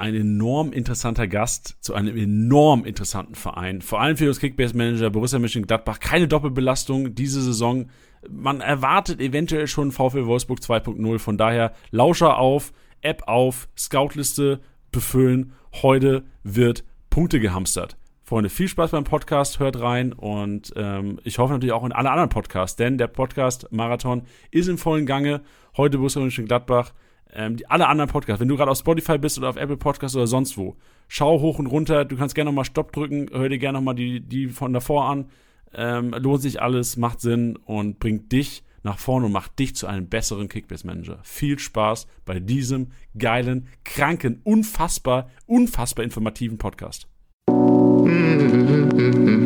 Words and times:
ein 0.00 0.14
enorm 0.14 0.72
interessanter 0.72 1.28
Gast 1.28 1.76
zu 1.80 1.94
einem 1.94 2.16
enorm 2.16 2.84
interessanten 2.84 3.34
Verein. 3.34 3.82
Vor 3.82 4.00
allem 4.00 4.16
für 4.16 4.28
uns 4.28 4.40
Kickbase-Manager 4.40 5.10
Borussia 5.10 5.38
Mönchengladbach. 5.38 6.00
Keine 6.00 6.26
Doppelbelastung 6.26 7.14
diese 7.14 7.42
Saison. 7.42 7.90
Man 8.28 8.60
erwartet 8.60 9.20
eventuell 9.20 9.66
schon 9.66 9.92
VfL 9.92 10.26
Wolfsburg 10.26 10.60
2.0. 10.60 11.18
Von 11.18 11.36
daher 11.36 11.72
Lauscher 11.90 12.38
auf, 12.38 12.72
App 13.02 13.28
auf, 13.28 13.68
Scoutliste 13.76 14.60
befüllen. 14.90 15.52
Heute 15.82 16.24
wird 16.42 16.84
Punkte 17.10 17.38
gehamstert. 17.38 17.96
Freunde, 18.22 18.48
viel 18.48 18.68
Spaß 18.68 18.92
beim 18.92 19.04
Podcast, 19.04 19.58
hört 19.58 19.80
rein 19.80 20.12
und 20.12 20.72
ähm, 20.76 21.18
ich 21.24 21.38
hoffe 21.38 21.52
natürlich 21.52 21.72
auch 21.72 21.84
in 21.84 21.90
alle 21.90 22.10
anderen 22.10 22.28
Podcasts, 22.28 22.76
denn 22.76 22.96
der 22.96 23.08
Podcast 23.08 23.66
Marathon 23.72 24.22
ist 24.52 24.68
im 24.68 24.78
vollen 24.78 25.04
Gange. 25.04 25.40
Heute 25.76 25.98
Borussia 25.98 26.22
Mönchengladbach. 26.22 26.92
Ähm, 27.34 27.56
die, 27.56 27.66
alle 27.68 27.86
anderen 27.88 28.10
Podcasts, 28.10 28.40
wenn 28.40 28.48
du 28.48 28.56
gerade 28.56 28.70
auf 28.70 28.78
Spotify 28.78 29.18
bist 29.18 29.38
oder 29.38 29.48
auf 29.48 29.56
Apple 29.56 29.76
Podcasts 29.76 30.16
oder 30.16 30.26
sonst 30.26 30.56
wo, 30.56 30.76
schau 31.08 31.40
hoch 31.40 31.58
und 31.58 31.66
runter. 31.66 32.04
Du 32.04 32.16
kannst 32.16 32.34
gerne 32.34 32.50
nochmal 32.50 32.64
Stopp 32.64 32.92
drücken, 32.92 33.28
hör 33.32 33.48
dir 33.48 33.58
gerne 33.58 33.78
nochmal 33.78 33.94
die, 33.94 34.20
die 34.20 34.48
von 34.48 34.72
davor 34.72 35.04
an. 35.06 35.26
Ähm, 35.72 36.14
lohnt 36.18 36.42
sich 36.42 36.60
alles, 36.60 36.96
macht 36.96 37.20
Sinn 37.20 37.56
und 37.56 38.00
bringt 38.00 38.32
dich 38.32 38.64
nach 38.82 38.98
vorne 38.98 39.26
und 39.26 39.32
macht 39.32 39.58
dich 39.58 39.76
zu 39.76 39.86
einem 39.86 40.08
besseren 40.08 40.48
Kickbase-Manager. 40.48 41.20
Viel 41.22 41.58
Spaß 41.58 42.06
bei 42.24 42.40
diesem 42.40 42.88
geilen, 43.16 43.68
kranken, 43.84 44.40
unfassbar, 44.42 45.28
unfassbar 45.46 46.04
informativen 46.04 46.58
Podcast. 46.58 47.06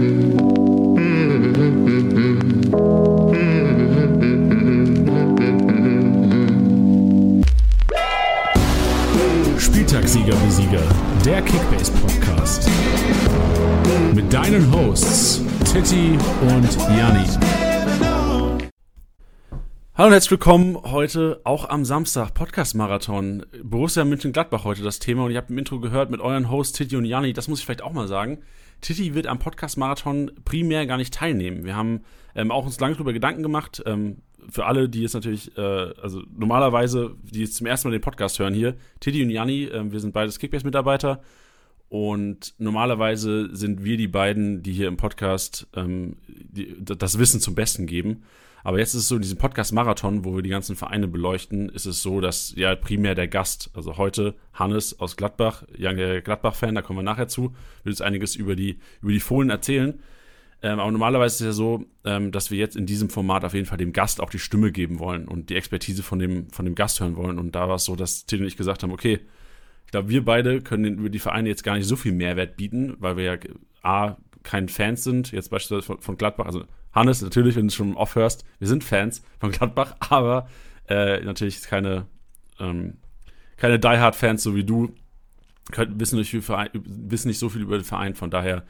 Spieltagssieger 10.04 10.36
Besieger, 10.44 10.82
der 11.24 11.40
Kickbase 11.40 11.90
Podcast. 11.92 12.68
Mit 14.14 14.30
deinen 14.30 14.70
Hosts 14.70 15.42
Titti 15.64 16.18
und 16.42 16.76
Janni. 16.94 17.26
Hallo 19.94 20.08
und 20.08 20.12
herzlich 20.12 20.32
willkommen 20.32 20.76
heute 20.82 21.40
auch 21.44 21.70
am 21.70 21.86
Samstag 21.86 22.34
Podcast-Marathon. 22.34 23.46
Borussia 23.62 24.04
München-Gladbach 24.04 24.64
heute 24.64 24.82
das 24.82 24.98
Thema 24.98 25.24
und 25.24 25.30
ihr 25.30 25.38
habt 25.38 25.48
im 25.48 25.56
Intro 25.56 25.80
gehört 25.80 26.10
mit 26.10 26.20
euren 26.20 26.50
Hosts 26.50 26.76
Titti 26.76 26.96
und 26.96 27.06
Janni. 27.06 27.32
Das 27.32 27.48
muss 27.48 27.60
ich 27.60 27.64
vielleicht 27.64 27.82
auch 27.82 27.94
mal 27.94 28.06
sagen. 28.06 28.42
Titti 28.82 29.14
wird 29.14 29.26
am 29.26 29.38
Podcast-Marathon 29.38 30.32
primär 30.44 30.86
gar 30.86 30.98
nicht 30.98 31.14
teilnehmen. 31.14 31.64
Wir 31.64 31.76
haben 31.76 32.02
ähm, 32.34 32.50
auch 32.50 32.66
uns 32.66 32.78
lange 32.78 32.94
darüber 32.94 33.14
Gedanken 33.14 33.42
gemacht. 33.42 33.82
Ähm, 33.86 34.18
für 34.50 34.66
alle, 34.66 34.88
die 34.88 35.02
jetzt 35.02 35.14
natürlich, 35.14 35.56
äh, 35.56 35.60
also 35.60 36.22
normalerweise, 36.36 37.14
die 37.22 37.40
jetzt 37.40 37.56
zum 37.56 37.66
ersten 37.66 37.88
Mal 37.88 37.92
den 37.92 38.00
Podcast 38.00 38.38
hören 38.38 38.54
hier, 38.54 38.76
Titti 39.00 39.22
und 39.22 39.30
Janni, 39.30 39.64
äh, 39.64 39.90
wir 39.90 40.00
sind 40.00 40.12
beides 40.12 40.38
Kickbase-Mitarbeiter. 40.38 41.20
Und 41.88 42.54
normalerweise 42.58 43.54
sind 43.54 43.84
wir 43.84 43.96
die 43.96 44.08
beiden, 44.08 44.62
die 44.62 44.72
hier 44.72 44.88
im 44.88 44.96
Podcast 44.96 45.68
ähm, 45.76 46.16
die, 46.26 46.74
das 46.80 47.18
Wissen 47.18 47.40
zum 47.40 47.54
Besten 47.54 47.86
geben. 47.86 48.24
Aber 48.64 48.78
jetzt 48.78 48.94
ist 48.94 49.02
es 49.02 49.08
so, 49.08 49.16
in 49.16 49.22
diesem 49.22 49.36
Podcast-Marathon, 49.36 50.24
wo 50.24 50.34
wir 50.34 50.42
die 50.42 50.48
ganzen 50.48 50.74
Vereine 50.74 51.06
beleuchten, 51.06 51.68
ist 51.68 51.84
es 51.84 52.02
so, 52.02 52.22
dass 52.22 52.54
ja 52.56 52.74
primär 52.74 53.14
der 53.14 53.28
Gast, 53.28 53.70
also 53.74 53.98
heute 53.98 54.34
Hannes 54.54 54.98
aus 54.98 55.16
Gladbach, 55.16 55.64
Young 55.78 55.96
Gladbach-Fan, 55.96 56.74
da 56.74 56.80
kommen 56.80 57.00
wir 57.00 57.02
nachher 57.02 57.28
zu, 57.28 57.54
wird 57.82 57.92
uns 57.92 58.00
einiges 58.00 58.34
über 58.34 58.56
die, 58.56 58.78
über 59.02 59.12
die 59.12 59.20
Fohlen 59.20 59.50
erzählen. 59.50 60.00
Ähm, 60.64 60.80
aber 60.80 60.90
normalerweise 60.90 61.34
ist 61.34 61.40
es 61.42 61.46
ja 61.46 61.52
so, 61.52 61.84
ähm, 62.04 62.32
dass 62.32 62.50
wir 62.50 62.56
jetzt 62.56 62.74
in 62.74 62.86
diesem 62.86 63.10
Format 63.10 63.44
auf 63.44 63.52
jeden 63.52 63.66
Fall 63.66 63.76
dem 63.76 63.92
Gast 63.92 64.18
auch 64.22 64.30
die 64.30 64.38
Stimme 64.38 64.72
geben 64.72 64.98
wollen 64.98 65.28
und 65.28 65.50
die 65.50 65.56
Expertise 65.56 66.02
von 66.02 66.18
dem, 66.18 66.48
von 66.48 66.64
dem 66.64 66.74
Gast 66.74 67.00
hören 67.00 67.16
wollen. 67.16 67.38
Und 67.38 67.54
da 67.54 67.68
war 67.68 67.74
es 67.74 67.84
so, 67.84 67.96
dass 67.96 68.24
Till 68.24 68.40
und 68.40 68.46
ich 68.46 68.56
gesagt 68.56 68.82
haben, 68.82 68.90
okay, 68.90 69.20
ich 69.84 69.90
glaube, 69.90 70.08
wir 70.08 70.24
beide 70.24 70.62
können 70.62 70.96
über 70.96 71.10
die 71.10 71.18
Vereine 71.18 71.50
jetzt 71.50 71.64
gar 71.64 71.74
nicht 71.74 71.86
so 71.86 71.96
viel 71.96 72.12
Mehrwert 72.12 72.56
bieten, 72.56 72.96
weil 72.98 73.18
wir 73.18 73.24
ja 73.24 73.36
A, 73.82 74.16
kein 74.42 74.70
Fans 74.70 75.04
sind, 75.04 75.32
jetzt 75.32 75.50
beispielsweise 75.50 75.82
von, 75.82 76.00
von 76.00 76.16
Gladbach, 76.16 76.46
also 76.46 76.64
Hannes, 76.92 77.20
natürlich, 77.20 77.56
wenn 77.56 77.68
du 77.68 77.74
schon 77.74 77.94
oft 77.94 78.14
hörst, 78.14 78.46
wir 78.58 78.66
sind 78.66 78.84
Fans 78.84 79.22
von 79.40 79.50
Gladbach, 79.50 79.96
aber 80.08 80.48
äh, 80.88 81.20
natürlich 81.20 81.60
keine, 81.60 82.06
ähm, 82.58 82.96
keine 83.58 83.78
Die 83.78 83.86
Hard-Fans, 83.86 84.42
so 84.42 84.56
wie 84.56 84.64
du, 84.64 84.94
können, 85.72 86.00
wissen, 86.00 86.18
nicht 86.18 86.32
wissen 86.32 87.28
nicht 87.28 87.38
so 87.38 87.50
viel 87.50 87.60
über 87.60 87.76
den 87.76 87.84
Verein, 87.84 88.14
von 88.14 88.30
daher 88.30 88.64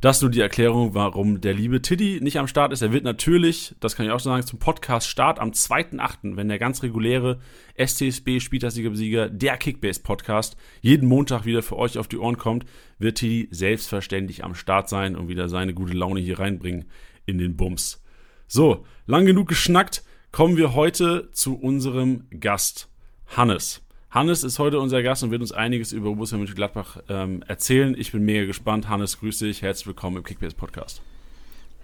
das 0.00 0.20
nur 0.20 0.30
die 0.30 0.40
Erklärung, 0.40 0.94
warum 0.94 1.40
der 1.40 1.54
liebe 1.54 1.80
Tiddy 1.80 2.20
nicht 2.22 2.38
am 2.38 2.46
Start 2.46 2.72
ist. 2.72 2.82
Er 2.82 2.92
wird 2.92 3.04
natürlich, 3.04 3.74
das 3.80 3.96
kann 3.96 4.06
ich 4.06 4.12
auch 4.12 4.20
schon 4.20 4.32
sagen, 4.32 4.46
zum 4.46 4.58
Podcast-Start 4.58 5.38
am 5.38 5.50
2.8., 5.50 6.36
wenn 6.36 6.48
der 6.48 6.58
ganz 6.58 6.82
reguläre 6.82 7.40
STSB 7.76 8.40
Spieltagssieger 8.40 9.28
der 9.30 9.56
Kickbase-Podcast 9.56 10.56
jeden 10.82 11.08
Montag 11.08 11.44
wieder 11.44 11.62
für 11.62 11.76
euch 11.76 11.98
auf 11.98 12.08
die 12.08 12.18
Ohren 12.18 12.38
kommt, 12.38 12.66
wird 12.98 13.18
Tiddy 13.18 13.48
selbstverständlich 13.50 14.44
am 14.44 14.54
Start 14.54 14.88
sein 14.88 15.16
und 15.16 15.28
wieder 15.28 15.48
seine 15.48 15.74
gute 15.74 15.94
Laune 15.94 16.20
hier 16.20 16.38
reinbringen 16.38 16.86
in 17.24 17.38
den 17.38 17.56
Bums. 17.56 18.02
So, 18.48 18.84
lang 19.06 19.26
genug 19.26 19.48
geschnackt, 19.48 20.04
kommen 20.30 20.56
wir 20.56 20.74
heute 20.74 21.30
zu 21.32 21.56
unserem 21.56 22.28
Gast, 22.30 22.90
Hannes. 23.26 23.85
Hannes 24.16 24.44
ist 24.44 24.58
heute 24.58 24.80
unser 24.80 25.02
Gast 25.02 25.22
und 25.24 25.30
wird 25.30 25.42
uns 25.42 25.52
einiges 25.52 25.92
über 25.92 26.08
Borussia 26.08 26.38
Mönchengladbach 26.38 26.96
ähm, 27.10 27.44
erzählen. 27.48 27.94
Ich 27.98 28.12
bin 28.12 28.24
mega 28.24 28.46
gespannt. 28.46 28.88
Hannes, 28.88 29.20
grüße 29.20 29.44
dich. 29.44 29.60
Herzlich 29.60 29.86
willkommen 29.86 30.16
im 30.16 30.24
Kickbase 30.24 30.56
Podcast. 30.56 31.02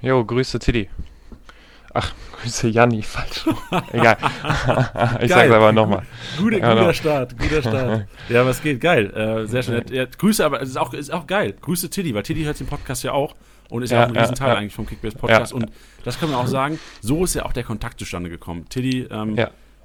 Jo, 0.00 0.24
grüße 0.24 0.58
Tiddy. 0.58 0.88
Ach, 1.92 2.10
grüße 2.40 2.68
Janni, 2.68 3.02
falsch. 3.02 3.44
Egal. 3.92 4.16
ich 5.20 5.28
Geil. 5.28 5.28
sag's 5.28 5.50
aber 5.52 5.72
nochmal. 5.72 6.06
Guter, 6.38 6.56
ja, 6.56 6.94
Start, 6.94 7.38
guter 7.38 7.60
Start. 7.60 8.08
ja, 8.30 8.46
was 8.46 8.62
geht? 8.62 8.80
Geil. 8.80 9.10
Äh, 9.10 9.46
sehr 9.46 9.62
schön. 9.62 9.84
Ja, 9.90 10.06
Grüße, 10.06 10.42
aber 10.42 10.62
es 10.62 10.70
ist 10.70 10.78
auch, 10.78 10.94
ist 10.94 11.12
auch 11.12 11.26
geil. 11.26 11.54
Grüße 11.60 11.90
Tiddy, 11.90 12.14
weil 12.14 12.22
Tiddy 12.22 12.44
hört 12.44 12.58
den 12.58 12.66
Podcast 12.66 13.04
ja 13.04 13.12
auch 13.12 13.36
und 13.68 13.82
ist 13.82 13.90
ja, 13.90 13.98
ja 13.98 14.04
auch 14.06 14.08
ein 14.08 14.16
Riesenteil 14.16 14.56
eigentlich 14.56 14.72
vom 14.72 14.86
Kickbase 14.86 15.18
Podcast. 15.18 15.52
Und 15.52 15.70
das 16.02 16.18
können 16.18 16.32
wir 16.32 16.38
auch 16.38 16.46
sagen, 16.46 16.78
so 17.02 17.24
ist 17.24 17.34
ja 17.34 17.44
auch 17.44 17.52
der 17.52 17.64
Kontakt 17.64 17.98
zustande 17.98 18.30
gekommen. 18.30 18.70
Tiddy, 18.70 19.08
ähm, 19.10 19.36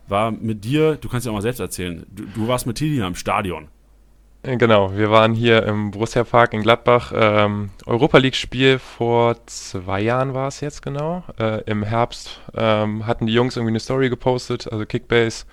war 0.07 0.31
mit 0.31 0.63
dir, 0.63 0.95
du 0.95 1.09
kannst 1.09 1.25
ja 1.25 1.31
auch 1.31 1.35
mal 1.35 1.41
selbst 1.41 1.59
erzählen, 1.59 2.05
du, 2.09 2.23
du 2.25 2.47
warst 2.47 2.65
mit 2.65 2.77
Tiddy 2.77 2.99
im 2.99 3.15
Stadion. 3.15 3.67
Äh, 4.43 4.57
genau, 4.57 4.95
wir 4.95 5.11
waren 5.11 5.33
hier 5.33 5.63
im 5.63 5.91
Borussia 5.91 6.23
Park 6.23 6.53
in 6.53 6.61
Gladbach. 6.61 7.11
Ähm, 7.15 7.69
Europa 7.85 8.17
League-Spiel 8.17 8.79
vor 8.79 9.35
zwei 9.45 10.01
Jahren 10.01 10.33
war 10.33 10.47
es 10.47 10.61
jetzt 10.61 10.81
genau. 10.81 11.23
Äh, 11.39 11.61
Im 11.63 11.83
Herbst 11.83 12.41
ähm, 12.55 13.05
hatten 13.05 13.27
die 13.27 13.33
Jungs 13.33 13.55
irgendwie 13.55 13.71
eine 13.71 13.79
Story 13.79 14.09
gepostet, 14.09 14.71
also 14.71 14.85
Kickbase. 14.85 15.45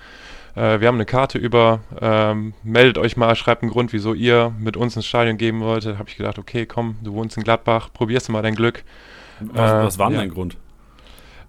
Äh, 0.54 0.80
wir 0.80 0.88
haben 0.88 0.96
eine 0.96 1.06
Karte 1.06 1.38
über. 1.38 1.80
Ähm, 2.00 2.54
meldet 2.62 2.98
euch 2.98 3.16
mal, 3.16 3.34
schreibt 3.34 3.62
einen 3.62 3.72
Grund, 3.72 3.92
wieso 3.92 4.14
ihr 4.14 4.54
mit 4.58 4.76
uns 4.76 4.96
ins 4.96 5.06
Stadion 5.06 5.38
gehen 5.38 5.60
wolltet. 5.60 5.98
Habe 5.98 6.08
ich 6.08 6.16
gedacht, 6.16 6.38
okay, 6.38 6.66
komm, 6.66 6.96
du 7.02 7.14
wohnst 7.14 7.36
in 7.36 7.42
Gladbach, 7.42 7.90
probierst 7.92 8.28
du 8.28 8.32
mal 8.32 8.42
dein 8.42 8.54
Glück. 8.54 8.84
Was, 9.40 9.70
äh, 9.70 9.84
was 9.84 9.98
war 9.98 10.08
denn 10.08 10.16
ja. 10.16 10.20
dein 10.20 10.30
Grund? 10.30 10.56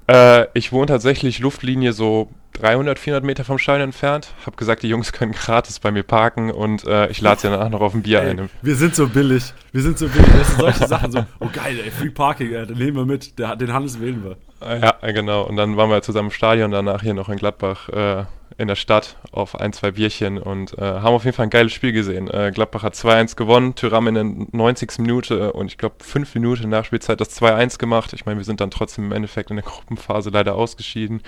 Äh, 0.08 0.48
ich 0.54 0.72
wohne 0.72 0.88
tatsächlich 0.88 1.40
Luftlinie 1.40 1.94
so 1.94 2.30
300, 2.54 3.00
400 3.00 3.24
Meter 3.24 3.44
vom 3.44 3.58
Stadion 3.58 3.90
entfernt. 3.90 4.30
Hab 4.46 4.56
gesagt, 4.58 4.84
die 4.84 4.90
Jungs 4.90 5.12
können 5.12 5.32
gratis 5.32 5.80
bei 5.80 5.92
mir 5.92 6.04
parken 6.04 6.52
und 6.52 6.86
äh, 6.86 7.08
ich 7.10 7.22
lade 7.22 7.42
sie 7.42 7.50
danach 7.50 7.70
noch 7.70 7.82
auf 7.82 7.94
ein 7.94 8.04
Bier 8.04 8.22
ey, 8.22 8.30
ein. 8.32 8.50
Wir 8.62 8.76
sind 8.76 8.96
so 8.96 9.08
billig. 9.08 9.54
Wir 9.72 9.82
sind 9.82 9.98
so 9.98 10.08
billig. 10.08 10.30
Das 10.32 10.48
sind 10.48 10.60
solche 10.60 10.88
Sachen 10.88 11.12
so, 11.12 11.26
oh 11.40 11.48
geil, 11.52 11.80
ey, 11.84 11.92
Free 11.92 12.10
Parking, 12.10 12.54
ey, 12.54 12.66
den 12.66 12.78
nehmen 12.78 12.98
wir 12.98 13.06
mit. 13.06 13.38
Der, 13.40 13.56
den 13.56 13.74
Hannes 13.74 14.00
wählen 14.00 14.24
wir. 14.24 14.38
Ja, 14.62 15.12
genau. 15.12 15.44
Und 15.44 15.58
dann 15.58 15.76
waren 15.76 15.90
wir 15.90 16.02
zusammen 16.02 16.30
im 16.30 16.32
Stadion, 16.34 16.72
danach 16.72 17.02
hier 17.02 17.14
noch 17.14 17.30
in 17.30 17.38
Gladbach 17.38 17.90
äh, 17.90 18.24
in 18.58 18.68
der 18.68 18.76
Stadt 18.76 19.18
auf 19.32 19.60
ein, 19.60 19.74
zwei 19.74 19.92
Bierchen 19.92 20.38
und 20.38 20.78
äh, 20.78 20.82
haben 20.82 21.14
auf 21.14 21.26
jeden 21.26 21.36
Fall 21.36 21.46
ein 21.46 21.50
geiles 21.50 21.74
Spiel 21.74 21.92
gesehen. 21.92 22.30
Äh, 22.30 22.52
Gladbach 22.54 22.84
hat 22.84 22.96
2-1 22.96 23.36
gewonnen, 23.36 23.76
Tyram 23.76 24.08
in 24.08 24.14
der 24.16 24.24
90. 24.24 25.00
Minute 25.00 25.54
und 25.54 25.68
ich 25.68 25.78
glaube 25.78 25.96
5 26.00 26.34
Minuten 26.36 26.70
nach 26.70 26.86
Spielzeit 26.86 27.20
das 27.20 27.42
2-1 27.42 27.78
gemacht. 27.78 28.14
Ich 28.14 28.26
meine, 28.26 28.38
wir 28.38 28.46
sind 28.46 28.62
dann 28.62 28.72
trotzdem 28.72 29.06
im 29.06 29.12
Endeffekt 29.12 29.50
in 29.50 29.58
der 29.58 29.66
Gruppenphase 29.66 30.30
leider 30.30 30.56
ausgeschieden 30.56 31.22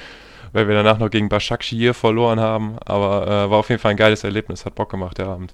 weil 0.53 0.67
wir 0.67 0.75
danach 0.75 0.97
noch 0.97 1.09
gegen 1.09 1.29
Başakşehir 1.29 1.93
verloren 1.93 2.39
haben. 2.39 2.77
Aber 2.85 3.27
äh, 3.27 3.49
war 3.49 3.59
auf 3.59 3.69
jeden 3.69 3.81
Fall 3.81 3.91
ein 3.91 3.97
geiles 3.97 4.23
Erlebnis, 4.23 4.65
hat 4.65 4.75
Bock 4.75 4.89
gemacht, 4.89 5.17
der 5.17 5.27
Abend. 5.27 5.53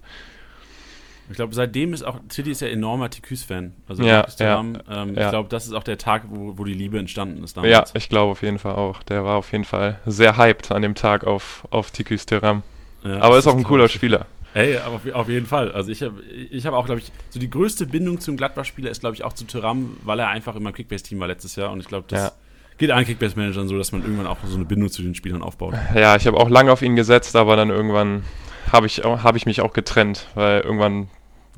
Ich 1.29 1.35
glaube, 1.35 1.53
seitdem 1.55 1.93
ist 1.93 2.03
auch, 2.03 2.19
City 2.31 2.51
ist 2.51 2.61
ja 2.61 2.67
enormer 2.67 3.09
TQs-Fan. 3.09 3.73
Also 3.87 4.03
ja, 4.03 4.25
ja, 4.39 4.59
ähm, 4.59 4.75
ja. 4.89 5.23
ich 5.23 5.29
glaube, 5.29 5.49
das 5.49 5.65
ist 5.65 5.73
auch 5.73 5.83
der 5.83 5.97
Tag, 5.97 6.23
wo, 6.27 6.57
wo 6.57 6.63
die 6.63 6.73
Liebe 6.73 6.99
entstanden 6.99 7.43
ist 7.43 7.55
damals. 7.55 7.71
Ja, 7.71 7.85
ich 7.93 8.09
glaube 8.09 8.31
auf 8.31 8.41
jeden 8.41 8.59
Fall 8.59 8.75
auch. 8.75 9.03
Der 9.03 9.23
war 9.23 9.37
auf 9.37 9.51
jeden 9.51 9.63
Fall 9.63 9.99
sehr 10.05 10.37
hyped 10.37 10.71
an 10.71 10.81
dem 10.81 10.95
Tag 10.95 11.25
auf, 11.25 11.65
auf 11.69 11.91
TQs 11.91 12.25
Teram. 12.25 12.63
Ja, 13.03 13.21
aber 13.21 13.37
ist 13.37 13.47
auch 13.47 13.57
ein 13.57 13.63
cooler 13.63 13.89
Spieler. 13.89 14.25
Hey, 14.53 14.77
aber 14.77 14.99
auf, 15.15 15.29
jeden 15.29 15.47
Fall. 15.47 15.71
Also 15.71 15.91
ich 15.91 16.03
habe 16.03 16.21
ich 16.21 16.65
hab 16.65 16.73
auch, 16.75 16.85
glaube 16.85 17.01
ich, 17.01 17.11
so 17.31 17.39
die 17.39 17.49
größte 17.49 17.87
Bindung 17.87 18.19
zum 18.19 18.37
Gladbach-Spieler 18.37 18.91
ist, 18.91 18.99
glaube 18.99 19.15
ich, 19.15 19.23
auch 19.23 19.33
zu 19.33 19.45
Tyram, 19.45 19.97
weil 20.03 20.19
er 20.19 20.27
einfach 20.27 20.55
immer 20.55 20.69
im 20.69 20.75
Kickbase-Team 20.75 21.19
war 21.19 21.27
letztes 21.27 21.55
Jahr 21.55 21.71
und 21.71 21.79
ich 21.79 21.87
glaube, 21.87 22.05
das 22.07 22.21
ja. 22.21 22.31
Geht 22.77 22.91
allen 22.91 23.05
Kickbase-Managern 23.05 23.67
so, 23.67 23.77
dass 23.77 23.91
man 23.91 24.01
irgendwann 24.01 24.27
auch 24.27 24.37
so 24.45 24.55
eine 24.55 24.65
Bindung 24.65 24.89
zu 24.89 25.03
den 25.03 25.13
Spielern 25.15 25.43
aufbaut. 25.43 25.75
Ja, 25.95 26.15
ich 26.15 26.25
habe 26.25 26.37
auch 26.37 26.49
lange 26.49 26.71
auf 26.71 26.81
ihn 26.81 26.95
gesetzt, 26.95 27.35
aber 27.35 27.55
dann 27.55 27.69
irgendwann 27.69 28.23
habe 28.71 28.87
ich, 28.87 28.99
hab 28.99 29.35
ich 29.35 29.45
mich 29.45 29.61
auch 29.61 29.73
getrennt, 29.73 30.27
weil 30.35 30.61
irgendwann 30.61 31.09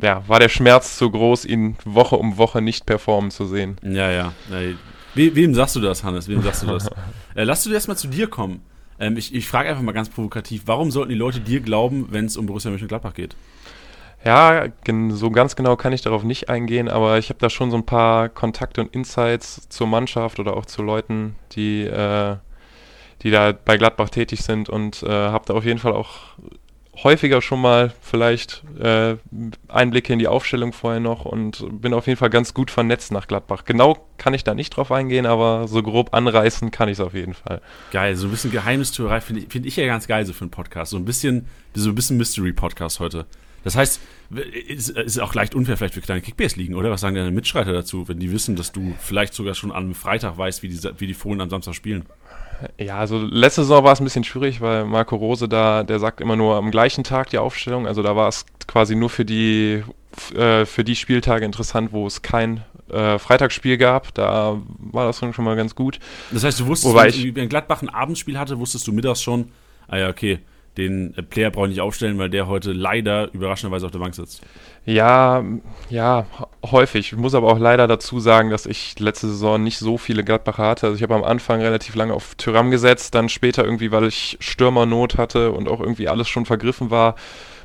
ja, 0.02 0.28
war 0.28 0.40
der 0.40 0.50
Schmerz 0.50 0.98
zu 0.98 1.10
groß, 1.10 1.46
ihn 1.46 1.78
Woche 1.86 2.18
um 2.18 2.38
Woche 2.38 2.62
nicht 2.62 2.86
performen 2.86 3.32
zu 3.32 3.46
sehen. 3.46 3.78
Ja, 3.82 4.12
ja. 4.12 4.34
We 5.14 5.34
wem 5.36 5.56
sagst 5.56 5.76
du 5.76 5.80
das, 5.80 6.04
Hannes? 6.04 6.28
Wem 6.28 6.42
sagst 6.42 6.64
du 6.64 6.68
das? 6.68 6.88
äh, 7.36 7.44
lass 7.44 7.64
du 7.64 7.72
erstmal 7.72 7.98
zu 7.98 8.08
dir 8.08 8.28
kommen. 8.28 8.62
Ähm, 9.00 9.18
ich 9.18 9.34
ich 9.34 9.48
frage 9.48 9.70
einfach 9.70 9.82
mal 9.82 9.94
ganz 9.94 10.10
provokativ, 10.10 10.64
warum 10.66 10.92
sollten 10.92 11.10
die 11.10 11.16
Leute 11.16 11.40
dir 11.40 11.62
glauben, 11.62 12.08
wenn 12.12 12.26
es 12.26 12.36
um 12.36 12.46
Borussia 12.46 12.72
Mönchengladbach 12.72 13.14
geht? 13.14 13.36
Ja, 14.26 14.66
so 15.10 15.30
ganz 15.30 15.56
genau 15.56 15.76
kann 15.76 15.94
ich 15.94 16.02
darauf 16.02 16.24
nicht 16.24 16.50
eingehen, 16.50 16.90
aber 16.90 17.20
ich 17.20 17.30
habe 17.30 17.38
da 17.40 17.50
schon 17.50 17.70
so 17.70 17.78
ein 17.78 17.86
paar 17.86 18.28
Kontakte 18.28 18.82
und 18.82 18.94
Insights 18.94 19.70
zur 19.70 19.86
Mannschaft 19.86 20.40
oder 20.40 20.58
auch 20.58 20.66
zu 20.66 20.82
Leuten, 20.82 21.36
die, 21.52 21.84
äh, 21.84 22.36
die 23.22 23.30
da 23.30 23.52
bei 23.52 23.78
Gladbach 23.78 24.10
tätig 24.10 24.42
sind 24.42 24.68
und 24.68 25.04
äh, 25.04 25.10
habe 25.10 25.46
da 25.46 25.54
auf 25.54 25.64
jeden 25.64 25.78
Fall 25.78 25.94
auch 25.94 26.38
häufiger 27.04 27.42
schon 27.42 27.62
mal 27.62 27.94
vielleicht 28.02 28.64
äh, 28.80 29.16
Einblicke 29.68 30.14
in 30.14 30.20
die 30.20 30.28
Aufstellung 30.28 30.74
vorher 30.74 31.00
noch 31.00 31.26
und 31.26 31.66
bin 31.82 31.94
auf 31.94 32.08
jeden 32.08 32.18
Fall 32.18 32.30
ganz 32.30 32.54
gut 32.54 32.72
vernetzt 32.72 33.12
nach 33.12 33.28
Gladbach. 33.28 33.66
Genau 33.66 34.08
kann 34.18 34.34
ich 34.34 34.44
da 34.44 34.54
nicht 34.54 34.72
drauf 34.72 34.92
eingehen, 34.92 35.26
aber 35.26 35.68
so 35.68 35.84
grob 35.84 36.14
anreißen 36.14 36.72
kann 36.72 36.90
ich 36.90 36.94
es 36.94 37.00
auf 37.00 37.14
jeden 37.14 37.34
Fall. 37.34 37.62
Geil, 37.92 38.16
so 38.16 38.28
ein 38.28 38.32
bisschen 38.32 38.52
Geheimnistuerei 38.52 39.22
finde 39.22 39.42
ich, 39.42 39.52
find 39.52 39.66
ich 39.66 39.76
ja 39.76 39.86
ganz 39.86 40.08
geil 40.08 40.26
so 40.26 40.34
für 40.34 40.42
einen 40.42 40.52
Podcast. 40.52 40.92
So 40.92 40.98
ein 40.98 41.06
bisschen, 41.06 41.48
so 41.74 41.90
ein 41.90 41.96
bisschen 41.96 42.18
Mystery-Podcast 42.18 43.00
heute. 43.00 43.26
Das 43.66 43.76
heißt, 43.76 44.00
ist, 44.68 44.90
ist 44.90 45.20
auch 45.20 45.34
leicht 45.34 45.56
unfair 45.56 45.76
vielleicht 45.76 45.96
für 45.96 46.02
kleine 46.02 46.22
Kickbase-Ligen, 46.22 46.76
oder? 46.76 46.92
Was 46.92 47.02
sagen 47.02 47.16
deine 47.16 47.32
Mitstreiter 47.32 47.74
dazu, 47.74 48.08
wenn 48.08 48.20
die 48.20 48.32
wissen, 48.32 48.56
dass 48.56 48.72
du 48.72 48.94
vielleicht 49.00 49.34
sogar 49.34 49.56
schon 49.56 49.72
am 49.72 49.96
Freitag 49.96 50.38
weißt, 50.38 50.62
wie 50.62 50.70
die, 50.70 50.80
wie 51.00 51.08
die 51.08 51.16
Fohlen 51.16 51.42
am 51.42 51.50
Samstag 51.50 51.74
spielen? 51.74 52.06
Ja, 52.78 52.98
also 52.98 53.18
letzte 53.18 53.62
Saison 53.62 53.84
war 53.84 53.94
es 53.94 54.00
ein 54.00 54.04
bisschen 54.04 54.24
schwierig, 54.24 54.62
weil 54.62 54.86
Marco 54.86 55.16
Rose 55.16 55.48
da, 55.48 55.84
der 55.84 56.00
sagt 56.00 56.22
immer 56.22 56.36
nur 56.36 56.56
am 56.56 56.72
gleichen 56.72 57.04
Tag 57.04 57.30
die 57.30 57.38
Aufstellung. 57.38 57.88
Also 57.88 58.02
da 58.04 58.16
war 58.16 58.28
es 58.28 58.46
quasi 58.68 58.96
nur 58.96 59.10
für 59.10 59.26
die, 59.26 59.84
äh, 60.36 60.66
für 60.66 60.84
die 60.84 60.96
Spieltage 60.96 61.46
interessant, 61.46 61.92
wo 61.92 62.08
es 62.08 62.22
kein 62.22 62.64
äh, 62.90 63.18
Freitagsspiel 63.20 63.78
gab. 63.78 64.14
Da 64.14 64.62
war 64.80 65.06
das 65.06 65.20
schon 65.20 65.46
mal 65.46 65.56
ganz 65.56 65.76
gut. 65.76 66.00
Das 66.32 66.44
heißt, 66.44 66.60
du 66.60 66.68
wusstest, 66.68 66.94
Wobei 66.94 67.14
wenn, 67.14 67.36
wenn 67.36 67.50
Gladbach 67.50 67.82
ein 67.82 67.90
Abendspiel 67.90 68.38
hatte, 68.38 68.60
wusstest 68.60 68.88
du 68.88 68.92
mittags 68.92 69.22
schon, 69.22 69.50
ah 69.88 69.98
ja, 69.98 70.10
okay, 70.10 70.40
den 70.78 71.14
Player 71.30 71.52
brauche 71.52 71.68
ich 71.68 71.72
nicht 71.72 71.82
aufstellen, 71.82 72.18
weil 72.18 72.30
der 72.30 72.48
heute 72.48 72.74
leider 72.74 73.34
überraschenderweise 73.34 73.86
auf 73.86 73.92
der 73.92 74.00
Bank 74.00 74.14
sitzt. 74.14 74.42
Ja, 74.86 75.44
ja, 75.90 76.28
häufig. 76.64 77.12
Ich 77.12 77.18
muss 77.18 77.34
aber 77.34 77.52
auch 77.52 77.58
leider 77.58 77.88
dazu 77.88 78.20
sagen, 78.20 78.52
dass 78.52 78.68
ich 78.68 79.00
letzte 79.00 79.28
Saison 79.28 79.64
nicht 79.64 79.80
so 79.80 79.98
viele 79.98 80.24
Gladbacher 80.24 80.64
hatte. 80.68 80.86
Also 80.86 80.96
ich 80.96 81.02
habe 81.02 81.16
am 81.16 81.24
Anfang 81.24 81.60
relativ 81.62 81.96
lange 81.96 82.14
auf 82.14 82.36
Tyram 82.36 82.70
gesetzt, 82.70 83.16
dann 83.16 83.28
später 83.28 83.66
irgendwie, 83.66 83.92
weil 83.92 84.06
ich 84.06 84.38
Stürmernot 84.40 85.18
hatte 85.18 85.52
und 85.54 85.68
auch 85.70 85.80
irgendwie 85.80 86.08
alles 86.08 86.30
schon 86.30 86.46
vergriffen 86.46 86.92
war, 86.92 87.16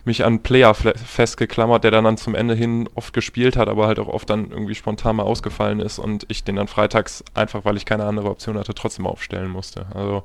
mich 0.07 0.25
an 0.25 0.43
Player 0.43 0.75
festgeklammert, 0.75 1.85
der 1.85 1.91
dann, 1.91 2.05
dann 2.05 2.17
zum 2.17 2.35
Ende 2.35 2.55
hin 2.55 2.89
oft 2.95 3.13
gespielt 3.13 3.57
hat, 3.57 3.69
aber 3.69 3.87
halt 3.87 3.99
auch 3.99 4.09
oft 4.09 4.29
dann 4.31 4.51
irgendwie 4.51 4.75
spontan 4.75 5.17
mal 5.17 5.23
ausgefallen 5.23 5.81
ist 5.81 5.99
und 5.99 6.27
ich 6.29 6.45
den 6.45 6.57
dann 6.57 6.69
freitags 6.69 7.25
einfach, 7.35 7.65
weil 7.65 7.77
ich 7.77 7.85
keine 7.85 8.05
andere 8.05 8.31
Option 8.31 8.59
hatte, 8.59 8.75
trotzdem 8.75 9.07
aufstellen 9.07 9.51
musste. 9.51 9.87
Also 9.95 10.25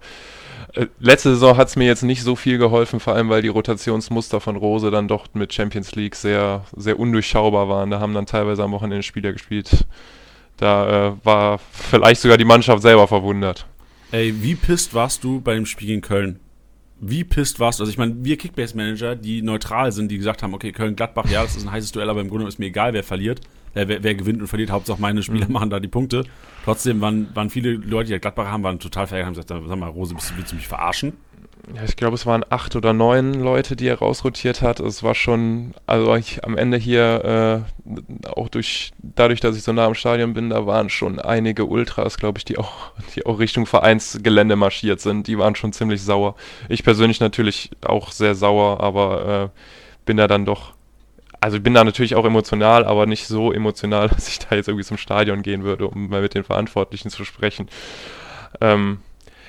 äh, 0.73 0.87
letzte 0.99 1.31
Saison 1.31 1.57
hat 1.57 1.67
es 1.67 1.75
mir 1.75 1.85
jetzt 1.85 2.03
nicht 2.03 2.23
so 2.23 2.35
viel 2.35 2.57
geholfen, 2.57 2.99
vor 2.99 3.15
allem 3.15 3.29
weil 3.29 3.41
die 3.41 3.47
Rotationsmuster 3.47 4.39
von 4.39 4.55
Rose 4.55 4.91
dann 4.91 5.07
doch 5.07 5.27
mit 5.33 5.53
Champions 5.53 5.95
League 5.95 6.15
sehr, 6.15 6.63
sehr 6.75 6.99
undurchschaubar 6.99 7.69
waren. 7.69 7.89
Da 7.89 7.99
haben 7.99 8.13
dann 8.13 8.25
teilweise 8.25 8.63
am 8.63 8.71
Wochenende 8.71 9.03
Spieler 9.03 9.33
gespielt. 9.33 9.85
Da 10.57 11.07
äh, 11.07 11.13
war 11.23 11.59
vielleicht 11.71 12.21
sogar 12.21 12.37
die 12.37 12.45
Mannschaft 12.45 12.81
selber 12.81 13.07
verwundert. 13.07 13.65
Ey, 14.11 14.33
wie 14.41 14.55
pisst 14.55 14.93
warst 14.93 15.23
du 15.23 15.41
bei 15.41 15.55
dem 15.55 15.65
Spiel 15.65 15.89
in 15.89 16.01
Köln? 16.01 16.39
Wie 16.99 17.23
pisst 17.23 17.59
warst 17.59 17.79
du? 17.79 17.83
Also 17.83 17.91
ich 17.91 17.97
meine, 17.97 18.15
wir 18.23 18.37
Kickbase-Manager, 18.37 19.15
die 19.15 19.41
neutral 19.41 19.91
sind, 19.91 20.09
die 20.09 20.17
gesagt 20.17 20.43
haben, 20.43 20.53
okay, 20.53 20.71
Köln-Gladbach, 20.71 21.29
ja, 21.29 21.43
das 21.43 21.55
ist 21.55 21.65
ein 21.65 21.71
heißes 21.71 21.91
Duell, 21.91 22.09
aber 22.09 22.21
im 22.21 22.29
Grunde 22.29 22.47
ist 22.47 22.57
mir 22.57 22.67
egal, 22.67 22.93
wer 22.93 23.03
verliert, 23.03 23.41
äh, 23.73 23.87
wer, 23.87 24.01
wer, 24.01 24.15
gewinnt 24.15 24.41
und 24.41 24.47
verliert. 24.47 24.71
Hauptsache 24.71 25.01
meine 25.01 25.21
Spieler 25.21 25.47
mhm. 25.47 25.53
machen 25.53 25.69
da 25.69 25.79
die 25.79 25.89
Punkte. 25.89 26.23
Trotzdem 26.63 27.01
waren, 27.01 27.27
waren 27.35 27.49
viele 27.49 27.73
Leute, 27.73 28.13
die 28.13 28.19
Gladbach 28.19 28.47
haben, 28.47 28.63
waren 28.63 28.79
total 28.79 29.07
verärgert, 29.07 29.37
haben 29.37 29.47
gesagt, 29.47 29.69
sag 29.69 29.79
mal, 29.79 29.89
Rose, 29.89 30.15
willst 30.35 30.51
du 30.51 30.55
mich 30.55 30.67
verarschen? 30.67 31.13
Ja, 31.73 31.83
ich 31.83 31.95
glaube, 31.95 32.15
es 32.15 32.25
waren 32.25 32.45
acht 32.49 32.75
oder 32.75 32.93
neun 32.93 33.33
Leute, 33.33 33.75
die 33.75 33.87
er 33.87 33.97
rausrotiert 33.97 34.61
hat. 34.61 34.79
Es 34.79 35.01
war 35.01 35.15
schon, 35.15 35.73
also 35.87 36.15
ich, 36.15 36.43
am 36.43 36.57
Ende 36.57 36.77
hier, 36.77 37.65
äh, 37.85 38.29
auch 38.29 38.49
durch, 38.49 38.91
dadurch, 39.01 39.39
dass 39.39 39.57
ich 39.57 39.63
so 39.63 39.73
nah 39.73 39.85
am 39.85 39.95
Stadion 39.95 40.33
bin, 40.33 40.51
da 40.51 40.67
waren 40.67 40.89
schon 40.89 41.19
einige 41.19 41.65
Ultras, 41.65 42.17
glaube 42.17 42.37
ich, 42.37 42.45
die 42.45 42.59
auch, 42.59 42.91
die 43.15 43.25
auch 43.25 43.39
Richtung 43.39 43.65
Vereinsgelände 43.65 44.55
marschiert 44.55 45.01
sind. 45.01 45.25
Die 45.27 45.39
waren 45.39 45.55
schon 45.55 45.73
ziemlich 45.73 46.03
sauer. 46.03 46.35
Ich 46.69 46.83
persönlich 46.83 47.19
natürlich 47.19 47.71
auch 47.83 48.11
sehr 48.11 48.35
sauer, 48.35 48.81
aber 48.81 49.51
äh, 49.55 49.59
bin 50.05 50.17
da 50.17 50.27
dann 50.27 50.45
doch, 50.45 50.73
also 51.41 51.57
ich 51.57 51.63
bin 51.63 51.73
da 51.73 51.83
natürlich 51.83 52.15
auch 52.15 52.25
emotional, 52.25 52.85
aber 52.85 53.07
nicht 53.07 53.25
so 53.25 53.51
emotional, 53.51 54.09
dass 54.09 54.27
ich 54.27 54.37
da 54.37 54.55
jetzt 54.55 54.67
irgendwie 54.67 54.85
zum 54.85 54.97
Stadion 54.97 55.41
gehen 55.41 55.63
würde, 55.63 55.87
um 55.87 56.09
mal 56.09 56.21
mit 56.21 56.35
den 56.35 56.43
Verantwortlichen 56.43 57.09
zu 57.09 57.25
sprechen. 57.25 57.69
Ähm, 58.61 58.99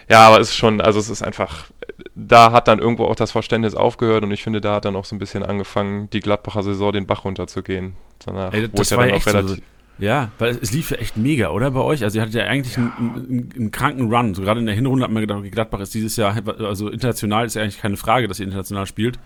ja, 0.08 0.28
aber 0.28 0.40
es 0.40 0.50
ist 0.50 0.56
schon, 0.56 0.80
also 0.80 0.98
es 1.00 1.08
ist 1.08 1.22
einfach, 1.22 1.66
da 2.14 2.52
hat 2.52 2.68
dann 2.68 2.78
irgendwo 2.78 3.04
auch 3.04 3.16
das 3.16 3.32
Verständnis 3.32 3.74
aufgehört 3.74 4.24
und 4.24 4.30
ich 4.30 4.42
finde, 4.42 4.60
da 4.60 4.76
hat 4.76 4.84
dann 4.84 4.96
auch 4.96 5.04
so 5.04 5.16
ein 5.16 5.18
bisschen 5.18 5.42
angefangen, 5.42 6.10
die 6.10 6.20
Gladbacher 6.20 6.62
Saison 6.62 6.92
den 6.92 7.06
Bach 7.06 7.24
runterzugehen. 7.24 7.94
Danach, 8.24 8.52
Ey, 8.52 8.68
das 8.68 8.96
war 8.96 9.06
ja 9.06 9.14
echt 9.14 9.28
so, 9.28 9.56
ja, 9.98 10.30
weil 10.38 10.58
es 10.60 10.72
lief 10.72 10.90
ja 10.90 10.98
echt 10.98 11.16
mega, 11.16 11.50
oder 11.50 11.70
bei 11.70 11.80
euch? 11.80 12.04
Also 12.04 12.18
ihr 12.18 12.22
hattet 12.22 12.34
ja 12.34 12.44
eigentlich 12.44 12.76
ja. 12.76 12.82
Einen, 12.82 13.26
einen, 13.28 13.52
einen, 13.56 13.70
kranken 13.70 14.12
Run. 14.12 14.34
So 14.34 14.42
gerade 14.42 14.60
in 14.60 14.66
der 14.66 14.74
Hinrunde 14.74 15.04
hat 15.04 15.10
man 15.10 15.22
gedacht, 15.22 15.38
okay, 15.38 15.50
Gladbach 15.50 15.80
ist 15.80 15.94
dieses 15.94 16.16
Jahr, 16.16 16.36
also 16.58 16.90
international 16.90 17.46
ist 17.46 17.54
ja 17.54 17.62
eigentlich 17.62 17.80
keine 17.80 17.96
Frage, 17.96 18.28
dass 18.28 18.38
ihr 18.38 18.44
international 18.44 18.86
spielt. 18.86 19.18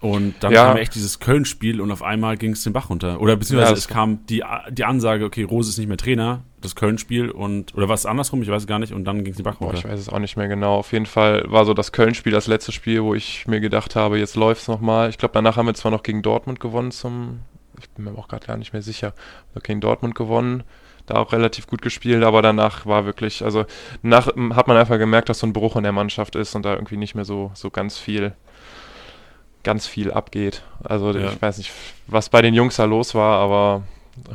Und 0.00 0.36
dann 0.40 0.52
ja. 0.52 0.66
kam 0.66 0.78
echt 0.78 0.94
dieses 0.94 1.20
Köln-Spiel 1.20 1.78
und 1.80 1.92
auf 1.92 2.02
einmal 2.02 2.38
ging 2.38 2.52
es 2.52 2.64
den 2.64 2.72
Bach 2.72 2.88
runter. 2.88 3.20
Oder 3.20 3.36
beziehungsweise 3.36 3.72
ja, 3.72 3.76
es 3.76 3.86
kam 3.86 4.24
die, 4.26 4.42
die 4.70 4.84
Ansage, 4.84 5.26
okay, 5.26 5.42
Rose 5.42 5.68
ist 5.68 5.76
nicht 5.76 5.88
mehr 5.88 5.98
Trainer, 5.98 6.42
das 6.62 6.74
Köln-Spiel 6.74 7.30
und 7.30 7.74
oder 7.74 7.88
war 7.88 7.94
es 7.94 8.06
andersrum, 8.06 8.40
ich 8.40 8.48
weiß 8.48 8.66
gar 8.66 8.78
nicht, 8.78 8.94
und 8.94 9.04
dann 9.04 9.24
ging 9.24 9.32
es 9.32 9.36
den 9.36 9.44
Bach 9.44 9.60
runter. 9.60 9.74
Boah, 9.74 9.78
ich 9.78 9.84
weiß 9.84 10.00
es 10.00 10.08
auch 10.08 10.18
nicht 10.18 10.38
mehr 10.38 10.48
genau. 10.48 10.76
Auf 10.76 10.92
jeden 10.92 11.04
Fall 11.04 11.44
war 11.48 11.66
so 11.66 11.74
das 11.74 11.92
Köln-Spiel 11.92 12.32
das 12.32 12.46
letzte 12.46 12.72
Spiel, 12.72 13.02
wo 13.02 13.14
ich 13.14 13.46
mir 13.46 13.60
gedacht 13.60 13.94
habe, 13.94 14.18
jetzt 14.18 14.36
läuft 14.36 14.62
es 14.62 14.68
nochmal. 14.68 15.10
Ich 15.10 15.18
glaube, 15.18 15.34
danach 15.34 15.58
haben 15.58 15.66
wir 15.66 15.74
zwar 15.74 15.90
noch 15.90 16.02
gegen 16.02 16.22
Dortmund 16.22 16.60
gewonnen 16.60 16.92
zum, 16.92 17.40
ich 17.78 17.90
bin 17.90 18.06
mir 18.06 18.16
auch 18.16 18.28
gerade 18.28 18.46
gar 18.46 18.56
nicht 18.56 18.72
mehr 18.72 18.82
sicher, 18.82 19.12
gegen 19.62 19.80
Dortmund 19.80 20.14
gewonnen 20.14 20.64
da 21.06 21.16
auch 21.16 21.32
relativ 21.32 21.66
gut 21.66 21.82
gespielt, 21.82 22.22
aber 22.22 22.40
danach 22.40 22.86
war 22.86 23.04
wirklich, 23.04 23.42
also 23.42 23.64
nach 24.02 24.28
hat 24.28 24.68
man 24.68 24.76
einfach 24.76 24.98
gemerkt, 24.98 25.28
dass 25.28 25.40
so 25.40 25.46
ein 25.46 25.52
Bruch 25.52 25.74
in 25.74 25.82
der 25.82 25.92
Mannschaft 25.92 26.36
ist 26.36 26.54
und 26.54 26.64
da 26.64 26.74
irgendwie 26.74 26.96
nicht 26.96 27.16
mehr 27.16 27.24
so, 27.24 27.50
so 27.54 27.70
ganz 27.70 27.98
viel 27.98 28.32
ganz 29.62 29.86
viel 29.86 30.10
abgeht. 30.10 30.62
Also 30.82 31.12
ja. 31.12 31.30
ich 31.32 31.42
weiß 31.42 31.58
nicht, 31.58 31.72
was 32.06 32.28
bei 32.28 32.42
den 32.42 32.54
Jungs 32.54 32.76
da 32.76 32.84
los 32.84 33.14
war, 33.14 33.38
aber 33.38 33.82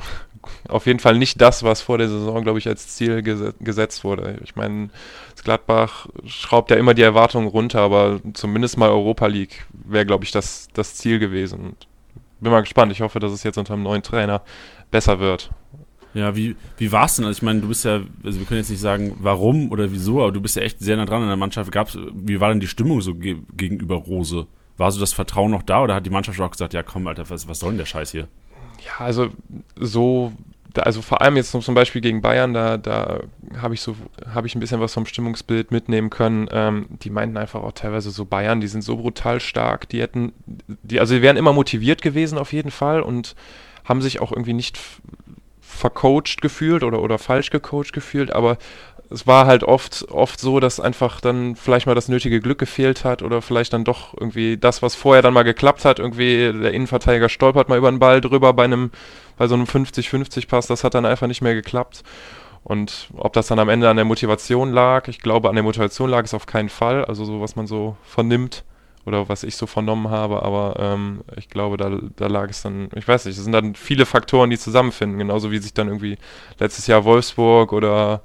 auf 0.67 0.85
jeden 0.85 0.99
Fall 0.99 1.17
nicht 1.17 1.41
das, 1.41 1.63
was 1.63 1.81
vor 1.81 1.97
der 1.97 2.09
Saison, 2.09 2.43
glaube 2.43 2.59
ich, 2.59 2.67
als 2.67 2.95
Ziel 2.95 3.21
gesetzt 3.21 4.03
wurde. 4.03 4.39
Ich 4.43 4.55
meine, 4.55 4.89
das 5.33 5.43
Gladbach 5.43 6.07
schraubt 6.25 6.71
ja 6.71 6.77
immer 6.77 6.93
die 6.93 7.01
Erwartungen 7.01 7.47
runter, 7.47 7.81
aber 7.81 8.19
zumindest 8.33 8.77
mal 8.77 8.89
Europa 8.89 9.27
League 9.27 9.65
wäre, 9.73 10.05
glaube 10.05 10.23
ich, 10.23 10.31
das, 10.31 10.67
das 10.73 10.95
Ziel 10.95 11.19
gewesen. 11.19 11.75
Bin 12.39 12.51
mal 12.51 12.61
gespannt. 12.61 12.91
Ich 12.91 13.01
hoffe, 13.01 13.19
dass 13.19 13.31
es 13.31 13.43
jetzt 13.43 13.57
unter 13.57 13.73
einem 13.73 13.83
neuen 13.83 14.03
Trainer 14.03 14.41
besser 14.91 15.19
wird. 15.19 15.49
Ja, 16.13 16.33
wie, 16.35 16.55
wie 16.77 16.91
war 16.93 17.05
es 17.05 17.17
denn? 17.17 17.25
Also 17.25 17.39
ich 17.39 17.43
meine, 17.43 17.59
du 17.59 17.67
bist 17.67 17.83
ja, 17.83 18.01
also 18.23 18.39
wir 18.39 18.45
können 18.45 18.61
jetzt 18.61 18.69
nicht 18.69 18.79
sagen, 18.79 19.17
warum 19.19 19.69
oder 19.71 19.91
wieso, 19.91 20.21
aber 20.21 20.31
du 20.31 20.41
bist 20.41 20.55
ja 20.55 20.61
echt 20.61 20.79
sehr 20.79 20.95
nah 20.95 21.05
dran 21.05 21.21
an 21.21 21.27
der 21.27 21.37
Mannschaft. 21.37 21.71
Gab's, 21.73 21.97
wie 22.13 22.39
war 22.39 22.49
denn 22.49 22.61
die 22.61 22.67
Stimmung 22.67 23.01
so 23.01 23.15
ge 23.15 23.37
gegenüber 23.55 23.95
Rose? 23.95 24.47
War 24.77 24.91
so 24.91 24.99
das 24.99 25.13
Vertrauen 25.13 25.51
noch 25.51 25.63
da 25.63 25.81
oder 25.81 25.95
hat 25.95 26.05
die 26.05 26.09
Mannschaft 26.09 26.39
auch 26.39 26.51
gesagt, 26.51 26.73
ja 26.73 26.83
komm, 26.83 27.07
Alter, 27.07 27.29
was, 27.29 27.47
was 27.47 27.59
soll 27.59 27.71
denn 27.71 27.77
der 27.77 27.85
Scheiß 27.85 28.11
hier? 28.11 28.27
Ja, 28.85 29.05
also 29.05 29.29
so, 29.79 30.33
also 30.77 31.01
vor 31.01 31.21
allem 31.21 31.37
jetzt 31.37 31.51
zum 31.51 31.75
Beispiel 31.75 32.01
gegen 32.01 32.21
Bayern, 32.21 32.53
da, 32.53 32.77
da 32.77 33.21
habe 33.61 33.73
ich 33.73 33.81
so, 33.81 33.95
habe 34.33 34.47
ich 34.47 34.55
ein 34.55 34.59
bisschen 34.59 34.81
was 34.81 34.93
vom 34.93 35.05
Stimmungsbild 35.05 35.71
mitnehmen 35.71 36.09
können. 36.09 36.49
Ähm, 36.51 36.87
die 36.89 37.09
meinten 37.09 37.37
einfach 37.37 37.63
auch 37.63 37.71
teilweise 37.71 38.11
so 38.11 38.25
Bayern, 38.25 38.59
die 38.59 38.67
sind 38.67 38.83
so 38.83 38.97
brutal 38.97 39.39
stark, 39.39 39.87
die 39.89 40.01
hätten, 40.01 40.33
die, 40.83 40.99
also 40.99 41.15
die 41.15 41.21
wären 41.21 41.37
immer 41.37 41.53
motiviert 41.53 42.01
gewesen 42.01 42.37
auf 42.37 42.51
jeden 42.51 42.71
Fall 42.71 43.01
und 43.01 43.35
haben 43.85 44.01
sich 44.01 44.19
auch 44.19 44.31
irgendwie 44.31 44.53
nicht 44.53 44.79
vercoacht 45.61 46.41
gefühlt 46.41 46.83
oder, 46.83 47.01
oder 47.01 47.17
falsch 47.17 47.49
gecoacht 47.49 47.93
gefühlt, 47.93 48.31
aber 48.31 48.57
es 49.09 49.27
war 49.27 49.45
halt 49.45 49.63
oft, 49.63 50.05
oft 50.09 50.39
so, 50.39 50.59
dass 50.59 50.79
einfach 50.79 51.21
dann 51.21 51.55
vielleicht 51.55 51.85
mal 51.85 51.95
das 51.95 52.07
nötige 52.07 52.39
Glück 52.39 52.57
gefehlt 52.57 53.03
hat 53.03 53.21
oder 53.21 53.41
vielleicht 53.41 53.73
dann 53.73 53.83
doch 53.83 54.13
irgendwie 54.19 54.57
das, 54.57 54.81
was 54.81 54.95
vorher 54.95 55.21
dann 55.21 55.33
mal 55.33 55.43
geklappt 55.43 55.85
hat, 55.85 55.99
irgendwie 55.99 56.51
der 56.51 56.73
Innenverteidiger 56.73 57.29
stolpert 57.29 57.69
mal 57.69 57.77
über 57.77 57.91
den 57.91 57.99
Ball 57.99 58.21
drüber 58.21 58.53
bei 58.53 58.63
einem, 58.63 58.91
bei 59.37 59.47
so 59.47 59.55
einem 59.55 59.65
50-50 59.65 60.47
Pass, 60.47 60.67
das 60.67 60.83
hat 60.83 60.95
dann 60.95 61.05
einfach 61.05 61.27
nicht 61.27 61.41
mehr 61.41 61.53
geklappt. 61.53 62.03
Und 62.63 63.09
ob 63.15 63.33
das 63.33 63.47
dann 63.47 63.59
am 63.59 63.69
Ende 63.69 63.89
an 63.89 63.95
der 63.95 64.05
Motivation 64.05 64.71
lag, 64.71 65.07
ich 65.07 65.19
glaube, 65.19 65.49
an 65.49 65.55
der 65.55 65.63
Motivation 65.63 66.09
lag 66.09 66.23
es 66.23 66.33
auf 66.33 66.47
keinen 66.47 66.69
Fall, 66.69 67.05
also 67.05 67.23
so, 67.23 67.39
was 67.39 67.55
man 67.55 67.67
so 67.67 67.95
vernimmt 68.03 68.63
oder 69.05 69.29
was 69.29 69.43
ich 69.43 69.55
so 69.55 69.67
vernommen 69.67 70.09
habe, 70.09 70.41
aber 70.41 70.77
ähm, 70.79 71.21
ich 71.37 71.49
glaube, 71.49 71.77
da, 71.77 71.91
da 72.15 72.25
lag 72.25 72.49
es 72.49 72.63
dann, 72.63 72.89
ich 72.95 73.07
weiß 73.07 73.25
nicht, 73.25 73.37
es 73.37 73.43
sind 73.43 73.53
dann 73.53 73.75
viele 73.75 74.07
Faktoren, 74.07 74.49
die 74.49 74.57
zusammenfinden, 74.57 75.19
genauso 75.19 75.51
wie 75.51 75.59
sich 75.59 75.75
dann 75.75 75.87
irgendwie 75.87 76.17
letztes 76.59 76.87
Jahr 76.87 77.05
Wolfsburg 77.05 77.71
oder 77.71 78.23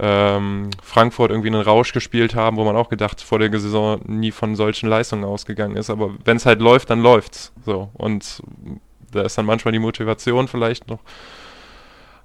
ähm, 0.00 0.70
Frankfurt 0.82 1.30
irgendwie 1.30 1.48
einen 1.48 1.60
Rausch 1.60 1.92
gespielt 1.92 2.34
haben, 2.34 2.56
wo 2.56 2.64
man 2.64 2.76
auch 2.76 2.88
gedacht 2.88 3.20
vor 3.20 3.38
der 3.38 3.50
Saison 3.58 4.00
nie 4.06 4.30
von 4.30 4.54
solchen 4.54 4.88
Leistungen 4.88 5.24
ausgegangen 5.24 5.76
ist. 5.76 5.90
Aber 5.90 6.10
wenn 6.24 6.36
es 6.36 6.46
halt 6.46 6.60
läuft, 6.60 6.90
dann 6.90 7.00
läuft's. 7.00 7.52
So. 7.64 7.90
Und 7.94 8.42
da 9.12 9.22
ist 9.22 9.36
dann 9.38 9.46
manchmal 9.46 9.72
die 9.72 9.78
Motivation 9.78 10.48
vielleicht 10.48 10.88
noch 10.88 11.00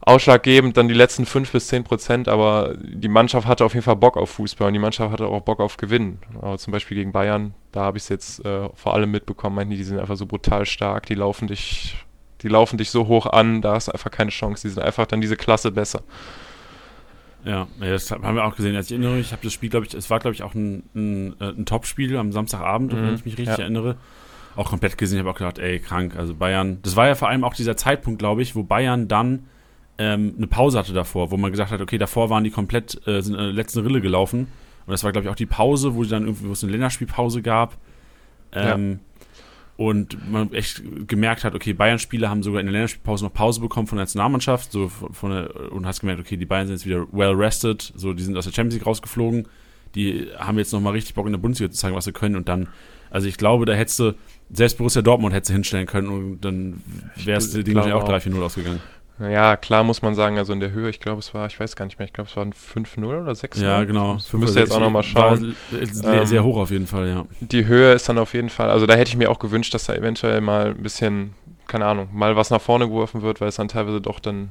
ausschlaggebend 0.06 0.76
dann 0.76 0.88
die 0.88 0.94
letzten 0.94 1.26
5 1.26 1.52
bis 1.52 1.68
10 1.68 1.84
Prozent, 1.86 2.28
aber 2.28 2.76
die 2.78 3.08
Mannschaft 3.08 3.48
hatte 3.48 3.64
auf 3.64 3.74
jeden 3.74 3.86
Fall 3.86 3.96
Bock 3.96 4.18
auf 4.18 4.32
Fußball 4.32 4.68
und 4.68 4.74
die 4.74 4.80
Mannschaft 4.80 5.12
hatte 5.12 5.28
auch 5.28 5.42
Bock 5.42 5.60
auf 5.60 5.78
Gewinnen. 5.78 6.20
Aber 6.42 6.58
zum 6.58 6.74
Beispiel 6.74 6.98
gegen 6.98 7.12
Bayern, 7.12 7.54
da 7.72 7.82
habe 7.82 7.98
ich 7.98 8.04
es 8.04 8.10
jetzt 8.10 8.46
äh, 8.46 8.68
vor 8.74 8.94
allem 8.94 9.12
mitbekommen, 9.12 9.56
meinten 9.56 9.72
die, 9.72 9.78
die 9.78 9.84
sind 9.84 10.00
einfach 10.00 10.18
so 10.18 10.26
brutal 10.26 10.66
stark, 10.66 11.06
die 11.06 11.16
laufen 11.16 11.48
dich, 11.48 11.96
die 12.42 12.50
laufen 12.50 12.78
dich 12.78 12.92
so 12.92 13.08
hoch 13.08 13.28
an, 13.28 13.62
da 13.62 13.76
hast 13.76 13.88
du 13.88 13.94
einfach 13.94 14.12
keine 14.12 14.32
Chance, 14.32 14.68
die 14.68 14.74
sind 14.74 14.84
einfach 14.84 15.06
dann 15.06 15.22
diese 15.22 15.38
Klasse 15.38 15.72
besser. 15.72 16.04
Ja, 17.46 17.68
das 17.80 18.10
haben 18.12 18.36
wir 18.36 18.46
auch 18.46 18.56
gesehen. 18.56 18.76
Als 18.76 18.88
ich 18.88 18.94
erinnere, 18.94 19.20
ich 19.20 19.32
habe 19.32 19.44
das 19.44 19.54
Spiel, 19.54 19.70
glaube 19.70 19.86
ich, 19.86 19.94
es 19.94 20.10
war, 20.10 20.20
glaube 20.20 20.34
ich, 20.34 20.44
auch 20.44 20.54
ein, 20.54 20.84
ein, 20.96 21.36
äh, 21.42 21.50
ein 21.50 21.66
Top-Spiel 21.66 22.16
am 22.18 22.32
Samstagabend, 22.32 22.94
mhm. 22.94 22.98
wenn 22.98 23.16
ich 23.16 23.26
mich 23.26 23.38
richtig 23.38 23.58
ja. 23.58 23.64
erinnere. 23.64 23.98
Auch 24.56 24.70
komplett 24.70 24.98
gesehen, 24.98 25.18
ich 25.18 25.20
habe 25.22 25.32
auch 25.32 25.38
gedacht, 25.38 25.60
ey, 25.60 25.80
krank. 25.80 26.16
Also 26.16 26.36
Bayern, 26.36 26.80
das 26.84 26.96
war 26.96 27.08
ja 27.08 27.16
vor 27.16 27.30
allem 27.30 27.44
auch 27.44 27.54
dieser 27.54 27.76
Zeitpunkt, 27.76 28.20
glaube 28.20 28.42
ich, 28.42 28.56
wo 28.56 28.64
Bayern 28.64 29.08
dann 29.08 29.48
ähm, 29.98 30.36
eine 30.38 30.48
Pause 30.48 30.80
hatte 30.80 30.94
davor, 30.94 31.32
wo 31.32 31.38
man 31.38 31.52
gesagt 31.52 31.72
hat, 31.72 31.82
okay, 31.82 31.98
davor 31.98 32.30
waren 32.30 32.44
die 32.44 32.52
komplett, 32.52 33.06
äh, 33.08 33.22
sind 33.22 33.34
in 33.34 33.40
der 33.40 33.52
letzten 33.52 33.80
Rille 33.80 34.00
gelaufen. 34.00 34.48
Und 34.86 34.92
das 34.92 35.04
war, 35.04 35.12
glaube 35.12 35.26
ich, 35.26 35.32
auch 35.32 35.36
die 35.36 35.46
Pause, 35.46 35.96
wo 35.96 36.04
dann 36.04 36.24
irgendwie, 36.24 36.48
wo 36.48 36.52
es 36.54 36.64
eine 36.64 36.72
Länderspielpause 36.72 37.42
gab. 37.42 37.78
Ähm, 38.52 38.92
ja. 38.92 38.98
Und 39.76 40.32
man 40.32 40.54
echt 40.54 40.84
gemerkt 41.08 41.44
hat, 41.44 41.56
okay, 41.56 41.74
Bayern-Spieler 41.74 42.30
haben 42.30 42.44
sogar 42.44 42.60
in 42.60 42.68
der 42.68 42.74
Länderspielpause 42.74 43.26
noch 43.26 43.34
Pause 43.34 43.60
bekommen 43.60 43.88
von 43.88 43.98
der 43.98 44.04
Nationalmannschaft. 44.04 44.72
So 44.72 44.88
von, 44.88 45.32
der, 45.32 45.72
und 45.72 45.88
hast 45.88 46.02
gemerkt, 46.02 46.22
okay, 46.22 46.38
die 46.38 46.46
Bayern 46.46 46.68
sind 46.68 46.76
jetzt 46.76 46.86
wieder 46.86 47.08
well 47.12 47.32
rested. 47.32 47.92
So, 47.96 48.14
die 48.14 48.22
sind 48.22 48.38
aus 48.38 48.46
der 48.46 48.52
Champions 48.52 48.76
League 48.76 48.86
rausgeflogen. 48.86 49.48
Die 49.96 50.28
haben 50.38 50.58
jetzt 50.58 50.74
nochmal 50.74 50.94
richtig 50.94 51.16
Bock 51.16 51.26
in 51.26 51.32
der 51.32 51.40
Bundesliga 51.40 51.72
zu 51.72 51.78
zeigen, 51.78 51.96
was 51.96 52.06
sie 52.06 52.12
können. 52.12 52.36
Und 52.36 52.48
dann, 52.48 52.68
also 53.10 53.28
ich 53.28 53.38
glaube, 53.38 53.66
da 53.66 53.74
hättest 53.74 54.00
du, 54.00 54.14
selbst 54.52 54.78
Borussia 54.78 55.02
Dortmund 55.02 55.34
hätte 55.34 55.52
hinstellen 55.54 55.88
können 55.88 56.10
und 56.10 56.42
dann 56.42 56.82
wärst 57.24 57.56
du 57.56 57.64
Ding 57.64 57.78
auch 57.78 58.08
3-4-0 58.08 58.42
ausgegangen. 58.42 58.80
Ja, 59.30 59.58
klar 59.58 59.84
muss 59.84 60.02
man 60.02 60.16
sagen, 60.16 60.38
also 60.38 60.54
in 60.54 60.60
der 60.60 60.72
Höhe, 60.72 60.90
ich 60.90 61.00
glaube, 61.00 61.20
es 61.20 61.34
war, 61.34 61.48
ich 61.48 61.60
weiß 61.60 61.76
gar 61.76 61.86
nicht 61.86 62.00
mehr, 62.00 62.08
ich 62.08 62.14
glaube, 62.14 62.30
es 62.30 62.36
waren 62.36 62.54
5-0 62.54 63.04
oder 63.04 63.32
6-0. 63.32 63.64
Ja, 63.64 63.84
genau. 63.84 64.18
Ich 64.18 64.34
müsste 64.34 64.60
jetzt 64.60 64.72
auch 64.72 64.80
nochmal 64.80 65.04
schauen. 65.04 65.56
Sehr, 65.72 66.22
ähm, 66.22 66.26
sehr 66.26 66.44
hoch 66.44 66.58
auf 66.58 66.72
jeden 66.72 66.88
Fall, 66.88 67.08
ja. 67.08 67.26
Die 67.40 67.66
Höhe 67.66 67.94
ist 67.94 68.08
dann 68.10 68.18
auf 68.18 68.34
jeden 68.34 68.50
Fall, 68.50 68.70
also 68.70 68.86
da 68.86 68.96
hätte 68.96 69.10
ich 69.10 69.18
mir 69.18 69.30
auch 69.30 69.40
gewünscht, 69.40 69.74
dass 69.74 69.86
da 69.86 69.94
eventuell 69.94 70.42
mal 70.42 70.68
ein 70.68 70.84
bisschen, 70.84 71.34
keine 71.68 71.86
Ahnung, 71.86 72.10
mal 72.14 72.36
was 72.36 72.50
nach 72.50 72.62
vorne 72.62 72.88
geworfen 72.88 73.22
wird, 73.22 73.42
weil 73.42 73.50
es 73.50 73.56
dann 73.56 73.68
teilweise 73.68 74.02
doch 74.02 74.20
dann 74.20 74.50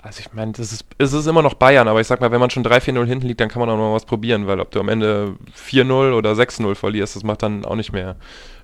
also 0.00 0.20
ich 0.20 0.32
meine, 0.32 0.52
das 0.52 0.72
ist, 0.72 0.84
es 0.98 1.12
ist 1.12 1.26
immer 1.26 1.42
noch 1.42 1.54
Bayern, 1.54 1.88
aber 1.88 2.00
ich 2.00 2.06
sag 2.06 2.20
mal, 2.20 2.30
wenn 2.30 2.40
man 2.40 2.50
schon 2.50 2.64
3-4-0 2.64 3.04
hinten 3.06 3.26
liegt, 3.26 3.40
dann 3.40 3.48
kann 3.48 3.60
man 3.60 3.68
auch 3.68 3.76
noch 3.76 3.94
was 3.94 4.04
probieren, 4.04 4.46
weil 4.46 4.60
ob 4.60 4.70
du 4.70 4.80
am 4.80 4.88
Ende 4.88 5.34
4-0 5.56 6.12
oder 6.12 6.32
6-0 6.32 6.74
verlierst, 6.74 7.16
das 7.16 7.24
macht 7.24 7.42
dann 7.42 7.64
auch 7.64 7.74
nicht 7.74 7.92
mehr, 7.92 8.16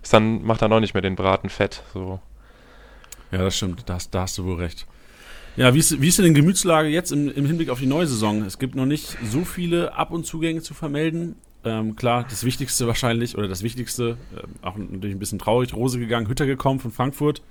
ist 0.03 0.13
dann, 0.13 0.45
macht 0.45 0.63
dann 0.63 0.73
auch 0.73 0.81
nicht 0.81 0.95
mehr 0.95 1.03
den 1.03 1.17
Braten 1.17 1.49
fett. 1.49 1.83
So. 1.93 2.21
Ja, 3.35 3.43
das 3.43 3.57
stimmt, 3.57 3.83
da 3.87 3.95
hast, 3.95 4.15
da 4.15 4.23
hast 4.23 4.39
du 4.39 4.45
wohl 4.45 4.57
recht. 4.57 4.87
Ja, 5.57 5.75
wie 5.75 5.81
ist, 5.81 6.01
wie 6.01 6.09
ist 6.09 6.19
denn 6.19 6.27
die 6.27 6.35
Gemütslage 6.35 6.89
jetzt 6.89 7.11
im, 7.11 7.29
im 7.31 7.47
Hinblick 7.47 7.69
auf 7.69 7.81
die 7.81 7.87
neue 7.87 8.07
Saison? 8.07 8.43
Es 8.43 8.59
gibt 8.59 8.77
noch 8.77 8.87
nicht 8.87 9.17
so 9.29 9.45
viele 9.45 9.95
Ab- 9.95 10.13
und 10.13 10.25
Zugänge 10.25 10.63
zu 10.63 10.73
vermelden. 10.73 11.35
Ähm, 11.65 11.97
klar, 11.97 12.27
das 12.29 12.45
Wichtigste 12.45 12.87
wahrscheinlich, 12.87 13.37
oder 13.37 13.49
das 13.49 13.63
Wichtigste, 13.65 14.17
äh, 14.37 14.67
auch 14.67 14.77
natürlich 14.77 15.17
ein 15.17 15.19
bisschen 15.19 15.41
traurig, 15.41 15.75
Rose 15.75 15.99
gegangen, 15.99 16.29
Hütter 16.29 16.47
gekommen 16.47 16.79
von 16.79 16.93
Frankfurt. 16.93 17.43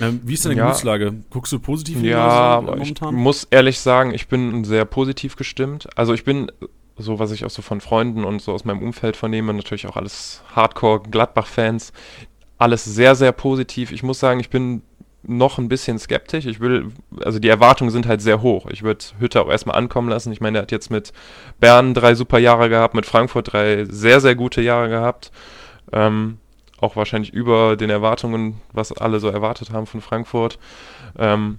Ähm, 0.00 0.20
wie 0.24 0.34
ist 0.34 0.44
denn 0.44 0.52
die 0.52 0.58
ja. 0.58 0.64
Gemütslage? 0.64 1.14
Guckst 1.30 1.52
du 1.52 1.60
positiv 1.60 1.96
in 1.98 2.04
ja, 2.04 2.60
Saison, 2.60 2.64
momentan? 2.66 3.14
Ich 3.14 3.20
muss 3.20 3.44
ehrlich 3.50 3.80
sagen, 3.80 4.12
ich 4.12 4.28
bin 4.28 4.64
sehr 4.64 4.84
positiv 4.84 5.36
gestimmt. 5.36 5.88
Also 5.96 6.12
ich 6.12 6.24
bin 6.24 6.52
so, 6.96 7.18
was 7.18 7.30
ich 7.32 7.44
auch 7.44 7.50
so 7.50 7.62
von 7.62 7.80
Freunden 7.80 8.24
und 8.24 8.42
so 8.42 8.52
aus 8.52 8.64
meinem 8.64 8.82
Umfeld 8.82 9.16
vernehme, 9.16 9.54
natürlich 9.54 9.86
auch 9.86 9.96
alles 9.96 10.42
Hardcore-Gladbach-Fans, 10.54 11.92
alles 12.58 12.84
sehr, 12.84 13.14
sehr 13.14 13.32
positiv. 13.32 13.90
Ich 13.90 14.02
muss 14.02 14.20
sagen, 14.20 14.40
ich 14.40 14.50
bin 14.50 14.82
noch 15.22 15.58
ein 15.58 15.68
bisschen 15.68 15.98
skeptisch. 15.98 16.46
Ich 16.46 16.60
will, 16.60 16.92
also 17.22 17.38
die 17.38 17.48
Erwartungen 17.48 17.90
sind 17.90 18.06
halt 18.06 18.22
sehr 18.22 18.42
hoch. 18.42 18.66
Ich 18.70 18.82
würde 18.82 19.04
Hütter 19.18 19.42
auch 19.42 19.50
erstmal 19.50 19.76
ankommen 19.76 20.08
lassen. 20.08 20.32
Ich 20.32 20.40
meine, 20.40 20.58
er 20.58 20.62
hat 20.62 20.72
jetzt 20.72 20.90
mit 20.90 21.12
Bern 21.58 21.94
drei 21.94 22.14
super 22.14 22.38
Jahre 22.38 22.68
gehabt, 22.68 22.94
mit 22.94 23.06
Frankfurt 23.06 23.52
drei 23.52 23.84
sehr, 23.84 24.20
sehr 24.20 24.34
gute 24.34 24.62
Jahre 24.62 24.88
gehabt. 24.88 25.30
Ähm, 25.92 26.38
auch 26.80 26.96
wahrscheinlich 26.96 27.32
über 27.32 27.76
den 27.76 27.90
Erwartungen, 27.90 28.60
was 28.72 28.92
alle 28.92 29.20
so 29.20 29.28
erwartet 29.28 29.70
haben 29.70 29.86
von 29.86 30.00
Frankfurt. 30.00 30.58
Ähm, 31.18 31.58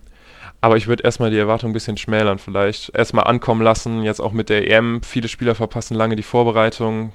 aber 0.61 0.77
ich 0.77 0.87
würde 0.87 1.03
erstmal 1.03 1.31
die 1.31 1.37
Erwartung 1.37 1.71
ein 1.71 1.73
bisschen 1.73 1.97
schmälern 1.97 2.37
vielleicht. 2.37 2.95
Erstmal 2.95 3.25
ankommen 3.25 3.61
lassen, 3.61 4.03
jetzt 4.03 4.19
auch 4.19 4.31
mit 4.31 4.49
der 4.49 4.69
EM. 4.69 5.01
Viele 5.01 5.27
Spieler 5.27 5.55
verpassen 5.55 5.95
lange 5.95 6.15
die 6.15 6.23
Vorbereitung. 6.23 7.13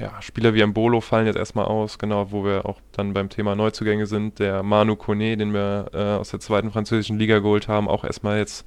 Ja, 0.00 0.20
Spieler 0.22 0.54
wie 0.54 0.64
Mbolo 0.64 1.02
fallen 1.02 1.26
jetzt 1.26 1.36
erstmal 1.36 1.66
aus, 1.66 1.98
genau, 1.98 2.32
wo 2.32 2.44
wir 2.44 2.64
auch 2.64 2.80
dann 2.92 3.12
beim 3.12 3.28
Thema 3.28 3.54
Neuzugänge 3.54 4.06
sind. 4.06 4.38
Der 4.38 4.62
Manu 4.62 4.96
Kone, 4.96 5.36
den 5.36 5.52
wir 5.52 5.90
äh, 5.92 5.98
aus 5.98 6.30
der 6.30 6.40
zweiten 6.40 6.70
französischen 6.70 7.18
Liga 7.18 7.38
geholt 7.40 7.68
haben, 7.68 7.86
auch 7.86 8.02
erstmal 8.02 8.38
jetzt 8.38 8.66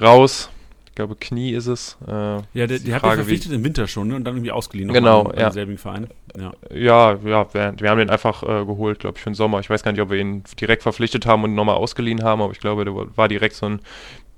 raus 0.00 0.50
glaube 0.98 1.14
Knie 1.14 1.52
ist 1.52 1.68
es. 1.68 1.96
Äh, 2.06 2.10
ja, 2.10 2.66
der, 2.66 2.80
der 2.80 2.94
hat 2.96 3.02
verpflichtet 3.02 3.52
im 3.52 3.62
Winter 3.62 3.86
schon 3.86 4.08
ne? 4.08 4.16
und 4.16 4.24
dann 4.24 4.34
irgendwie 4.34 4.50
ausgeliehen. 4.50 4.92
Genau, 4.92 5.32
ja. 5.36 5.50
selben 5.52 5.78
Verein. 5.78 6.08
Ja, 6.36 6.52
ja, 6.70 7.12
ja 7.12 7.24
wir, 7.24 7.74
wir, 7.78 7.90
haben 7.90 7.98
den 7.98 8.10
einfach 8.10 8.42
äh, 8.42 8.64
geholt, 8.64 8.98
glaube 8.98 9.16
ich, 9.16 9.22
für 9.22 9.30
den 9.30 9.34
Sommer. 9.34 9.60
Ich 9.60 9.70
weiß 9.70 9.84
gar 9.84 9.92
nicht, 9.92 10.00
ob 10.00 10.10
wir 10.10 10.18
ihn 10.18 10.42
direkt 10.60 10.82
verpflichtet 10.82 11.24
haben 11.24 11.44
und 11.44 11.54
nochmal 11.54 11.76
ausgeliehen 11.76 12.24
haben, 12.24 12.42
aber 12.42 12.52
ich 12.52 12.58
glaube, 12.58 12.84
der 12.84 12.94
war 12.94 13.28
direkt 13.28 13.54
so 13.54 13.66
ein. 13.66 13.80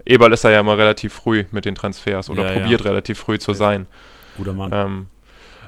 Eberl 0.05 0.33
ist 0.33 0.45
ja 0.45 0.61
immer 0.61 0.77
relativ 0.77 1.13
früh 1.15 1.45
mit 1.51 1.65
den 1.65 1.75
Transfers 1.75 2.31
oder 2.31 2.47
ja, 2.47 2.61
probiert 2.61 2.83
ja. 2.83 2.91
relativ 2.91 3.19
früh 3.19 3.39
zu 3.39 3.55
sein. 3.55 3.87
Guter 4.37 4.53
Mann. 4.53 4.71
Ähm, 4.73 5.07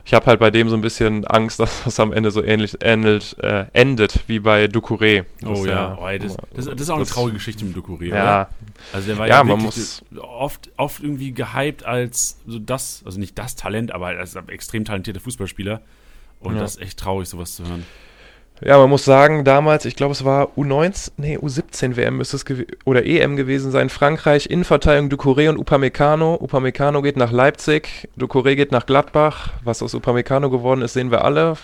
ich 0.04 0.14
habe 0.14 0.26
halt 0.26 0.40
bei 0.40 0.50
dem 0.50 0.68
so 0.68 0.76
ein 0.76 0.80
bisschen 0.80 1.24
Angst, 1.26 1.58
dass 1.60 1.84
das 1.84 2.00
am 2.00 2.12
Ende 2.12 2.30
so 2.30 2.42
ähnlich 2.42 2.80
endet, 2.82 3.36
äh, 3.38 3.66
endet 3.72 4.20
wie 4.26 4.40
bei 4.40 4.66
Ducouré. 4.66 5.24
Oh 5.44 5.64
ja, 5.64 5.98
oh, 6.00 6.06
das, 6.18 6.36
das, 6.54 6.64
das, 6.66 6.80
ist 6.80 6.90
auch 6.90 6.96
eine 6.96 7.06
traurige 7.06 7.36
Geschichte 7.36 7.64
mit 7.64 7.76
Ducouré, 7.76 8.06
ja. 8.06 8.22
Oder? 8.22 8.48
Also 8.92 9.06
der 9.08 9.18
war 9.18 9.28
ja, 9.28 9.38
ja 9.38 9.44
man 9.44 9.60
muss 9.60 10.02
oft, 10.18 10.70
oft 10.76 11.02
irgendwie 11.02 11.32
gehypt 11.32 11.84
als 11.84 12.38
so 12.46 12.58
das, 12.58 13.02
also 13.04 13.18
nicht 13.20 13.38
das 13.38 13.54
Talent, 13.56 13.92
aber 13.92 14.08
als 14.08 14.34
extrem 14.34 14.84
talentierter 14.84 15.20
Fußballspieler. 15.20 15.80
Und 16.40 16.56
ja. 16.56 16.60
das 16.60 16.76
ist 16.76 16.82
echt 16.82 16.98
traurig, 16.98 17.28
sowas 17.28 17.54
zu 17.54 17.66
hören. 17.66 17.86
Ja, 18.64 18.78
man 18.78 18.90
muss 18.90 19.04
sagen, 19.04 19.44
damals, 19.44 19.84
ich 19.86 19.96
glaube, 19.96 20.12
es 20.12 20.24
war 20.24 20.50
U19, 20.56 21.12
nee, 21.16 21.36
U17 21.36 21.96
WM 21.96 22.18
müsste 22.18 22.36
es 22.36 22.44
oder 22.84 23.04
EM 23.04 23.36
gewesen 23.36 23.72
sein. 23.72 23.88
Frankreich, 23.88 24.46
Innenverteidigung 24.46 25.10
Ducouré 25.10 25.48
und 25.48 25.58
Upamecano. 25.58 26.36
Upamecano 26.36 27.02
geht 27.02 27.16
nach 27.16 27.32
Leipzig, 27.32 28.08
Ducouré 28.16 28.54
geht 28.54 28.70
nach 28.70 28.86
Gladbach. 28.86 29.50
Was 29.64 29.82
aus 29.82 29.94
Upamecano 29.94 30.48
geworden 30.48 30.82
ist, 30.82 30.92
sehen 30.92 31.10
wir 31.10 31.24
alle. 31.24 31.56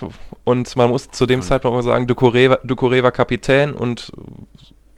Und 0.42 0.74
man 0.74 0.90
muss 0.90 1.10
zu 1.10 1.26
dem 1.26 1.42
Zeitpunkt 1.42 1.78
auch 1.78 1.82
sagen, 1.82 2.06
Ducouré, 2.06 2.58
Ducouré 2.64 3.02
war 3.04 3.12
Kapitän 3.12 3.74
und 3.74 4.10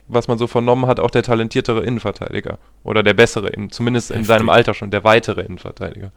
was 0.07 0.27
man 0.27 0.37
so 0.39 0.47
vernommen 0.47 0.87
hat, 0.87 0.99
auch 0.99 1.11
der 1.11 1.23
talentiertere 1.23 1.83
Innenverteidiger. 1.83 2.57
Oder 2.83 3.03
der 3.03 3.13
bessere, 3.13 3.51
zumindest 3.69 4.09
in 4.09 4.17
Heftig. 4.17 4.27
seinem 4.27 4.49
Alter 4.49 4.73
schon, 4.73 4.89
der 4.89 5.03
weitere 5.03 5.41
Innenverteidiger. 5.41 6.11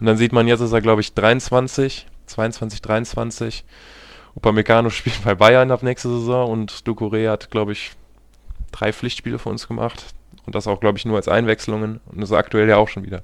Und 0.00 0.06
dann 0.06 0.16
sieht 0.16 0.32
man, 0.32 0.48
jetzt 0.48 0.60
ist 0.60 0.72
er, 0.72 0.80
glaube 0.80 1.02
ich, 1.02 1.12
23, 1.12 2.06
22, 2.26 2.82
23. 2.82 3.64
Upamecano 4.38 4.90
spielt 4.90 5.22
bei 5.24 5.34
Bayern 5.34 5.70
ab 5.70 5.82
nächste 5.82 6.08
Saison 6.08 6.50
und 6.50 6.72
Ducouré 6.86 7.28
hat, 7.28 7.50
glaube 7.50 7.72
ich, 7.72 7.92
drei 8.70 8.92
Pflichtspiele 8.92 9.38
für 9.38 9.48
uns 9.48 9.66
gemacht. 9.66 10.14
Und 10.46 10.54
das 10.54 10.66
auch, 10.66 10.80
glaube 10.80 10.96
ich, 10.96 11.04
nur 11.04 11.16
als 11.16 11.28
Einwechslungen. 11.28 12.00
Und 12.06 12.22
ist 12.22 12.32
aktuell 12.32 12.68
ja 12.68 12.78
auch 12.78 12.88
schon 12.88 13.04
wieder 13.04 13.22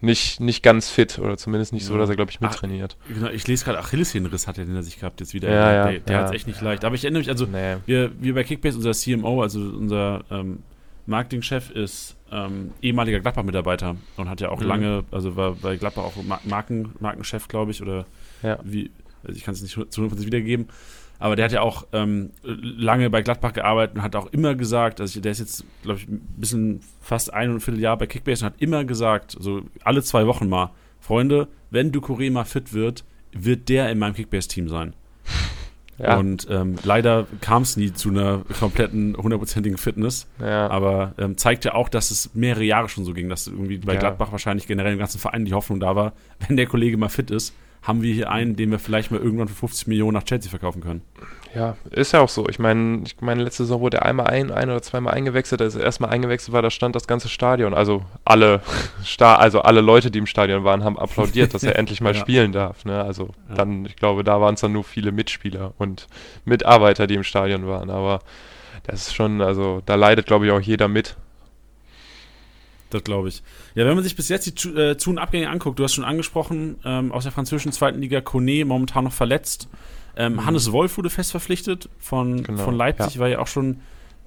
nicht, 0.00 0.40
nicht 0.40 0.62
ganz 0.62 0.88
fit 0.88 1.18
oder 1.18 1.36
zumindest 1.36 1.72
nicht 1.72 1.84
so, 1.84 1.96
dass 1.98 2.08
er, 2.08 2.16
glaube 2.16 2.30
ich, 2.30 2.40
mittrainiert. 2.40 2.96
Ach, 3.02 3.14
genau, 3.14 3.28
ich 3.28 3.46
lese 3.46 3.64
gerade, 3.64 3.78
Achillessehnenriss 3.78 4.46
hat 4.46 4.56
er 4.56 4.64
den 4.64 4.76
er 4.76 4.82
sich 4.82 4.98
gehabt 4.98 5.20
jetzt 5.20 5.34
wieder. 5.34 5.50
Ja, 5.50 5.72
ja, 5.72 5.90
der 5.90 6.00
der 6.00 6.14
ja. 6.14 6.22
hat 6.22 6.28
es 6.28 6.36
echt 6.36 6.46
nicht 6.46 6.60
leicht. 6.60 6.84
Aber 6.84 6.94
ich 6.94 7.04
erinnere 7.04 7.20
mich, 7.20 7.28
also 7.28 7.46
nee. 7.46 7.76
wir, 7.86 8.10
wir 8.20 8.34
bei 8.34 8.44
Kickbase, 8.44 8.76
unser 8.76 8.92
CMO, 8.92 9.42
also 9.42 9.60
unser 9.60 10.24
ähm, 10.30 10.62
Marketingchef 11.06 11.70
ist 11.70 12.16
ähm, 12.32 12.72
ehemaliger 12.80 13.20
Gladbach-Mitarbeiter 13.20 13.96
und 14.16 14.28
hat 14.28 14.40
ja 14.40 14.48
auch 14.48 14.60
mhm. 14.60 14.66
lange, 14.66 15.04
also 15.10 15.36
war 15.36 15.52
bei 15.52 15.76
Gladbach 15.76 16.04
auch 16.04 16.14
Marken, 16.44 16.94
Markenchef, 17.00 17.48
glaube 17.48 17.72
ich, 17.72 17.82
oder 17.82 18.06
ja. 18.42 18.58
wie, 18.62 18.90
also 19.24 19.36
ich 19.36 19.44
kann 19.44 19.54
es 19.54 19.62
nicht 19.62 19.74
zu 19.74 20.02
100% 20.02 20.24
wiedergeben, 20.24 20.68
aber 21.20 21.36
der 21.36 21.44
hat 21.44 21.52
ja 21.52 21.60
auch 21.60 21.86
ähm, 21.92 22.30
lange 22.42 23.10
bei 23.10 23.20
Gladbach 23.20 23.52
gearbeitet 23.52 23.96
und 23.96 24.02
hat 24.02 24.16
auch 24.16 24.32
immer 24.32 24.54
gesagt, 24.54 25.00
also 25.00 25.20
der 25.20 25.32
ist 25.32 25.38
jetzt, 25.38 25.64
glaube 25.82 25.98
ich, 25.98 26.08
ein 26.08 26.20
bisschen 26.36 26.80
fast 27.02 27.32
ein 27.32 27.50
und 27.50 27.56
ein 27.56 27.60
Vierteljahr 27.60 27.98
bei 27.98 28.06
Kickbase 28.06 28.44
und 28.44 28.52
hat 28.52 28.62
immer 28.62 28.84
gesagt, 28.84 29.36
so 29.38 29.62
alle 29.84 30.02
zwei 30.02 30.26
Wochen 30.26 30.48
mal, 30.48 30.70
Freunde, 30.98 31.48
wenn 31.70 31.92
Ducouré 31.92 32.30
mal 32.30 32.44
fit 32.44 32.72
wird, 32.72 33.04
wird 33.32 33.68
der 33.68 33.90
in 33.90 33.98
meinem 33.98 34.14
Kickbase-Team 34.14 34.68
sein. 34.68 34.94
Ja. 36.02 36.16
Und 36.16 36.46
ähm, 36.48 36.76
leider 36.82 37.26
kam 37.42 37.62
es 37.62 37.76
nie 37.76 37.92
zu 37.92 38.08
einer 38.08 38.42
kompletten, 38.58 39.14
hundertprozentigen 39.18 39.76
Fitness. 39.76 40.26
Ja. 40.40 40.70
Aber 40.70 41.12
ähm, 41.18 41.36
zeigt 41.36 41.66
ja 41.66 41.74
auch, 41.74 41.90
dass 41.90 42.10
es 42.10 42.34
mehrere 42.34 42.64
Jahre 42.64 42.88
schon 42.88 43.04
so 43.04 43.12
ging, 43.12 43.28
dass 43.28 43.46
irgendwie 43.46 43.76
bei 43.76 43.92
ja. 43.92 44.00
Gladbach 44.00 44.32
wahrscheinlich 44.32 44.66
generell 44.66 44.94
im 44.94 44.98
ganzen 44.98 45.18
Verein 45.18 45.44
die 45.44 45.52
Hoffnung 45.52 45.78
da 45.78 45.94
war, 45.94 46.14
wenn 46.48 46.56
der 46.56 46.64
Kollege 46.64 46.96
mal 46.96 47.10
fit 47.10 47.30
ist, 47.30 47.54
haben 47.82 48.02
wir 48.02 48.12
hier 48.12 48.30
einen, 48.30 48.56
den 48.56 48.70
wir 48.70 48.78
vielleicht 48.78 49.10
mal 49.10 49.20
irgendwann 49.20 49.48
für 49.48 49.54
50 49.54 49.86
Millionen 49.86 50.14
nach 50.14 50.24
Chelsea 50.24 50.50
verkaufen 50.50 50.82
können. 50.82 51.02
Ja, 51.54 51.76
ist 51.90 52.12
ja 52.12 52.20
auch 52.20 52.28
so. 52.28 52.48
Ich 52.48 52.58
meine, 52.58 53.02
ich 53.04 53.20
meine, 53.20 53.42
letzte 53.42 53.64
Saison 53.64 53.80
wurde 53.80 53.98
er 53.98 54.06
einmal 54.06 54.26
ein, 54.28 54.52
ein 54.52 54.70
oder 54.70 54.82
zweimal 54.82 55.14
eingewechselt. 55.14 55.60
Als 55.60 55.74
er 55.74 55.82
erstmal 55.82 56.10
eingewechselt 56.10 56.52
war, 56.52 56.62
da 56.62 56.70
stand 56.70 56.94
das 56.94 57.08
ganze 57.08 57.28
Stadion. 57.28 57.74
Also 57.74 58.04
alle 58.24 58.60
also 59.18 59.62
alle 59.62 59.80
Leute, 59.80 60.10
die 60.10 60.18
im 60.18 60.26
Stadion 60.26 60.62
waren, 60.62 60.84
haben 60.84 60.98
applaudiert, 60.98 61.54
dass 61.54 61.62
er 61.62 61.76
endlich 61.78 62.00
mal 62.00 62.14
ja. 62.14 62.20
spielen 62.20 62.52
darf. 62.52 62.84
Ne? 62.84 63.02
Also 63.02 63.30
ja. 63.48 63.56
dann, 63.56 63.84
ich 63.84 63.96
glaube, 63.96 64.22
da 64.22 64.40
waren 64.40 64.54
es 64.54 64.60
dann 64.60 64.72
nur 64.72 64.84
viele 64.84 65.10
Mitspieler 65.10 65.72
und 65.78 66.06
Mitarbeiter, 66.44 67.06
die 67.06 67.14
im 67.14 67.24
Stadion 67.24 67.66
waren. 67.66 67.90
Aber 67.90 68.20
das 68.84 69.08
ist 69.08 69.14
schon, 69.14 69.40
also 69.40 69.82
da 69.86 69.96
leidet, 69.96 70.26
glaube 70.26 70.46
ich, 70.46 70.52
auch 70.52 70.60
jeder 70.60 70.86
mit. 70.86 71.16
Das 72.90 73.02
glaube 73.04 73.28
ich. 73.28 73.42
Ja, 73.74 73.86
wenn 73.86 73.94
man 73.94 74.04
sich 74.04 74.16
bis 74.16 74.28
jetzt 74.28 74.46
die 74.64 74.68
äh, 74.68 74.96
Zu- 74.96 75.10
und 75.10 75.18
Abgänge 75.18 75.48
anguckt, 75.48 75.78
du 75.78 75.84
hast 75.84 75.94
schon 75.94 76.04
angesprochen, 76.04 76.76
ähm, 76.84 77.12
aus 77.12 77.22
der 77.22 77.32
französischen 77.32 77.72
zweiten 77.72 78.00
Liga 78.00 78.20
Kone 78.20 78.64
momentan 78.64 79.04
noch 79.04 79.12
verletzt. 79.12 79.68
Ähm, 80.16 80.44
Hannes 80.44 80.72
Wolf 80.72 80.96
wurde 80.96 81.08
fest 81.08 81.30
verpflichtet 81.30 81.88
von, 81.98 82.32
Mhm. 82.36 82.42
Genau, 82.42 82.64
von 82.64 82.74
Leipzig, 82.76 83.18
war 83.18 83.28
ja 83.28 83.38
auch 83.38 83.46
schon 83.46 83.80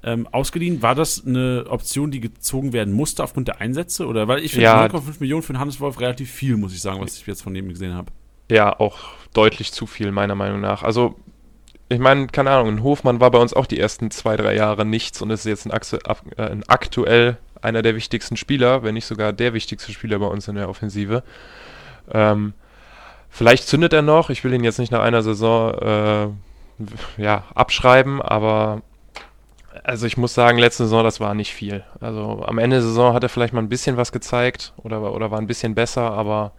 ähm, 0.06 0.28
ausgeliehen. 0.32 0.82
War 0.82 0.96
das 0.96 1.26
eine 1.26 1.66
Option, 1.70 2.12
die 2.12 2.20
gezogen 2.20 2.74
werden 2.74 2.94
musste 2.94 3.24
aufgrund 3.24 3.48
der 3.48 3.62
Einsätze? 3.62 4.08
Oder 4.08 4.28
weil 4.28 4.40
ich 4.40 4.52
finde 4.52 4.64
Ja. 4.66 4.86
9,5 4.86 5.20
Millionen 5.20 5.44
für 5.44 5.54
den 5.54 5.60
Hannes 5.60 5.80
Wolf 5.80 6.00
relativ 6.00 6.30
viel, 6.32 6.58
muss 6.58 6.74
ich 6.74 6.82
sagen, 6.82 7.00
was 7.02 7.18
ich 7.18 7.26
jetzt 7.28 7.42
von 7.42 7.54
dem 7.54 7.70
gesehen 7.70 7.94
habe. 7.94 8.12
Ja, 8.52 8.78
auch 8.80 8.98
deutlich 9.34 9.72
zu 9.72 9.86
viel, 9.88 10.12
meiner 10.12 10.36
Meinung 10.36 10.60
nach. 10.62 10.84
Also, 10.84 11.16
ich 11.90 12.00
meine, 12.00 12.28
keine 12.28 12.50
Ahnung, 12.52 12.70
ein 12.76 12.84
Hofmann 12.84 13.20
war 13.20 13.32
bei 13.32 13.40
uns 13.40 13.54
auch 13.54 13.66
die 13.66 13.80
ersten 13.80 14.10
zwei, 14.12 14.36
drei 14.36 14.56
Jahre 14.56 14.86
nichts 14.86 15.22
und 15.22 15.30
ist 15.30 15.46
jetzt 15.46 15.66
ein, 15.66 15.72
äh, 15.72 16.42
ein 16.42 16.64
aktuell 16.68 17.38
einer 17.64 17.82
der 17.82 17.96
wichtigsten 17.96 18.38
Spieler, 18.38 18.84
wenn 18.84 18.94
nicht 18.94 19.06
sogar 19.06 19.34
der 19.34 19.54
wichtigste 19.54 19.92
Spieler 19.92 20.20
bei 20.20 20.28
uns 20.28 20.48
in 20.48 20.56
der 20.56 20.70
Offensive. 20.70 21.24
Ähm, 22.12 22.54
vielleicht 23.30 23.68
zündet 23.68 23.94
er 23.94 24.02
noch, 24.02 24.30
ich 24.30 24.44
will 24.44 24.54
ihn 24.54 24.64
jetzt 24.64 24.80
nicht 24.80 24.92
nach 24.92 25.02
einer 25.02 25.24
Saison 25.24 25.74
äh, 25.74 27.22
ja, 27.22 27.44
abschreiben, 27.56 28.22
aber 28.22 28.82
also 29.84 30.06
ich 30.06 30.18
muss 30.18 30.34
sagen, 30.34 30.58
letzte 30.58 30.84
Saison, 30.84 31.04
das 31.04 31.20
war 31.20 31.34
nicht 31.34 31.54
viel. 31.54 31.84
Also 32.00 32.44
am 32.46 32.58
Ende 32.58 32.78
der 32.78 32.84
Saison 32.84 33.14
hat 33.14 33.24
er 33.24 33.30
vielleicht 33.30 33.54
mal 33.54 33.62
ein 33.62 33.70
bisschen 33.70 33.98
was 33.98 34.12
gezeigt 34.12 34.74
oder, 34.78 35.14
oder 35.14 35.32
war 35.32 35.40
ein 35.40 35.48
bisschen 35.48 35.76
besser, 35.76 36.12
aber 36.12 36.52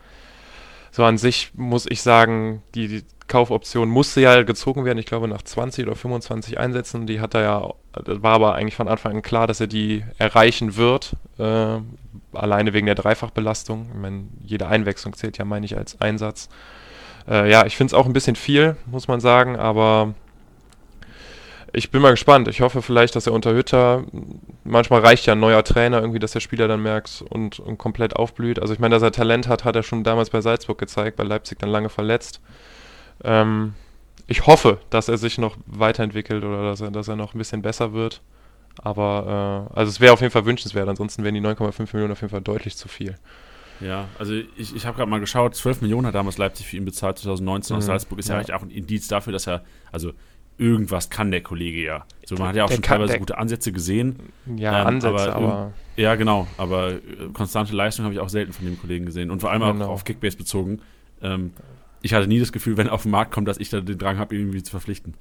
so 0.90 1.04
an 1.04 1.18
sich 1.18 1.52
muss 1.54 1.87
ich 1.88 2.02
sagen, 2.02 2.62
die, 2.75 2.88
die 2.88 3.04
Kaufoption 3.26 3.88
musste 3.88 4.20
ja 4.20 4.42
gezogen 4.42 4.84
werden, 4.84 4.99
ich 4.99 5.06
glaube 5.06 5.28
nach 5.28 5.42
20 5.42 5.87
oder 5.87 5.96
25 5.96 6.58
Einsätzen. 6.58 7.06
Die 7.06 7.20
hat 7.20 7.34
er 7.34 7.42
ja, 7.42 7.75
das 8.05 8.23
war 8.23 8.33
aber 8.33 8.55
eigentlich 8.55 8.77
von 8.77 8.89
Anfang 8.89 9.17
an 9.17 9.23
klar, 9.23 9.47
dass 9.47 9.61
er 9.61 9.67
die 9.67 10.05
erreichen 10.19 10.77
wird. 10.77 11.15
Äh, 11.39 11.79
alleine 12.33 12.73
wegen 12.73 12.87
der 12.87 12.95
Dreifachbelastung. 12.95 13.89
Ich 13.95 14.01
meine, 14.01 14.25
jede 14.43 14.67
Einwechslung 14.67 15.15
zählt 15.15 15.39
ja, 15.39 15.45
meine 15.45 15.67
ich, 15.67 15.77
als 15.77 16.01
Einsatz. 16.01 16.49
Äh, 17.29 17.51
ja, 17.51 17.67
ich 17.67 17.77
finde 17.77 17.91
es 17.91 17.95
auch 17.95 18.07
ein 18.07 18.13
bisschen 18.13 18.37
viel, 18.37 18.77
muss 18.87 19.09
man 19.09 19.21
sagen, 19.21 19.57
aber 19.57 20.15
ich 21.73 21.91
bin 21.91 22.03
mal 22.03 22.11
gespannt. 22.11 22.49
Ich 22.49 22.61
hoffe 22.61 22.83
vielleicht, 22.83 23.17
dass 23.17 23.27
er 23.27 23.33
unter 23.33 23.53
Hütter, 23.53 24.05
manchmal 24.63 25.01
reicht 25.01 25.27
ja 25.27 25.33
ein 25.33 25.41
neuer 25.41 25.65
Trainer 25.65 26.01
irgendwie, 26.01 26.21
dass 26.21 26.33
der 26.33 26.41
Spieler 26.41 26.69
dann 26.69 26.83
merkt 26.83 27.25
und, 27.29 27.59
und 27.59 27.79
komplett 27.79 28.15
aufblüht. 28.15 28.61
Also 28.61 28.73
ich 28.73 28.79
meine, 28.79 28.95
dass 28.95 29.03
er 29.03 29.13
Talent 29.13 29.49
hat, 29.49 29.65
hat 29.65 29.75
er 29.75 29.83
schon 29.83 30.05
damals 30.05 30.31
bei 30.31 30.41
Salzburg 30.41 30.79
gezeigt, 30.79 31.17
bei 31.17 31.25
Leipzig 31.25 31.59
dann 31.59 31.71
lange 31.71 31.89
verletzt. 31.89 32.41
Ähm, 33.25 33.75
ich 34.26 34.47
hoffe, 34.47 34.78
dass 34.90 35.09
er 35.09 35.19
sich 35.19 35.38
noch 35.38 35.57
weiterentwickelt 35.66 36.45
oder 36.45 36.62
dass 36.64 36.81
er, 36.81 36.90
dass 36.90 37.09
er 37.09 37.16
noch 37.16 37.35
ein 37.35 37.38
bisschen 37.38 37.62
besser 37.62 37.93
wird. 37.93 38.23
Aber 38.83 39.69
äh, 39.73 39.78
also 39.78 39.90
es 39.90 40.00
wäre 40.00 40.12
auf 40.12 40.21
jeden 40.21 40.33
Fall 40.33 40.45
wünschenswert, 40.47 40.88
ansonsten 40.88 41.23
wären 41.23 41.35
die 41.35 41.40
9,5 41.40 41.90
Millionen 41.93 42.12
auf 42.12 42.21
jeden 42.21 42.31
Fall 42.31 42.40
deutlich 42.40 42.76
zu 42.76 42.88
viel. 42.88 43.14
Ja, 43.81 44.09
also 44.19 44.33
ich, 44.35 44.75
ich 44.75 44.87
habe 44.87 44.97
gerade 44.97 45.11
mal 45.11 45.21
geschaut, 45.21 45.54
12 45.54 45.81
Millionen 45.83 46.07
hat 46.07 46.14
damals 46.14 46.38
Leipzig 46.38 46.66
für 46.66 46.76
ihn 46.76 46.85
bezahlt, 46.85 47.19
2019 47.19 47.76
aus 47.76 47.83
Mhm, 47.85 47.87
Salzburg. 47.87 48.19
Ist 48.19 48.28
ja. 48.28 48.35
ja. 48.35 48.40
eigentlich 48.40 48.54
auch 48.54 48.62
ein 48.62 48.71
Indiz 48.71 49.09
dafür, 49.09 49.33
dass 49.33 49.47
er, 49.47 49.64
also 49.93 50.12
irgendwas 50.59 51.11
kann 51.11 51.31
der 51.33 51.43
Kollege 51.43 51.83
ja. 51.85 52.04
So, 52.26 52.37
man 52.37 52.49
hat 52.49 52.57
ja 52.57 52.64
auch 52.64 52.69
Der 52.69 52.76
schon 52.76 52.83
kann- 52.83 52.99
teilweise 53.00 53.19
gute 53.19 53.37
Ansätze 53.38 53.73
gesehen. 53.73 54.16
Ja, 54.57 54.81
Ähm, 54.83 54.87
Ansätze, 54.87 55.35
aber, 55.35 55.37
aber, 55.37 55.73
Ja, 55.97 56.14
genau, 56.14 56.47
aber 56.57 56.93
äh, 56.93 57.00
konstante 57.33 57.75
Leistung 57.75 58.04
habe 58.04 58.14
ich 58.14 58.21
auch 58.21 58.28
selten 58.28 58.52
von 58.52 58.64
dem 58.64 58.78
Kollegen 58.81 59.07
gesehen. 59.07 59.31
Und 59.31 59.40
vor 59.40 59.50
allem 59.50 59.62
Genau. 59.62 59.87
auch 59.87 59.90
auf 59.90 60.04
Kickbase 60.04 60.37
bezogen. 60.37 60.81
Ähm, 61.23 61.52
ich 62.04 62.12
hatte 62.12 62.28
nie 62.28 62.38
das 62.38 62.52
Gefühl, 62.52 62.76
wenn 62.76 62.88
er 62.88 62.92
auf 62.92 63.02
den 63.02 63.11
Markt 63.11 63.32
kommt, 63.32 63.49
dass 63.49 63.56
ich 63.56 63.70
da 63.70 63.80
den 63.80 63.96
Drang 63.96 64.18
habe, 64.18 64.37
irgendwie 64.37 64.62
zu 64.62 64.70
verpflichten. 64.70 65.14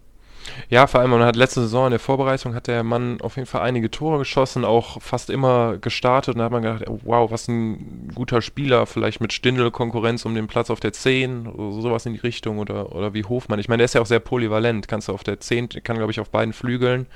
Ja, 0.70 0.86
vor 0.88 1.00
allem, 1.00 1.12
man 1.12 1.24
hat 1.24 1.38
letzte 1.38 1.62
Saison 1.62 1.86
in 1.86 1.92
der 1.92 2.00
Vorbereitung 2.02 2.54
hat 2.54 2.68
der 2.68 2.84
Mann 2.84 3.22
auf 3.22 3.38
jeden 3.38 3.46
Fall 3.46 3.62
einige 3.62 3.90
Tore 3.90 4.18
geschossen, 4.20 4.66
auch 4.66 5.02
fast 5.02 5.30
immer 5.30 5.78
gestartet 5.78 6.36
und 6.36 6.40
da 6.40 6.46
hat 6.46 6.52
man 6.52 6.62
gedacht, 6.62 6.84
wow, 7.06 7.32
was 7.32 7.48
ein 7.48 8.12
guter 8.14 8.42
Spieler, 8.42 8.86
vielleicht 8.86 9.22
mit 9.22 9.32
Stindel 9.32 9.72
Konkurrenz 9.72 10.26
um 10.26 10.36
den 10.36 10.48
Platz 10.48 10.70
auf 10.70 10.82
der 10.82 10.92
10, 10.92 11.48
oder 11.48 11.82
sowas 11.82 12.06
in 12.06 12.12
die 12.12 12.20
Richtung 12.20 12.60
oder, 12.60 12.94
oder 12.94 13.14
wie 13.14 13.24
Hofmann. 13.24 13.60
Ich 13.60 13.70
meine, 13.70 13.78
der 13.78 13.86
ist 13.86 13.96
ja 13.96 14.02
auch 14.02 14.06
sehr 14.06 14.20
polyvalent, 14.20 14.90
kannst 14.90 15.08
du 15.08 15.14
auf 15.14 15.24
der 15.24 15.40
10, 15.40 15.70
kann 15.86 15.96
glaube 15.96 16.12
ich 16.12 16.20
auf 16.20 16.30
beiden 16.30 16.52
Flügeln, 16.52 17.08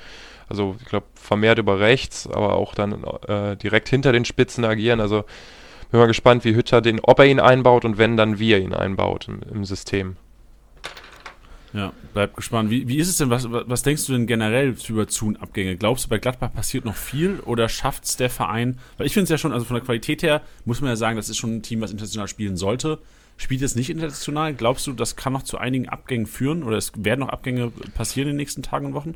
also 0.48 0.76
ich 0.80 0.86
glaube 0.86 1.06
vermehrt 1.14 1.58
über 1.58 1.78
rechts, 1.78 2.26
aber 2.26 2.54
auch 2.54 2.74
dann 2.74 3.04
äh, 3.26 3.56
direkt 3.56 3.90
hinter 3.90 4.12
den 4.12 4.24
Spitzen 4.24 4.64
agieren, 4.64 5.00
also 5.00 5.26
bin 5.90 6.00
mal 6.00 6.06
gespannt, 6.06 6.44
wie 6.44 6.54
Hütter 6.54 6.80
den, 6.80 7.00
ob 7.00 7.18
er 7.18 7.26
ihn 7.26 7.40
einbaut 7.40 7.84
und 7.84 7.98
wenn, 7.98 8.16
dann 8.16 8.38
wie 8.38 8.52
er 8.52 8.60
ihn 8.60 8.74
einbaut 8.74 9.28
im, 9.28 9.40
im 9.52 9.64
System. 9.64 10.16
Ja, 11.72 11.92
bleib 12.14 12.34
gespannt. 12.34 12.70
Wie, 12.70 12.88
wie 12.88 12.96
ist 12.96 13.08
es 13.08 13.18
denn, 13.18 13.30
was, 13.30 13.46
was 13.50 13.82
denkst 13.82 14.06
du 14.06 14.12
denn 14.12 14.26
generell 14.26 14.74
über 14.88 15.06
Zu- 15.06 15.26
und 15.26 15.36
Abgänge? 15.36 15.76
Glaubst 15.76 16.06
du, 16.06 16.08
bei 16.08 16.18
Gladbach 16.18 16.52
passiert 16.52 16.84
noch 16.84 16.96
viel 16.96 17.40
oder 17.40 17.68
schafft 17.68 18.04
es 18.04 18.16
der 18.16 18.30
Verein? 18.30 18.78
Weil 18.96 19.06
ich 19.06 19.12
finde 19.12 19.24
es 19.24 19.30
ja 19.30 19.38
schon, 19.38 19.52
also 19.52 19.66
von 19.66 19.74
der 19.74 19.84
Qualität 19.84 20.22
her, 20.22 20.40
muss 20.64 20.80
man 20.80 20.90
ja 20.90 20.96
sagen, 20.96 21.16
das 21.16 21.28
ist 21.28 21.36
schon 21.36 21.56
ein 21.56 21.62
Team, 21.62 21.80
was 21.80 21.90
international 21.90 22.28
spielen 22.28 22.56
sollte. 22.56 22.98
Spielt 23.36 23.62
es 23.62 23.76
nicht 23.76 23.90
international? 23.90 24.54
Glaubst 24.54 24.86
du, 24.86 24.92
das 24.92 25.14
kann 25.14 25.32
noch 25.32 25.42
zu 25.42 25.58
einigen 25.58 25.88
Abgängen 25.88 26.26
führen 26.26 26.62
oder 26.62 26.76
es 26.76 26.92
werden 26.96 27.20
noch 27.20 27.28
Abgänge 27.28 27.70
passieren 27.94 28.28
in 28.28 28.34
den 28.34 28.38
nächsten 28.38 28.62
Tagen 28.62 28.86
und 28.86 28.94
Wochen? 28.94 29.14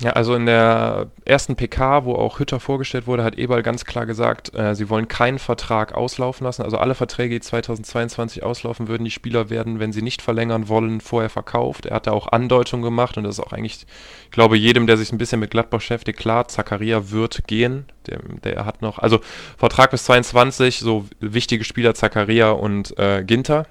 Ja, 0.00 0.12
also 0.12 0.36
in 0.36 0.46
der 0.46 1.08
ersten 1.24 1.56
PK, 1.56 2.04
wo 2.04 2.14
auch 2.14 2.38
Hütter 2.38 2.60
vorgestellt 2.60 3.08
wurde, 3.08 3.24
hat 3.24 3.36
Eberl 3.36 3.64
ganz 3.64 3.84
klar 3.84 4.06
gesagt, 4.06 4.54
äh, 4.54 4.76
sie 4.76 4.88
wollen 4.88 5.08
keinen 5.08 5.40
Vertrag 5.40 5.92
auslaufen 5.92 6.44
lassen. 6.44 6.62
Also 6.62 6.78
alle 6.78 6.94
Verträge, 6.94 7.34
die 7.34 7.40
2022 7.40 8.44
auslaufen 8.44 8.86
würden, 8.86 9.04
die 9.04 9.10
Spieler 9.10 9.50
werden, 9.50 9.80
wenn 9.80 9.92
sie 9.92 10.02
nicht 10.02 10.22
verlängern 10.22 10.68
wollen, 10.68 11.00
vorher 11.00 11.30
verkauft. 11.30 11.86
Er 11.86 11.96
hat 11.96 12.06
da 12.06 12.12
auch 12.12 12.28
Andeutungen 12.28 12.84
gemacht 12.84 13.16
und 13.16 13.24
das 13.24 13.38
ist 13.38 13.44
auch 13.44 13.52
eigentlich, 13.52 13.86
ich 14.26 14.30
glaube, 14.30 14.56
jedem, 14.56 14.86
der 14.86 14.96
sich 14.98 15.10
ein 15.10 15.18
bisschen 15.18 15.40
mit 15.40 15.50
Gladbach 15.50 15.78
beschäftigt, 15.78 16.18
klar, 16.18 16.46
Zakaria 16.46 17.10
wird 17.10 17.48
gehen. 17.48 17.86
Der, 18.06 18.20
der 18.44 18.64
hat 18.64 18.82
noch, 18.82 19.00
also 19.00 19.20
Vertrag 19.56 19.90
bis 19.90 20.04
22, 20.04 20.78
so 20.78 21.06
wichtige 21.18 21.64
Spieler 21.64 21.94
Zakaria 21.94 22.52
und 22.52 22.96
äh, 22.98 23.24
Ginter. 23.24 23.66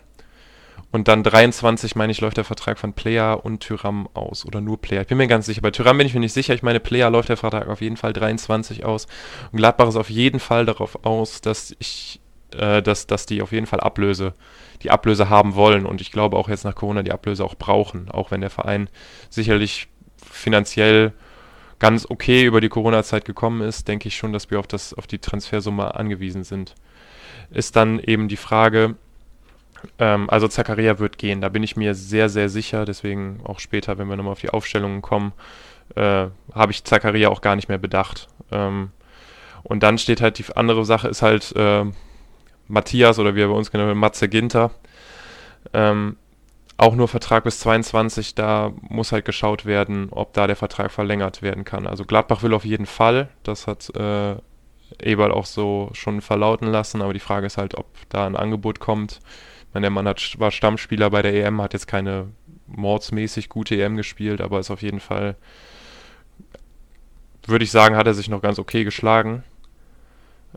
Und 0.92 1.08
dann 1.08 1.24
23, 1.24 1.96
meine 1.96 2.12
ich, 2.12 2.22
läuft 2.22 2.38
der 2.38 2.44
Vertrag 2.44 2.80
von 2.80 2.94
Player 2.94 3.44
und 3.44 3.60
Tyram 3.60 4.08
aus. 4.14 4.46
Oder 4.46 4.62
nur 4.62 4.82
Player. 4.82 5.02
Ich 5.02 5.08
bin 5.08 5.18
mir 5.18 5.28
ganz 5.28 5.46
sicher. 5.46 5.62
Bei 5.62 5.72
Tyram 5.72 5.98
bin 5.98 6.08
ich 6.08 6.14
mir 6.14 6.20
nicht 6.20 6.34
sicher. 6.34 6.54
Ich 6.54 6.64
meine, 6.64 6.80
Player 6.80 7.10
läuft 7.10 7.30
der 7.30 7.38
Vertrag 7.38 7.68
auf 7.68 7.82
jeden 7.82 7.98
Fall 7.98 8.14
23 8.14 8.86
aus. 8.86 9.08
Und 9.52 9.58
Gladbach 9.58 9.90
ist 9.90 9.96
auf 9.96 10.10
jeden 10.10 10.40
Fall 10.40 10.66
darauf 10.66 11.04
aus, 11.06 11.42
dass 11.42 11.76
ich, 11.80 12.22
äh, 12.56 12.82
dass, 12.82 13.06
dass 13.06 13.26
die 13.26 13.42
auf 13.42 13.52
jeden 13.52 13.66
Fall 13.66 13.80
Ablöse, 13.80 14.34
die 14.82 14.92
Ablöse 14.92 15.30
haben 15.30 15.56
wollen. 15.56 15.86
Und 15.86 16.02
ich 16.02 16.12
glaube 16.12 16.38
auch 16.38 16.50
jetzt 16.50 16.64
nach 16.64 16.76
Corona 16.76 17.04
die 17.04 17.12
Ablöse 17.12 17.44
auch 17.44 17.56
brauchen. 17.56 18.10
Auch 18.10 18.32
wenn 18.32 18.42
der 18.42 18.50
Verein 18.50 18.90
sicherlich 19.30 19.90
finanziell 20.32 21.14
ganz 21.80 22.08
okay 22.10 22.44
über 22.44 22.62
die 22.62 22.70
Corona-Zeit 22.70 23.26
gekommen 23.26 23.62
ist, 23.62 23.88
denke 23.88 24.08
ich 24.08 24.16
schon, 24.16 24.34
dass 24.34 24.50
wir 24.50 24.60
auf, 24.60 24.68
das, 24.68 24.94
auf 24.94 25.08
die 25.08 25.20
Transfersumme 25.20 25.96
angewiesen 25.96 26.44
sind. 26.44 26.76
Ist 27.52 27.76
dann 27.76 28.00
eben 28.00 28.28
die 28.28 28.38
Frage, 28.38 28.96
ähm, 30.00 30.30
also 30.30 30.48
Zakaria 30.48 31.00
wird 31.00 31.18
gehen, 31.18 31.42
da 31.42 31.50
bin 31.50 31.64
ich 31.64 31.76
mir 31.76 31.96
sehr, 31.96 32.30
sehr 32.30 32.50
sicher. 32.50 32.86
Deswegen 32.86 33.40
auch 33.44 33.60
später, 33.60 33.98
wenn 33.98 34.08
wir 34.08 34.16
nochmal 34.16 34.34
auf 34.34 34.42
die 34.42 34.50
Aufstellungen 34.50 35.02
kommen, 35.02 35.34
äh, 35.96 36.28
habe 36.54 36.72
ich 36.72 36.84
Zakaria 36.84 37.30
auch 37.30 37.42
gar 37.42 37.56
nicht 37.56 37.70
mehr 37.70 37.78
bedacht. 37.78 38.28
Ähm, 38.52 38.92
und 39.64 39.84
dann 39.84 39.98
steht 39.98 40.22
halt 40.22 40.40
die 40.40 40.46
andere 40.56 40.86
Sache, 40.86 41.08
ist 41.08 41.22
halt 41.22 41.54
äh, 41.56 41.86
Matthias 42.68 43.20
oder 43.20 43.36
wie 43.36 43.42
er 43.42 43.48
bei 43.48 43.54
uns 43.54 43.72
genannt 43.72 43.90
wird, 43.90 43.98
Matze 43.98 44.30
Ginter. 44.30 44.72
Ähm, 45.74 46.18
auch 46.78 46.94
nur 46.94 47.08
Vertrag 47.08 47.44
bis 47.44 47.60
22, 47.60 48.36
da 48.36 48.72
muss 48.82 49.12
halt 49.12 49.26
geschaut 49.26 49.66
werden, 49.66 50.10
ob 50.12 50.34
da 50.34 50.46
der 50.46 50.56
Vertrag 50.56 50.92
verlängert 50.92 51.42
werden 51.42 51.66
kann. 51.66 51.88
Also 51.88 52.06
Gladbach 52.06 52.44
will 52.44 52.54
auf 52.54 52.66
jeden 52.66 52.86
Fall, 52.86 53.30
das 53.44 53.66
hat 53.66 53.90
äh, 53.96 54.36
Eberl 55.02 55.32
auch 55.32 55.46
so 55.46 55.90
schon 55.94 56.22
verlauten 56.22 56.68
lassen, 56.68 57.02
aber 57.02 57.14
die 57.14 57.20
Frage 57.20 57.48
ist 57.48 57.58
halt, 57.58 57.76
ob 57.76 57.88
da 58.10 58.28
ein 58.28 58.36
Angebot 58.36 58.80
kommt. 58.80 59.20
Meine, 59.74 59.86
der 59.86 59.92
Mann 59.92 60.08
hat, 60.08 60.40
war 60.40 60.52
Stammspieler 60.52 61.10
bei 61.10 61.22
der 61.22 61.34
EM, 61.34 61.62
hat 61.62 61.74
jetzt 61.74 61.88
keine 61.88 62.30
mordsmäßig 62.68 63.50
gute 63.50 63.76
EM 63.82 63.96
gespielt, 63.98 64.42
aber 64.42 64.60
ist 64.60 64.72
auf 64.72 64.82
jeden 64.82 65.00
Fall, 65.00 65.36
würde 67.46 67.64
ich 67.64 67.72
sagen, 67.72 67.96
hat 67.96 68.08
er 68.08 68.14
sich 68.14 68.30
noch 68.30 68.42
ganz 68.42 68.60
okay 68.60 68.84
geschlagen. 68.84 69.44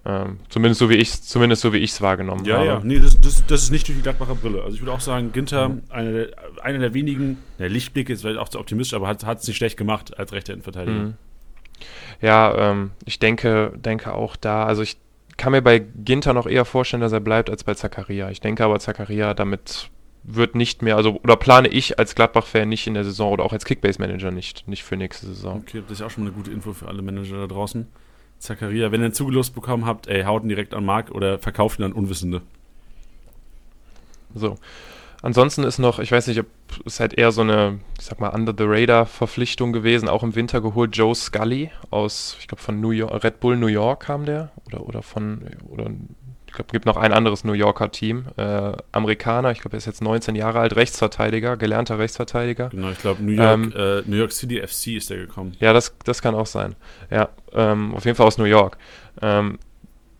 Ähm, 0.05 0.39
zumindest 0.49 0.79
so 0.79 0.89
wie 0.89 0.95
ich 0.95 1.21
zumindest 1.23 1.63
so 1.63 1.73
wie 1.73 1.79
ich 1.79 1.91
es 1.91 2.01
wahrgenommen 2.01 2.45
Ja, 2.45 2.57
habe. 2.59 2.67
ja. 2.67 2.81
Nee, 2.83 3.01
das, 3.01 3.21
das, 3.21 3.45
das 3.47 3.65
ist 3.65 3.71
nicht 3.71 3.87
durch 3.87 3.99
die 3.99 4.03
Gladbacher 4.03 4.35
Brille. 4.35 4.63
Also 4.63 4.77
ich 4.77 4.81
würde 4.81 4.93
auch 4.93 5.01
sagen, 5.01 5.33
Ginter, 5.33 5.79
einer 5.91 6.13
der, 6.13 6.29
einer 6.63 6.79
der 6.79 6.95
wenigen, 6.95 7.39
der 7.59 7.69
Lichtblick 7.69 8.09
ist 8.09 8.23
vielleicht 8.23 8.39
auch 8.39 8.49
zu 8.49 8.59
optimistisch, 8.59 8.95
aber 8.95 9.09
hat 9.09 9.23
es 9.23 9.47
nicht 9.47 9.57
schlecht 9.57 9.77
gemacht 9.77 10.17
als 10.19 10.33
rechter 10.33 10.53
Innenverteidiger. 10.55 10.99
Mhm. 10.99 11.15
Ja, 12.23 12.71
ähm, 12.71 12.93
ich 13.05 13.19
denke, 13.19 13.73
denke 13.77 14.15
auch 14.15 14.37
da, 14.37 14.65
also 14.65 14.83
ich 14.83 14.97
kann 15.41 15.53
mir 15.53 15.63
bei 15.63 15.79
Ginter 15.79 16.35
noch 16.35 16.47
eher 16.47 16.67
vorstellen, 16.67 17.01
dass 17.01 17.13
er 17.13 17.21
bleibt 17.21 17.49
als 17.49 17.65
bei 17.65 17.73
Zakaria. 17.73 18.31
Ich 18.31 18.43
denke 18.43 18.63
aber, 18.63 18.79
Zakaria 18.79 19.33
damit 19.33 19.91
wird 20.23 20.55
nicht 20.55 20.83
mehr, 20.83 20.97
also 20.97 21.19
oder 21.23 21.37
plane 21.37 21.69
ich 21.69 21.99
als 21.99 22.15
Gladbach-Fan 22.15 22.69
nicht 22.69 22.87
in 22.87 22.93
der 22.93 23.05
Saison 23.05 23.33
oder 23.33 23.45
auch 23.45 23.55
als 23.55 23.65
Kickbase-Manager 23.65 24.33
nicht, 24.33 24.69
nicht 24.69 24.85
für 24.85 24.99
nächste 24.99 25.27
Saison. 25.29 25.61
Okay, 25.67 25.83
das 25.89 26.01
ist 26.01 26.03
auch 26.03 26.11
schon 26.11 26.25
eine 26.25 26.33
gute 26.33 26.51
Info 26.51 26.75
für 26.75 26.89
alle 26.89 27.01
Manager 27.01 27.39
da 27.39 27.47
draußen. 27.47 27.87
Zakaria, 28.39 28.93
wenn 28.93 29.01
ihr 29.01 29.07
einen 29.07 29.15
zugelost 29.15 29.55
bekommen 29.55 29.87
habt, 29.87 30.09
ey, 30.09 30.25
haut 30.25 30.43
ihn 30.43 30.51
direkt 30.51 30.75
an 30.75 30.85
Markt 30.85 31.11
oder 31.11 31.39
verkauft 31.39 31.79
ihn 31.79 31.87
an 31.87 31.93
Unwissende. 31.95 32.43
So. 34.35 34.59
Ansonsten 35.23 35.65
ist 35.65 35.79
noch, 35.79 35.99
ich 35.99 36.13
weiß 36.13 36.29
nicht, 36.29 36.41
ob 36.41 36.47
es 36.87 36.99
halt 36.99 37.15
eher 37.15 37.31
so 37.31 37.43
eine, 37.43 37.81
ich 37.99 38.07
sag 38.07 38.21
mal, 38.21 38.31
Under-the-Radar-Verpflichtung 38.31 39.73
gewesen, 39.73 40.09
auch 40.09 40.23
im 40.23 40.35
Winter 40.35 40.61
geholt, 40.61 40.97
Joe 40.97 41.15
Scully 41.15 41.71
aus, 41.91 42.37
ich 42.41 42.49
glaube, 42.49 42.63
von 42.63 42.81
New 42.81 42.91
York, 42.91 43.23
Red 43.23 43.41
Bull 43.41 43.57
New 43.57 43.67
York 43.67 44.05
kam 44.05 44.25
der, 44.25 44.51
oder, 44.67 44.87
oder 44.87 45.03
von, 45.03 45.43
oder 45.69 45.91
ich 46.47 46.55
glaube, 46.55 46.69
es 46.69 46.73
gibt 46.73 46.87
noch 46.87 46.97
ein 46.97 47.13
anderes 47.13 47.45
New 47.45 47.53
Yorker 47.53 47.93
Team, 47.93 48.25
äh, 48.37 48.73
Amerikaner, 48.93 49.51
ich 49.53 49.61
glaube, 49.61 49.77
er 49.77 49.79
ist 49.79 49.87
jetzt 49.87 50.03
19 50.03 50.35
Jahre 50.35 50.61
alt, 50.61 50.75
Rechtsverteidiger, 50.75 51.57
gelernter 51.57 51.99
Rechtsverteidiger. 51.99 52.71
Genau, 52.71 52.91
ich 52.91 52.99
glaube, 52.99 53.23
New, 53.23 53.33
York, 53.33 53.55
ähm, 53.55 53.73
äh, 53.77 54.03
New 54.07 54.17
York 54.17 54.33
City 54.33 54.61
FC 54.61 54.97
ist 54.97 55.11
der 55.11 55.19
gekommen. 55.19 55.55
Ja, 55.61 55.73
das, 55.73 55.95
das 56.05 56.23
kann 56.23 56.35
auch 56.35 56.47
sein. 56.47 56.75
Ja, 57.11 57.29
ähm, 57.53 57.95
auf 57.95 58.05
jeden 58.05 58.17
Fall 58.17 58.27
aus 58.27 58.39
New 58.39 58.45
York. 58.45 58.79
Ähm, 59.23 59.59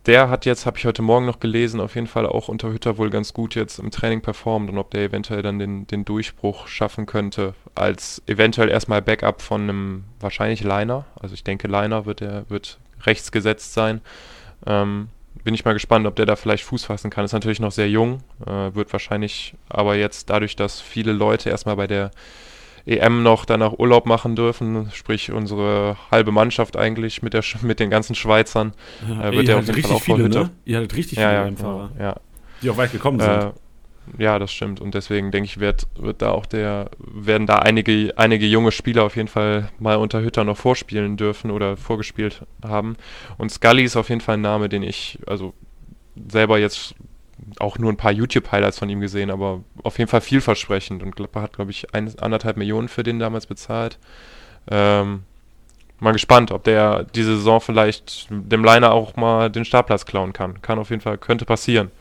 der 0.05 0.29
hat 0.29 0.45
jetzt, 0.45 0.65
habe 0.65 0.77
ich 0.77 0.85
heute 0.85 1.01
Morgen 1.01 1.25
noch 1.25 1.39
gelesen, 1.39 1.79
auf 1.79 1.95
jeden 1.95 2.07
Fall 2.07 2.25
auch 2.25 2.47
unter 2.47 2.71
Hütter 2.71 2.97
wohl 2.97 3.09
ganz 3.09 3.33
gut 3.33 3.55
jetzt 3.55 3.77
im 3.77 3.91
Training 3.91 4.21
performt 4.21 4.69
und 4.69 4.77
ob 4.77 4.91
der 4.91 5.03
eventuell 5.03 5.41
dann 5.43 5.59
den, 5.59 5.85
den 5.87 6.05
Durchbruch 6.05 6.67
schaffen 6.67 7.05
könnte, 7.05 7.53
als 7.75 8.21
eventuell 8.25 8.69
erstmal 8.69 9.01
Backup 9.01 9.41
von 9.41 9.61
einem 9.61 10.03
wahrscheinlich 10.19 10.63
Liner. 10.63 11.05
Also 11.19 11.35
ich 11.35 11.43
denke, 11.43 11.67
Liner 11.67 12.05
wird 12.05 12.21
er 12.21 12.49
wird 12.49 12.79
rechts 13.03 13.31
gesetzt 13.31 13.73
sein. 13.73 14.01
Ähm, 14.65 15.09
bin 15.43 15.53
ich 15.53 15.65
mal 15.65 15.73
gespannt, 15.73 16.05
ob 16.07 16.15
der 16.15 16.25
da 16.25 16.35
vielleicht 16.35 16.63
Fuß 16.63 16.85
fassen 16.85 17.09
kann. 17.09 17.25
Ist 17.25 17.33
natürlich 17.33 17.59
noch 17.59 17.71
sehr 17.71 17.89
jung, 17.89 18.23
äh, 18.45 18.73
wird 18.73 18.91
wahrscheinlich 18.91 19.55
aber 19.69 19.95
jetzt 19.95 20.29
dadurch, 20.29 20.55
dass 20.55 20.81
viele 20.81 21.13
Leute 21.13 21.49
erstmal 21.49 21.75
bei 21.75 21.87
der 21.87 22.11
EM 22.85 23.23
noch 23.23 23.45
danach 23.45 23.77
Urlaub 23.77 24.05
machen 24.05 24.35
dürfen, 24.35 24.89
sprich 24.93 25.31
unsere 25.31 25.97
halbe 26.09 26.31
Mannschaft 26.31 26.77
eigentlich 26.77 27.21
mit, 27.21 27.33
der, 27.33 27.43
mit 27.61 27.79
den 27.79 27.89
ganzen 27.89 28.15
Schweizern. 28.15 28.73
Ja, 29.07 29.29
äh, 29.29 29.31
wird 29.33 29.47
der 29.47 29.57
auf 29.57 29.67
jeden 29.67 29.81
Fall 29.81 29.95
auch 29.95 30.01
viele, 30.01 30.29
ne? 30.29 30.51
Ihr 30.65 30.77
hattet 30.77 30.95
richtig 30.95 31.17
ja, 31.17 31.29
viele 31.29 31.41
ja. 31.41 31.49
Genau, 31.49 31.89
ja. 31.99 32.15
Die 32.61 32.69
auch 32.69 32.77
weit 32.77 32.91
gekommen 32.91 33.19
sind. 33.19 33.29
Äh, 33.29 33.51
ja, 34.17 34.39
das 34.39 34.51
stimmt. 34.51 34.81
Und 34.81 34.93
deswegen 34.95 35.31
denke 35.31 35.45
ich, 35.45 35.59
wird, 35.59 35.87
wird 35.95 36.21
da 36.21 36.31
auch 36.31 36.45
der, 36.45 36.89
werden 36.97 37.47
da 37.47 37.59
einige, 37.59 38.13
einige 38.17 38.45
junge 38.45 38.71
Spieler 38.71 39.03
auf 39.03 39.15
jeden 39.15 39.27
Fall 39.27 39.69
mal 39.79 39.97
unter 39.97 40.21
Hütter 40.21 40.43
noch 40.43 40.57
vorspielen 40.57 41.17
dürfen 41.17 41.51
oder 41.51 41.77
vorgespielt 41.77 42.45
haben. 42.63 42.97
Und 43.37 43.51
Scully 43.51 43.83
ist 43.83 43.95
auf 43.95 44.09
jeden 44.09 44.21
Fall 44.21 44.35
ein 44.35 44.41
Name, 44.41 44.69
den 44.69 44.83
ich, 44.83 45.19
also 45.27 45.53
selber 46.15 46.59
jetzt 46.59 46.95
auch 47.59 47.77
nur 47.77 47.91
ein 47.91 47.97
paar 47.97 48.11
YouTube-Highlights 48.11 48.79
von 48.79 48.89
ihm 48.89 49.01
gesehen, 49.01 49.29
aber 49.29 49.61
auf 49.83 49.97
jeden 49.97 50.09
Fall 50.09 50.21
vielversprechend. 50.21 51.03
Und 51.03 51.15
Gladbach 51.15 51.43
hat, 51.43 51.53
glaube 51.53 51.71
ich, 51.71 51.93
ein, 51.93 52.11
anderthalb 52.19 52.57
Millionen 52.57 52.87
für 52.87 53.03
den 53.03 53.19
damals 53.19 53.45
bezahlt. 53.45 53.97
Ähm, 54.69 55.23
mal 55.99 56.11
gespannt, 56.11 56.51
ob 56.51 56.63
der 56.63 57.03
diese 57.03 57.35
Saison 57.35 57.61
vielleicht 57.61 58.27
dem 58.29 58.63
Liner 58.63 58.91
auch 58.91 59.15
mal 59.15 59.49
den 59.49 59.65
Startplatz 59.65 60.05
klauen 60.05 60.33
kann. 60.33 60.61
Kann 60.61 60.79
auf 60.79 60.89
jeden 60.89 61.01
Fall, 61.01 61.17
könnte 61.17 61.45
passieren. 61.45 61.91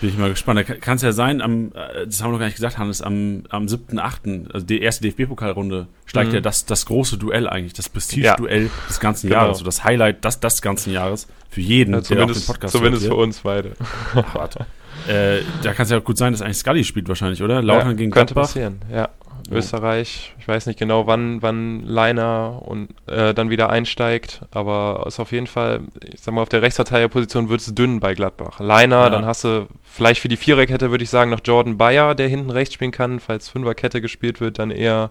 Bin 0.00 0.10
ich 0.10 0.18
mal 0.18 0.28
gespannt. 0.28 0.60
Da 0.60 0.74
kann 0.74 0.96
es 0.96 1.02
ja 1.02 1.12
sein, 1.12 1.40
am, 1.40 1.72
äh, 1.74 2.04
das 2.04 2.22
haben 2.22 2.28
wir 2.28 2.32
noch 2.32 2.38
gar 2.38 2.46
nicht 2.46 2.56
gesagt, 2.56 2.76
Hannes, 2.76 3.00
am, 3.00 3.44
am 3.48 3.64
7.8., 3.64 4.52
also 4.52 4.66
die 4.66 4.82
erste 4.82 5.08
DFB-Pokalrunde, 5.08 5.86
steigt 6.04 6.28
mhm. 6.28 6.34
ja 6.34 6.40
das, 6.42 6.66
das 6.66 6.84
große 6.84 7.16
Duell 7.16 7.48
eigentlich, 7.48 7.72
das 7.72 7.88
Prestige-Duell 7.88 8.64
ja. 8.64 8.70
des 8.88 9.00
ganzen 9.00 9.28
genau. 9.28 9.42
Jahres, 9.42 9.58
so 9.58 9.64
das 9.64 9.84
Highlight 9.84 10.22
des, 10.24 10.38
des 10.40 10.60
ganzen 10.60 10.92
Jahres 10.92 11.28
für 11.48 11.62
jeden, 11.62 11.94
ja, 11.94 12.02
der 12.02 12.24
auch 12.24 12.30
den 12.30 12.44
Podcast 12.44 12.72
Zumindest 12.72 13.06
für 13.06 13.14
uns 13.14 13.40
beide. 13.40 13.72
Ach, 14.14 14.34
warte. 14.34 14.66
Äh, 15.08 15.40
da 15.62 15.72
kann 15.72 15.84
es 15.84 15.90
ja 15.90 15.98
gut 15.98 16.18
sein, 16.18 16.32
dass 16.32 16.42
eigentlich 16.42 16.58
Scully 16.58 16.84
spielt 16.84 17.08
wahrscheinlich, 17.08 17.42
oder? 17.42 17.62
Lautern 17.62 17.88
ja, 17.88 17.92
gegen 17.94 18.10
könnte 18.10 18.34
Gladbach. 18.34 18.48
passieren, 18.48 18.80
ja. 18.92 19.08
Österreich, 19.50 20.34
ich 20.38 20.48
weiß 20.48 20.66
nicht 20.66 20.78
genau, 20.78 21.06
wann, 21.06 21.40
wann 21.42 21.82
Leiner 21.82 22.62
und 22.64 22.88
äh, 23.06 23.32
dann 23.32 23.50
wieder 23.50 23.70
einsteigt, 23.70 24.40
aber 24.50 25.04
ist 25.06 25.20
auf 25.20 25.32
jeden 25.32 25.46
Fall, 25.46 25.82
ich 26.12 26.20
sag 26.20 26.34
mal, 26.34 26.42
auf 26.42 26.48
der 26.48 26.62
Rechtsverteidigerposition 26.62 27.48
wird 27.48 27.60
es 27.60 27.74
dünn 27.74 28.00
bei 28.00 28.14
Gladbach. 28.14 28.58
Leiner, 28.60 29.02
ja. 29.02 29.10
dann 29.10 29.24
hast 29.24 29.44
du 29.44 29.68
vielleicht 29.84 30.20
für 30.20 30.28
die 30.28 30.36
Viererkette, 30.36 30.90
würde 30.90 31.04
ich 31.04 31.10
sagen, 31.10 31.30
noch 31.30 31.40
Jordan 31.44 31.78
Bayer, 31.78 32.14
der 32.14 32.28
hinten 32.28 32.50
rechts 32.50 32.74
spielen 32.74 32.90
kann, 32.90 33.20
falls 33.20 33.48
Fünferkette 33.48 34.00
gespielt 34.00 34.40
wird, 34.40 34.58
dann 34.58 34.70
eher, 34.70 35.10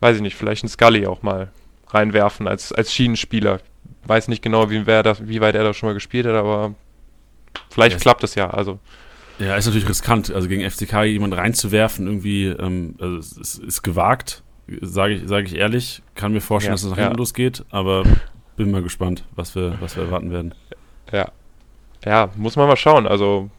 weiß 0.00 0.16
ich 0.16 0.22
nicht, 0.22 0.36
vielleicht 0.36 0.64
ein 0.64 0.68
Scully 0.68 1.06
auch 1.06 1.22
mal 1.22 1.50
reinwerfen 1.88 2.46
als, 2.46 2.72
als 2.72 2.92
Schienenspieler. 2.92 3.58
Weiß 4.04 4.28
nicht 4.28 4.42
genau, 4.42 4.70
wie, 4.70 4.86
wer 4.86 5.02
das, 5.02 5.26
wie 5.26 5.40
weit 5.40 5.54
er 5.54 5.64
da 5.64 5.74
schon 5.74 5.88
mal 5.88 5.94
gespielt 5.94 6.26
hat, 6.26 6.34
aber 6.34 6.74
Vielleicht 7.70 7.94
ja, 7.94 8.00
klappt 8.00 8.24
es 8.24 8.34
ja. 8.34 8.50
Also. 8.50 8.78
Ja, 9.38 9.56
ist 9.56 9.66
natürlich 9.66 9.88
riskant. 9.88 10.32
Also 10.32 10.48
gegen 10.48 10.68
FCK 10.68 11.04
jemanden 11.04 11.38
reinzuwerfen, 11.38 12.06
irgendwie, 12.06 12.46
ähm, 12.46 12.94
also 13.00 13.16
es 13.16 13.32
ist, 13.32 13.58
ist 13.58 13.82
gewagt, 13.82 14.42
sage 14.80 15.14
ich, 15.14 15.22
sag 15.26 15.44
ich 15.46 15.56
ehrlich. 15.56 16.02
Kann 16.14 16.32
mir 16.32 16.40
vorstellen, 16.40 16.72
ja, 16.72 16.74
dass 16.74 16.84
es 16.84 16.90
nach 16.90 16.98
hinten 16.98 17.12
ja. 17.12 17.18
losgeht, 17.18 17.64
aber 17.70 18.04
bin 18.56 18.70
mal 18.70 18.82
gespannt, 18.82 19.24
was 19.34 19.54
wir, 19.54 19.78
was 19.80 19.96
wir 19.96 20.04
erwarten 20.04 20.30
werden. 20.30 20.54
Ja. 21.10 21.30
Ja, 22.04 22.30
muss 22.36 22.56
man 22.56 22.68
mal 22.68 22.76
schauen. 22.76 23.06
Also 23.06 23.50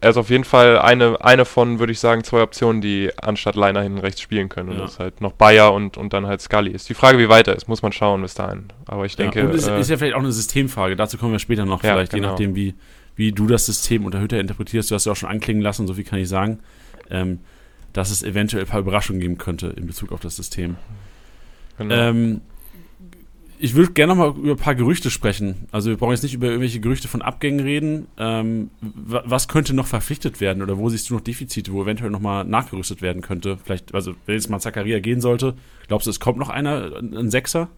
er 0.00 0.10
ist 0.10 0.16
auf 0.16 0.30
jeden 0.30 0.44
Fall 0.44 0.78
eine, 0.78 1.22
eine 1.22 1.44
von, 1.44 1.78
würde 1.78 1.92
ich 1.92 2.00
sagen, 2.00 2.24
zwei 2.24 2.42
Optionen, 2.42 2.80
die 2.80 3.10
anstatt 3.20 3.56
Leiner 3.56 3.82
hinten 3.82 3.98
rechts 3.98 4.20
spielen 4.20 4.48
können. 4.48 4.70
Und 4.70 4.76
ja. 4.76 4.82
das 4.82 4.92
ist 4.92 5.00
halt 5.00 5.20
noch 5.20 5.32
Bayer 5.32 5.72
und, 5.72 5.96
und 5.96 6.12
dann 6.12 6.26
halt 6.26 6.40
Scully. 6.40 6.70
Ist 6.70 6.88
die 6.88 6.94
Frage, 6.94 7.18
wie 7.18 7.28
weit 7.28 7.48
er 7.48 7.56
ist, 7.56 7.68
muss 7.68 7.82
man 7.82 7.92
schauen 7.92 8.22
bis 8.22 8.34
dahin. 8.34 8.68
Aber 8.86 9.04
ich 9.04 9.16
denke. 9.16 9.40
Ja, 9.40 9.46
und 9.46 9.54
es 9.54 9.66
äh, 9.66 9.78
ist 9.78 9.90
ja 9.90 9.96
vielleicht 9.96 10.14
auch 10.14 10.20
eine 10.20 10.32
Systemfrage. 10.32 10.96
Dazu 10.96 11.18
kommen 11.18 11.32
wir 11.32 11.38
später 11.38 11.66
noch, 11.66 11.80
vielleicht, 11.80 12.12
genau. 12.12 12.28
je 12.28 12.30
nachdem, 12.30 12.54
wie, 12.54 12.74
wie 13.16 13.32
du 13.32 13.46
das 13.46 13.66
System 13.66 14.04
unter 14.04 14.20
Hütter 14.20 14.40
interpretierst. 14.40 14.90
Du 14.90 14.94
hast 14.94 15.04
ja 15.04 15.12
auch 15.12 15.16
schon 15.16 15.28
anklingen 15.28 15.62
lassen, 15.62 15.86
so 15.86 15.94
viel 15.94 16.04
kann 16.04 16.18
ich 16.18 16.28
sagen, 16.28 16.60
ähm, 17.10 17.40
dass 17.92 18.10
es 18.10 18.22
eventuell 18.22 18.64
ein 18.64 18.68
paar 18.68 18.80
Überraschungen 18.80 19.20
geben 19.20 19.38
könnte 19.38 19.68
in 19.68 19.86
Bezug 19.86 20.12
auf 20.12 20.20
das 20.20 20.36
System. 20.36 20.76
Genau. 21.78 21.94
Ähm, 21.94 22.40
ich 23.58 23.74
würde 23.74 23.92
gerne 23.92 24.14
noch 24.14 24.34
mal 24.34 24.42
über 24.42 24.52
ein 24.52 24.56
paar 24.58 24.74
Gerüchte 24.74 25.10
sprechen. 25.10 25.68
Also 25.70 25.90
wir 25.90 25.96
brauchen 25.96 26.10
jetzt 26.10 26.22
nicht 26.22 26.34
über 26.34 26.48
irgendwelche 26.48 26.80
Gerüchte 26.80 27.08
von 27.08 27.22
Abgängen 27.22 27.60
reden. 27.60 28.08
Ähm, 28.18 28.70
was 28.80 29.48
könnte 29.48 29.74
noch 29.74 29.86
verpflichtet 29.86 30.40
werden 30.40 30.62
oder 30.62 30.76
wo 30.76 30.88
siehst 30.88 31.08
du 31.08 31.14
noch 31.14 31.20
Defizite, 31.20 31.72
wo 31.72 31.82
eventuell 31.82 32.10
noch 32.10 32.20
mal 32.20 32.44
nachgerüstet 32.44 33.00
werden 33.00 33.22
könnte? 33.22 33.56
Vielleicht, 33.62 33.94
also 33.94 34.14
wenn 34.26 34.34
jetzt 34.34 34.50
mal 34.50 34.60
Zakaria 34.60 34.98
gehen 34.98 35.20
sollte, 35.20 35.54
glaubst 35.86 36.06
du, 36.06 36.10
es 36.10 36.20
kommt 36.20 36.38
noch 36.38 36.48
einer, 36.48 36.96
ein 36.96 37.30
Sechser? 37.30 37.70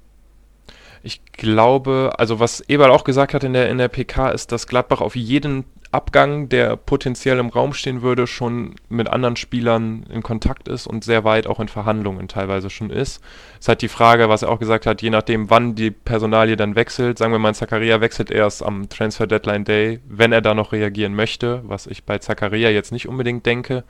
Ich 1.06 1.20
glaube, 1.34 2.14
also 2.18 2.40
was 2.40 2.62
Eberl 2.62 2.90
auch 2.90 3.04
gesagt 3.04 3.32
hat 3.32 3.44
in 3.44 3.52
der, 3.52 3.68
in 3.68 3.78
der 3.78 3.86
PK, 3.86 4.30
ist, 4.30 4.50
dass 4.50 4.66
Gladbach 4.66 5.00
auf 5.00 5.14
jeden 5.14 5.64
Abgang, 5.92 6.48
der 6.48 6.74
potenziell 6.74 7.38
im 7.38 7.48
Raum 7.48 7.74
stehen 7.74 8.02
würde, 8.02 8.26
schon 8.26 8.74
mit 8.88 9.08
anderen 9.08 9.36
Spielern 9.36 10.04
in 10.10 10.24
Kontakt 10.24 10.66
ist 10.66 10.88
und 10.88 11.04
sehr 11.04 11.22
weit 11.22 11.46
auch 11.46 11.60
in 11.60 11.68
Verhandlungen 11.68 12.26
teilweise 12.26 12.70
schon 12.70 12.90
ist. 12.90 13.22
Es 13.60 13.68
halt 13.68 13.82
die 13.82 13.88
Frage, 13.88 14.28
was 14.28 14.42
er 14.42 14.48
auch 14.48 14.58
gesagt 14.58 14.84
hat, 14.84 15.00
je 15.00 15.10
nachdem, 15.10 15.48
wann 15.48 15.76
die 15.76 15.92
Personalie 15.92 16.56
dann 16.56 16.74
wechselt. 16.74 17.18
Sagen 17.18 17.30
wir 17.30 17.38
mal, 17.38 17.54
Zakaria 17.54 18.00
wechselt 18.00 18.32
erst 18.32 18.64
am 18.64 18.88
Transfer 18.88 19.28
Deadline 19.28 19.64
Day, 19.64 20.00
wenn 20.08 20.32
er 20.32 20.40
da 20.40 20.54
noch 20.54 20.72
reagieren 20.72 21.14
möchte, 21.14 21.62
was 21.66 21.86
ich 21.86 22.02
bei 22.02 22.18
Zakaria 22.18 22.70
jetzt 22.70 22.90
nicht 22.90 23.06
unbedingt 23.06 23.46
denke. 23.46 23.84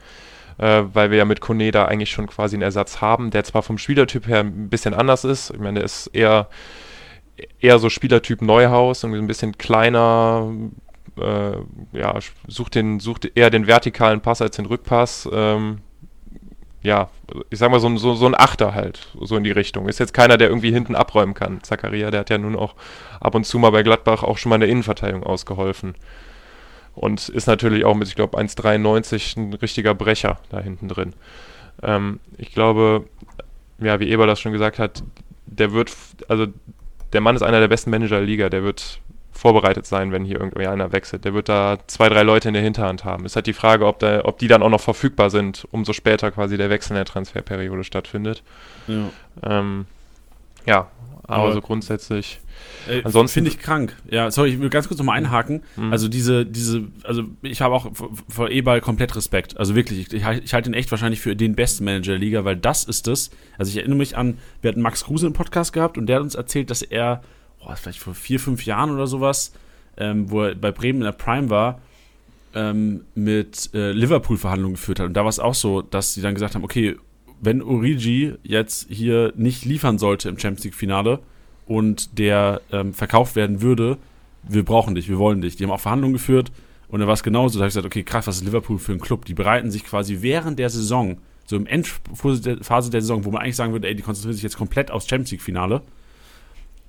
Äh, 0.59 0.83
weil 0.93 1.09
wir 1.09 1.17
ja 1.17 1.25
mit 1.25 1.41
Kone 1.41 1.71
da 1.71 1.85
eigentlich 1.85 2.11
schon 2.11 2.27
quasi 2.27 2.55
einen 2.55 2.63
Ersatz 2.63 3.01
haben, 3.01 3.31
der 3.31 3.43
zwar 3.43 3.63
vom 3.63 3.79
Spielertyp 3.79 4.27
her 4.27 4.41
ein 4.41 4.69
bisschen 4.69 4.93
anders 4.93 5.23
ist. 5.23 5.49
Ich 5.49 5.59
meine, 5.59 5.79
der 5.79 5.85
ist 5.85 6.07
eher 6.13 6.47
eher 7.59 7.79
so 7.79 7.89
Spielertyp 7.89 8.41
Neuhaus, 8.41 9.03
irgendwie 9.03 9.21
ein 9.21 9.27
bisschen 9.27 9.57
kleiner, 9.57 10.51
äh, 11.17 11.57
ja, 11.93 12.17
sucht, 12.47 12.75
den, 12.75 12.99
sucht 12.99 13.29
eher 13.35 13.49
den 13.49 13.67
vertikalen 13.67 14.21
Pass 14.21 14.41
als 14.41 14.55
den 14.55 14.65
Rückpass. 14.65 15.29
Ähm, 15.31 15.79
ja, 16.83 17.09
ich 17.49 17.59
sag 17.59 17.71
mal 17.71 17.79
so, 17.79 17.95
so, 17.97 18.13
so 18.13 18.25
ein 18.27 18.35
Achter 18.35 18.73
halt, 18.73 19.09
so 19.19 19.35
in 19.35 19.43
die 19.43 19.51
Richtung. 19.51 19.89
Ist 19.89 19.99
jetzt 19.99 20.13
keiner, 20.13 20.37
der 20.37 20.49
irgendwie 20.49 20.71
hinten 20.71 20.95
abräumen 20.95 21.33
kann. 21.33 21.61
Zakaria, 21.63 22.11
der 22.11 22.21
hat 22.21 22.29
ja 22.29 22.37
nun 22.37 22.55
auch 22.55 22.75
ab 23.19 23.35
und 23.35 23.45
zu 23.45 23.59
mal 23.59 23.71
bei 23.71 23.83
Gladbach 23.83 24.23
auch 24.23 24.37
schon 24.37 24.51
mal 24.51 24.55
in 24.55 24.61
der 24.61 24.69
Innenverteidigung 24.69 25.23
ausgeholfen. 25.23 25.95
Und 26.95 27.29
ist 27.29 27.47
natürlich 27.47 27.85
auch 27.85 27.93
mit, 27.93 28.07
ich 28.07 28.15
glaube, 28.15 28.37
1,93 28.37 29.37
ein 29.37 29.53
richtiger 29.53 29.93
Brecher 29.93 30.39
da 30.49 30.59
hinten 30.59 30.87
drin. 30.87 31.13
Ähm, 31.83 32.19
ich 32.37 32.53
glaube, 32.53 33.05
ja, 33.79 33.99
wie 33.99 34.09
Eber 34.09 34.25
das 34.25 34.39
schon 34.39 34.51
gesagt 34.51 34.79
hat, 34.79 35.03
der 35.45 35.73
wird, 35.73 35.91
also 36.27 36.47
der 37.17 37.21
Mann 37.23 37.35
ist 37.35 37.41
einer 37.41 37.59
der 37.59 37.67
besten 37.67 37.89
Manager 37.89 38.17
der 38.17 38.27
Liga, 38.27 38.47
der 38.47 38.61
wird 38.61 38.99
vorbereitet 39.31 39.87
sein, 39.87 40.11
wenn 40.11 40.23
hier 40.23 40.39
irgendwie 40.39 40.67
einer 40.67 40.91
wechselt. 40.91 41.25
Der 41.25 41.33
wird 41.33 41.49
da 41.49 41.79
zwei, 41.87 42.09
drei 42.09 42.21
Leute 42.21 42.47
in 42.47 42.53
der 42.53 42.61
Hinterhand 42.61 43.05
haben. 43.05 43.25
Ist 43.25 43.35
halt 43.35 43.47
die 43.47 43.53
Frage, 43.53 43.87
ob, 43.87 43.97
da, 43.97 44.23
ob 44.23 44.37
die 44.37 44.47
dann 44.47 44.61
auch 44.61 44.69
noch 44.69 44.81
verfügbar 44.81 45.31
sind, 45.31 45.67
umso 45.71 45.93
später 45.93 46.29
quasi 46.29 46.57
der 46.57 46.69
Wechsel 46.69 46.91
in 46.91 46.97
der 46.97 47.05
Transferperiode 47.05 47.83
stattfindet. 47.83 48.43
Ja, 48.85 49.09
ähm, 49.41 49.87
ja 50.67 50.91
aber, 51.23 51.45
aber 51.45 51.53
so 51.53 51.61
grundsätzlich. 51.61 52.39
Äh, 52.87 53.01
ansonsten 53.03 53.33
finde 53.33 53.51
ich 53.51 53.59
krank. 53.59 53.95
Ja, 54.09 54.31
sorry, 54.31 54.49
ich 54.49 54.59
will 54.59 54.69
ganz 54.69 54.87
kurz 54.87 54.97
nochmal 54.97 55.17
einhaken. 55.17 55.63
Mhm. 55.75 55.91
Also 55.91 56.07
diese, 56.07 56.45
diese, 56.45 56.83
also 57.03 57.23
ich 57.41 57.61
habe 57.61 57.75
auch 57.75 57.91
vor 58.29 58.49
E-Ball 58.49 58.81
komplett 58.81 59.15
Respekt. 59.15 59.57
Also 59.57 59.75
wirklich, 59.75 60.13
ich, 60.13 60.13
ich 60.13 60.53
halte 60.53 60.69
ihn 60.69 60.73
echt 60.73 60.91
wahrscheinlich 60.91 61.19
für 61.19 61.35
den 61.35 61.55
besten 61.55 61.83
Manager 61.85 62.13
der 62.13 62.19
Liga, 62.19 62.45
weil 62.45 62.55
das 62.55 62.83
ist 62.83 63.07
es. 63.07 63.29
Also 63.57 63.69
ich 63.69 63.77
erinnere 63.77 63.97
mich 63.97 64.17
an, 64.17 64.37
wir 64.61 64.69
hatten 64.69 64.81
Max 64.81 65.03
Kruse 65.03 65.27
im 65.27 65.33
Podcast 65.33 65.73
gehabt 65.73 65.97
und 65.97 66.07
der 66.07 66.17
hat 66.17 66.23
uns 66.23 66.35
erzählt, 66.35 66.69
dass 66.69 66.81
er 66.81 67.21
boah, 67.59 67.75
vielleicht 67.75 67.99
vor 67.99 68.13
vier, 68.13 68.39
fünf 68.39 68.65
Jahren 68.65 68.91
oder 68.91 69.07
sowas, 69.07 69.53
ähm, 69.97 70.29
wo 70.31 70.43
er 70.43 70.55
bei 70.55 70.71
Bremen 70.71 70.99
in 70.99 71.05
der 71.05 71.11
Prime 71.11 71.49
war, 71.49 71.81
ähm, 72.53 73.01
mit 73.15 73.69
äh, 73.73 73.91
Liverpool 73.91 74.37
Verhandlungen 74.37 74.75
geführt 74.75 74.99
hat. 74.99 75.07
Und 75.07 75.13
da 75.13 75.21
war 75.21 75.29
es 75.29 75.39
auch 75.39 75.55
so, 75.55 75.81
dass 75.81 76.13
sie 76.13 76.21
dann 76.21 76.33
gesagt 76.33 76.55
haben, 76.55 76.63
okay, 76.63 76.95
wenn 77.41 77.61
Origi 77.61 78.33
jetzt 78.43 78.87
hier 78.89 79.33
nicht 79.35 79.65
liefern 79.65 79.99
sollte 79.99 80.29
im 80.29 80.39
Champions 80.39 80.63
League 80.63 80.75
Finale 80.75 81.19
und 81.67 82.17
der 82.17 82.61
ähm, 82.71 82.93
verkauft 82.93 83.35
werden 83.35 83.61
würde, 83.61 83.97
wir 84.43 84.63
brauchen 84.63 84.95
dich, 84.95 85.09
wir 85.09 85.19
wollen 85.19 85.41
dich. 85.41 85.55
Die 85.57 85.63
haben 85.63 85.71
auch 85.71 85.79
Verhandlungen 85.79 86.13
geführt 86.13 86.51
Und 86.89 87.01
da 87.01 87.07
war 87.07 87.13
es 87.13 87.23
genauso, 87.23 87.59
da 87.59 87.63
habe 87.63 87.67
ich 87.67 87.73
gesagt, 87.73 87.85
okay, 87.85 88.03
krass, 88.03 88.27
was 88.27 88.37
ist 88.37 88.45
Liverpool 88.45 88.79
für 88.79 88.93
ein 88.93 88.99
Club? 88.99 89.25
Die 89.25 89.33
bereiten 89.33 89.71
sich 89.71 89.83
quasi 89.83 90.21
während 90.21 90.57
der 90.57 90.69
Saison, 90.69 91.17
so 91.45 91.55
im 91.55 91.65
Endphase 91.65 92.89
der 92.89 93.01
Saison, 93.01 93.25
wo 93.25 93.31
man 93.31 93.41
eigentlich 93.41 93.55
sagen 93.55 93.73
würde, 93.73 93.87
ey, 93.87 93.95
die 93.95 94.03
konzentrieren 94.03 94.35
sich 94.35 94.43
jetzt 94.43 94.57
komplett 94.57 94.91
aufs 94.91 95.07
Champions 95.07 95.31
League-Finale, 95.31 95.81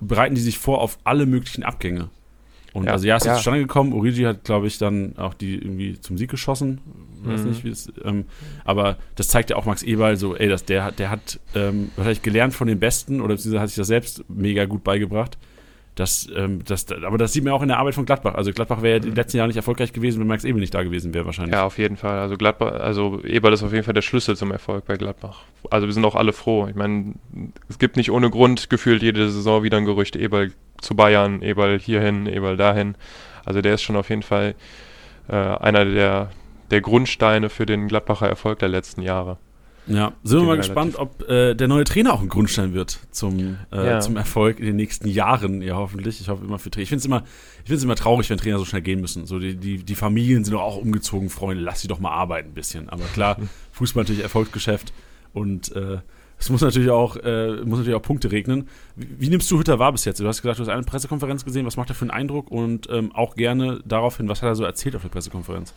bereiten 0.01 0.35
die 0.37 0.41
sich 0.41 0.59
vor 0.59 0.81
auf 0.81 0.99
alle 1.05 1.27
möglichen 1.27 1.65
Abgänge. 1.65 2.11
Und 2.73 2.85
ja, 2.85 2.93
also 2.93 3.07
ja, 3.07 3.17
es 3.17 3.23
ist 3.23 3.29
ja. 3.29 3.35
zustande 3.37 3.61
gekommen. 3.61 3.93
Origi 3.93 4.23
hat, 4.23 4.45
glaube 4.45 4.67
ich, 4.67 4.79
dann 4.79 5.17
auch 5.17 5.35
die 5.35 5.55
irgendwie 5.55 6.01
zum 6.01 6.19
Sieg 6.19 6.31
geschossen. 6.31 6.81
Mhm. 7.23 7.33
Weiß 7.33 7.45
nicht, 7.45 7.65
wie 7.65 7.71
es. 7.71 7.93
Ähm, 8.05 8.27
aber 8.65 8.97
das 9.17 9.29
zeigt 9.29 9.51
ja 9.51 9.57
auch 9.57 9.65
Max 9.65 9.83
Eberl 9.83 10.17
so, 10.17 10.37
ey, 10.37 10.49
das, 10.49 10.65
der, 10.65 10.93
der 10.93 11.11
hat 11.11 11.41
ähm, 11.55 11.91
wahrscheinlich 11.97 12.23
gelernt 12.23 12.55
von 12.55 12.69
den 12.69 12.79
Besten 12.79 13.21
oder 13.21 13.35
beziehungsweise 13.35 13.63
hat 13.63 13.69
sich 13.69 13.77
das 13.77 13.89
selbst 13.89 14.25
mega 14.29 14.67
gut 14.67 14.85
beigebracht. 14.85 15.39
Das, 15.99 16.29
ähm, 16.37 16.61
das, 16.65 16.87
aber 16.93 17.19
das 17.19 17.33
sieht 17.33 17.43
man 17.43 17.53
auch 17.53 17.63
in 17.63 17.69
der 17.69 17.79
Arbeit 17.79 17.97
von 17.97 18.07
Gladbach. 18.07 18.37
Also 18.37 18.53
Gladbach 18.53 18.83
wäre 18.83 18.91
ja 18.93 18.97
in 18.99 19.11
den 19.11 19.15
letzten 19.17 19.37
Jahren 19.37 19.49
nicht 19.49 19.57
erfolgreich 19.57 19.93
gewesen, 19.93 20.21
wenn 20.21 20.29
Max 20.29 20.45
Eberl 20.45 20.61
nicht 20.61 20.73
da 20.73 20.85
gewesen 20.85 21.13
wäre 21.13 21.27
wahrscheinlich. 21.27 21.55
Ja, 21.55 21.65
auf 21.65 21.77
jeden 21.77 21.97
Fall. 21.97 22.21
Also 22.21 22.37
Gladbach, 22.37 22.73
also 22.73 23.21
Eberl 23.25 23.53
ist 23.53 23.65
auf 23.65 23.73
jeden 23.73 23.83
Fall 23.83 23.95
der 23.95 24.03
Schlüssel 24.03 24.37
zum 24.37 24.53
Erfolg 24.53 24.85
bei 24.85 24.97
Gladbach. 24.97 25.43
Also 25.71 25.89
wir 25.89 25.93
sind 25.93 26.05
auch 26.05 26.15
alle 26.15 26.33
froh. 26.33 26.69
Ich 26.69 26.77
meine, 26.77 27.15
es 27.69 27.81
gibt 27.81 27.97
nicht 27.97 28.13
ohne 28.13 28.31
Grund 28.31 28.71
gefühlt 28.71 29.03
jede 29.03 29.29
Saison 29.29 29.65
wieder 29.65 29.77
ein 29.77 29.87
Gerücht, 29.87 30.15
Eberl 30.15 30.53
zu 30.81 30.95
Bayern, 30.95 31.43
Eberl 31.43 31.79
hierhin, 31.79 32.27
Eberl 32.27 32.57
dahin. 32.57 32.97
Also 33.45 33.61
der 33.63 33.75
ist 33.75 33.83
schon 33.83 33.97
auf 33.97 34.11
jeden 34.11 34.23
Fall 34.23 34.55
äh, 35.29 35.35
einer 35.35 35.85
der, 35.85 36.31
der 36.71 36.81
Grundsteine 36.81 37.49
für 37.49 37.67
den 37.67 37.89
Gladbacher 37.89 38.29
Erfolg 38.29 38.59
der 38.59 38.69
letzten 38.69 39.03
Jahre. 39.03 39.39
Ja, 39.89 40.13
sind 40.23 40.41
wir 40.41 40.47
mal 40.47 40.57
gespannt, 40.59 40.97
ob 40.97 41.27
äh, 41.29 41.55
der 41.55 41.67
neue 41.67 41.85
Trainer 41.85 42.13
auch 42.13 42.21
ein 42.21 42.29
Grundstein 42.29 42.75
wird 42.75 42.99
zum, 43.11 43.57
äh, 43.73 43.87
ja. 43.87 44.01
zum 44.01 44.17
Erfolg 44.17 44.61
in 44.61 44.67
den 44.67 44.77
nächsten 44.77 45.09
Jahren, 45.09 45.63
ja 45.63 45.77
hoffentlich. 45.77 46.21
Ich 46.21 46.29
hoffe 46.29 46.45
immer 46.45 46.59
für 46.59 46.71
Trainer. 46.71 46.83
Ich 46.83 46.89
finde 46.91 47.01
es 47.01 47.07
immer, 47.07 47.25
ich 47.63 47.69
find's 47.69 47.85
immer 47.85 47.95
traurig, 47.95 48.29
wenn 48.29 48.37
Trainer 48.37 48.59
so 48.59 48.67
schnell 48.67 48.83
gehen 48.83 49.01
müssen. 49.01 49.25
So 49.27 49.39
die, 49.39 49.57
die, 49.57 49.79
die 49.83 49.95
Familien 49.95 50.45
sind 50.45 50.53
doch 50.53 50.61
auch 50.61 50.77
umgezogen, 50.77 51.31
Freunde, 51.31 51.63
lass 51.63 51.81
sie 51.81 51.89
doch 51.89 52.01
mal 52.01 52.11
arbeiten 52.11 52.51
ein 52.51 52.55
bisschen. 52.55 52.91
Aber 52.91 53.05
klar, 53.15 53.39
Fußball 53.73 54.03
natürlich 54.03 54.23
Erfolgsgeschäft 54.23 54.93
und 55.33 55.75
äh, 55.75 55.99
es 56.39 56.51
muss 56.51 56.61
natürlich 56.61 56.91
auch, 56.91 57.17
äh, 57.17 57.57
muss 57.65 57.79
natürlich 57.79 57.97
auch 57.97 58.03
Punkte 58.03 58.31
regnen. 58.31 58.69
Wie, 58.95 59.09
wie, 59.19 59.29
nimmst 59.29 59.51
du 59.51 59.59
Hütter 59.59 59.79
wahr 59.79 59.93
bis 59.93 60.05
jetzt? 60.05 60.21
Du 60.21 60.27
hast 60.27 60.41
gesagt, 60.41 60.59
du 60.59 60.63
hast 60.63 60.69
eine 60.69 60.83
Pressekonferenz 60.83 61.45
gesehen. 61.45 61.67
Was 61.67 61.77
macht 61.77 61.91
er 61.91 61.95
für 61.95 62.03
einen 62.03 62.13
Eindruck? 62.13 62.51
Und 62.51 62.89
ähm, 62.91 63.15
auch 63.15 63.35
gerne 63.35 63.81
daraufhin, 63.85 64.29
was 64.29 64.43
hat 64.43 64.49
er 64.49 64.55
so 64.55 64.65
erzählt 64.65 64.95
auf 64.95 65.03
der 65.03 65.09
Pressekonferenz? 65.09 65.75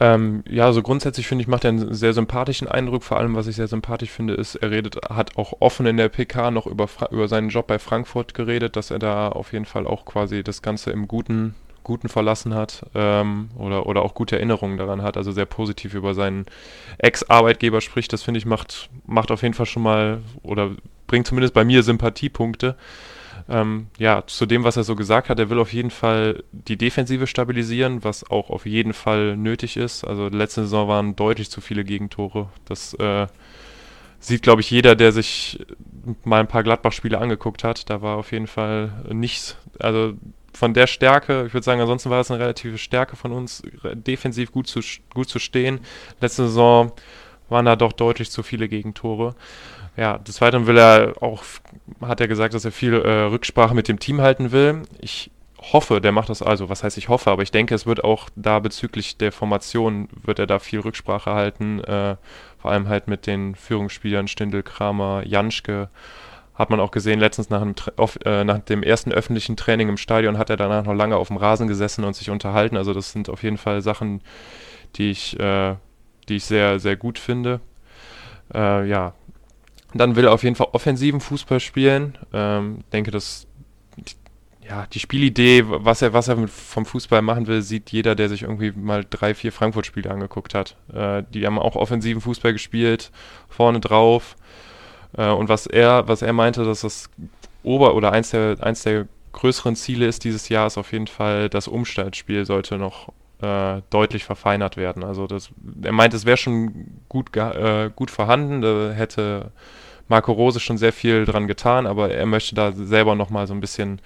Ähm, 0.00 0.42
ja, 0.48 0.64
also 0.64 0.82
grundsätzlich 0.82 1.26
finde 1.26 1.42
ich, 1.42 1.48
macht 1.48 1.64
er 1.64 1.68
einen 1.68 1.94
sehr 1.94 2.14
sympathischen 2.14 2.66
Eindruck. 2.66 3.04
Vor 3.04 3.18
allem, 3.18 3.36
was 3.36 3.46
ich 3.46 3.56
sehr 3.56 3.68
sympathisch 3.68 4.10
finde, 4.10 4.34
ist, 4.34 4.56
er 4.56 4.70
redet, 4.70 4.96
hat 5.08 5.36
auch 5.36 5.54
offen 5.60 5.86
in 5.86 5.98
der 5.98 6.08
PK 6.08 6.50
noch 6.50 6.66
über, 6.66 6.88
über 7.10 7.28
seinen 7.28 7.50
Job 7.50 7.66
bei 7.66 7.78
Frankfurt 7.78 8.34
geredet, 8.34 8.76
dass 8.76 8.90
er 8.90 8.98
da 8.98 9.28
auf 9.28 9.52
jeden 9.52 9.66
Fall 9.66 9.86
auch 9.86 10.04
quasi 10.04 10.42
das 10.42 10.62
Ganze 10.62 10.90
im 10.90 11.06
Guten 11.06 11.54
Guten 11.90 12.08
verlassen 12.08 12.54
hat 12.54 12.86
ähm, 12.94 13.48
oder, 13.58 13.86
oder 13.86 14.02
auch 14.02 14.14
gute 14.14 14.36
Erinnerungen 14.36 14.76
daran 14.76 15.02
hat, 15.02 15.16
also 15.16 15.32
sehr 15.32 15.44
positiv 15.44 15.94
über 15.94 16.14
seinen 16.14 16.46
Ex-Arbeitgeber 16.98 17.80
spricht, 17.80 18.12
das 18.12 18.22
finde 18.22 18.38
ich 18.38 18.46
macht, 18.46 18.88
macht 19.06 19.32
auf 19.32 19.42
jeden 19.42 19.54
Fall 19.54 19.66
schon 19.66 19.82
mal 19.82 20.22
oder 20.44 20.70
bringt 21.08 21.26
zumindest 21.26 21.52
bei 21.52 21.64
mir 21.64 21.82
Sympathiepunkte. 21.82 22.76
Ähm, 23.48 23.88
ja, 23.98 24.22
zu 24.24 24.46
dem, 24.46 24.62
was 24.62 24.76
er 24.76 24.84
so 24.84 24.94
gesagt 24.94 25.30
hat, 25.30 25.40
er 25.40 25.50
will 25.50 25.58
auf 25.58 25.72
jeden 25.72 25.90
Fall 25.90 26.44
die 26.52 26.78
Defensive 26.78 27.26
stabilisieren, 27.26 28.04
was 28.04 28.30
auch 28.30 28.50
auf 28.50 28.66
jeden 28.66 28.92
Fall 28.92 29.36
nötig 29.36 29.76
ist. 29.76 30.04
Also 30.04 30.28
letzte 30.28 30.60
Saison 30.62 30.86
waren 30.86 31.16
deutlich 31.16 31.50
zu 31.50 31.60
viele 31.60 31.82
Gegentore. 31.82 32.50
Das 32.66 32.94
äh, 32.94 33.26
sieht, 34.20 34.42
glaube 34.42 34.60
ich, 34.60 34.70
jeder, 34.70 34.94
der 34.94 35.10
sich 35.10 35.58
mal 36.22 36.38
ein 36.38 36.46
paar 36.46 36.62
Gladbach-Spiele 36.62 37.18
angeguckt 37.18 37.64
hat. 37.64 37.90
Da 37.90 38.00
war 38.00 38.16
auf 38.16 38.30
jeden 38.30 38.46
Fall 38.46 38.92
nichts, 39.10 39.56
also 39.80 40.14
von 40.52 40.74
der 40.74 40.86
Stärke, 40.86 41.44
ich 41.46 41.54
würde 41.54 41.64
sagen, 41.64 41.80
ansonsten 41.80 42.10
war 42.10 42.20
es 42.20 42.30
eine 42.30 42.40
relative 42.40 42.78
Stärke 42.78 43.16
von 43.16 43.32
uns, 43.32 43.62
defensiv 43.94 44.52
gut 44.52 44.66
zu, 44.66 44.80
gut 45.14 45.28
zu 45.28 45.38
stehen. 45.38 45.80
Letzte 46.20 46.46
Saison 46.46 46.92
waren 47.48 47.66
da 47.66 47.76
doch 47.76 47.92
deutlich 47.92 48.30
zu 48.30 48.42
viele 48.42 48.68
Gegentore. 48.68 49.34
Ja, 49.96 50.18
des 50.18 50.40
Weiteren 50.40 50.66
will 50.66 50.78
er 50.78 51.14
auch, 51.20 51.42
hat 52.00 52.20
er 52.20 52.28
gesagt, 52.28 52.54
dass 52.54 52.64
er 52.64 52.72
viel 52.72 52.94
äh, 52.94 53.22
Rücksprache 53.24 53.74
mit 53.74 53.88
dem 53.88 53.98
Team 53.98 54.20
halten 54.20 54.52
will. 54.52 54.82
Ich 55.00 55.30
hoffe, 55.60 56.00
der 56.00 56.12
macht 56.12 56.30
das 56.30 56.42
also, 56.42 56.68
was 56.68 56.82
heißt 56.82 56.96
ich 56.96 57.08
hoffe, 57.08 57.30
aber 57.30 57.42
ich 57.42 57.50
denke, 57.50 57.74
es 57.74 57.86
wird 57.86 58.02
auch 58.02 58.30
da 58.34 58.60
bezüglich 58.60 59.18
der 59.18 59.32
Formation, 59.32 60.08
wird 60.22 60.38
er 60.38 60.46
da 60.46 60.58
viel 60.58 60.80
Rücksprache 60.80 61.32
halten, 61.32 61.80
äh, 61.84 62.16
vor 62.58 62.70
allem 62.70 62.88
halt 62.88 63.08
mit 63.08 63.26
den 63.26 63.54
Führungsspielern 63.54 64.28
Stindel, 64.28 64.62
Kramer, 64.62 65.22
Janschke 65.26 65.90
hat 66.60 66.68
man 66.68 66.78
auch 66.78 66.90
gesehen, 66.90 67.18
letztens 67.18 67.48
nach 67.48 67.62
dem, 67.62 67.74
auf, 67.96 68.18
äh, 68.26 68.44
nach 68.44 68.58
dem 68.58 68.82
ersten 68.82 69.12
öffentlichen 69.12 69.56
Training 69.56 69.88
im 69.88 69.96
Stadion 69.96 70.36
hat 70.36 70.50
er 70.50 70.58
danach 70.58 70.84
noch 70.84 70.92
lange 70.92 71.16
auf 71.16 71.28
dem 71.28 71.38
Rasen 71.38 71.68
gesessen 71.68 72.04
und 72.04 72.14
sich 72.14 72.28
unterhalten. 72.28 72.76
Also 72.76 72.92
das 72.92 73.12
sind 73.12 73.30
auf 73.30 73.42
jeden 73.42 73.56
Fall 73.56 73.80
Sachen, 73.80 74.20
die 74.96 75.10
ich, 75.10 75.40
äh, 75.40 75.76
die 76.28 76.36
ich 76.36 76.44
sehr, 76.44 76.78
sehr 76.78 76.96
gut 76.96 77.18
finde. 77.18 77.60
Äh, 78.52 78.86
ja, 78.86 79.14
dann 79.94 80.16
will 80.16 80.26
er 80.26 80.32
auf 80.32 80.42
jeden 80.42 80.54
Fall 80.54 80.68
offensiven 80.72 81.22
Fußball 81.22 81.60
spielen. 81.60 82.18
Ähm, 82.34 82.84
denke, 82.92 83.10
dass 83.10 83.46
ja, 84.68 84.86
die 84.92 85.00
Spielidee, 85.00 85.64
was 85.66 86.02
er, 86.02 86.12
was 86.12 86.28
er 86.28 86.46
vom 86.46 86.84
Fußball 86.84 87.22
machen 87.22 87.46
will, 87.46 87.62
sieht 87.62 87.90
jeder, 87.90 88.14
der 88.14 88.28
sich 88.28 88.42
irgendwie 88.42 88.72
mal 88.72 89.04
drei, 89.08 89.34
vier 89.34 89.50
Frankfurt-Spiele 89.50 90.10
angeguckt 90.10 90.54
hat. 90.54 90.76
Äh, 90.92 91.22
die 91.32 91.46
haben 91.46 91.58
auch 91.58 91.74
offensiven 91.74 92.20
Fußball 92.20 92.52
gespielt, 92.52 93.10
vorne 93.48 93.80
drauf. 93.80 94.36
Äh, 95.16 95.30
und 95.30 95.48
was 95.48 95.66
er, 95.66 96.08
was 96.08 96.22
er 96.22 96.32
meinte, 96.32 96.64
dass 96.64 96.82
das 96.82 97.10
Ober- 97.62 97.94
oder 97.94 98.12
eins 98.12 98.30
der, 98.30 98.56
eins 98.60 98.82
der 98.82 99.06
größeren 99.32 99.76
Ziele 99.76 100.06
ist 100.06 100.24
dieses 100.24 100.48
Jahr, 100.48 100.66
ist 100.66 100.78
auf 100.78 100.92
jeden 100.92 101.06
Fall, 101.06 101.48
das 101.48 101.68
Umstellspiel 101.68 102.44
sollte 102.46 102.78
noch 102.78 103.12
äh, 103.42 103.82
deutlich 103.90 104.24
verfeinert 104.24 104.76
werden. 104.76 105.04
Also 105.04 105.26
das, 105.26 105.50
er 105.82 105.92
meint, 105.92 106.14
es 106.14 106.26
wäre 106.26 106.36
schon 106.36 107.02
gut, 107.08 107.36
äh, 107.36 107.90
gut 107.94 108.10
vorhanden, 108.10 108.60
da 108.60 108.92
hätte 108.92 109.52
Marco 110.08 110.32
Rose 110.32 110.60
schon 110.60 110.78
sehr 110.78 110.92
viel 110.92 111.24
dran 111.24 111.46
getan, 111.46 111.86
aber 111.86 112.10
er 112.10 112.26
möchte 112.26 112.54
da 112.54 112.72
selber 112.72 113.14
nochmal 113.14 113.46
so 113.46 113.54
ein 113.54 113.60
bisschen 113.60 114.00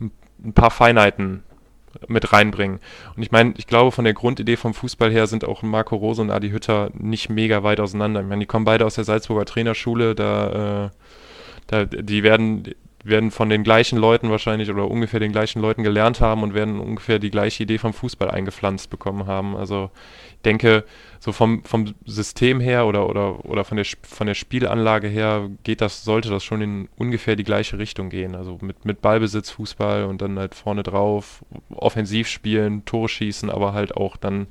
ein 0.00 0.52
paar 0.52 0.70
Feinheiten 0.70 1.42
mit 2.06 2.32
reinbringen. 2.32 2.80
Und 3.16 3.22
ich 3.22 3.30
meine, 3.30 3.54
ich 3.56 3.66
glaube, 3.66 3.92
von 3.92 4.04
der 4.04 4.14
Grundidee 4.14 4.56
vom 4.56 4.74
Fußball 4.74 5.10
her 5.10 5.26
sind 5.26 5.44
auch 5.44 5.62
Marco 5.62 5.96
Rose 5.96 6.22
und 6.22 6.30
Adi 6.30 6.50
Hütter 6.50 6.90
nicht 6.94 7.28
mega 7.28 7.62
weit 7.62 7.80
auseinander. 7.80 8.20
Ich 8.20 8.26
meine, 8.26 8.40
die 8.40 8.46
kommen 8.46 8.64
beide 8.64 8.86
aus 8.86 8.94
der 8.94 9.04
Salzburger 9.04 9.44
Trainerschule, 9.44 10.14
da, 10.14 10.86
äh, 10.86 10.90
da 11.66 11.84
die 11.84 12.22
werden, 12.22 12.74
werden 13.04 13.30
von 13.30 13.48
den 13.48 13.64
gleichen 13.64 13.98
Leuten 13.98 14.30
wahrscheinlich 14.30 14.70
oder 14.70 14.88
ungefähr 14.90 15.20
den 15.20 15.32
gleichen 15.32 15.60
Leuten 15.60 15.82
gelernt 15.82 16.20
haben 16.20 16.42
und 16.42 16.54
werden 16.54 16.78
ungefähr 16.80 17.18
die 17.18 17.30
gleiche 17.30 17.62
Idee 17.62 17.78
vom 17.78 17.92
Fußball 17.92 18.30
eingepflanzt 18.30 18.90
bekommen 18.90 19.26
haben. 19.26 19.56
Also 19.56 19.90
denke, 20.44 20.84
so 21.18 21.32
vom, 21.32 21.64
vom 21.64 21.94
System 22.06 22.60
her 22.60 22.86
oder, 22.86 23.08
oder, 23.08 23.44
oder 23.44 23.64
von, 23.64 23.76
der, 23.76 23.86
von 24.02 24.26
der 24.26 24.34
Spielanlage 24.34 25.08
her 25.08 25.50
geht 25.64 25.80
das, 25.80 26.04
sollte 26.04 26.30
das 26.30 26.44
schon 26.44 26.62
in 26.62 26.88
ungefähr 26.96 27.36
die 27.36 27.44
gleiche 27.44 27.78
Richtung 27.78 28.08
gehen. 28.08 28.34
Also 28.34 28.58
mit, 28.60 28.84
mit 28.84 29.00
Ballbesitz, 29.00 29.50
Fußball 29.50 30.04
und 30.04 30.22
dann 30.22 30.38
halt 30.38 30.54
vorne 30.54 30.82
drauf, 30.82 31.44
offensiv 31.70 32.28
spielen, 32.28 32.84
Tore 32.84 33.08
schießen, 33.08 33.50
aber 33.50 33.72
halt 33.72 33.96
auch 33.96 34.16
dann 34.16 34.46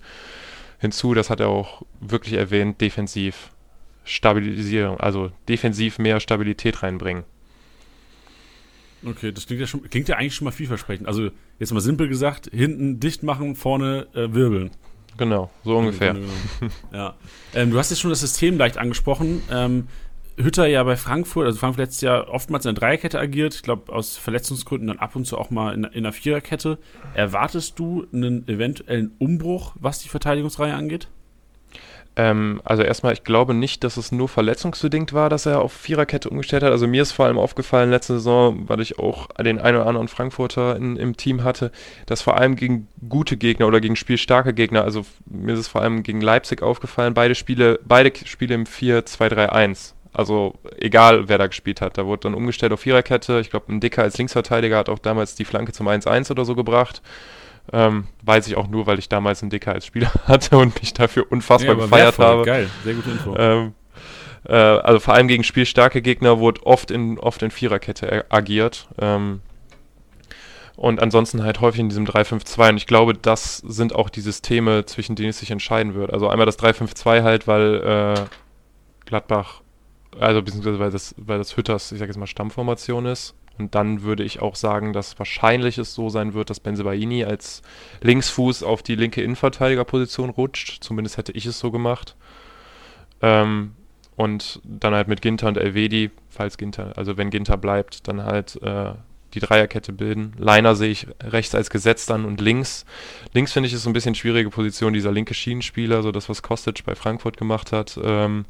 hinzu, 0.79 1.13
das 1.13 1.29
hat 1.29 1.39
er 1.39 1.47
auch 1.47 1.83
wirklich 1.99 2.33
erwähnt, 2.33 2.81
defensiv 2.81 3.51
Stabilisierung, 4.03 4.99
also 4.99 5.31
defensiv 5.49 5.99
mehr 5.99 6.19
Stabilität 6.19 6.83
reinbringen. 6.83 7.23
Okay, 9.05 9.31
das 9.31 9.45
klingt 9.45 9.61
ja, 9.61 9.67
schon, 9.67 9.83
klingt 9.89 10.07
ja 10.07 10.15
eigentlich 10.15 10.35
schon 10.35 10.45
mal 10.45 10.51
vielversprechend. 10.51 11.07
Also 11.07 11.29
jetzt 11.59 11.71
mal 11.71 11.81
simpel 11.81 12.07
gesagt, 12.07 12.49
hinten 12.51 12.99
dicht 12.99 13.23
machen, 13.23 13.55
vorne 13.55 14.07
äh, 14.13 14.33
wirbeln. 14.33 14.71
Genau, 15.17 15.49
so 15.63 15.77
ungefähr. 15.77 16.15
ja. 16.93 17.15
Ähm, 17.53 17.71
du 17.71 17.77
hast 17.77 17.89
jetzt 17.89 17.99
schon 17.99 18.11
das 18.11 18.21
System 18.21 18.57
leicht 18.57 18.77
angesprochen. 18.77 19.41
Ähm, 19.51 19.87
Hütter 20.37 20.67
ja 20.67 20.83
bei 20.83 20.95
Frankfurt, 20.95 21.47
also 21.47 21.57
Frankfurt 21.57 21.85
letztes 21.85 22.01
Jahr 22.01 22.29
oftmals 22.29 22.65
in 22.65 22.75
der 22.75 22.79
Dreierkette 22.79 23.19
agiert, 23.19 23.55
ich 23.55 23.63
glaube 23.63 23.91
aus 23.91 24.17
Verletzungsgründen 24.17 24.87
dann 24.87 24.99
ab 24.99 25.15
und 25.15 25.25
zu 25.25 25.35
auch 25.37 25.49
mal 25.49 25.73
in, 25.73 25.83
in 25.83 26.05
einer 26.05 26.13
Viererkette. 26.13 26.77
Erwartest 27.15 27.79
du 27.79 28.05
einen 28.13 28.47
eventuellen 28.47 29.13
Umbruch, 29.17 29.73
was 29.79 29.99
die 29.99 30.09
Verteidigungsreihe 30.09 30.75
angeht? 30.75 31.07
Ähm, 32.17 32.61
also 32.65 32.81
erstmal, 32.81 33.13
ich 33.13 33.23
glaube 33.23 33.53
nicht, 33.53 33.83
dass 33.83 33.95
es 33.95 34.11
nur 34.11 34.27
verletzungsbedingt 34.27 35.13
war, 35.13 35.29
dass 35.29 35.45
er 35.45 35.61
auf 35.61 35.71
Viererkette 35.71 36.31
umgestellt 36.31 36.63
hat. 36.63 36.71
Also 36.71 36.87
mir 36.87 37.03
ist 37.03 37.11
vor 37.11 37.27
allem 37.27 37.37
aufgefallen 37.37 37.91
letzte 37.91 38.13
Saison, 38.13 38.67
weil 38.67 38.81
ich 38.81 38.97
auch 38.97 39.27
den 39.37 39.59
einen 39.59 39.77
oder 39.77 39.85
anderen 39.85 40.07
Frankfurter 40.07 40.75
in, 40.75 40.97
im 40.97 41.15
Team 41.15 41.43
hatte, 41.43 41.71
dass 42.07 42.23
vor 42.23 42.35
allem 42.37 42.55
gegen 42.55 42.87
gute 43.07 43.37
Gegner 43.37 43.67
oder 43.67 43.79
gegen 43.79 43.95
spielstarke 43.95 44.55
Gegner, 44.55 44.83
also 44.83 45.05
mir 45.27 45.53
ist 45.53 45.59
es 45.59 45.67
vor 45.67 45.81
allem 45.81 46.01
gegen 46.01 46.19
Leipzig 46.19 46.63
aufgefallen, 46.63 47.13
beide 47.13 47.35
Spiele, 47.35 47.79
beide 47.85 48.11
Spiele 48.25 48.55
im 48.55 48.63
4-2-3-1. 48.63 49.93
Also 50.11 50.55
egal, 50.79 51.29
wer 51.29 51.37
da 51.37 51.45
gespielt 51.45 51.81
hat. 51.81 51.99
Da 51.99 52.07
wurde 52.07 52.21
dann 52.21 52.33
umgestellt 52.33 52.73
auf 52.73 52.79
Viererkette. 52.79 53.39
Ich 53.39 53.51
glaube, 53.51 53.71
ein 53.71 53.79
Dicker 53.79 54.01
als 54.01 54.17
Linksverteidiger 54.17 54.75
hat 54.75 54.89
auch 54.89 54.97
damals 54.97 55.35
die 55.35 55.45
Flanke 55.45 55.71
zum 55.71 55.87
1-1 55.87 56.31
oder 56.31 56.45
so 56.45 56.55
gebracht. 56.55 57.03
Ähm, 57.73 58.07
weiß 58.23 58.47
ich 58.47 58.55
auch 58.55 58.67
nur, 58.67 58.87
weil 58.87 58.97
ich 58.99 59.09
damals 59.09 59.41
einen 59.41 59.49
Dicker 59.49 59.73
als 59.73 59.85
Spieler 59.85 60.11
hatte 60.25 60.57
und 60.57 60.79
mich 60.79 60.93
dafür 60.93 61.25
unfassbar 61.29 61.75
ja, 61.75 61.81
gefeiert 61.81 62.17
wertvoll. 62.17 62.25
habe. 62.25 62.43
Geil, 62.43 62.69
sehr 62.83 62.93
gute 62.93 63.09
Info. 63.11 63.35
Ähm, 63.37 63.73
äh, 64.47 64.53
also 64.53 64.99
vor 64.99 65.13
allem 65.13 65.27
gegen 65.27 65.43
spielstarke 65.43 66.01
Gegner 66.01 66.39
wurde 66.39 66.65
oft 66.65 66.91
in, 66.91 67.19
oft 67.19 67.41
in 67.43 67.51
Viererkette 67.51 68.25
agiert. 68.29 68.87
Ähm, 68.99 69.41
Und 70.77 71.01
ansonsten 71.01 71.43
halt 71.43 71.59
häufig 71.59 71.79
in 71.79 71.89
diesem 71.89 72.05
3-5-2. 72.05 72.69
Und 72.69 72.77
ich 72.77 72.85
glaube, 72.87 73.15
das 73.15 73.57
sind 73.57 73.95
auch 73.95 74.09
die 74.09 74.21
Systeme, 74.21 74.85
zwischen 74.85 75.15
denen 75.15 75.29
es 75.29 75.39
sich 75.39 75.49
entscheiden 75.49 75.95
wird. 75.95 76.13
Also 76.13 76.29
einmal 76.29 76.45
das 76.45 76.59
3-5-2 76.59 77.23
halt, 77.23 77.47
weil 77.47 77.75
äh, 77.83 78.25
Gladbach, 79.05 79.61
also 80.19 80.41
beziehungsweise 80.41 80.79
weil 80.79 80.91
das, 80.91 81.15
weil 81.17 81.39
das 81.39 81.57
Hütters, 81.57 81.91
ich 81.91 81.99
sag 81.99 82.07
jetzt 82.07 82.17
mal, 82.17 82.27
Stammformation 82.27 83.07
ist. 83.07 83.33
Und 83.57 83.75
dann 83.75 84.03
würde 84.03 84.23
ich 84.23 84.41
auch 84.41 84.55
sagen, 84.55 84.93
dass 84.93 85.17
wahrscheinlich 85.19 85.77
es 85.77 85.93
so 85.93 86.09
sein 86.09 86.33
wird, 86.33 86.49
dass 86.49 86.59
Benzebaini 86.59 87.23
als 87.23 87.61
Linksfuß 88.01 88.63
auf 88.63 88.83
die 88.83 88.95
linke 88.95 89.21
Innenverteidigerposition 89.21 90.29
rutscht. 90.29 90.83
Zumindest 90.83 91.17
hätte 91.17 91.31
ich 91.31 91.45
es 91.45 91.59
so 91.59 91.71
gemacht. 91.71 92.15
Ähm, 93.21 93.73
und 94.15 94.61
dann 94.63 94.95
halt 94.95 95.07
mit 95.07 95.21
Ginter 95.21 95.47
und 95.47 95.57
Elvedi, 95.57 96.09
falls 96.29 96.57
Ginter, 96.57 96.93
also 96.97 97.17
wenn 97.17 97.29
Ginter 97.29 97.57
bleibt, 97.57 98.07
dann 98.07 98.23
halt 98.23 98.61
äh, 98.63 98.93
die 99.33 99.39
Dreierkette 99.39 99.93
bilden. 99.93 100.33
Leiner 100.37 100.75
sehe 100.75 100.89
ich 100.89 101.07
rechts 101.21 101.53
als 101.53 101.69
Gesetz 101.69 102.05
dann 102.05 102.25
und 102.25 102.41
links. 102.41 102.85
Links 103.33 103.53
finde 103.53 103.67
ich 103.67 103.73
ist 103.73 103.83
so 103.83 103.89
ein 103.89 103.93
bisschen 103.93 104.15
schwierige 104.15 104.49
Position, 104.49 104.93
dieser 104.93 105.11
linke 105.11 105.33
Schienenspieler, 105.33 106.01
so 106.01 106.11
das, 106.11 106.29
was 106.29 106.41
Kostic 106.41 106.83
bei 106.83 106.95
Frankfurt 106.95 107.37
gemacht 107.37 107.71
hat. 107.71 107.99
Ähm, 108.03 108.45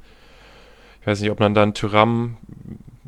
ich 1.01 1.07
weiß 1.07 1.21
nicht, 1.21 1.31
ob 1.31 1.39
man 1.39 1.53
dann 1.53 1.73
Tyram, 1.73 2.37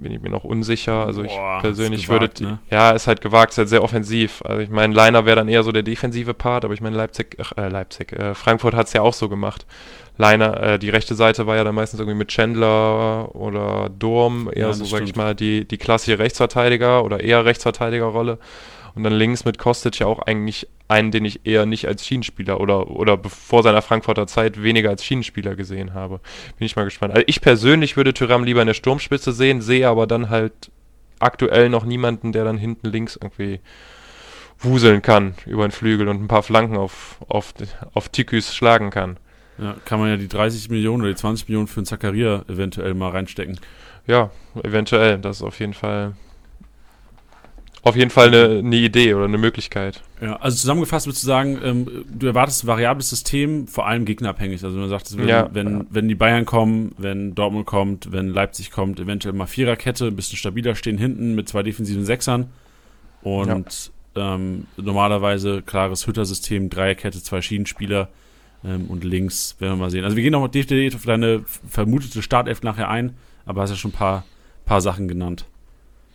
bin 0.02 0.12
ich 0.12 0.22
mir 0.22 0.30
noch 0.30 0.44
unsicher. 0.44 1.06
Also 1.06 1.24
Boah, 1.24 1.58
ich 1.58 1.62
persönlich 1.62 2.08
gewagt, 2.08 2.40
würde, 2.40 2.54
ne? 2.54 2.60
ja, 2.70 2.92
ist 2.92 3.08
halt 3.08 3.22
gewagt, 3.22 3.52
ist 3.52 3.58
halt 3.58 3.70
sehr 3.70 3.84
offensiv. 3.84 4.42
Also 4.44 4.62
ich 4.62 4.70
meine, 4.70 4.94
Leiner 4.94 5.26
wäre 5.26 5.36
dann 5.36 5.48
eher 5.48 5.64
so 5.64 5.72
der 5.72 5.84
defensive 5.84 6.34
Part, 6.34 6.66
aber 6.66 6.74
ich 6.74 6.82
meine, 6.82 6.96
Leipzig, 6.98 7.38
ach, 7.42 7.54
äh, 7.58 7.70
Leipzig, 7.70 8.14
äh, 8.14 8.36
Frankfurt 8.36 8.74
hat 8.74 8.88
es 8.88 8.94
ja 8.94 9.02
auch 9.02 9.14
so 9.14 9.30
gemacht. 9.30 9.66
Leiner, 10.18 10.62
äh, 10.62 10.80
die 10.80 10.90
rechte 10.90 11.16
Seite 11.16 11.48
war 11.48 11.56
ja 11.56 11.64
dann 11.64 11.76
meistens 11.76 12.00
irgendwie 12.00 12.18
mit 12.18 12.28
Chandler 12.28 13.34
oder 13.36 13.90
Durm, 13.90 14.50
eher 14.54 14.68
ja, 14.68 14.74
so, 14.74 14.84
sag 14.84 15.04
ich 15.04 15.16
mal, 15.16 15.34
die, 15.34 15.66
die 15.66 15.78
klassische 15.78 16.20
Rechtsverteidiger 16.20 17.06
oder 17.06 17.22
eher 17.22 17.46
Rechtsverteidigerrolle. 17.46 18.38
Und 19.00 19.06
dann 19.06 19.14
links 19.14 19.46
mit 19.46 19.58
Kostic 19.58 20.00
ja 20.00 20.08
auch 20.08 20.20
eigentlich 20.20 20.68
einen, 20.90 21.12
den 21.12 21.24
ich 21.24 21.46
eher 21.46 21.66
nicht 21.66 21.88
als 21.88 22.06
Schienenspieler 22.06 22.60
oder, 22.60 22.90
oder 22.90 23.18
vor 23.30 23.64
seiner 23.64 23.82
Frankfurter 23.82 24.28
Zeit 24.28 24.62
weniger 24.62 24.90
als 24.90 25.06
Schienenspieler 25.06 25.56
gesehen 25.56 25.94
habe. 25.94 26.20
Bin 26.58 26.66
ich 26.66 26.76
mal 26.76 26.84
gespannt. 26.84 27.14
Also 27.14 27.24
ich 27.26 27.40
persönlich 27.40 27.96
würde 27.96 28.14
Tyram 28.14 28.44
lieber 28.44 28.60
in 28.60 28.68
der 28.68 28.74
Sturmspitze 28.74 29.32
sehen, 29.32 29.62
sehe 29.62 29.88
aber 29.88 30.06
dann 30.06 30.30
halt 30.30 30.70
aktuell 31.20 31.70
noch 31.70 31.86
niemanden, 31.86 32.34
der 32.34 32.44
dann 32.44 32.58
hinten 32.58 32.90
links 32.90 33.16
irgendwie 33.16 33.62
wuseln 34.60 35.02
kann 35.02 35.36
über 35.46 35.66
den 35.66 35.72
Flügel 35.72 36.10
und 36.10 36.22
ein 36.22 36.28
paar 36.28 36.44
Flanken 36.44 36.76
auf, 36.76 37.20
auf, 37.30 37.54
auf 37.94 38.10
Tiküs 38.10 38.54
schlagen 38.54 38.90
kann. 38.90 39.16
Ja, 39.60 39.78
kann 39.86 40.02
man 40.02 40.10
ja 40.10 40.18
die 40.18 40.28
30 40.28 40.70
Millionen 40.70 41.04
oder 41.04 41.12
die 41.12 41.18
20 41.18 41.48
Millionen 41.48 41.68
für 41.68 41.78
einen 41.78 41.86
Zakaria 41.86 42.44
eventuell 42.50 42.96
mal 42.96 43.12
reinstecken. 43.12 43.62
Ja, 44.08 44.30
eventuell. 44.62 45.20
Das 45.20 45.38
ist 45.38 45.44
auf 45.44 45.58
jeden 45.62 45.74
Fall 45.74 46.16
auf 47.82 47.96
jeden 47.96 48.10
Fall 48.10 48.28
eine, 48.28 48.60
eine, 48.60 48.76
Idee 48.76 49.14
oder 49.14 49.26
eine 49.26 49.38
Möglichkeit. 49.38 50.02
Ja, 50.22 50.36
also 50.38 50.58
zusammengefasst 50.58 51.08
würdest 51.08 51.24
du 51.24 51.28
sagen, 51.28 51.60
ähm, 51.64 52.06
du 52.10 52.28
erwartest 52.28 52.64
ein 52.64 52.68
variables 52.68 53.10
System, 53.10 53.68
vor 53.68 53.88
allem 53.88 54.06
gegnerabhängig. 54.06 54.64
Also 54.64 54.78
man 54.78 54.90
sagt, 54.90 55.18
wenn, 55.18 55.28
ja. 55.28 55.50
wenn, 55.54 55.88
wenn 55.90 56.08
die 56.08 56.16
Bayern 56.16 56.46
kommen, 56.46 56.94
wenn 56.98 57.36
Dortmund 57.36 57.66
kommt, 57.66 58.12
wenn 58.12 58.30
Leipzig 58.30 58.72
kommt, 58.72 59.00
eventuell 59.00 59.34
mal 59.34 59.48
Viererkette, 59.48 60.08
ein 60.08 60.16
bisschen 60.16 60.38
stabiler 60.38 60.76
stehen 60.76 60.98
hinten 60.98 61.36
mit 61.36 61.48
zwei 61.48 61.64
defensiven 61.64 62.06
Sechsern. 62.06 62.48
Und 63.22 63.92
ja. 64.16 64.36
ähm, 64.36 64.68
normalerweise 64.78 65.62
klares 65.62 66.06
Hütter-System, 66.06 66.70
Dreierkette, 66.70 67.24
zwei 67.24 67.42
Schienenspieler 67.42 68.10
ähm, 68.64 68.88
und 68.88 69.04
links 69.04 69.56
werden 69.60 69.74
wir 69.74 69.84
mal 69.84 69.90
sehen. 69.90 70.04
Also 70.04 70.16
wir 70.16 70.24
gehen 70.24 70.34
noch 70.34 70.48
definitiv 70.48 70.96
auf 70.96 71.06
deine 71.06 71.44
vermutete 71.46 72.22
Startelf 72.22 72.62
nachher 72.62 72.90
ein, 72.90 73.16
aber 73.46 73.62
hast 73.62 73.70
ja 73.70 73.76
schon 73.76 73.92
ein 73.92 73.96
paar, 73.96 74.26
paar 74.66 74.82
Sachen 74.82 75.08
genannt. 75.08 75.46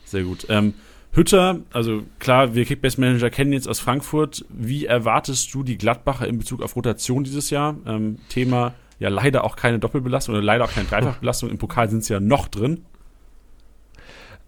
Sehr 0.05 0.25
gut. 0.25 0.47
Ähm, 0.49 0.75
Hütter, 1.15 1.61
also 1.73 2.03
klar, 2.19 2.55
wir 2.55 2.65
Kickbase-Manager 2.65 3.31
kennen 3.31 3.53
jetzt 3.53 3.69
aus 3.69 3.79
Frankfurt. 3.79 4.45
Wie 4.49 4.87
erwartest 4.87 5.55
du 5.55 5.63
die 5.63 5.79
Gladbacher 5.79 6.27
in 6.27 6.39
Bezug 6.39 6.61
auf 6.61 6.75
Rotation 6.75 7.23
dieses 7.23 7.51
Jahr? 7.51 7.77
Ähm, 7.87 8.19
Thema 8.29 8.75
ja 8.99 9.09
leider 9.11 9.45
auch 9.45 9.55
keine 9.55 9.79
Doppelbelastung 9.79 10.35
oder 10.35 10.43
leider 10.43 10.65
auch 10.65 10.73
keine 10.73 10.89
Dreifachbelastung. 10.89 11.51
Im 11.51 11.59
Pokal 11.59 11.89
sind 11.89 12.05
sie 12.05 12.15
ja 12.15 12.21
noch 12.21 12.49
drin. 12.49 12.85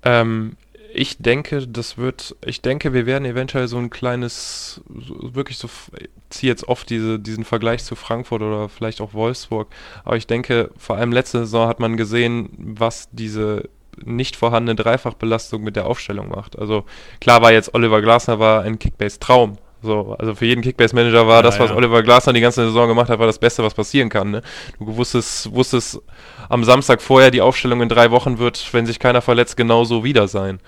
Ähm, 0.03 0.57
ich 0.93 1.19
denke, 1.19 1.67
das 1.69 1.99
wird, 1.99 2.35
ich 2.45 2.63
denke, 2.63 2.93
wir 2.93 3.07
werden 3.07 3.27
eventuell 3.27 3.69
so 3.69 3.77
ein 3.77 3.91
kleines, 3.91 4.81
wirklich 4.89 5.59
so, 5.59 5.69
ich 5.99 6.09
ziehe 6.31 6.51
jetzt 6.51 6.67
oft 6.69 6.89
diese, 6.89 7.19
diesen 7.19 7.45
Vergleich 7.45 7.85
zu 7.85 7.97
Frankfurt 7.97 8.43
oder 8.43 8.69
vielleicht 8.69 9.01
auch 9.01 9.13
Wolfsburg, 9.13 9.69
aber 10.05 10.17
ich 10.17 10.27
denke, 10.27 10.71
vor 10.77 10.97
allem 10.97 11.13
letzte 11.13 11.41
Saison 11.41 11.69
hat 11.69 11.81
man 11.81 11.97
gesehen, 11.97 12.49
was 12.57 13.09
diese 13.13 13.69
nicht 14.05 14.37
vorhandene 14.37 14.77
Dreifachbelastung 14.77 15.63
mit 15.63 15.77
der 15.77 15.87
Aufstellung 15.87 16.29
macht. 16.29 16.59
Also 16.59 16.85
klar 17.21 17.43
war 17.43 17.53
jetzt 17.53 17.75
Oliver 17.75 18.03
Glasner 18.03 18.39
war 18.39 18.63
ein 18.63 18.79
Kickbase-Traum, 18.79 19.59
so, 19.83 20.17
also 20.19 20.35
für 20.35 20.47
jeden 20.47 20.63
Kickbase-Manager 20.63 21.27
war 21.27 21.37
ja, 21.37 21.43
das, 21.43 21.59
was 21.61 21.71
ja. 21.71 21.77
Oliver 21.77 22.03
Glasner 22.03 22.33
die 22.33 22.41
ganze 22.41 22.65
Saison 22.65 22.89
gemacht 22.89 23.09
hat, 23.09 23.19
war 23.19 23.27
das 23.27 23.39
Beste, 23.39 23.63
was 23.63 23.75
passieren 23.75 24.09
kann. 24.09 24.31
Ne? 24.31 24.43
Du 24.79 24.97
wusstest, 24.97 25.53
wusstest 25.53 26.01
am 26.49 26.65
Samstag 26.65 27.03
vorher, 27.03 27.31
die 27.31 27.41
Aufstellung 27.41 27.83
in 27.83 27.89
drei 27.89 28.11
Wochen 28.11 28.39
wird, 28.39 28.73
wenn 28.73 28.87
sich 28.87 28.99
keiner 28.99 29.23
verletzt, 29.23 29.57
genauso 29.57 30.03
wieder 30.03 30.29
sein. 30.29 30.61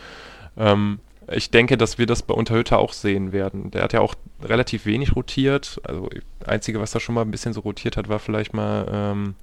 Ähm, 0.56 1.00
ich 1.30 1.50
denke, 1.50 1.76
dass 1.76 1.98
wir 1.98 2.06
das 2.06 2.22
bei 2.22 2.34
Unterhütter 2.34 2.78
auch 2.78 2.92
sehen 2.92 3.32
werden. 3.32 3.70
Der 3.70 3.82
hat 3.82 3.92
ja 3.92 4.00
auch 4.00 4.14
relativ 4.42 4.86
wenig 4.86 5.14
rotiert. 5.14 5.80
Also, 5.84 6.08
das 6.38 6.48
Einzige, 6.48 6.80
was 6.80 6.92
da 6.92 7.00
schon 7.00 7.14
mal 7.14 7.22
ein 7.22 7.30
bisschen 7.30 7.52
so 7.52 7.60
rotiert 7.60 7.96
hat, 7.96 8.08
war 8.08 8.18
vielleicht 8.18 8.54
mal 8.54 8.86
ähm, 8.90 9.34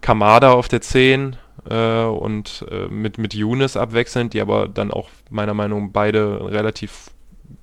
Kamada 0.00 0.52
auf 0.52 0.68
der 0.68 0.82
10 0.82 1.36
äh, 1.70 2.04
und 2.04 2.64
äh, 2.70 2.88
mit, 2.88 3.18
mit 3.18 3.34
Younes 3.34 3.76
abwechselnd, 3.76 4.34
die 4.34 4.40
aber 4.40 4.68
dann 4.68 4.90
auch 4.90 5.08
meiner 5.30 5.54
Meinung 5.54 5.86
nach 5.86 5.92
beide 5.92 6.50
relativ 6.50 7.10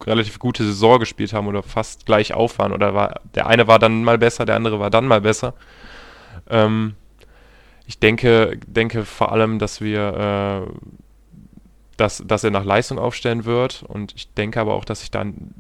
relativ 0.06 0.40
gute 0.40 0.64
Saison 0.64 1.00
gespielt 1.00 1.34
haben 1.34 1.48
oder 1.48 1.62
fast 1.62 2.06
gleich 2.06 2.34
auf 2.34 2.58
waren. 2.58 2.72
Oder 2.72 2.94
war 2.94 3.22
der 3.36 3.48
eine 3.48 3.68
war 3.68 3.80
dann 3.80 4.04
mal 4.04 4.18
besser, 4.18 4.46
der 4.46 4.56
andere 4.56 4.80
war 4.80 4.90
dann 4.90 5.08
mal 5.08 5.22
besser. 5.22 5.54
Ähm, 6.50 6.96
ich 7.86 8.00
denke, 8.00 8.60
denke 8.66 9.04
vor 9.06 9.32
allem, 9.32 9.60
dass 9.60 9.82
wir 9.82 10.68
äh, 10.68 10.74
dass, 11.98 12.24
dass 12.26 12.44
er 12.44 12.52
nach 12.52 12.66
Leistung 12.66 12.98
aufstellen 12.98 13.46
wird 13.46 13.84
und 13.88 14.14
ich 14.16 14.34
denke 14.34 14.60
aber 14.60 14.74
auch, 14.74 14.86
dass 14.86 15.02
sich 15.02 15.12
dann 15.12 15.54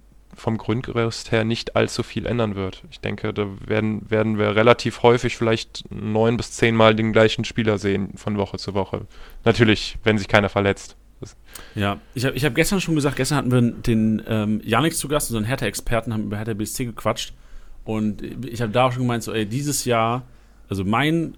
vom 0.44 0.58
Grundgerüst 0.58 1.32
her 1.32 1.46
nicht 1.46 1.78
allzu 1.78 2.04
viel 2.04 2.26
ändern 2.26 2.56
wird. 2.56 2.84
Ich 2.92 3.00
denke, 3.00 3.34
da 3.34 3.48
werden, 3.66 4.12
werden 4.12 4.38
wir 4.38 4.58
relativ 4.58 5.02
häufig 5.02 5.38
vielleicht 5.38 5.86
neun 5.90 6.36
bis 6.36 6.52
zehnmal 6.52 6.96
den 6.96 7.14
gleichen 7.14 7.46
Spieler 7.46 7.78
sehen 7.78 8.18
von 8.18 8.38
Woche 8.38 8.58
zu 8.58 8.74
Woche. 8.74 9.08
Natürlich, 9.46 9.98
wenn 10.04 10.18
sich 10.18 10.28
keiner 10.28 10.50
verletzt. 10.50 10.98
Ja, 11.76 12.02
ich 12.14 12.26
habe 12.26 12.36
ich 12.36 12.44
hab 12.44 12.56
gestern 12.56 12.82
schon 12.82 12.94
gesagt, 12.94 13.16
gestern 13.16 13.38
hatten 13.38 13.52
wir 13.54 13.62
den 13.62 14.22
ähm, 14.28 14.60
Janik 14.66 14.98
zu 14.98 15.08
Gast, 15.08 15.32
unseren 15.32 15.46
Hertha-Experten, 15.46 16.12
haben 16.12 16.26
über 16.26 16.36
Hertha 16.36 16.54
BSC 16.54 16.88
gequatscht. 16.88 17.34
Und 17.86 18.22
ich 18.46 18.62
habe 18.62 18.74
da 18.74 18.88
auch 18.88 18.92
schon 18.92 19.04
gemeint, 19.04 19.24
so, 19.24 19.32
ey, 19.32 19.46
dieses 19.46 19.86
Jahr, 19.86 20.24
also 20.68 20.84
mein, 20.84 21.38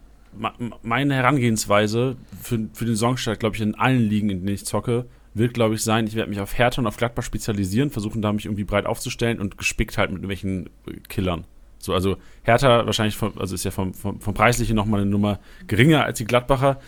meine 0.81 1.13
Herangehensweise 1.13 2.15
für, 2.41 2.59
für 2.73 2.85
den 2.85 2.95
Songstart, 2.95 3.39
glaube 3.39 3.55
ich, 3.55 3.61
in 3.61 3.75
allen 3.75 4.09
Ligen, 4.09 4.31
in 4.31 4.39
denen 4.39 4.55
ich 4.55 4.65
zocke, 4.65 5.05
wird, 5.35 5.53
glaube 5.53 5.75
ich, 5.75 5.83
sein, 5.83 6.07
ich 6.07 6.15
werde 6.15 6.29
mich 6.29 6.39
auf 6.39 6.57
Hertha 6.57 6.81
und 6.81 6.87
auf 6.87 6.97
Gladbach 6.97 7.23
spezialisieren, 7.23 7.91
versuchen 7.91 8.21
da 8.21 8.33
mich 8.33 8.45
irgendwie 8.45 8.63
breit 8.63 8.85
aufzustellen 8.85 9.39
und 9.39 9.57
gespickt 9.57 9.97
halt 9.97 10.09
mit 10.09 10.23
irgendwelchen 10.23 10.69
Killern. 11.09 11.43
So, 11.77 11.93
also 11.93 12.17
Hertha 12.43 12.85
wahrscheinlich, 12.85 13.15
vom, 13.15 13.33
also 13.37 13.53
ist 13.53 13.65
ja 13.65 13.71
vom, 13.71 13.93
vom, 13.93 14.19
vom 14.19 14.33
Preislichen 14.33 14.75
nochmal 14.75 15.01
eine 15.01 15.09
Nummer 15.09 15.39
geringer 15.67 16.03
als 16.03 16.17
die 16.17 16.25
Gladbacher, 16.25 16.79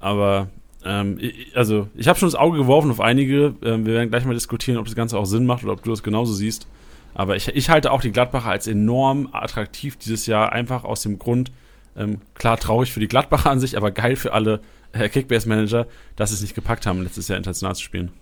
aber 0.00 0.48
ähm, 0.84 1.18
ich, 1.20 1.54
also, 1.54 1.88
ich 1.94 2.08
habe 2.08 2.18
schon 2.18 2.26
das 2.26 2.34
Auge 2.34 2.58
geworfen 2.58 2.90
auf 2.90 3.00
einige. 3.00 3.54
Ähm, 3.62 3.84
wir 3.84 3.94
werden 3.94 4.10
gleich 4.10 4.24
mal 4.24 4.34
diskutieren, 4.34 4.78
ob 4.78 4.86
das 4.86 4.94
Ganze 4.94 5.18
auch 5.18 5.26
Sinn 5.26 5.44
macht 5.44 5.62
oder 5.62 5.74
ob 5.74 5.82
du 5.82 5.90
das 5.90 6.02
genauso 6.02 6.32
siehst. 6.32 6.66
Aber 7.12 7.36
ich, 7.36 7.48
ich 7.48 7.68
halte 7.68 7.92
auch 7.92 8.00
die 8.00 8.12
Gladbacher 8.12 8.50
als 8.50 8.66
enorm 8.66 9.28
attraktiv 9.32 9.96
dieses 9.96 10.26
Jahr, 10.26 10.52
einfach 10.52 10.84
aus 10.84 11.02
dem 11.02 11.18
Grund, 11.18 11.52
ähm, 11.96 12.20
klar 12.34 12.56
traurig 12.56 12.92
für 12.92 13.00
die 13.00 13.08
Gladbacher 13.08 13.50
an 13.50 13.60
sich, 13.60 13.76
aber 13.76 13.90
geil 13.90 14.16
für 14.16 14.32
alle 14.32 14.54
äh, 14.54 14.58
Kickbase-Manager, 14.92 15.86
dass 16.16 16.30
sie 16.30 16.36
es 16.36 16.42
nicht 16.42 16.54
gepackt 16.54 16.86
haben, 16.86 17.02
letztes 17.02 17.28
Jahr 17.28 17.38
international 17.38 17.74
zu 17.74 17.82
spielen. 17.82 18.12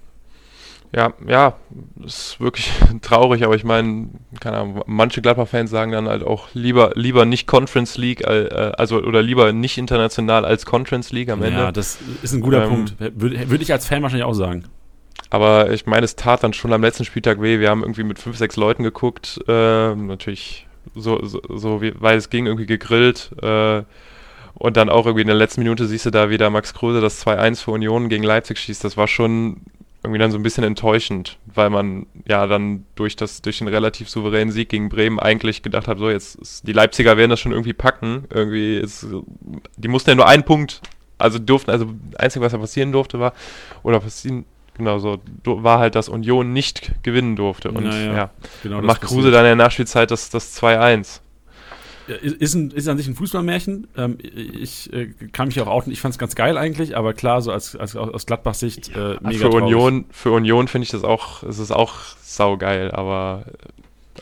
Ja, 0.95 1.13
ja, 1.27 1.57
ist 2.03 2.41
wirklich 2.41 2.71
traurig, 3.03 3.45
aber 3.45 3.55
ich 3.55 3.65
meine, 3.65 4.09
keine 4.41 4.59
Ahnung, 4.59 4.83
manche 4.87 5.21
Gladbach-Fans 5.21 5.71
sagen 5.71 5.93
dann 5.93 6.09
halt 6.09 6.23
auch 6.23 6.49
lieber, 6.55 6.93
lieber 6.95 7.27
nicht 7.27 7.47
Conference 7.47 7.99
League, 7.99 8.23
äh, 8.23 8.73
also 8.77 9.03
oder 9.03 9.23
lieber 9.23 9.53
nicht 9.53 9.77
international 9.77 10.47
als 10.47 10.65
Conference 10.65 11.13
League 11.13 11.29
am 11.29 11.43
Ende. 11.43 11.59
Ja, 11.59 11.73
das 11.73 11.99
ist 12.23 12.33
ein 12.33 12.41
guter 12.41 12.65
ähm, 12.65 12.69
Punkt. 12.71 12.95
Würde 12.99 13.51
würd 13.51 13.63
ich 13.63 13.73
als 13.73 13.87
Fan 13.87 14.03
wahrscheinlich 14.03 14.25
auch 14.25 14.35
sagen. 14.35 14.65
Aber 15.31 15.71
ich 15.73 15.85
meine, 15.85 16.05
es 16.05 16.17
tat 16.17 16.43
dann 16.43 16.55
schon 16.55 16.73
am 16.73 16.81
letzten 16.81 17.05
Spieltag 17.05 17.43
weh. 17.43 17.61
Wir 17.61 17.69
haben 17.69 17.83
irgendwie 17.83 18.05
mit 18.05 18.19
fünf, 18.19 18.39
sechs 18.39 18.57
Leuten 18.57 18.83
geguckt, 18.83 19.39
äh, 19.47 19.95
natürlich 19.95 20.67
so, 20.95 21.23
so, 21.25 21.43
so 21.55 21.83
wie, 21.83 21.93
weil 21.99 22.17
es 22.17 22.31
ging, 22.31 22.47
irgendwie 22.47 22.67
gegrillt. 22.67 23.31
Äh, 23.43 23.83
und 24.59 24.77
dann 24.77 24.89
auch 24.89 25.07
irgendwie 25.07 25.23
in 25.23 25.29
der 25.29 25.37
letzten 25.37 25.63
Minute 25.63 25.87
siehst 25.87 26.07
du 26.07 26.11
da 26.11 26.31
wieder 26.31 26.51
Max 26.51 26.75
Kruse 26.75 27.01
das 27.01 27.25
2-1 27.25 27.65
für 27.65 27.71
Union 27.71 28.09
gegen 28.09 28.25
Leipzig 28.25 28.59
schießt. 28.59 28.83
Das 28.85 28.97
war 28.97 29.07
schon 29.07 29.63
irgendwie 30.03 30.19
dann 30.19 30.31
so 30.31 30.39
ein 30.39 30.43
bisschen 30.43 30.65
enttäuschend, 30.65 31.39
weil 31.47 31.71
man 31.71 32.07
ja 32.27 32.47
dann 32.47 32.85
durch 32.95 33.17
das 33.17 33.43
durch 33.43 33.59
den 33.59 33.69
relativ 33.69 34.09
souveränen 34.09 34.53
Sieg 34.53 34.69
gegen 34.69 34.89
Bremen 34.89 35.19
eigentlich 35.19 35.63
gedacht 35.63 35.89
hat, 35.89 35.99
so 35.99 36.09
jetzt 36.09 36.37
ist, 36.37 36.67
die 36.67 36.73
Leipziger 36.73 37.17
werden 37.17 37.31
das 37.31 37.41
schon 37.41 37.53
irgendwie 37.53 37.73
packen, 37.73 38.25
irgendwie 38.31 38.77
ist, 38.77 39.07
die 39.77 39.89
mussten 39.89 40.11
ja 40.11 40.17
nur 40.17 40.29
einen 40.29 40.45
Punkt, 40.45 40.81
also 41.19 41.39
durften 41.39 41.71
also 41.71 41.87
das 42.11 42.21
einzige 42.21 42.45
was 42.45 42.53
da 42.53 42.59
passieren 42.59 42.93
durfte 42.93 43.19
war 43.19 43.33
oder 43.83 43.99
passieren 43.99 44.45
genau 44.77 44.99
so 44.99 45.19
war 45.45 45.81
halt, 45.81 45.97
dass 45.97 46.09
Union 46.09 46.53
nicht 46.53 46.93
gewinnen 47.03 47.35
durfte. 47.35 47.71
Und 47.71 47.85
Ja, 47.85 48.15
ja. 48.15 48.31
Genau, 48.63 48.79
und 48.79 48.87
macht. 48.87 49.03
Kruse 49.03 49.33
dann 49.33 49.41
in 49.41 49.47
der 49.47 49.57
Nachspielzeit 49.57 50.11
das, 50.11 50.31
das 50.31 50.63
2-1. 50.63 51.21
Ist, 52.09 52.55
ein, 52.55 52.71
ist 52.71 52.89
an 52.89 52.97
sich 52.97 53.07
ein 53.07 53.15
Fußballmärchen. 53.15 53.87
Ähm, 53.97 54.19
ich 54.23 54.93
äh, 54.93 55.09
kann 55.33 55.49
mich 55.49 55.61
auch 55.61 55.67
outen. 55.67 55.93
Ich 55.93 56.01
fand 56.01 56.15
es 56.15 56.19
ganz 56.19 56.35
geil 56.35 56.57
eigentlich, 56.57 56.97
aber 56.97 57.15
klar, 57.15 57.43
so 57.43 57.53
als, 57.53 57.77
als 57.77 57.97
aus 57.97 58.27
Gladbachs 58.27 58.61
Sicht 58.61 58.91
äh, 58.97 59.17
mega 59.21 59.39
für 59.39 59.51
traurig. 59.51 59.65
Union, 59.65 60.05
für 60.11 60.33
Union 60.33 60.69
finde 60.69 60.85
ich 60.85 60.91
das 60.91 61.05
auch, 61.05 61.43
es 61.43 61.59
ist 61.59 61.71
auch 61.71 61.95
saugeil, 62.23 62.91
aber 62.91 63.45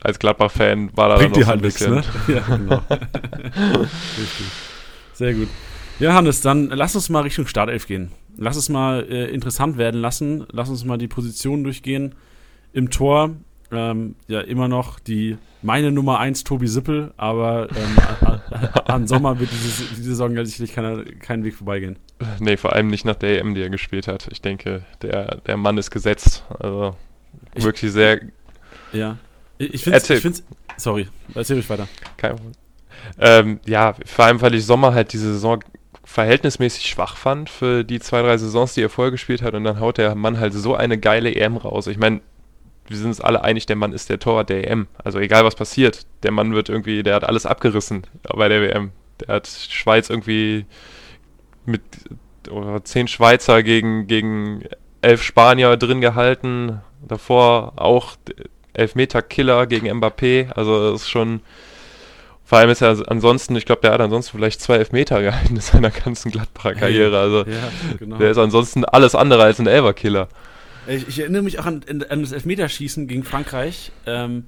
als 0.02 0.18
Gladbach-Fan 0.18 0.90
war 0.96 1.08
da 1.08 1.16
Bringt 1.16 1.36
dann 1.36 1.42
noch 1.42 1.48
halt 1.48 1.60
so 1.60 1.66
nichts, 1.66 1.82
ein 1.82 1.94
ne? 1.94 2.04
bisschen. 2.26 2.34
Ja, 2.36 2.56
genau. 2.56 2.82
Richtig. 4.18 4.46
Sehr 5.14 5.34
gut. 5.34 5.48
Ja, 5.98 6.12
Hannes, 6.12 6.42
dann 6.42 6.68
lass 6.68 6.94
uns 6.94 7.08
mal 7.08 7.22
Richtung 7.22 7.46
Startelf 7.46 7.86
gehen. 7.86 8.10
Lass 8.36 8.56
es 8.56 8.68
mal 8.68 9.06
äh, 9.08 9.30
interessant 9.30 9.78
werden 9.78 10.00
lassen. 10.00 10.46
Lass 10.52 10.68
uns 10.68 10.84
mal 10.84 10.98
die 10.98 11.08
Positionen 11.08 11.64
durchgehen. 11.64 12.14
Im 12.74 12.90
Tor, 12.90 13.30
ähm, 13.72 14.14
ja, 14.28 14.40
immer 14.40 14.68
noch 14.68 14.98
die 15.00 15.36
meine 15.62 15.90
Nummer 15.90 16.18
1 16.20 16.44
Tobi 16.44 16.68
Sippel, 16.68 17.12
aber 17.16 17.68
ähm, 17.70 18.70
an, 18.86 19.06
Sommer 19.08 19.40
wird 19.40 19.50
dieses, 19.50 19.88
diese 19.90 20.02
Saison 20.10 20.44
sicherlich 20.44 20.72
keinen 21.20 21.44
Weg 21.44 21.54
vorbeigehen. 21.54 21.98
Nee, 22.38 22.56
vor 22.56 22.72
allem 22.72 22.86
nicht 22.88 23.04
nach 23.04 23.16
der 23.16 23.40
EM, 23.40 23.54
die 23.54 23.62
er 23.62 23.70
gespielt 23.70 24.06
hat. 24.08 24.28
Ich 24.30 24.40
denke, 24.40 24.82
der, 25.02 25.36
der 25.46 25.56
Mann 25.56 25.76
ist 25.78 25.90
gesetzt. 25.90 26.44
Also 26.58 26.94
Ich- 27.54 27.64
wirklich 27.64 27.90
sehr 27.92 28.20
Ja. 28.92 29.18
Ich 29.58 29.74
ich 29.74 29.84
finde 29.84 29.98
ich 29.98 30.20
find's, 30.20 30.44
Sorry, 30.76 31.08
erzähl 31.34 31.56
ruhig 31.56 31.68
weiter. 31.70 31.88
Kein 32.18 32.36
Problem. 32.36 32.52
Ähm, 33.18 33.60
ja, 33.66 33.94
vor 34.04 34.26
allem, 34.26 34.40
weil 34.42 34.54
ich 34.54 34.64
Sommer 34.66 34.92
halt 34.94 35.12
diese 35.14 35.32
Saison 35.32 35.60
verhältnismäßig 36.04 36.86
schwach 36.86 37.16
fand 37.16 37.50
für 37.50 37.82
die 37.82 37.98
zwei, 37.98 38.22
drei 38.22 38.36
Saisons, 38.38 38.74
die 38.74 38.82
er 38.82 38.90
vorher 38.90 39.10
gespielt 39.10 39.42
hat. 39.42 39.54
Und 39.54 39.64
dann 39.64 39.80
haut 39.80 39.98
der 39.98 40.14
Mann 40.14 40.38
halt 40.38 40.52
so 40.54 40.74
eine 40.76 40.98
geile 40.98 41.34
EM 41.34 41.56
raus. 41.56 41.86
Ich 41.88 41.98
meine, 41.98 42.20
wir 42.88 42.96
sind 42.96 43.06
uns 43.06 43.20
alle 43.20 43.42
einig, 43.42 43.66
der 43.66 43.76
Mann 43.76 43.92
ist 43.92 44.10
der 44.10 44.18
Torwart 44.18 44.48
der 44.50 44.70
EM. 44.70 44.86
Also 45.02 45.18
egal 45.18 45.44
was 45.44 45.54
passiert, 45.54 46.06
der 46.22 46.32
Mann 46.32 46.54
wird 46.54 46.68
irgendwie, 46.68 47.02
der 47.02 47.14
hat 47.14 47.24
alles 47.24 47.46
abgerissen 47.46 48.06
bei 48.22 48.48
der 48.48 48.62
WM. 48.62 48.90
Der 49.20 49.36
hat 49.36 49.46
Schweiz 49.48 50.10
irgendwie 50.10 50.66
mit 51.64 51.82
oder 52.50 52.84
zehn 52.84 53.08
Schweizer 53.08 53.62
gegen, 53.62 54.06
gegen 54.06 54.64
elf 55.02 55.22
Spanier 55.22 55.76
drin 55.76 56.00
gehalten. 56.00 56.80
Davor 57.06 57.74
auch 57.76 58.16
Elfmeter-Killer 58.72 59.66
gegen 59.66 59.90
Mbappé. 59.90 60.50
Also 60.52 60.92
das 60.92 61.02
ist 61.02 61.10
schon. 61.10 61.40
Vor 62.44 62.58
allem 62.58 62.70
ist 62.70 62.80
er 62.80 62.96
ansonsten, 63.08 63.56
ich 63.56 63.66
glaube, 63.66 63.80
der 63.80 63.90
hat 63.90 64.00
ansonsten 64.00 64.36
vielleicht 64.36 64.60
zwei 64.60 64.76
Elfmeter 64.76 65.20
gehalten 65.20 65.56
in 65.56 65.60
seiner 65.60 65.90
ganzen 65.90 66.30
Gladbacher 66.30 66.74
Karriere. 66.74 67.18
Also 67.18 67.38
Ja, 67.38 67.70
genau. 67.98 68.18
der 68.18 68.30
ist 68.30 68.38
ansonsten 68.38 68.84
alles 68.84 69.16
andere 69.16 69.42
als 69.42 69.58
ein 69.58 69.66
Elferkiller. 69.66 70.28
Ich, 70.88 71.08
ich 71.08 71.18
erinnere 71.20 71.42
mich 71.42 71.58
auch 71.58 71.66
an, 71.66 71.82
an 72.08 72.20
das 72.22 72.32
Elfmeterschießen 72.32 73.06
gegen 73.06 73.24
Frankreich. 73.24 73.92
Ähm, 74.06 74.44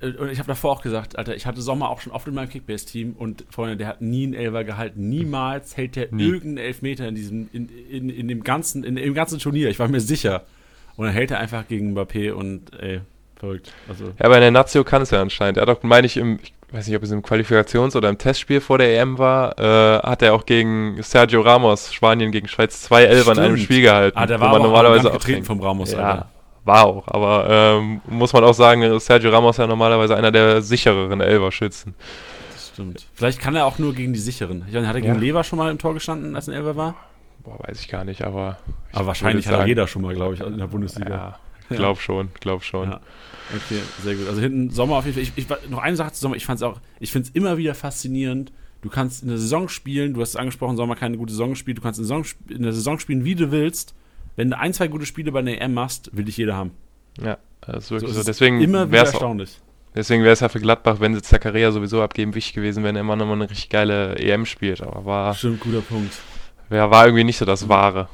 äh, 0.00 0.08
und 0.12 0.30
ich 0.30 0.38
habe 0.38 0.48
davor 0.48 0.72
auch 0.72 0.82
gesagt, 0.82 1.16
Alter, 1.16 1.34
ich 1.36 1.46
hatte 1.46 1.62
Sommer 1.62 1.90
auch 1.90 2.00
schon 2.00 2.12
oft 2.12 2.26
in 2.26 2.34
meinem 2.34 2.48
Kickbase-Team 2.48 3.14
und 3.18 3.44
Freunde, 3.50 3.76
der 3.76 3.86
hat 3.88 4.00
nie 4.02 4.24
einen 4.24 4.34
Elfer 4.34 4.64
gehalten. 4.64 5.08
Niemals 5.08 5.76
hält 5.76 5.96
der 5.96 6.08
Nie. 6.12 6.24
irgendeinen 6.24 6.58
Elfmeter 6.66 7.08
in 7.08 7.14
diesem, 7.14 7.48
in, 7.52 7.68
in, 7.68 8.10
in 8.10 8.28
dem 8.28 8.42
ganzen, 8.42 8.84
in, 8.84 8.96
im 8.96 9.14
ganzen 9.14 9.38
Turnier. 9.38 9.70
Ich 9.70 9.78
war 9.78 9.88
mir 9.88 10.00
sicher. 10.00 10.44
Und 10.96 11.06
dann 11.06 11.14
hält 11.14 11.30
er 11.30 11.38
einfach 11.38 11.66
gegen 11.68 11.96
Mbappé 11.96 12.32
und 12.32 12.72
ey, 12.78 13.00
verrückt. 13.36 13.72
Also, 13.88 14.06
Ja, 14.18 14.26
aber 14.26 14.36
in 14.36 14.42
der 14.42 14.50
Nazio 14.50 14.84
kann 14.84 15.02
es 15.02 15.10
ja 15.10 15.22
anscheinend. 15.22 15.56
Er 15.56 15.62
hat 15.62 15.68
doch, 15.68 15.82
meine 15.82 16.06
ich, 16.06 16.16
im, 16.16 16.38
ich 16.42 16.52
weiß 16.72 16.86
nicht, 16.86 16.96
ob 16.96 17.02
es 17.02 17.10
im 17.10 17.22
Qualifikations- 17.22 17.96
oder 17.96 18.08
im 18.08 18.18
Testspiel 18.18 18.60
vor 18.60 18.78
der 18.78 18.98
EM 19.00 19.18
war, 19.18 19.58
äh, 19.58 19.98
hat 20.00 20.22
er 20.22 20.34
auch 20.34 20.46
gegen 20.46 21.02
Sergio 21.02 21.40
Ramos, 21.42 21.92
Spanien 21.92 22.32
gegen 22.32 22.48
Schweiz, 22.48 22.82
zwei 22.82 23.04
Elfer 23.04 23.32
in 23.32 23.38
einem. 23.38 23.56
Spiel 23.58 23.82
gehalten. 23.82 24.16
ah, 24.18 24.26
der 24.26 24.40
war 24.40 24.48
aber 24.48 24.58
normalerweise 24.60 25.08
auch 25.10 25.14
getreten 25.18 25.44
vom 25.44 25.60
Ramos, 25.60 25.92
Ja, 25.92 25.98
Alter. 25.98 26.28
war 26.64 26.84
auch. 26.86 27.08
Aber 27.08 27.46
ähm, 27.50 28.00
muss 28.08 28.32
man 28.32 28.44
auch 28.44 28.54
sagen, 28.54 28.98
Sergio 29.00 29.30
Ramos 29.30 29.56
ja 29.56 29.66
normalerweise 29.66 30.16
einer 30.16 30.30
der 30.30 30.62
sichereren 30.62 31.20
Elferschützen. 31.20 31.94
Das 32.52 32.68
stimmt. 32.68 33.06
Vielleicht 33.14 33.40
kann 33.40 33.54
er 33.54 33.66
auch 33.66 33.78
nur 33.78 33.94
gegen 33.94 34.12
die 34.12 34.20
sicheren. 34.20 34.64
Ich 34.68 34.74
meine, 34.74 34.88
hat 34.88 34.94
er 34.94 35.00
gegen 35.02 35.14
Ja. 35.14 35.20
Lever 35.20 35.44
schon 35.44 35.58
mal 35.58 35.70
im 35.70 35.78
Tor 35.78 35.94
gestanden, 35.94 36.34
als 36.36 36.48
ein 36.48 36.54
Elfer 36.54 36.76
war? 36.76 36.94
Boah, 37.44 37.58
weiß 37.66 37.80
ich 37.80 37.88
gar 37.88 38.04
nicht, 38.04 38.22
aber. 38.22 38.56
Aber 38.92 39.08
wahrscheinlich 39.08 39.46
hat 39.46 39.52
er 39.54 39.56
sagen, 39.58 39.68
jeder 39.68 39.86
schon 39.88 40.02
mal, 40.02 40.14
glaube 40.14 40.34
ich, 40.34 40.40
in 40.40 40.58
der 40.58 40.68
Bundesliga. 40.68 41.10
Ja, 41.70 41.76
glaub 41.76 42.00
schon, 42.00 42.30
glaub 42.40 42.62
schon. 42.62 42.90
Ja. 42.92 43.00
Okay, 43.54 43.80
sehr 44.02 44.14
gut. 44.14 44.28
Also 44.28 44.40
hinten 44.40 44.70
Sommer 44.70 44.96
auf 44.96 45.04
jeden 45.04 45.14
Fall. 45.14 45.22
Ich, 45.22 45.32
ich, 45.36 45.46
noch 45.70 45.78
eine 45.80 45.96
Sache 45.96 46.12
zu 46.12 46.20
Sommer. 46.20 46.36
Ich 46.36 46.46
fand 46.46 46.58
es 46.58 46.62
auch, 46.62 46.80
ich 47.00 47.12
finde 47.12 47.28
es 47.28 47.34
immer 47.34 47.56
wieder 47.56 47.74
faszinierend. 47.74 48.52
Du 48.80 48.88
kannst 48.88 49.22
in 49.22 49.28
der 49.28 49.38
Saison 49.38 49.68
spielen, 49.68 50.14
du 50.14 50.20
hast 50.20 50.30
es 50.30 50.36
angesprochen, 50.36 50.76
Sommer 50.76 50.96
keine 50.96 51.16
gute 51.16 51.32
Saison 51.32 51.50
gespielt, 51.50 51.78
du 51.78 51.82
kannst 51.82 52.00
in 52.00 52.06
der 52.08 52.16
Saison, 52.24 52.38
in 52.48 52.62
der 52.62 52.72
Saison 52.72 52.98
spielen, 52.98 53.24
wie 53.24 53.34
du 53.36 53.50
willst. 53.52 53.94
Wenn 54.34 54.50
du 54.50 54.58
ein, 54.58 54.72
zwei 54.72 54.88
gute 54.88 55.06
Spiele 55.06 55.30
bei 55.30 55.42
der 55.42 55.60
EM 55.60 55.74
machst, 55.74 56.10
will 56.16 56.24
dich 56.24 56.36
jeder 56.36 56.56
haben. 56.56 56.72
Ja, 57.22 57.36
das 57.60 57.84
ist 57.84 57.88
So 57.88 57.94
wirklich 57.94 58.10
ist 58.10 58.14
so. 58.16 58.20
es 58.20 58.26
Deswegen 58.26 58.60
immer 58.60 58.80
wieder 58.86 58.92
wäre 58.92 59.04
es 59.06 59.10
erstaunlich. 59.12 59.60
Deswegen 59.94 60.22
wäre 60.22 60.32
es 60.32 60.40
ja 60.40 60.48
für 60.48 60.58
Gladbach, 60.58 61.00
wenn 61.00 61.14
sie 61.14 61.20
Zakaria 61.20 61.70
sowieso 61.70 62.00
abgeben, 62.02 62.34
wichtig 62.34 62.54
gewesen, 62.54 62.82
wenn 62.82 62.96
er 62.96 63.02
immer 63.02 63.14
nochmal 63.14 63.34
eine 63.36 63.50
richtig 63.50 63.68
geile 63.68 64.16
EM 64.16 64.46
spielt. 64.46 64.80
Aber 64.80 65.04
war, 65.04 65.34
Stimmt, 65.34 65.60
guter 65.60 65.82
Punkt. 65.82 66.14
wer 66.70 66.90
war 66.90 67.04
irgendwie 67.04 67.24
nicht 67.24 67.36
so 67.36 67.44
das 67.44 67.68
Wahre. 67.68 68.08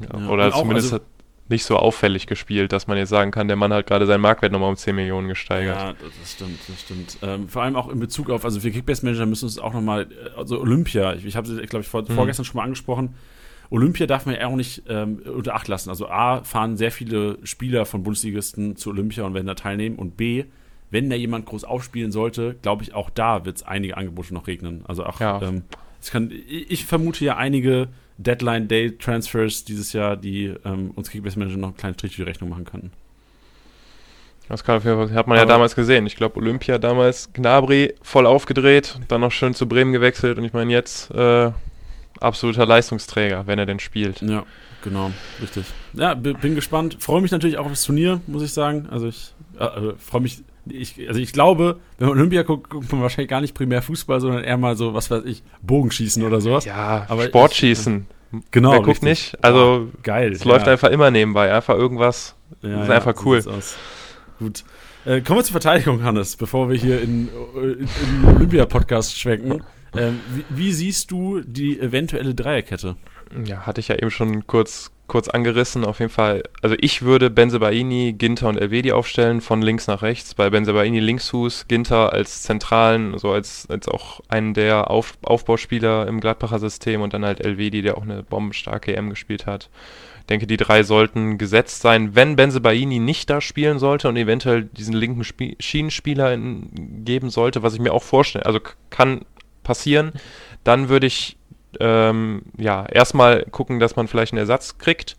Ja, 0.00 0.18
Ja, 0.18 0.28
Oder 0.30 0.46
und 0.46 0.52
auch, 0.54 0.60
zumindest 0.62 0.86
also- 0.92 1.04
hat 1.04 1.10
nicht 1.48 1.64
so 1.64 1.76
auffällig 1.76 2.26
gespielt, 2.26 2.72
dass 2.72 2.86
man 2.86 2.96
jetzt 2.96 3.10
sagen 3.10 3.30
kann, 3.30 3.46
der 3.48 3.56
Mann 3.56 3.72
hat 3.72 3.86
gerade 3.86 4.06
seinen 4.06 4.20
Marktwert 4.22 4.52
nochmal 4.52 4.70
um 4.70 4.76
10 4.76 4.94
Millionen 4.94 5.28
gesteigert. 5.28 5.76
Ja, 5.76 5.92
das 6.20 6.32
stimmt, 6.32 6.60
das 6.68 6.80
stimmt. 6.80 7.18
Ähm, 7.22 7.48
vor 7.48 7.62
allem 7.62 7.76
auch 7.76 7.88
in 7.88 7.98
Bezug 8.00 8.30
auf, 8.30 8.44
also 8.44 8.62
wir 8.62 8.70
Kickbase-Manager 8.70 9.26
müssen 9.26 9.44
uns 9.46 9.58
auch 9.58 9.74
nochmal, 9.74 10.08
also 10.36 10.60
Olympia, 10.60 11.14
ich, 11.14 11.24
ich 11.26 11.36
habe 11.36 11.46
sie, 11.46 11.56
glaube 11.62 11.82
ich, 11.82 11.88
vor, 11.88 12.02
Mhm. 12.02 12.06
vorgestern 12.14 12.44
schon 12.44 12.56
mal 12.58 12.64
angesprochen. 12.64 13.14
Olympia 13.70 14.06
darf 14.06 14.26
man 14.26 14.34
ja 14.34 14.46
auch 14.46 14.56
nicht 14.56 14.82
ähm, 14.88 15.20
unter 15.24 15.54
Acht 15.54 15.66
lassen. 15.68 15.88
Also 15.90 16.08
A, 16.08 16.42
fahren 16.44 16.76
sehr 16.76 16.90
viele 16.92 17.38
Spieler 17.44 17.86
von 17.86 18.02
Bundesligisten 18.02 18.76
zu 18.76 18.90
Olympia 18.90 19.24
und 19.24 19.34
werden 19.34 19.46
da 19.46 19.54
teilnehmen. 19.54 19.96
Und 19.96 20.16
B, 20.18 20.44
wenn 20.90 21.08
da 21.08 21.16
jemand 21.16 21.46
groß 21.46 21.64
aufspielen 21.64 22.12
sollte, 22.12 22.56
glaube 22.60 22.82
ich, 22.82 22.92
auch 22.94 23.08
da 23.08 23.44
wird 23.46 23.56
es 23.56 23.62
einige 23.62 23.96
Angebote 23.96 24.34
noch 24.34 24.46
regnen. 24.46 24.84
Also 24.86 25.04
auch, 25.04 25.20
Ja. 25.20 25.40
ähm, 25.42 25.62
es 26.00 26.10
kann, 26.10 26.30
ich 26.30 26.70
ich 26.70 26.84
vermute 26.84 27.24
ja 27.24 27.36
einige 27.36 27.88
Deadline-Day-Transfers 28.22 29.64
dieses 29.64 29.92
Jahr, 29.92 30.16
die 30.16 30.54
ähm, 30.64 30.90
uns 30.94 31.10
Kickbase-Manager 31.10 31.56
noch 31.58 31.68
einen 31.68 31.76
kleinen 31.76 31.94
Strich 31.94 32.12
durch 32.16 32.24
die 32.24 32.30
Rechnung 32.30 32.50
machen 32.50 32.64
könnten. 32.64 32.92
Das 34.48 34.64
kann 34.64 34.82
hat 34.82 35.26
man 35.26 35.36
ja 35.36 35.42
Aber- 35.42 35.52
damals 35.52 35.74
gesehen. 35.74 36.06
Ich 36.06 36.16
glaube, 36.16 36.36
Olympia 36.38 36.78
damals, 36.78 37.32
Gnabry 37.32 37.94
voll 38.02 38.26
aufgedreht, 38.26 38.98
dann 39.08 39.20
noch 39.20 39.32
schön 39.32 39.54
zu 39.54 39.66
Bremen 39.66 39.92
gewechselt 39.92 40.36
und 40.38 40.44
ich 40.44 40.52
meine 40.52 40.70
jetzt 40.72 41.10
äh, 41.12 41.52
absoluter 42.20 42.66
Leistungsträger, 42.66 43.46
wenn 43.46 43.58
er 43.58 43.66
denn 43.66 43.78
spielt. 43.78 44.20
Ja, 44.20 44.44
genau, 44.82 45.10
richtig. 45.40 45.64
Ja, 45.94 46.14
bin 46.14 46.54
gespannt. 46.54 46.96
Freue 47.00 47.22
mich 47.22 47.30
natürlich 47.30 47.56
auch 47.58 47.64
auf 47.64 47.72
das 47.72 47.84
Turnier, 47.84 48.20
muss 48.26 48.42
ich 48.42 48.52
sagen. 48.52 48.88
Also 48.90 49.08
ich 49.08 49.32
äh, 49.58 49.64
äh, 49.64 49.94
freue 49.98 50.20
mich. 50.20 50.42
Ich, 50.66 51.08
also 51.08 51.18
ich 51.18 51.32
glaube, 51.32 51.80
wenn 51.98 52.08
man 52.08 52.18
Olympia 52.18 52.42
guckt, 52.42 52.70
guckt 52.70 52.92
man 52.92 53.02
wahrscheinlich 53.02 53.30
gar 53.30 53.40
nicht 53.40 53.54
primär 53.54 53.82
Fußball, 53.82 54.20
sondern 54.20 54.44
eher 54.44 54.56
mal 54.56 54.76
so, 54.76 54.94
was 54.94 55.10
weiß 55.10 55.24
ich, 55.24 55.42
Bogenschießen 55.62 56.22
oder 56.22 56.40
sowas. 56.40 56.64
Ja, 56.64 57.04
Aber 57.08 57.24
Sportschießen. 57.24 58.06
Genau. 58.50 58.70
Wer 58.72 58.78
guckt 58.78 58.88
richtig. 58.88 59.08
nicht? 59.08 59.44
Also, 59.44 59.88
Boah, 59.92 60.02
geil. 60.02 60.32
es 60.32 60.44
läuft 60.44 60.68
einfach 60.68 60.90
immer 60.90 61.10
nebenbei, 61.10 61.52
einfach 61.52 61.74
irgendwas. 61.74 62.34
Ja, 62.62 62.82
ist 62.82 62.88
ja, 62.88 62.94
einfach 62.94 63.16
so 63.16 63.26
cool. 63.26 63.42
Gut. 64.38 64.64
Äh, 65.04 65.20
kommen 65.20 65.40
wir 65.40 65.44
zur 65.44 65.52
Verteidigung, 65.52 66.04
Hannes, 66.04 66.36
bevor 66.36 66.70
wir 66.70 66.78
hier 66.78 67.02
in, 67.02 67.28
in, 67.56 67.88
in 68.22 68.36
Olympia-Podcast 68.36 69.18
schwenken. 69.18 69.64
Ähm, 69.96 70.20
wie, 70.32 70.44
wie 70.48 70.72
siehst 70.72 71.10
du 71.10 71.40
die 71.40 71.78
eventuelle 71.78 72.34
Dreierkette? 72.34 72.96
Ja, 73.44 73.66
hatte 73.66 73.80
ich 73.80 73.88
ja 73.88 73.96
eben 73.96 74.10
schon 74.10 74.46
kurz, 74.46 74.91
kurz 75.06 75.28
angerissen. 75.28 75.84
Auf 75.84 75.98
jeden 75.98 76.10
Fall, 76.10 76.42
also 76.62 76.76
ich 76.78 77.02
würde 77.02 77.30
Benzebaini, 77.30 78.14
Ginter 78.14 78.48
und 78.48 78.56
Elvedi 78.56 78.92
aufstellen, 78.92 79.40
von 79.40 79.62
links 79.62 79.86
nach 79.86 80.02
rechts. 80.02 80.34
Bei 80.34 80.50
Benzebaini 80.50 81.00
Linksfuß, 81.00 81.68
Ginter 81.68 82.12
als 82.12 82.42
zentralen, 82.42 83.18
so 83.18 83.30
als, 83.30 83.66
als 83.68 83.88
auch 83.88 84.20
einen 84.28 84.54
der 84.54 84.90
Auf, 84.90 85.18
Aufbauspieler 85.22 86.06
im 86.06 86.20
Gladbacher 86.20 86.58
System 86.58 87.02
und 87.02 87.12
dann 87.12 87.24
halt 87.24 87.40
Elvedi, 87.40 87.82
der 87.82 87.98
auch 87.98 88.02
eine 88.02 88.22
bombenstarke 88.22 88.96
EM 88.96 89.10
gespielt 89.10 89.46
hat. 89.46 89.68
Ich 90.20 90.26
denke, 90.26 90.46
die 90.46 90.56
drei 90.56 90.84
sollten 90.84 91.36
gesetzt 91.36 91.82
sein. 91.82 92.14
Wenn 92.14 92.36
Benzebaini 92.36 93.00
nicht 93.00 93.28
da 93.28 93.40
spielen 93.40 93.80
sollte 93.80 94.08
und 94.08 94.16
eventuell 94.16 94.64
diesen 94.64 94.94
linken 94.94 95.24
Spie 95.24 95.56
Schienenspieler 95.58 96.32
in, 96.32 97.04
geben 97.04 97.28
sollte, 97.28 97.62
was 97.64 97.74
ich 97.74 97.80
mir 97.80 97.92
auch 97.92 98.04
vorstelle, 98.04 98.46
also 98.46 98.60
kann 98.88 99.22
passieren, 99.64 100.12
dann 100.64 100.88
würde 100.88 101.06
ich 101.06 101.36
ähm, 101.80 102.42
ja, 102.56 102.86
erstmal 102.86 103.44
gucken, 103.50 103.80
dass 103.80 103.96
man 103.96 104.08
vielleicht 104.08 104.32
einen 104.32 104.40
Ersatz 104.40 104.78
kriegt. 104.78 105.16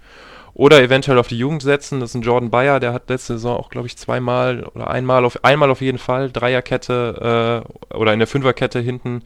Oder 0.55 0.83
eventuell 0.83 1.17
auf 1.17 1.27
die 1.27 1.37
Jugend 1.37 1.63
setzen. 1.63 1.99
Das 1.99 2.11
ist 2.11 2.15
ein 2.15 2.21
Jordan 2.21 2.51
Bayer, 2.51 2.79
der 2.79 2.93
hat 2.93 3.09
letzte 3.09 3.33
Saison 3.33 3.57
auch, 3.57 3.69
glaube 3.69 3.87
ich, 3.87 3.97
zweimal 3.97 4.63
oder 4.75 4.87
einmal 4.87 5.25
auf 5.25 5.43
einmal 5.43 5.71
auf 5.71 5.81
jeden 5.81 5.97
Fall 5.97 6.31
Dreierkette 6.31 7.63
äh, 7.91 7.95
oder 7.95 8.13
in 8.13 8.19
der 8.19 8.27
Fünferkette 8.27 8.79
hinten 8.79 9.23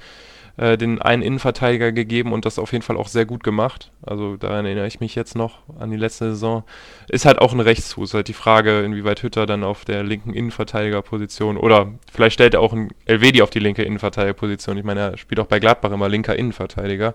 äh, 0.58 0.78
den 0.78 1.02
einen 1.02 1.22
Innenverteidiger 1.22 1.92
gegeben 1.92 2.34
und 2.34 2.46
das 2.46 2.60
auf 2.60 2.72
jeden 2.72 2.84
Fall 2.84 2.98
auch 2.98 3.08
sehr 3.08 3.26
gut 3.26 3.44
gemacht. 3.44 3.92
Also 4.02 4.38
daran 4.38 4.66
erinnere 4.66 4.88
ich 4.88 5.00
mich 5.00 5.16
jetzt 5.16 5.36
noch 5.36 5.60
an 5.80 5.92
die 5.92 5.98
letzte 5.98 6.32
Saison. 6.32 6.64
Ist 7.08 7.26
halt 7.26 7.40
auch 7.40 7.54
ein 7.54 7.60
Rechtsfuß. 7.60 8.16
Halt 8.16 8.28
die 8.28 8.34
Frage, 8.34 8.82
inwieweit 8.82 9.22
Hütter 9.22 9.46
dann 9.46 9.64
auf 9.64 9.86
der 9.86 10.04
linken 10.04 10.34
Innenverteidigerposition 10.34 11.58
oder 11.58 11.94
vielleicht 12.12 12.34
stellt 12.34 12.56
er 12.56 12.62
auch 12.62 12.74
ein 12.74 12.90
Elvedi 13.06 13.42
auf 13.42 13.52
die 13.52 13.60
linke 13.60 13.84
Innenverteidigerposition. 13.84 14.78
Ich 14.78 14.84
meine, 14.84 15.00
er 15.00 15.18
spielt 15.18 15.40
auch 15.40 15.46
bei 15.46 15.60
Gladbach 15.60 15.92
immer 15.92 16.10
linker 16.10 16.36
Innenverteidiger. 16.36 17.14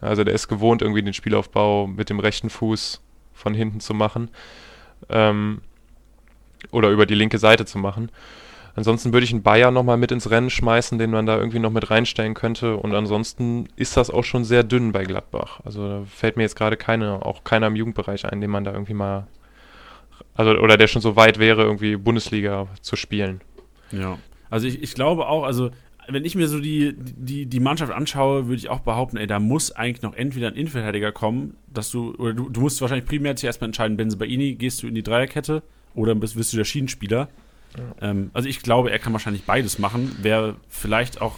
Also 0.00 0.24
der 0.24 0.34
ist 0.34 0.48
gewohnt, 0.48 0.82
irgendwie 0.82 1.02
den 1.02 1.14
Spielaufbau 1.14 1.86
mit 1.86 2.10
dem 2.10 2.18
rechten 2.18 2.50
Fuß 2.50 3.00
von 3.32 3.54
hinten 3.54 3.78
zu 3.78 3.94
machen. 3.94 4.28
Ähm, 5.08 5.60
oder 6.72 6.90
über 6.90 7.06
die 7.06 7.14
linke 7.14 7.38
Seite 7.38 7.64
zu 7.64 7.78
machen. 7.78 8.10
Ansonsten 8.74 9.12
würde 9.12 9.24
ich 9.24 9.32
einen 9.32 9.42
Bayer 9.42 9.70
nochmal 9.70 9.98
mit 9.98 10.12
ins 10.12 10.30
Rennen 10.30 10.48
schmeißen, 10.48 10.98
den 10.98 11.10
man 11.10 11.26
da 11.26 11.36
irgendwie 11.36 11.58
noch 11.58 11.70
mit 11.70 11.90
reinstellen 11.90 12.34
könnte. 12.34 12.76
Und 12.76 12.94
ansonsten 12.94 13.68
ist 13.76 13.96
das 13.96 14.10
auch 14.10 14.24
schon 14.24 14.44
sehr 14.44 14.62
dünn 14.62 14.92
bei 14.92 15.04
Gladbach. 15.04 15.60
Also 15.64 15.86
da 15.86 16.02
fällt 16.06 16.36
mir 16.36 16.44
jetzt 16.44 16.56
gerade 16.56 16.76
keine, 16.76 17.24
auch 17.24 17.44
keiner 17.44 17.66
im 17.66 17.76
Jugendbereich 17.76 18.24
ein, 18.24 18.40
den 18.40 18.50
man 18.50 18.64
da 18.64 18.72
irgendwie 18.72 18.94
mal, 18.94 19.26
also 20.34 20.52
oder 20.52 20.78
der 20.78 20.86
schon 20.86 21.02
so 21.02 21.16
weit 21.16 21.38
wäre, 21.38 21.62
irgendwie 21.62 21.96
Bundesliga 21.96 22.66
zu 22.80 22.96
spielen. 22.96 23.42
Ja. 23.90 24.18
Also 24.48 24.66
ich, 24.66 24.82
ich 24.82 24.94
glaube 24.94 25.28
auch, 25.28 25.44
also 25.44 25.70
wenn 26.08 26.24
ich 26.24 26.34
mir 26.34 26.48
so 26.48 26.58
die, 26.58 26.94
die, 26.96 27.46
die 27.46 27.60
Mannschaft 27.60 27.92
anschaue, 27.92 28.46
würde 28.46 28.56
ich 28.56 28.70
auch 28.70 28.80
behaupten, 28.80 29.18
ey, 29.18 29.26
da 29.26 29.38
muss 29.38 29.70
eigentlich 29.72 30.02
noch 30.02 30.14
entweder 30.14 30.48
ein 30.48 30.54
Innenverteidiger 30.54 31.12
kommen, 31.12 31.56
dass 31.72 31.90
du, 31.90 32.14
oder 32.14 32.32
du, 32.32 32.48
du 32.48 32.60
musst 32.60 32.80
wahrscheinlich 32.80 33.06
primär 33.06 33.36
zuerst 33.36 33.60
mal 33.60 33.66
entscheiden, 33.66 33.96
Benzebaini, 33.96 34.54
gehst 34.54 34.82
du 34.82 34.88
in 34.88 34.94
die 34.94 35.02
Dreierkette 35.02 35.62
oder 35.94 36.14
bist, 36.14 36.36
bist 36.36 36.52
du 36.52 36.56
der 36.56 36.64
Schienenspieler? 36.64 37.28
Ja. 37.76 38.10
Ähm, 38.10 38.30
also 38.32 38.48
ich 38.48 38.62
glaube, 38.62 38.90
er 38.90 38.98
kann 38.98 39.12
wahrscheinlich 39.12 39.44
beides 39.44 39.78
machen. 39.78 40.16
Wäre 40.22 40.56
vielleicht 40.68 41.20
auch 41.20 41.36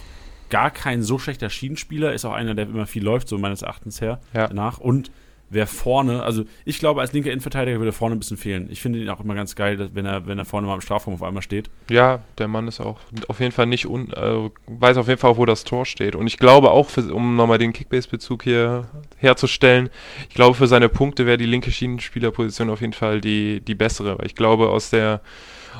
gar 0.49 0.71
kein 0.71 1.01
so 1.01 1.17
schlechter 1.19 1.49
Schienenspieler, 1.49 2.13
ist 2.13 2.25
auch 2.25 2.33
einer, 2.33 2.55
der 2.55 2.65
immer 2.65 2.85
viel 2.85 3.03
läuft, 3.03 3.27
so 3.27 3.37
meines 3.37 3.61
Erachtens 3.61 4.01
her, 4.01 4.19
ja. 4.33 4.47
danach. 4.47 4.77
Und 4.77 5.11
wer 5.49 5.67
vorne, 5.67 6.23
also 6.23 6.43
ich 6.65 6.79
glaube, 6.79 7.01
als 7.01 7.13
linker 7.13 7.31
Innenverteidiger 7.31 7.79
würde 7.79 7.91
vorne 7.91 8.15
ein 8.15 8.19
bisschen 8.19 8.37
fehlen. 8.37 8.67
Ich 8.69 8.81
finde 8.81 8.99
ihn 8.99 9.09
auch 9.09 9.19
immer 9.19 9.35
ganz 9.35 9.55
geil, 9.55 9.89
wenn 9.93 10.05
er, 10.05 10.27
wenn 10.27 10.37
er 10.37 10.45
vorne 10.45 10.67
mal 10.67 10.75
im 10.75 10.81
Strafraum 10.81 11.13
auf 11.13 11.23
einmal 11.23 11.43
steht. 11.43 11.69
Ja, 11.89 12.19
der 12.37 12.47
Mann 12.47 12.67
ist 12.67 12.79
auch 12.79 12.99
auf 13.27 13.39
jeden 13.39 13.51
Fall 13.51 13.65
nicht, 13.65 13.87
un, 13.87 14.11
äh, 14.11 14.49
weiß 14.67 14.97
auf 14.97 15.07
jeden 15.07 15.19
Fall 15.19 15.31
auch, 15.31 15.37
wo 15.37 15.45
das 15.45 15.63
Tor 15.63 15.85
steht. 15.85 16.15
Und 16.15 16.27
ich 16.27 16.37
glaube 16.37 16.71
auch, 16.71 16.89
für, 16.89 17.13
um 17.13 17.35
nochmal 17.35 17.57
den 17.57 17.73
Kickbase-Bezug 17.73 18.43
hier 18.43 18.87
herzustellen, 19.17 19.89
ich 20.29 20.35
glaube, 20.35 20.55
für 20.55 20.67
seine 20.67 20.89
Punkte 20.89 21.25
wäre 21.25 21.37
die 21.37 21.45
linke 21.45 21.71
Schienenspielerposition 21.71 22.69
auf 22.69 22.81
jeden 22.81 22.93
Fall 22.93 23.21
die, 23.21 23.61
die 23.61 23.75
bessere. 23.75 24.17
Weil 24.17 24.25
ich 24.27 24.35
glaube, 24.35 24.69
aus 24.69 24.89
der 24.89 25.21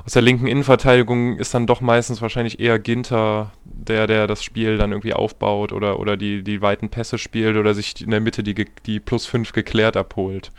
aus 0.03 0.13
der 0.13 0.21
linken 0.21 0.47
Innenverteidigung 0.47 1.37
ist 1.37 1.53
dann 1.53 1.67
doch 1.67 1.81
meistens 1.81 2.21
wahrscheinlich 2.21 2.59
eher 2.59 2.79
Ginter, 2.79 3.51
der, 3.63 4.07
der 4.07 4.27
das 4.27 4.43
Spiel 4.43 4.77
dann 4.77 4.91
irgendwie 4.91 5.13
aufbaut 5.13 5.71
oder, 5.71 5.99
oder 5.99 6.17
die, 6.17 6.43
die 6.43 6.61
weiten 6.61 6.89
Pässe 6.89 7.17
spielt 7.17 7.55
oder 7.57 7.73
sich 7.73 8.01
in 8.01 8.11
der 8.11 8.19
Mitte 8.19 8.43
die, 8.43 8.65
die 8.85 8.99
plus 8.99 9.25
5 9.25 9.53
geklärt 9.53 9.95
abholt, 9.95 10.51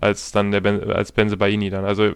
als 0.00 0.32
dann 0.32 0.50
der 0.50 0.60
ben, 0.60 0.90
als 0.90 1.12
Benze 1.12 1.36
Baini 1.36 1.70
dann. 1.70 1.84
Also 1.84 2.12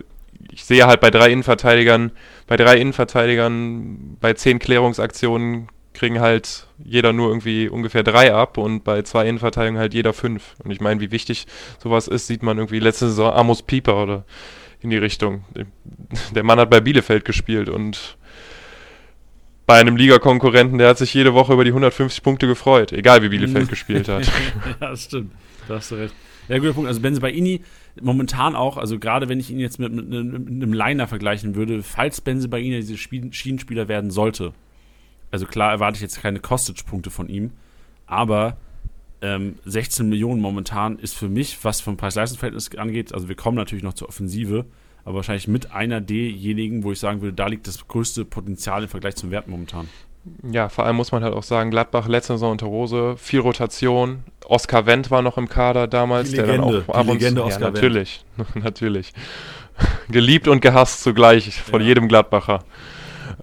ich 0.53 0.65
sehe 0.65 0.87
halt 0.87 1.01
bei 1.01 1.11
drei 1.11 1.31
Innenverteidigern, 1.31 2.13
bei 2.47 2.57
drei 2.57 2.79
Innenverteidigern, 2.79 4.17
bei 4.21 4.35
zehn 4.35 4.59
Klärungsaktionen 4.59 5.69
kriegen 5.93 6.21
halt 6.21 6.67
jeder 6.83 7.13
nur 7.13 7.29
irgendwie 7.29 7.69
ungefähr 7.69 8.03
drei 8.03 8.33
ab 8.33 8.59
und 8.59 8.85
bei 8.85 9.03
zwei 9.03 9.27
Innenverteidigungen 9.27 9.81
halt 9.81 9.93
jeder 9.93 10.13
fünf. 10.13 10.55
Und 10.65 10.71
ich 10.71 10.81
meine, 10.81 11.01
wie 11.01 11.11
wichtig 11.11 11.47
sowas 11.83 12.09
ist, 12.09 12.27
sieht 12.27 12.43
man 12.43 12.59
irgendwie 12.59 12.79
letzte 12.79 13.09
Saison 13.09 13.33
Amos 13.33 13.63
Pieper 13.63 14.03
oder 14.03 14.25
in 14.81 14.91
die 14.91 14.97
Richtung. 14.97 15.45
Der 16.35 16.43
Mann 16.43 16.59
hat 16.59 16.71
bei 16.71 16.81
Bielefeld 16.81 17.25
gespielt 17.25 17.69
und 17.69 18.17
bei 19.67 19.79
einem 19.79 19.97
Ligakonkurrenten, 19.97 20.79
der 20.79 20.89
hat 20.89 20.99
sich 20.99 21.15
jede 21.15 21.33
Woche 21.33 21.53
über 21.53 21.65
die 21.65 21.71
150 21.71 22.25
Punkte 22.25 22.49
gefreut, 22.49 22.93
egal 22.93 23.23
wie 23.23 23.29
Bielefeld 23.29 23.69
gespielt 23.71 24.09
hat. 24.09 24.27
ja, 24.27 24.33
das 24.81 25.05
stimmt. 25.05 25.33
Da 25.69 25.77
hast 25.77 25.93
du 25.93 25.95
recht. 25.95 26.15
Ja, 26.49 26.59
guter 26.59 26.73
Punkt. 26.73 26.89
Also 26.89 27.01
Benze 27.01 27.21
Baini 27.21 27.61
momentan 28.01 28.57
auch, 28.57 28.77
also 28.77 28.99
gerade 28.99 29.29
wenn 29.29 29.39
ich 29.39 29.51
ihn 29.51 29.61
jetzt 29.61 29.79
mit, 29.79 29.93
mit, 29.93 30.09
mit 30.09 30.49
einem 30.49 30.73
Liner 30.73 31.07
vergleichen 31.07 31.55
würde, 31.55 31.85
falls 31.85 32.21
Benze 32.21 32.49
Baini 32.49 32.81
diese 32.81 32.97
Spiel 32.97 33.33
Schienenspieler 33.33 33.87
werden 33.87 34.11
sollte, 34.11 34.53
also 35.31 35.47
klar 35.47 35.71
erwarte 35.71 35.97
ich 35.97 36.03
jetzt 36.03 36.21
keine 36.21 36.41
Kostic-Punkte 36.41 37.11
von 37.11 37.29
ihm, 37.29 37.53
aber 38.07 38.57
ähm, 39.23 39.57
16 39.65 40.09
Millionen 40.09 40.41
momentan 40.41 40.99
ist 40.99 41.17
für 41.17 41.29
mich, 41.29 41.59
was 41.63 41.81
vom 41.81 41.97
Preis-Leistungs-Verhältnis 41.97 42.71
angeht, 42.77 43.15
also 43.15 43.29
wir 43.29 43.37
kommen 43.37 43.57
natürlich 43.57 43.85
noch 43.85 43.95
zur 43.95 44.09
Offensive, 44.09 44.65
aber 45.05 45.17
wahrscheinlich 45.17 45.49
mit 45.49 45.73
einer 45.73 46.01
derjenigen, 46.01 46.85
wo 46.85 46.93
ich 46.93 47.01
sagen 47.01 47.21
würde, 47.21 47.35
da 47.35 47.47
liegt 47.47 47.67
das 47.67 47.87
größte 47.87 48.25
Potenzial 48.25 48.83
im 48.83 48.89
Vergleich 48.89 49.17
zum 49.17 49.31
Wert 49.31 49.49
momentan. 49.49 49.89
Ja, 50.51 50.69
vor 50.69 50.85
allem 50.85 50.97
muss 50.97 51.13
man 51.13 51.25
halt 51.25 51.35
auch 51.35 51.43
sagen, 51.43 51.71
Gladbach 51.71 52.07
letzte 52.07 52.35
Saison 52.35 52.53
unter 52.53 52.67
Rose, 52.67 53.17
viel 53.17 53.41
Rotation. 53.41 54.25
Oskar 54.45 54.85
Wendt 54.85 55.11
war 55.11 55.23
noch 55.23 55.39
im 55.39 55.49
Kader 55.49 55.87
damals, 55.87 56.31
Legende, 56.31 56.53
der 56.53 56.61
dann 56.61 56.85
auch 56.85 56.95
ab 56.95 57.09
und 57.09 57.21
zu. 57.21 57.27
Ja, 57.27 57.59
natürlich, 57.59 58.25
natürlich. 58.55 59.15
Geliebt 60.11 60.47
und 60.47 60.61
gehasst 60.61 61.03
zugleich 61.03 61.59
von 61.63 61.81
ja. 61.81 61.89
jedem 61.89 62.09
Gladbacher. 62.09 62.65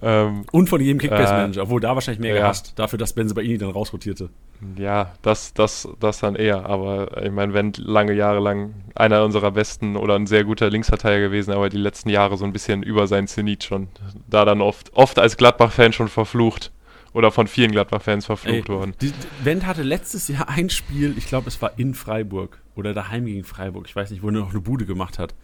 Ähm, 0.00 0.44
und 0.52 0.68
von 0.68 0.80
jedem 0.80 0.98
Kickbase-Manager, 0.98 1.60
äh, 1.60 1.64
obwohl 1.64 1.80
da 1.80 1.94
wahrscheinlich 1.94 2.20
mehr 2.20 2.34
ja. 2.34 2.42
gehasst, 2.42 2.72
dafür, 2.76 2.98
dass 2.98 3.12
Benze 3.12 3.34
bei 3.34 3.42
Ihnen 3.42 3.58
dann 3.58 3.70
rausrotierte. 3.70 4.30
Ja, 4.76 5.12
das, 5.22 5.54
das, 5.54 5.88
das 6.00 6.20
dann 6.20 6.36
eher. 6.36 6.66
Aber 6.66 7.22
ich 7.22 7.32
meine, 7.32 7.54
wenn 7.54 7.72
lange 7.76 8.12
Jahre 8.12 8.40
lang 8.40 8.74
einer 8.94 9.24
unserer 9.24 9.50
besten 9.50 9.96
oder 9.96 10.14
ein 10.14 10.26
sehr 10.26 10.44
guter 10.44 10.70
Linksverteidiger 10.70 11.28
gewesen, 11.28 11.52
aber 11.52 11.68
die 11.68 11.78
letzten 11.78 12.10
Jahre 12.10 12.36
so 12.36 12.44
ein 12.44 12.52
bisschen 12.52 12.82
über 12.82 13.06
sein 13.06 13.26
Zenit 13.26 13.64
schon, 13.64 13.88
da 14.28 14.44
dann 14.44 14.60
oft, 14.60 14.92
oft 14.94 15.18
als 15.18 15.36
Gladbach-Fan 15.36 15.92
schon 15.92 16.08
verflucht 16.08 16.72
oder 17.12 17.30
von 17.30 17.46
vielen 17.46 17.72
Gladbach-Fans 17.72 18.26
verflucht 18.26 18.68
Ey, 18.68 18.74
worden. 18.74 18.94
Die, 19.00 19.12
Wendt 19.42 19.66
hatte 19.66 19.82
letztes 19.82 20.28
Jahr 20.28 20.48
ein 20.54 20.70
Spiel, 20.70 21.14
ich 21.16 21.26
glaube, 21.26 21.48
es 21.48 21.60
war 21.60 21.72
in 21.76 21.94
Freiburg 21.94 22.60
oder 22.74 22.94
daheim 22.94 23.26
gegen 23.26 23.44
Freiburg, 23.44 23.86
ich 23.88 23.96
weiß 23.96 24.10
nicht, 24.10 24.22
wo 24.22 24.28
er 24.28 24.32
noch 24.32 24.50
eine 24.50 24.60
Bude 24.60 24.86
gemacht 24.86 25.18
hat. 25.18 25.34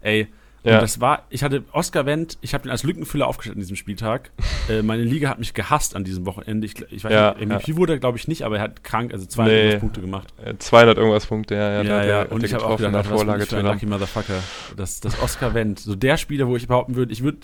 Ey, 0.00 0.28
ja. 0.64 0.74
Und 0.74 0.82
das 0.82 1.00
war, 1.00 1.22
ich 1.30 1.42
hatte 1.42 1.62
Oscar 1.72 2.04
Wendt, 2.06 2.38
ich 2.40 2.54
habe 2.54 2.62
den 2.62 2.70
als 2.70 2.82
Lückenfüller 2.82 3.26
aufgestellt 3.26 3.56
an 3.56 3.60
diesem 3.60 3.76
Spieltag. 3.76 4.30
äh, 4.68 4.82
meine 4.82 5.02
Liga 5.02 5.28
hat 5.28 5.38
mich 5.38 5.54
gehasst 5.54 5.94
an 5.94 6.04
diesem 6.04 6.26
Wochenende. 6.26 6.66
Ich, 6.66 6.74
ich 6.90 7.04
weiß 7.04 7.12
ja, 7.12 7.34
nicht, 7.34 7.48
MVP 7.48 7.72
ja. 7.72 7.76
wurde 7.76 7.92
er, 7.94 7.98
glaube 7.98 8.18
ich, 8.18 8.28
nicht, 8.28 8.42
aber 8.42 8.56
er 8.56 8.62
hat 8.62 8.84
krank, 8.84 9.12
also 9.12 9.26
200 9.26 9.54
nee, 9.54 9.78
Punkte 9.78 10.00
gemacht. 10.00 10.32
200 10.58 10.98
irgendwas 10.98 11.26
Punkte, 11.26 11.54
ja. 11.54 11.82
Ja, 11.82 11.82
ja, 11.82 12.04
ja. 12.04 12.22
und 12.24 12.42
ich 12.42 12.52
habe 12.54 12.66
auch 12.66 12.76
gedacht, 12.76 12.94
was 12.94 13.06
Vorlage 13.06 13.46
bin 13.46 13.58
ich 13.58 13.64
Lucky 13.64 13.86
Motherfucker. 13.86 14.42
Das, 14.76 15.00
das 15.00 15.20
Oscar 15.22 15.54
Wendt, 15.54 15.78
so 15.78 15.94
der 15.94 16.16
Spieler, 16.16 16.48
wo 16.48 16.56
ich 16.56 16.66
behaupten 16.66 16.96
würde, 16.96 17.12
ich 17.12 17.22
würde, 17.22 17.38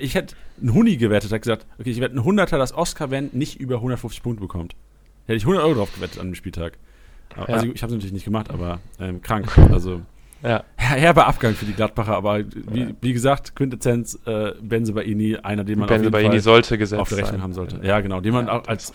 ich 0.00 0.14
hätte 0.14 0.34
einen 0.60 0.72
Huni 0.72 0.96
gewertet, 0.96 1.32
hat 1.32 1.42
gesagt, 1.42 1.66
okay, 1.78 1.90
ich 1.90 2.00
werde 2.00 2.14
einen 2.14 2.24
Hunderter, 2.24 2.58
dass 2.58 2.72
Oscar 2.72 3.10
Wendt 3.10 3.34
nicht 3.34 3.60
über 3.60 3.76
150 3.76 4.22
Punkte 4.22 4.40
bekommt. 4.40 4.74
Hätte 5.26 5.36
ich 5.36 5.44
100 5.44 5.62
Euro 5.64 5.74
drauf 5.74 5.94
gewettet 5.94 6.18
an 6.18 6.28
dem 6.28 6.34
Spieltag. 6.34 6.78
Also 7.36 7.66
ich 7.66 7.82
habe 7.82 7.92
es 7.92 7.92
natürlich 7.92 8.12
nicht 8.12 8.24
gemacht, 8.24 8.50
aber 8.50 8.80
ähm, 9.00 9.22
krank. 9.22 9.46
Also 9.72 10.02
ja. 10.42 10.64
Herber 10.76 11.26
Abgang 11.26 11.54
für 11.54 11.64
die 11.64 11.72
Gladbacher, 11.72 12.16
aber 12.16 12.40
wie, 12.40 12.94
wie 13.00 13.12
gesagt, 13.12 13.54
Quintessenz, 13.54 14.18
äh, 14.26 14.52
Benze 14.60 14.92
Baini, 14.92 15.36
einer, 15.36 15.64
den 15.64 15.78
man 15.78 15.88
Benze 15.88 16.08
auf, 16.08 16.20
jeden 16.20 16.40
sollte 16.40 16.78
gesetzt 16.78 17.00
auf 17.00 17.08
der 17.08 17.18
Rechnung 17.18 17.34
sein. 17.34 17.42
haben 17.42 17.52
sollte. 17.52 17.80
Ja, 17.82 18.00
genau, 18.00 18.20
den 18.20 18.32
man 18.32 18.48
auch 18.48 18.66
als 18.66 18.92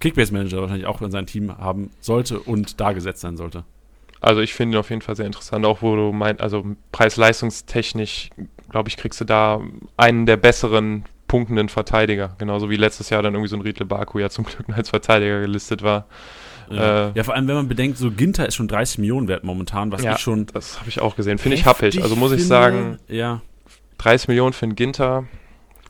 Kickbase-Manager 0.00 0.60
wahrscheinlich 0.60 0.86
auch 0.86 1.00
in 1.02 1.10
seinem 1.10 1.26
Team 1.26 1.56
haben 1.56 1.90
sollte 2.00 2.40
und 2.40 2.80
da 2.80 2.92
gesetzt 2.92 3.20
sein 3.20 3.36
sollte. 3.36 3.64
Also 4.20 4.40
ich 4.40 4.54
finde 4.54 4.76
ihn 4.76 4.80
auf 4.80 4.90
jeden 4.90 5.02
Fall 5.02 5.16
sehr 5.16 5.26
interessant, 5.26 5.64
auch 5.66 5.82
wo 5.82 5.94
du 5.94 6.12
meinst, 6.12 6.40
also 6.40 6.64
preis-leistungstechnisch, 6.92 8.30
glaube 8.70 8.88
ich, 8.88 8.96
kriegst 8.96 9.20
du 9.20 9.24
da 9.24 9.60
einen 9.96 10.26
der 10.26 10.36
besseren 10.36 11.04
punktenden 11.28 11.68
Verteidiger. 11.68 12.34
Genauso 12.38 12.70
wie 12.70 12.76
letztes 12.76 13.10
Jahr 13.10 13.22
dann 13.22 13.34
irgendwie 13.34 13.50
so 13.50 13.56
ein 13.56 13.62
Riedle 13.62 13.86
Baku 13.86 14.18
ja 14.18 14.30
zum 14.30 14.44
Glück 14.44 14.66
als 14.76 14.90
Verteidiger 14.90 15.40
gelistet 15.40 15.82
war. 15.82 16.06
Ja. 16.70 17.08
Äh, 17.08 17.12
ja. 17.14 17.24
vor 17.24 17.34
allem, 17.34 17.48
wenn 17.48 17.54
man 17.54 17.68
bedenkt, 17.68 17.98
so 17.98 18.10
Ginter 18.10 18.46
ist 18.46 18.54
schon 18.54 18.68
30 18.68 18.98
Millionen 18.98 19.28
wert 19.28 19.44
momentan, 19.44 19.92
was 19.92 20.02
ja, 20.02 20.14
ich 20.14 20.18
schon. 20.18 20.46
Das 20.46 20.78
habe 20.80 20.88
ich 20.88 21.00
auch 21.00 21.16
gesehen. 21.16 21.38
Finde 21.38 21.56
ich 21.56 21.64
happig. 21.64 22.02
Also 22.02 22.16
muss 22.16 22.32
ich 22.32 22.38
finde, 22.38 22.48
sagen, 22.48 22.98
ja. 23.08 23.42
30 23.98 24.28
Millionen 24.28 24.52
für 24.52 24.66
einen 24.66 24.76
Ginter. 24.76 25.24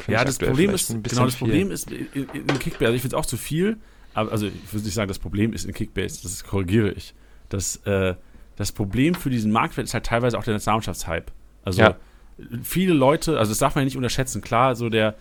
Ja, 0.09 0.24
das 0.24 0.39
Problem 0.39 0.70
ist, 0.70 0.89
genau, 0.89 1.24
das 1.24 1.35
viel. 1.35 1.47
Problem 1.47 1.70
ist 1.70 1.91
in, 1.91 2.29
in 2.33 2.59
Kickbase, 2.59 2.87
also 2.87 2.97
ich 2.97 3.03
finde 3.03 3.14
es 3.16 3.20
auch 3.20 3.27
zu 3.27 3.37
viel, 3.39 3.79
aber 4.12 4.31
also 4.31 4.47
ich 4.47 4.72
würde 4.72 4.85
nicht 4.85 4.95
sagen, 4.95 5.09
das 5.09 5.18
Problem 5.18 5.53
ist 5.53 5.64
in 5.64 5.72
Kickbase, 5.72 6.22
das 6.22 6.45
korrigiere 6.45 6.91
ich. 6.91 7.14
Das, 7.49 7.77
äh, 7.87 8.14
das 8.57 8.72
Problem 8.72 9.14
für 9.14 9.31
diesen 9.31 9.53
Marktwert 9.53 9.87
ist 9.87 9.95
halt 9.95 10.05
teilweise 10.05 10.39
auch 10.39 10.45
der 10.45 10.55
Nationalmannschaftshype. 10.55 11.33
Also 11.64 11.81
ja. 11.81 11.97
viele 12.62 12.93
Leute, 12.93 13.39
also 13.39 13.51
das 13.51 13.59
darf 13.59 13.74
man 13.74 13.83
ja 13.83 13.85
nicht 13.87 13.97
unterschätzen, 13.97 14.43
klar, 14.43 14.77
so 14.77 14.91
der, 14.91 15.09
äh, 15.09 15.14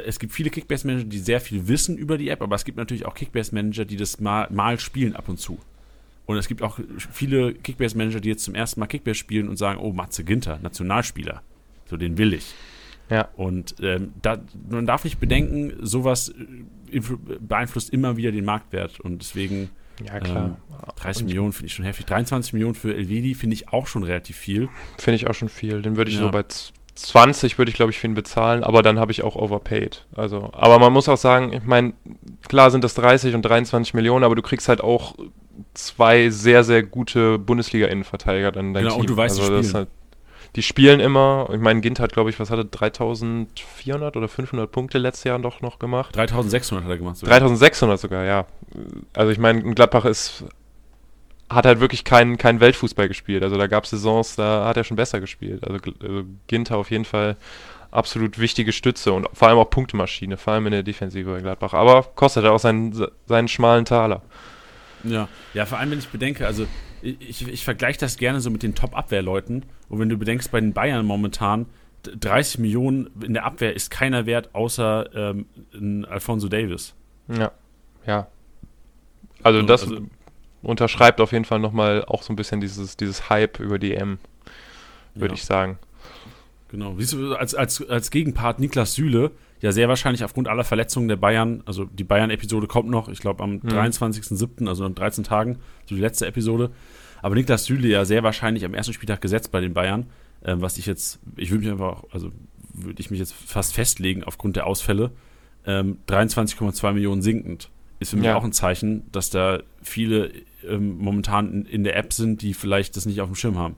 es 0.00 0.18
gibt 0.18 0.32
viele 0.32 0.50
Kickbase-Manager, 0.50 1.04
die 1.04 1.18
sehr 1.18 1.40
viel 1.40 1.68
wissen 1.68 1.96
über 1.96 2.18
die 2.18 2.28
App, 2.28 2.42
aber 2.42 2.56
es 2.56 2.64
gibt 2.64 2.78
natürlich 2.78 3.06
auch 3.06 3.14
Kickbase-Manager, 3.14 3.84
die 3.84 3.96
das 3.96 4.20
mal, 4.20 4.48
mal 4.50 4.78
spielen 4.78 5.14
ab 5.14 5.28
und 5.28 5.38
zu. 5.38 5.58
Und 6.26 6.36
es 6.36 6.48
gibt 6.48 6.62
auch 6.62 6.78
viele 6.96 7.52
Kickbase-Manager, 7.54 8.20
die 8.20 8.28
jetzt 8.28 8.44
zum 8.44 8.54
ersten 8.54 8.80
Mal 8.80 8.86
Kickbase 8.86 9.16
spielen 9.16 9.48
und 9.48 9.56
sagen, 9.56 9.80
oh, 9.80 9.92
Matze 9.92 10.24
Ginter, 10.24 10.58
Nationalspieler. 10.62 11.42
So, 11.86 11.96
den 11.96 12.16
will 12.16 12.32
ich. 12.32 12.54
Ja. 13.10 13.28
Und 13.36 13.76
ähm, 13.80 14.12
da, 14.22 14.40
man 14.70 14.86
darf 14.86 15.04
nicht 15.04 15.18
bedenken, 15.18 15.74
sowas 15.80 16.32
äh, 16.90 17.00
beeinflusst 17.40 17.90
immer 17.90 18.16
wieder 18.16 18.32
den 18.32 18.44
Marktwert. 18.44 19.00
Und 19.00 19.20
deswegen 19.20 19.70
ja, 20.04 20.20
klar. 20.20 20.46
Ähm, 20.46 20.56
30 20.96 21.22
und 21.22 21.28
Millionen 21.28 21.52
finde 21.52 21.66
ich 21.66 21.74
schon 21.74 21.84
heftig. 21.84 22.06
23 22.06 22.52
Millionen 22.54 22.74
für 22.74 22.94
Elvedi 22.94 23.34
finde 23.34 23.54
ich 23.54 23.68
auch 23.68 23.86
schon 23.86 24.02
relativ 24.04 24.36
viel. 24.36 24.68
Finde 24.98 25.16
ich 25.16 25.26
auch 25.26 25.34
schon 25.34 25.48
viel. 25.48 25.82
Den 25.82 25.96
würde 25.96 26.10
ich 26.10 26.16
ja. 26.16 26.22
so 26.22 26.30
bei 26.30 26.44
20 26.94 27.58
würde 27.58 27.70
ich, 27.70 27.76
glaube 27.76 27.90
ich, 27.90 27.98
für 27.98 28.06
ihn 28.06 28.14
bezahlen, 28.14 28.64
aber 28.64 28.82
dann 28.82 28.98
habe 28.98 29.12
ich 29.12 29.22
auch 29.22 29.36
overpaid. 29.36 30.04
Also, 30.14 30.50
aber 30.52 30.78
man 30.78 30.92
muss 30.92 31.08
auch 31.08 31.16
sagen, 31.16 31.52
ich 31.52 31.64
meine, 31.64 31.94
klar 32.48 32.70
sind 32.70 32.84
das 32.84 32.94
30 32.94 33.34
und 33.34 33.42
23 33.42 33.94
Millionen, 33.94 34.24
aber 34.24 34.34
du 34.34 34.42
kriegst 34.42 34.68
halt 34.68 34.82
auch 34.82 35.14
zwei 35.74 36.28
sehr, 36.30 36.64
sehr 36.64 36.82
gute 36.82 37.38
Bundesliga-Innenverteidiger 37.38 38.52
dann 38.52 38.74
dein 38.74 38.84
genau, 38.84 38.94
Team. 38.94 39.00
Und 39.02 39.10
du 39.10 39.16
weißt, 39.16 39.40
also, 39.40 39.56
die, 39.56 39.62
spielen. 39.62 39.74
Halt, 39.74 39.88
die 40.56 40.62
spielen 40.62 41.00
immer. 41.00 41.48
Ich 41.52 41.60
meine, 41.60 41.80
Gint 41.80 41.98
hat, 41.98 42.12
glaube 42.12 42.30
ich, 42.30 42.38
was 42.38 42.50
hatte 42.50 42.66
3400 42.66 44.16
oder 44.16 44.28
500 44.28 44.70
Punkte 44.70 44.98
letztes 44.98 45.24
Jahr 45.24 45.38
doch 45.38 45.62
noch 45.62 45.78
gemacht. 45.78 46.14
3600 46.14 46.84
hat 46.84 46.90
er 46.90 46.98
gemacht. 46.98 47.16
Sogar. 47.16 47.38
3600 47.38 48.00
sogar, 48.00 48.24
ja. 48.24 48.46
Also 49.14 49.32
ich 49.32 49.38
meine, 49.38 49.62
Gladbach 49.74 50.04
ist 50.04 50.44
hat 51.54 51.66
halt 51.66 51.80
wirklich 51.80 52.04
keinen 52.04 52.38
kein 52.38 52.60
Weltfußball 52.60 53.08
gespielt. 53.08 53.42
Also 53.42 53.56
da 53.56 53.66
gab 53.66 53.84
es 53.84 53.90
Saisons, 53.90 54.36
da 54.36 54.66
hat 54.66 54.76
er 54.76 54.84
schon 54.84 54.96
besser 54.96 55.20
gespielt. 55.20 55.64
Also, 55.64 55.78
also 56.00 56.24
Ginter 56.46 56.76
auf 56.76 56.90
jeden 56.90 57.04
Fall 57.04 57.36
absolut 57.90 58.38
wichtige 58.38 58.72
Stütze 58.72 59.12
und 59.12 59.28
vor 59.32 59.48
allem 59.48 59.58
auch 59.58 59.68
Punktemaschine, 59.68 60.36
vor 60.36 60.54
allem 60.54 60.66
in 60.66 60.72
der 60.72 60.82
Defensive 60.82 61.30
bei 61.30 61.40
Gladbach. 61.40 61.74
Aber 61.74 62.02
kostet 62.02 62.44
auch 62.46 62.58
seinen, 62.58 62.94
seinen 63.26 63.48
schmalen 63.48 63.84
Taler. 63.84 64.22
Ja, 65.04 65.28
ja, 65.52 65.66
vor 65.66 65.78
allem, 65.78 65.90
wenn 65.90 65.98
ich 65.98 66.08
bedenke, 66.08 66.46
also 66.46 66.66
ich, 67.02 67.46
ich 67.46 67.64
vergleiche 67.64 67.98
das 67.98 68.16
gerne 68.16 68.40
so 68.40 68.50
mit 68.50 68.62
den 68.62 68.74
Top-Abwehrleuten. 68.74 69.64
Und 69.88 69.98
wenn 69.98 70.08
du 70.08 70.16
bedenkst, 70.16 70.50
bei 70.50 70.60
den 70.60 70.72
Bayern 70.72 71.04
momentan, 71.04 71.66
30 72.04 72.58
Millionen 72.60 73.10
in 73.22 73.34
der 73.34 73.44
Abwehr 73.44 73.74
ist 73.74 73.90
keiner 73.90 74.26
wert, 74.26 74.54
außer 74.54 75.34
ähm, 75.74 76.06
Alfonso 76.08 76.48
Davis. 76.48 76.94
Ja, 77.28 77.52
ja. 78.06 78.26
Also 79.42 79.62
das 79.62 79.82
also, 79.82 80.06
unterschreibt 80.62 81.20
auf 81.20 81.32
jeden 81.32 81.44
Fall 81.44 81.58
nochmal 81.58 82.04
auch 82.04 82.22
so 82.22 82.32
ein 82.32 82.36
bisschen 82.36 82.60
dieses, 82.60 82.96
dieses 82.96 83.28
Hype 83.28 83.60
über 83.60 83.78
die 83.78 83.94
M, 83.94 84.18
würde 85.14 85.34
ja. 85.34 85.38
ich 85.38 85.44
sagen. 85.44 85.78
Genau. 86.68 86.94
Siehst 86.96 87.12
du, 87.12 87.34
als, 87.34 87.54
als, 87.54 87.86
als 87.88 88.10
Gegenpart 88.10 88.58
Niklas 88.58 88.94
Süle, 88.94 89.32
ja 89.60 89.72
sehr 89.72 89.88
wahrscheinlich 89.88 90.24
aufgrund 90.24 90.48
aller 90.48 90.64
Verletzungen 90.64 91.06
der 91.06 91.16
Bayern, 91.16 91.62
also 91.66 91.84
die 91.84 92.04
Bayern-Episode 92.04 92.66
kommt 92.66 92.88
noch, 92.88 93.08
ich 93.08 93.20
glaube 93.20 93.42
am 93.42 93.54
mhm. 93.56 93.68
23.07., 93.68 94.66
also 94.66 94.86
in 94.86 94.94
13 94.94 95.24
Tagen, 95.24 95.58
so 95.86 95.94
die 95.94 96.00
letzte 96.00 96.26
Episode. 96.26 96.70
Aber 97.20 97.34
Niklas 97.34 97.64
Süle 97.64 97.88
ja 97.88 98.04
sehr 98.04 98.22
wahrscheinlich 98.22 98.64
am 98.64 98.74
ersten 98.74 98.92
Spieltag 98.92 99.20
gesetzt 99.20 99.52
bei 99.52 99.60
den 99.60 99.74
Bayern, 99.74 100.06
äh, 100.42 100.54
was 100.56 100.78
ich 100.78 100.86
jetzt, 100.86 101.20
ich 101.36 101.50
würde 101.50 101.64
mich 101.64 101.72
einfach, 101.72 102.04
also 102.10 102.30
würde 102.72 103.00
ich 103.00 103.10
mich 103.10 103.20
jetzt 103.20 103.34
fast 103.34 103.74
festlegen 103.74 104.24
aufgrund 104.24 104.56
der 104.56 104.66
Ausfälle. 104.66 105.12
Ähm, 105.66 105.98
23,2 106.08 106.92
Millionen 106.92 107.22
sinkend 107.22 107.70
ist 108.00 108.10
für 108.10 108.16
mich 108.16 108.26
ja. 108.26 108.36
auch 108.36 108.44
ein 108.44 108.52
Zeichen, 108.52 109.10
dass 109.12 109.30
da 109.30 109.60
viele 109.82 110.32
ähm, 110.68 110.98
momentan 110.98 111.64
in, 111.64 111.84
der 111.84 111.96
App 111.96 112.12
sind, 112.12 112.42
die 112.42 112.54
vielleicht 112.54 112.96
das 112.96 113.06
nicht 113.06 113.20
auf 113.20 113.28
dem 113.28 113.34
Schirm 113.34 113.58
haben. 113.58 113.76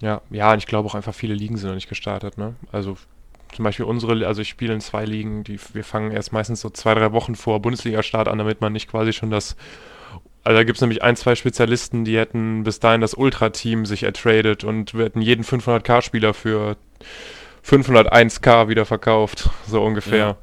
Ja, 0.00 0.20
ja, 0.30 0.54
ich 0.56 0.66
glaube 0.66 0.88
auch 0.88 0.94
einfach 0.94 1.14
viele 1.14 1.34
Ligen 1.34 1.56
sind 1.56 1.68
noch 1.68 1.74
nicht 1.74 1.88
gestartet, 1.88 2.38
ne? 2.38 2.54
Also 2.72 2.96
zum 3.54 3.64
Beispiel 3.64 3.84
unsere, 3.84 4.26
also 4.26 4.42
ich 4.42 4.48
spiele 4.48 4.74
in 4.74 4.80
zwei 4.80 5.04
Ligen, 5.04 5.44
die 5.44 5.58
wir 5.74 5.84
fangen 5.84 6.10
erst 6.10 6.32
meistens 6.32 6.60
so 6.60 6.70
zwei, 6.70 6.94
drei 6.94 7.12
Wochen 7.12 7.34
vor 7.34 7.60
Bundesliga-Start 7.60 8.28
an, 8.28 8.38
damit 8.38 8.60
man 8.60 8.72
nicht 8.72 8.90
quasi 8.90 9.12
schon 9.12 9.30
das 9.30 9.56
also 10.44 10.56
da 10.56 10.64
gibt 10.64 10.76
es 10.76 10.80
nämlich 10.80 11.02
ein, 11.02 11.14
zwei 11.14 11.34
Spezialisten, 11.36 12.04
die 12.04 12.18
hätten 12.18 12.64
bis 12.64 12.80
dahin 12.80 13.00
das 13.00 13.14
Ultra-Team 13.14 13.86
sich 13.86 14.02
ertradet 14.02 14.64
und 14.64 14.94
wir 14.94 15.04
hätten 15.04 15.20
jeden 15.20 15.44
500k-Spieler 15.44 16.34
für 16.34 16.76
501k 17.64 18.68
wieder 18.68 18.84
verkauft, 18.84 19.50
so 19.68 19.82
ungefähr. 19.82 20.18
Ja. 20.18 20.36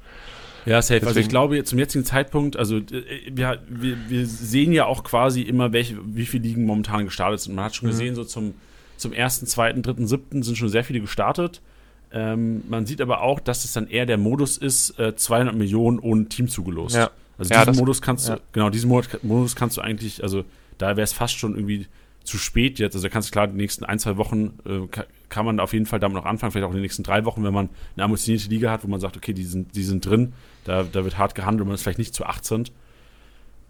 Ja, 0.66 0.82
safe. 0.82 0.99
Deswegen. 0.99 1.07
Also 1.07 1.20
ich 1.20 1.30
glaube, 1.30 1.64
zum 1.64 1.80
jetzigen 1.80 2.05
Zeitpunkt, 2.05 2.57
also 2.57 2.78
äh, 2.78 3.03
wir, 3.32 3.60
wir, 3.68 3.97
wir 4.07 4.26
sehen 4.26 4.72
ja 4.72 4.86
auch 4.86 5.03
quasi 5.03 5.41
immer, 5.41 5.74
welche, 5.74 5.97
wie 6.05 6.26
viele 6.26 6.43
Ligen 6.43 6.66
momentan 6.66 7.05
gestartet 7.05 7.41
sind. 7.41 7.55
Man 7.55 7.66
hat 7.66 7.76
schon 7.76 7.88
mhm. 7.88 7.91
gesehen, 7.91 8.16
so 8.16 8.24
zum 8.24 8.53
zum 8.99 9.14
ersten, 9.14 9.47
zweiten, 9.47 9.82
dritten, 9.82 10.07
siebten 10.07 10.43
sind 10.43 10.57
schon 10.57 10.70
sehr 10.70 10.84
viele 10.84 10.99
gestartet. 10.99 11.62
Ähm, 12.12 12.64
man 12.70 12.86
sieht 12.86 13.01
aber 13.01 13.22
auch, 13.22 13.39
dass 13.39 13.66
es 13.66 13.74
dann 13.74 13.88
eher 13.88 14.05
der 14.05 14.18
Modus 14.18 14.57
ist, 14.57 14.99
äh, 14.99 15.16
200 15.16 15.55
Millionen 15.55 15.99
ohne 15.99 16.28
Team 16.28 16.47
zugelost. 16.47 16.95
Ja. 16.95 17.12
Also 17.38 17.53
diesen 17.53 17.74
ja, 17.74 17.80
Modus 17.80 18.01
kannst 18.01 18.28
ja. 18.28 18.36
du, 18.36 18.41
genau, 18.51 18.70
diesen 18.70 18.89
Modus 18.89 19.55
kannst 19.55 19.78
du 19.78 19.82
eigentlich, 19.82 20.22
also 20.24 20.43
da 20.78 20.89
wäre 20.89 21.03
es 21.03 21.14
fast 21.14 21.38
schon 21.38 21.55
irgendwie 21.55 21.88
zu 22.24 22.38
spät 22.38 22.80
jetzt. 22.80 22.95
Also 22.95 23.07
da 23.07 23.12
kannst 23.12 23.30
du 23.30 23.32
klar, 23.32 23.47
die 23.47 23.55
nächsten 23.55 23.86
ein, 23.86 23.99
zwei 23.99 24.18
Wochen 24.18 24.60
äh, 24.66 25.03
kann 25.30 25.46
man 25.46 25.60
auf 25.60 25.74
jeden 25.74 25.86
Fall 25.86 26.00
damit 26.00 26.16
noch 26.16 26.26
anfangen, 26.26 26.52
vielleicht 26.52 26.66
auch 26.66 26.72
in 26.72 26.78
den 26.78 26.82
nächsten 26.82 27.04
drei 27.04 27.26
Wochen, 27.26 27.44
wenn 27.44 27.54
man 27.54 27.70
eine 27.96 28.06
ambitionierte 28.06 28.50
Liga 28.50 28.72
hat, 28.72 28.84
wo 28.84 28.88
man 28.88 29.00
sagt, 29.00 29.16
okay, 29.16 29.34
die 29.34 29.44
sind, 29.44 29.76
die 29.76 29.84
sind 29.84 30.06
drin, 30.06 30.34
da, 30.66 30.84
da 30.84 31.04
wird 31.04 31.18
hart 31.18 31.36
gehandelt, 31.36 31.68
man 31.68 31.76
ist 31.76 31.84
vielleicht 31.84 32.00
nicht 32.00 32.14
zu 32.14 32.26
acht 32.26 32.46
sind. 32.46 32.72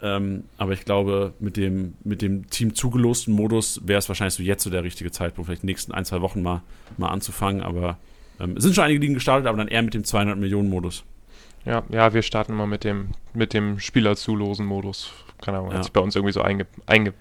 Ähm, 0.01 0.45
aber 0.57 0.71
ich 0.71 0.85
glaube, 0.85 1.33
mit 1.39 1.57
dem, 1.57 1.95
mit 2.03 2.21
dem 2.21 2.49
Team 2.49 2.73
zugelosten 2.73 3.33
Modus 3.33 3.81
wäre 3.85 3.99
es 3.99 4.07
wahrscheinlich 4.07 4.35
so 4.35 4.43
jetzt 4.43 4.63
so 4.63 4.69
der 4.69 4.83
richtige 4.83 5.11
Zeitpunkt, 5.11 5.47
vielleicht 5.47 5.63
die 5.63 5.67
nächsten 5.67 5.91
ein, 5.91 6.05
zwei 6.05 6.21
Wochen 6.21 6.41
mal, 6.41 6.61
mal 6.97 7.09
anzufangen. 7.09 7.61
Aber 7.61 7.97
ähm, 8.39 8.55
es 8.55 8.63
sind 8.63 8.75
schon 8.75 8.85
einige 8.85 9.01
Ligen 9.01 9.13
gestartet, 9.13 9.47
aber 9.47 9.57
dann 9.57 9.67
eher 9.67 9.81
mit 9.81 9.93
dem 9.93 10.03
200 10.03 10.37
Millionen 10.37 10.69
Modus. 10.69 11.03
Ja, 11.65 11.83
ja, 11.89 12.13
wir 12.13 12.21
starten 12.21 12.53
mal 12.53 12.67
mit 12.67 12.85
dem, 12.85 13.09
mit 13.33 13.53
dem 13.53 13.79
Spieler-zulosen 13.79 14.65
Modus. 14.65 15.11
Keine 15.41 15.57
Ahnung, 15.57 15.71
ja. 15.71 15.77
hat 15.77 15.83
sich 15.83 15.93
bei 15.93 16.01
uns 16.01 16.15
irgendwie 16.15 16.33
so 16.33 16.41
einge, 16.41 16.65
einge, 16.85 17.13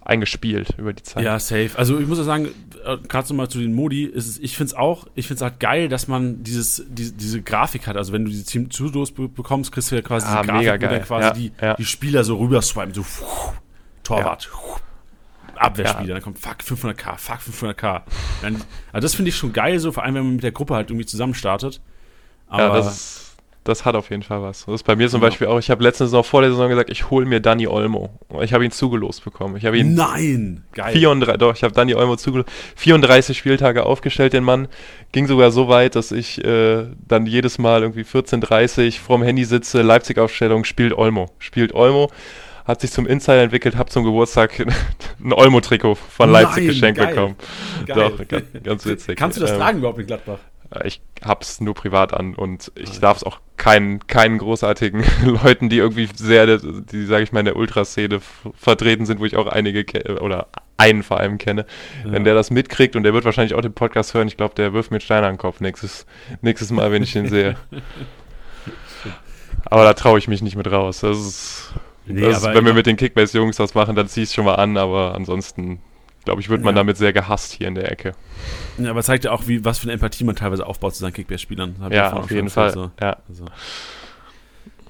eingespielt 0.00 0.74
über 0.78 0.92
die 0.92 1.02
Zeit. 1.02 1.24
Ja, 1.24 1.38
safe. 1.38 1.70
Also 1.76 1.98
ich 1.98 2.06
muss 2.06 2.18
ja 2.18 2.24
sagen, 2.24 2.48
äh, 2.84 2.96
gerade 3.08 3.26
so 3.26 3.34
mal 3.34 3.48
zu 3.48 3.58
den 3.58 3.74
Modi, 3.74 4.04
ist 4.04 4.42
ich 4.42 4.56
finde 4.56 4.72
es 4.72 4.74
auch, 4.74 5.06
ich 5.14 5.26
finde 5.26 5.36
es 5.36 5.42
halt 5.42 5.60
geil, 5.60 5.88
dass 5.88 6.08
man 6.08 6.42
dieses, 6.42 6.84
die, 6.88 7.12
diese 7.12 7.42
Grafik 7.42 7.86
hat. 7.86 7.96
Also 7.96 8.12
wenn 8.12 8.24
du 8.24 8.30
diese 8.30 8.44
Team 8.44 8.70
Zudos 8.70 9.12
bekommst, 9.12 9.72
kriegst 9.72 9.90
du 9.92 9.96
ja 9.96 10.02
quasi 10.02 10.26
ah, 10.26 10.42
diese 10.42 10.46
Grafik, 10.46 10.82
wo 10.82 10.86
dann 10.86 11.02
quasi 11.02 11.26
ja, 11.26 11.32
die, 11.32 11.52
ja. 11.60 11.74
die 11.74 11.84
Spieler 11.84 12.24
so 12.24 12.36
rüber 12.36 12.62
swipen, 12.62 12.94
so 12.94 13.02
pfuh, 13.02 13.52
Torwart, 14.02 14.50
ja. 14.52 15.60
Abwehrspieler, 15.60 16.08
ja. 16.08 16.14
dann 16.14 16.22
kommt 16.22 16.38
fuck 16.38 16.56
500k, 16.60 17.18
fuck 17.18 17.38
500k. 17.40 18.02
Dann, 18.40 18.54
also 18.92 19.04
das 19.04 19.14
finde 19.14 19.28
ich 19.28 19.36
schon 19.36 19.52
geil, 19.52 19.78
so 19.78 19.92
vor 19.92 20.04
allem 20.04 20.14
wenn 20.14 20.24
man 20.24 20.32
mit 20.34 20.42
der 20.42 20.52
Gruppe 20.52 20.74
halt 20.74 20.90
irgendwie 20.90 21.06
zusammen 21.06 21.34
startet. 21.34 21.82
Aber 22.48 22.62
ja, 22.62 22.74
das 22.74 22.86
ist 22.86 23.29
das 23.70 23.84
hat 23.84 23.94
auf 23.94 24.10
jeden 24.10 24.22
Fall 24.22 24.42
was. 24.42 24.66
Das 24.66 24.74
ist 24.74 24.82
bei 24.82 24.96
mir 24.96 25.08
zum 25.08 25.22
ja. 25.22 25.28
Beispiel 25.28 25.46
auch, 25.46 25.58
ich 25.58 25.70
habe 25.70 25.82
letzte 25.82 26.04
Saison 26.04 26.24
vor 26.24 26.42
der 26.42 26.50
Saison 26.50 26.68
gesagt, 26.68 26.90
ich 26.90 27.08
hole 27.08 27.24
mir 27.24 27.40
Danny 27.40 27.66
Olmo. 27.66 28.10
Ich 28.42 28.52
habe 28.52 28.64
ihn 28.64 28.70
zugelost 28.70 29.24
bekommen. 29.24 29.56
Ich 29.56 29.64
ihn 29.64 29.94
Nein! 29.94 30.64
Geil. 30.72 30.92
34, 30.92 31.38
doch, 31.38 31.54
ich 31.54 31.62
habe 31.62 31.72
Danny 31.72 31.94
Olmo 31.94 32.16
zugelost. 32.16 32.50
34 32.76 33.38
Spieltage 33.38 33.86
aufgestellt, 33.86 34.32
den 34.32 34.44
Mann. 34.44 34.68
Ging 35.12 35.26
sogar 35.26 35.50
so 35.50 35.68
weit, 35.68 35.94
dass 35.94 36.12
ich 36.12 36.44
äh, 36.44 36.84
dann 37.06 37.26
jedes 37.26 37.58
Mal 37.58 37.82
irgendwie 37.82 38.02
14.30 38.02 39.00
vorm 39.00 39.22
Handy 39.22 39.44
sitze, 39.44 39.82
Leipzig-Aufstellung, 39.82 40.64
spielt 40.64 40.92
Olmo. 40.92 41.30
Spielt 41.38 41.74
Olmo. 41.74 42.10
Hat 42.64 42.82
sich 42.82 42.92
zum 42.92 43.06
Insider 43.06 43.42
entwickelt, 43.42 43.76
habe 43.76 43.90
zum 43.90 44.04
Geburtstag 44.04 44.60
ein 45.24 45.32
Olmo-Trikot 45.32 45.94
von 45.94 46.30
Leipzig 46.30 46.64
Nein, 46.64 46.66
geschenkt 46.66 47.00
geil. 47.00 47.08
bekommen. 47.08 47.36
Geil. 47.86 48.10
Doch, 48.10 48.28
ganz, 48.28 48.44
ganz 48.62 48.86
witzig. 48.86 49.16
Kannst 49.16 49.38
du 49.38 49.40
das 49.40 49.52
ähm, 49.52 49.58
tragen 49.58 49.78
überhaupt 49.78 49.98
in 49.98 50.06
Gladbach? 50.06 50.38
Äh, 50.70 50.86
ich 50.86 51.00
hab's 51.24 51.60
nur 51.60 51.74
privat 51.74 52.14
an 52.14 52.34
und 52.34 52.72
ich 52.74 52.96
ah, 52.96 53.00
darf 53.00 53.18
es 53.18 53.24
auch 53.24 53.40
keinen, 53.56 54.06
keinen 54.06 54.38
großartigen 54.38 55.04
Leuten, 55.24 55.68
die 55.68 55.78
irgendwie 55.78 56.08
sehr, 56.14 56.58
die, 56.58 57.04
sage 57.04 57.22
ich 57.22 57.32
mal, 57.32 57.40
in 57.40 57.46
der 57.46 57.56
Ultraszene 57.56 58.20
vertreten 58.54 59.06
sind, 59.06 59.20
wo 59.20 59.26
ich 59.26 59.36
auch 59.36 59.46
einige 59.46 59.84
oder 60.20 60.48
einen 60.76 61.02
vor 61.02 61.20
allem 61.20 61.36
kenne. 61.38 61.66
Ja. 62.04 62.12
Wenn 62.12 62.24
der 62.24 62.34
das 62.34 62.50
mitkriegt 62.50 62.96
und 62.96 63.02
der 63.02 63.12
wird 63.12 63.24
wahrscheinlich 63.24 63.54
auch 63.54 63.60
den 63.60 63.74
Podcast 63.74 64.14
hören, 64.14 64.28
ich 64.28 64.36
glaube, 64.36 64.54
der 64.54 64.72
wirft 64.72 64.90
mir 64.90 64.96
einen 64.96 65.02
Stein 65.02 65.24
an 65.24 65.34
den 65.34 65.38
Kopf 65.38 65.60
nächstes, 65.60 66.06
nächstes 66.40 66.70
Mal, 66.70 66.90
wenn 66.90 67.02
ich 67.02 67.14
ihn 67.14 67.28
sehe. 67.28 67.56
aber 69.64 69.84
da 69.84 69.92
traue 69.92 70.18
ich 70.18 70.26
mich 70.26 70.40
nicht 70.40 70.56
mit 70.56 70.70
raus. 70.70 71.00
Das 71.00 71.18
ist, 71.18 71.74
nee, 72.06 72.22
das 72.22 72.38
ist 72.38 72.54
wenn 72.54 72.64
wir 72.64 72.72
mit 72.72 72.86
den 72.86 72.96
Kickbase-Jungs 72.96 73.56
das 73.56 73.74
machen, 73.74 73.94
dann 73.94 74.08
zieh 74.08 74.22
ich 74.22 74.30
es 74.30 74.34
schon 74.34 74.46
mal 74.46 74.54
an, 74.54 74.78
aber 74.78 75.14
ansonsten 75.14 75.80
glaube 76.24 76.40
ich, 76.40 76.48
wird 76.48 76.62
man 76.62 76.74
ja. 76.74 76.80
damit 76.80 76.96
sehr 76.96 77.12
gehasst 77.12 77.52
hier 77.52 77.68
in 77.68 77.74
der 77.74 77.90
Ecke. 77.90 78.12
Ja, 78.78 78.90
aber 78.90 79.02
zeigt 79.02 79.24
ja 79.24 79.32
auch, 79.32 79.46
wie, 79.46 79.64
was 79.64 79.78
für 79.78 79.84
eine 79.84 79.92
Empathie 79.92 80.24
man 80.24 80.36
teilweise 80.36 80.66
aufbaut 80.66 80.94
zu 80.94 81.00
seinen 81.00 81.12
Kickbase-Spielern. 81.12 81.76
Ja, 81.90 82.12
auf 82.12 82.30
jeden 82.30 82.50
Fall. 82.50 82.72
So. 82.72 82.90
Ja. 83.00 83.18
Also. 83.28 83.44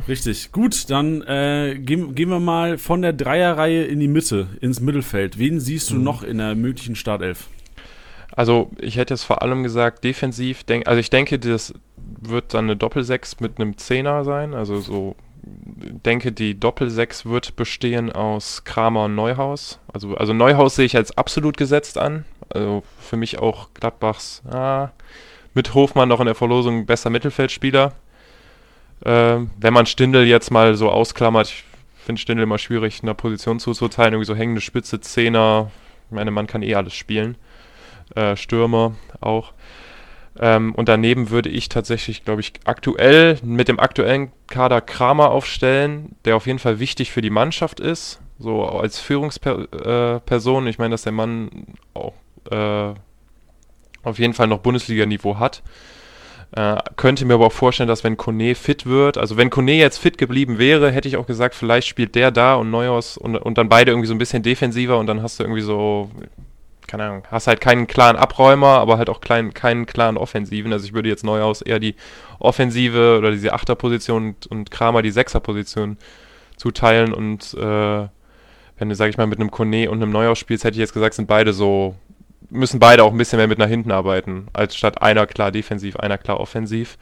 Richtig, 0.09 0.51
gut, 0.53 0.91
dann 0.91 1.23
äh, 1.23 1.79
gehen, 1.79 2.15
gehen 2.15 2.31
wir 2.31 2.41
mal 2.41 2.79
von 2.79 3.03
der 3.03 3.13
Dreierreihe 3.13 3.85
in 3.85 4.01
die 4.01 4.09
Mitte, 4.09 4.49
ins 4.61 4.81
Mittelfeld. 4.81 5.39
Wen 5.39 5.61
siehst 5.61 5.91
du 5.91 5.97
mhm. 5.97 6.05
noch 6.05 6.23
in 6.23 6.39
der 6.39 6.55
möglichen 6.55 6.97
Startelf? 6.97 7.49
Also, 8.33 8.71
ich 8.79 8.97
hätte 8.97 9.15
jetzt 9.15 9.25
vor 9.25 9.43
allem 9.43 9.63
gesagt, 9.63 10.05
defensiv, 10.05 10.65
denk, 10.65 10.87
also 10.89 10.99
ich 10.99 11.11
denke, 11.11 11.39
das 11.39 11.75
wird 11.97 12.55
dann 12.55 12.67
eine 12.67 12.77
Doppelsechs 12.77 13.41
mit 13.41 13.59
einem 13.59 13.77
Zehner 13.77 14.25
sein, 14.25 14.55
also 14.55 14.81
so 14.81 15.17
denke, 15.43 16.33
die 16.33 16.59
Doppel-6 16.59 17.27
wird 17.27 17.57
bestehen 17.57 18.13
aus 18.13 18.65
Kramer 18.65 19.05
und 19.05 19.15
Neuhaus. 19.15 19.79
Also, 19.93 20.15
also 20.17 20.33
Neuhaus 20.33 20.77
sehe 20.77 20.87
ich 20.87 20.97
als 20.97 21.17
absolut 21.17 21.57
gesetzt 21.57 21.99
an. 21.99 22.25
Also 22.49 22.83
für 23.01 23.17
mich 23.17 23.39
auch 23.39 23.69
Gladbachs 23.75 24.43
ah, 24.51 24.91
mit 25.55 25.75
Hofmann 25.75 26.09
noch 26.09 26.21
in 26.21 26.27
der 26.27 26.35
Verlosung 26.35 26.87
besser 26.87 27.11
Mittelfeldspieler. 27.11 27.93
Äh, 29.05 29.39
wenn 29.59 29.73
man 29.73 29.87
Stindel 29.87 30.27
jetzt 30.27 30.51
mal 30.51 30.75
so 30.75 30.91
ausklammert, 30.91 31.49
ich 31.49 31.65
finde 32.05 32.21
Stindel 32.21 32.45
immer 32.45 32.59
schwierig, 32.59 33.03
einer 33.03 33.15
Position 33.15 33.61
zuzuteilen, 33.61 34.15
irgendwie 34.15 34.27
so 34.27 34.35
hängende 34.35 34.61
Spitze, 34.61 35.01
Zehner. 35.01 35.71
Ich 36.09 36.15
meine, 36.15 36.31
man 36.31 36.47
kann 36.47 36.63
eh 36.63 36.75
alles 36.75 36.95
spielen. 36.95 37.37
Äh, 38.15 38.37
Stürmer 38.37 38.95
auch. 39.21 39.53
Ähm, 40.43 40.75
und 40.75 40.89
daneben 40.89 41.29
würde 41.29 41.51
ich 41.51 41.69
tatsächlich, 41.69 42.25
glaube 42.25 42.41
ich, 42.41 42.55
aktuell 42.65 43.39
mit 43.43 43.69
dem 43.69 43.79
aktuellen 43.79 44.33
Kader 44.47 44.81
Kramer 44.81 45.31
aufstellen, 45.31 46.17
der 46.25 46.35
auf 46.35 46.47
jeden 46.47 46.59
Fall 46.59 46.81
wichtig 46.81 47.13
für 47.13 47.21
die 47.21 47.31
Mannschaft 47.31 47.79
ist, 47.79 48.21
so 48.39 48.65
als 48.65 48.99
Führungsperson. 48.99 50.67
Äh, 50.67 50.71
ich 50.71 50.79
meine, 50.79 50.93
dass 50.93 51.03
der 51.03 51.13
Mann 51.13 51.67
auch 51.93 52.15
äh, 52.51 52.95
auf 54.03 54.19
jeden 54.19 54.33
Fall 54.33 54.47
noch 54.47 54.61
Bundesliga-Niveau 54.61 55.39
hat. 55.39 55.63
Äh, 56.53 56.79
könnte 56.97 57.27
mir 57.27 57.35
aber 57.35 57.47
auch 57.47 57.53
vorstellen, 57.53 57.89
dass 57.89 58.03
wenn 58.03 58.17
Kone 58.17 58.55
fit 58.55 58.87
wird, 58.87 59.19
also 59.19 59.37
wenn 59.37 59.51
Kone 59.51 59.75
jetzt 59.75 59.99
fit 59.99 60.17
geblieben 60.17 60.59
wäre, 60.59 60.91
hätte 60.91 61.07
ich 61.07 61.19
auch 61.19 61.27
gesagt, 61.27 61.55
vielleicht 61.55 61.87
spielt 61.87 62.15
der 62.15 62.31
da 62.31 62.55
und 62.55 62.71
Neuhaus 62.71 63.19
und, 63.19 63.37
und 63.37 63.59
dann 63.59 63.69
beide 63.69 63.93
irgendwie 63.93 64.09
so 64.09 64.15
ein 64.15 64.19
bisschen 64.19 64.43
defensiver 64.43 64.99
und 64.99 65.07
dann 65.07 65.23
hast 65.23 65.39
du 65.39 65.45
irgendwie 65.45 65.61
so, 65.61 66.11
keine 66.91 67.05
Ahnung, 67.05 67.23
hast 67.31 67.47
halt 67.47 67.61
keinen 67.61 67.87
klaren 67.87 68.17
Abräumer, 68.17 68.79
aber 68.81 68.99
halt 68.99 69.09
auch 69.09 69.21
klein, 69.21 69.55
keinen 69.55 69.87
klaren 69.87 70.17
Offensiven. 70.17 70.73
Also 70.73 70.87
ich 70.87 70.93
würde 70.93 71.09
jetzt 71.09 71.23
Neuhaus 71.23 71.63
eher 71.63 71.79
die 71.79 71.95
Offensive 72.41 73.17
oder 73.19 73.31
diese 73.31 73.53
Achterposition 73.53 74.29
und, 74.29 74.47
und 74.49 74.71
Kramer 74.73 75.01
die 75.01 75.13
Sechserposition 75.13 75.99
zuteilen 76.57 77.15
und 77.15 77.55
äh, 77.55 78.09
wenn 78.79 78.89
du, 78.89 78.95
sag 78.95 79.09
ich 79.09 79.19
mal, 79.19 79.27
mit 79.27 79.39
einem 79.39 79.51
Kone 79.51 79.91
und 79.91 80.03
einem 80.03 80.11
Neuhaus 80.11 80.39
spielst, 80.39 80.65
hätte 80.65 80.75
ich 80.75 80.81
jetzt 80.81 80.95
gesagt, 80.95 81.15
sind 81.15 81.29
beide 81.29 81.53
so, 81.53 81.95
müssen 82.49 82.81
beide 82.81 83.05
auch 83.05 83.13
ein 83.13 83.19
bisschen 83.19 83.37
mehr 83.37 83.47
mit 83.47 83.59
nach 83.59 83.69
hinten 83.69 83.93
arbeiten, 83.93 84.49
als 84.53 84.75
statt 84.75 85.01
einer 85.01 85.27
klar 85.27 85.53
defensiv, 85.53 85.97
einer 85.97 86.19
klar 86.19 86.41
offensiv. 86.41 86.99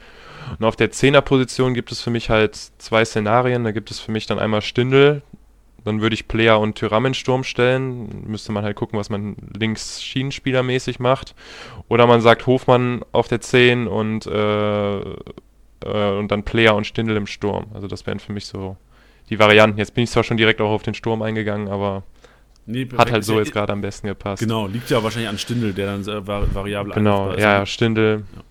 Und 0.59 0.65
auf 0.65 0.75
der 0.75 0.91
Zehnerposition 0.91 1.73
gibt 1.73 1.91
es 1.91 2.01
für 2.01 2.09
mich 2.09 2.29
halt 2.29 2.55
zwei 2.77 3.05
Szenarien. 3.05 3.63
Da 3.63 3.71
gibt 3.71 3.91
es 3.91 3.99
für 3.99 4.11
mich 4.11 4.25
dann 4.25 4.39
einmal 4.39 4.61
Stindel, 4.61 5.21
dann 5.85 6.01
würde 6.01 6.13
ich 6.13 6.27
Player 6.27 6.59
und 6.59 6.75
Tyram 6.75 7.05
in 7.05 7.13
Sturm 7.13 7.43
stellen. 7.43 8.23
Müsste 8.27 8.51
man 8.51 8.63
halt 8.63 8.75
gucken, 8.75 8.99
was 8.99 9.09
man 9.09 9.35
links 9.57 10.01
Schienenspielermäßig 10.01 10.99
macht. 10.99 11.35
Oder 11.87 12.07
man 12.07 12.21
sagt 12.21 12.47
Hofmann 12.47 13.03
auf 13.11 13.27
der 13.27 13.41
10 13.41 13.87
und, 13.87 14.25
äh, 14.25 14.99
äh, 14.99 15.05
und 15.83 16.29
dann 16.29 16.43
Player 16.43 16.75
und 16.75 16.85
Stindel 16.85 17.17
im 17.17 17.27
Sturm. 17.27 17.67
Also 17.73 17.87
das 17.87 18.05
wären 18.05 18.19
für 18.19 18.33
mich 18.33 18.45
so 18.45 18.77
die 19.29 19.39
Varianten. 19.39 19.77
Jetzt 19.77 19.93
bin 19.93 20.03
ich 20.03 20.11
zwar 20.11 20.23
schon 20.23 20.37
direkt 20.37 20.61
auch 20.61 20.71
auf 20.71 20.83
den 20.83 20.93
Sturm 20.93 21.21
eingegangen, 21.21 21.67
aber 21.67 22.03
nee, 22.65 22.87
hat 22.97 23.11
halt 23.11 23.23
so 23.23 23.39
jetzt 23.39 23.53
gerade 23.53 23.71
am 23.71 23.81
besten 23.81 24.07
gepasst. 24.07 24.41
Genau, 24.41 24.67
liegt 24.67 24.89
ja 24.89 25.03
wahrscheinlich 25.03 25.29
an 25.29 25.37
Stindel, 25.37 25.73
der 25.73 25.85
dann 25.85 26.01
äh, 26.01 26.27
variabel 26.27 26.93
Genau, 26.93 27.33
ja, 27.35 27.65
Stindel. 27.65 28.23
Ja. 28.35 28.43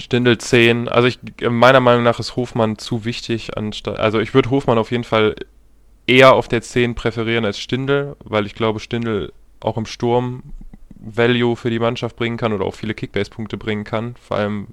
Stindel 0.00 0.38
10. 0.38 0.88
Also 0.88 1.08
ich, 1.08 1.18
meiner 1.48 1.80
Meinung 1.80 2.04
nach 2.04 2.20
ist 2.20 2.36
Hofmann 2.36 2.78
zu 2.78 3.04
wichtig 3.04 3.56
anstatt. 3.56 3.98
Also 3.98 4.20
ich 4.20 4.32
würde 4.32 4.50
Hofmann 4.50 4.78
auf 4.78 4.92
jeden 4.92 5.02
Fall 5.04 5.34
eher 6.08 6.32
auf 6.32 6.48
der 6.48 6.62
10 6.62 6.94
präferieren 6.94 7.44
als 7.44 7.60
Stindel, 7.60 8.16
weil 8.24 8.46
ich 8.46 8.54
glaube, 8.54 8.80
Stindel 8.80 9.32
auch 9.60 9.76
im 9.76 9.86
Sturm 9.86 10.42
Value 10.96 11.54
für 11.54 11.70
die 11.70 11.78
Mannschaft 11.78 12.16
bringen 12.16 12.36
kann 12.36 12.52
oder 12.52 12.64
auch 12.64 12.74
viele 12.74 12.94
Kickbase-Punkte 12.94 13.56
bringen 13.56 13.84
kann. 13.84 14.16
Vor 14.16 14.38
allem, 14.38 14.68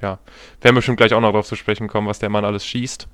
ja, 0.00 0.18
werden 0.60 0.74
wir 0.74 0.78
bestimmt 0.78 0.96
gleich 0.96 1.12
auch 1.12 1.20
noch 1.20 1.32
darauf 1.32 1.46
zu 1.46 1.56
sprechen 1.56 1.88
kommen, 1.88 2.06
was 2.06 2.20
der 2.20 2.30
Mann 2.30 2.44
alles 2.44 2.64
schießt. 2.64 3.08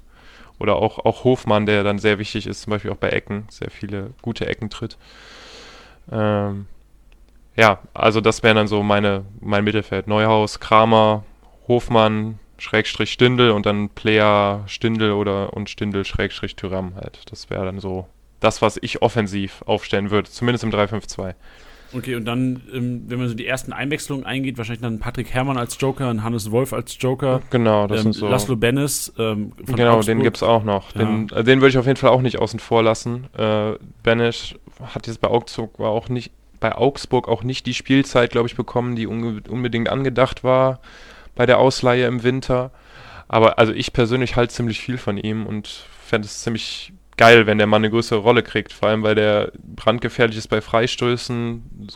Oder 0.61 0.77
auch, 0.77 1.05
auch 1.05 1.25
Hofmann, 1.25 1.67
der 1.67 1.83
dann 1.83 1.99
sehr 1.99 2.21
wichtig 2.21 2.47
ist, 2.47 2.63
zum 2.63 2.71
Beispiel 2.71 2.93
auch 2.93 2.97
bei 2.97 3.09
Ecken, 3.09 3.47
sehr 3.51 3.71
viele 3.71 4.13
gute 4.23 4.47
Ecken 4.47 4.71
tritt. 4.71 4.97
Ähm, 6.13 6.67
ja, 7.57 7.81
also 7.93 8.21
das 8.21 8.43
wären 8.45 8.57
dann 8.57 8.69
so 8.69 8.83
meine, 8.85 9.25
mein 9.41 9.65
Mittelfeld. 9.65 10.07
Neuhaus, 10.07 10.61
Kramer, 10.61 11.25
Hofmann, 11.67 12.39
Schrägstrich 12.59 13.11
Stindel 13.11 13.51
und 13.51 13.67
dann 13.67 13.89
Player 13.91 14.65
Stindel 14.67 15.13
oder 15.13 15.53
und 15.55 15.71
Stindel 15.71 16.05
Schrägstrich 16.05 16.57
Tyram 16.57 16.95
halt. 16.97 17.21
Das 17.31 17.51
wäre 17.51 17.65
dann 17.65 17.81
so 17.81 18.07
das, 18.41 18.63
was 18.63 18.79
ich 18.81 19.03
offensiv 19.03 19.63
aufstellen 19.67 20.11
würde, 20.11 20.31
zumindest 20.31 20.65
im 20.65 20.71
3-5-2. 20.71 21.35
Okay, 21.97 22.17
und 22.17 22.25
dann, 22.25 22.61
ähm, 22.73 23.05
wenn 23.07 23.19
man 23.19 23.29
so 23.29 23.35
die 23.35 23.47
ersten 23.47 23.73
Einwechslungen 23.73 24.27
eingeht, 24.27 24.59
wahrscheinlich 24.59 24.83
dann 24.83 24.99
Patrick 24.99 25.33
Herrmann 25.33 25.57
als 25.57 25.77
Joker 25.81 26.11
und 26.11 26.25
Hannes 26.25 26.51
Wolf 26.51 26.73
als 26.73 26.97
Joker. 26.99 27.41
Genau, 27.51 27.87
das 27.87 27.99
ähm, 27.99 28.03
sind 28.05 28.13
so. 28.15 28.29
Laszlo 28.29 28.57
Bennis 28.57 29.13
ähm, 29.17 29.53
Genau, 29.65 29.97
Augsburg. 29.97 30.07
den 30.07 30.23
gibt 30.23 30.37
es 30.39 30.43
auch 30.43 30.65
noch. 30.65 30.93
Den, 30.93 31.29
ja. 31.31 31.43
den 31.43 31.61
würde 31.61 31.69
ich 31.69 31.79
auf 31.79 31.87
jeden 31.87 31.97
Fall 31.97 32.11
auch 32.11 32.23
nicht 32.23 32.39
außen 32.39 32.59
vor 32.59 32.83
lassen. 32.83 33.29
Äh, 33.37 33.75
Bennis 34.03 34.55
hat 34.83 35.07
jetzt 35.07 35.21
bei 35.21 35.29
Augsburg 35.29 35.79
war 35.79 35.91
auch 35.91 36.09
nicht 36.09 36.33
bei 36.59 36.75
Augsburg 36.75 37.29
auch 37.29 37.43
nicht 37.43 37.67
die 37.67 37.75
Spielzeit, 37.75 38.31
glaube 38.31 38.49
ich, 38.49 38.57
bekommen, 38.57 38.97
die 38.97 39.07
unbedingt 39.07 39.89
angedacht 39.89 40.45
war 40.45 40.81
bei 41.35 41.47
der 41.47 41.59
Ausleihe 41.59 42.07
im 42.07 42.23
Winter. 42.23 42.71
Aber 43.29 43.59
also 43.59 43.73
ich 43.73 43.93
persönlich 43.93 44.37
halte 44.37 44.55
ziemlich 44.55 44.81
viel 44.81 44.99
von 44.99 45.17
ihm 45.17 45.47
und 45.47 45.69
fände 46.05 46.27
es 46.27 46.43
ziemlich 46.43 46.93
geil, 47.17 47.47
wenn 47.47 47.59
der 47.59 47.67
Mann 47.67 47.81
eine 47.81 47.91
größere 47.91 48.19
Rolle 48.19 48.43
kriegt. 48.43 48.73
Vor 48.73 48.89
allem, 48.89 49.03
weil 49.03 49.15
der 49.15 49.53
brandgefährlich 49.57 50.37
ist 50.37 50.49
bei 50.49 50.61
Freistößen, 50.61 51.89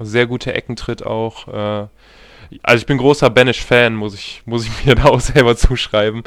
sehr 0.00 0.26
gute 0.26 0.54
Ecken 0.54 0.76
tritt 0.76 1.04
auch. 1.04 1.48
Äh, 1.48 1.88
also 2.62 2.80
ich 2.80 2.86
bin 2.86 2.98
großer 2.98 3.30
Banish-Fan, 3.30 3.94
muss 3.94 4.14
ich, 4.14 4.42
muss 4.44 4.66
ich 4.66 4.84
mir 4.86 4.94
da 4.94 5.04
auch 5.04 5.20
selber 5.20 5.56
zuschreiben. 5.56 6.22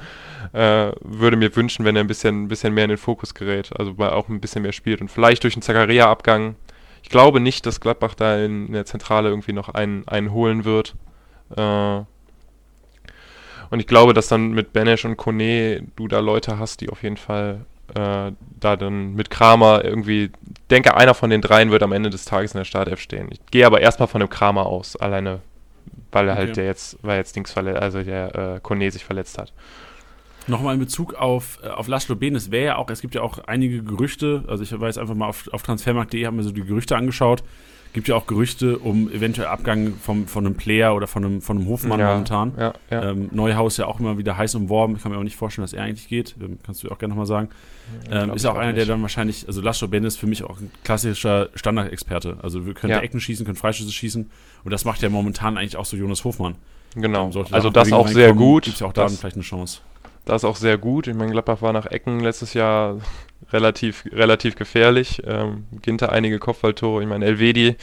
Äh, 0.54 0.92
würde 1.02 1.38
mir 1.38 1.56
wünschen, 1.56 1.86
wenn 1.86 1.96
er 1.96 2.04
ein 2.04 2.08
bisschen, 2.08 2.48
bisschen 2.48 2.74
mehr 2.74 2.86
in 2.86 2.90
den 2.90 2.98
Fokus 2.98 3.34
gerät, 3.34 3.72
also 3.78 3.96
auch 3.98 4.30
ein 4.30 4.40
bisschen 4.40 4.62
mehr 4.62 4.72
spielt 4.72 5.02
und 5.02 5.10
vielleicht 5.10 5.44
durch 5.44 5.56
einen 5.56 5.64
Zakaria-Abgang. 5.64 6.56
Ich 7.04 7.10
glaube 7.10 7.40
nicht, 7.40 7.66
dass 7.66 7.82
Gladbach 7.82 8.16
da 8.16 8.38
in, 8.38 8.68
in 8.68 8.74
der 8.74 8.86
Zentrale 8.86 9.30
irgendwie 9.30 9.54
noch 9.54 9.70
einen, 9.70 10.08
einen 10.08 10.32
holen 10.32 10.64
wird. 10.64 10.96
Äh, 11.56 12.02
und 13.76 13.82
ich 13.82 13.88
glaube, 13.88 14.14
dass 14.14 14.30
dann 14.30 14.52
mit 14.52 14.72
Benesch 14.72 15.04
und 15.04 15.18
Kone 15.18 15.84
du 15.98 16.08
da 16.08 16.20
Leute 16.20 16.58
hast, 16.58 16.80
die 16.80 16.90
auf 16.90 17.04
jeden 17.04 17.18
Fall 17.18 17.66
äh, 17.94 18.32
da 18.58 18.76
dann 18.78 19.16
mit 19.16 19.30
Kramer 19.30 19.84
irgendwie, 19.84 20.32
denke, 20.72 20.96
einer 20.96 21.14
von 21.14 21.30
den 21.30 21.42
dreien 21.42 21.72
wird 21.72 21.84
am 21.84 21.92
Ende 21.92 22.10
des 22.10 22.24
Tages 22.24 22.54
in 22.54 22.60
der 22.60 22.64
Startelf 22.64 23.02
stehen. 23.02 23.28
Ich 23.32 23.46
gehe 23.52 23.66
aber 23.66 23.82
erstmal 23.82 24.08
von 24.08 24.22
dem 24.22 24.30
Kramer 24.30 24.66
aus, 24.66 24.96
alleine, 24.96 25.42
weil 26.14 26.30
er 26.30 26.36
halt 26.36 26.44
okay. 26.44 26.48
halt 26.48 26.56
der 26.56 26.66
jetzt, 26.68 27.00
weil 27.02 27.18
jetzt 27.18 27.36
Dings 27.36 27.52
verletzt, 27.52 27.82
also 27.82 28.02
der 28.02 28.56
äh, 28.56 28.60
Kone 28.62 28.90
sich 28.90 29.04
verletzt 29.04 29.38
hat. 29.38 29.52
Nochmal 30.48 30.76
in 30.76 30.80
Bezug 30.80 31.14
auf, 31.14 31.60
äh, 31.62 31.68
auf 31.68 31.90
Laszlo 31.90 32.16
Benes 32.16 32.52
wäre 32.52 32.66
ja 32.66 32.76
auch, 32.78 32.90
es 32.90 33.02
gibt 33.02 33.14
ja 33.14 33.24
auch 33.24 33.40
einige 33.40 33.84
Gerüchte, 33.84 34.46
also 34.48 34.64
ich 34.64 34.80
weiß 34.80 35.00
einfach 35.00 35.16
mal 35.16 35.28
auf, 35.28 35.50
auf 35.52 35.64
transfermarkt.de 35.64 36.26
haben 36.26 36.38
wir 36.38 36.46
so 36.46 36.52
die 36.52 36.64
Gerüchte 36.64 36.96
angeschaut, 36.96 37.44
gibt 37.96 38.10
ja 38.10 38.16
auch 38.16 38.28
Gerüchte 38.28 38.78
um 38.78 39.10
eventuell 39.10 39.48
Abgang 39.48 39.93
vom, 39.96 40.28
von 40.28 40.46
einem 40.46 40.56
Player 40.56 40.93
oder 40.93 41.08
von 41.08 41.24
einem, 41.24 41.41
von 41.41 41.58
einem 41.58 41.68
Hofmann 41.68 42.02
ja, 42.02 42.12
momentan. 42.12 42.52
Ja, 42.60 42.74
ja. 42.91 43.12
Ähm, 43.12 43.30
Neuhaus 43.32 43.78
ja 43.78 43.88
auch 43.88 44.02
immer 44.02 44.18
wieder 44.18 44.38
heiß 44.38 44.54
umworben. 44.56 44.98
Ich 44.98 45.02
kann 45.02 45.14
mir 45.14 45.18
auch 45.18 45.24
nicht 45.24 45.38
vorstellen, 45.38 45.64
dass 45.64 45.72
er 45.72 45.84
eigentlich 45.84 46.10
geht. 46.10 46.36
Ähm, 46.41 46.60
kannst 46.62 46.84
du 46.84 46.91
auch 46.91 46.98
gerne 46.98 47.14
nochmal 47.14 47.26
sagen. 47.26 47.50
Ähm, 48.12 48.34
ist 48.34 48.46
auch 48.46 48.58
einer, 48.58 48.74
der 48.74 48.86
dann 48.86 49.02
wahrscheinlich, 49.02 49.48
also 49.48 49.62
Laszlo 49.62 49.88
Ben 49.88 50.04
ist 50.04 50.18
für 50.18 50.28
mich 50.28 50.43
auch 50.43 50.60
ein 50.60 50.72
klassischer 50.84 51.50
Standardexperte. 51.56 52.38
Also 52.41 52.66
wir 52.66 52.74
können 52.74 52.91
ja. 52.91 53.00
Ecken 53.00 53.22
schießen, 53.22 53.46
können 53.46 53.56
Freischüsse 53.56 53.93
schießen. 53.93 54.30
Und 54.66 54.72
das 54.72 54.84
macht 54.84 55.02
ja 55.02 55.08
momentan 55.08 55.58
eigentlich 55.58 55.78
auch 55.78 55.86
so 55.86 55.96
Jonas 55.96 56.26
Hofmann. 56.26 56.56
Genau. 56.96 57.32
Ähm, 57.34 57.46
also 57.52 57.70
das 57.70 57.93
auch 57.93 58.10
sehr 58.10 58.34
gut. 58.34 58.66
Gibt 58.66 58.76
es 58.76 58.82
ja 58.82 58.88
auch 58.88 58.93
da 58.93 59.08
vielleicht 59.08 59.38
eine 59.38 59.43
Chance. 59.43 59.80
Das 60.26 60.42
ist 60.42 60.46
auch 60.46 60.56
sehr 60.56 60.78
gut. 60.78 61.08
Ich 61.08 61.16
meine, 61.16 61.32
Gladbach 61.32 61.62
war 61.62 61.72
nach 61.72 61.86
Ecken 61.86 62.20
letztes 62.20 62.54
Jahr 62.54 62.98
relativ, 63.52 64.06
relativ 64.12 64.56
gefährlich. 64.56 65.22
Ähm, 65.26 65.66
Ginter 65.82 66.12
einige 66.12 66.40
Kopfballtore. 66.40 67.04
Ich 67.04 67.08
meine, 67.08 67.26
Elvedi 67.26 67.78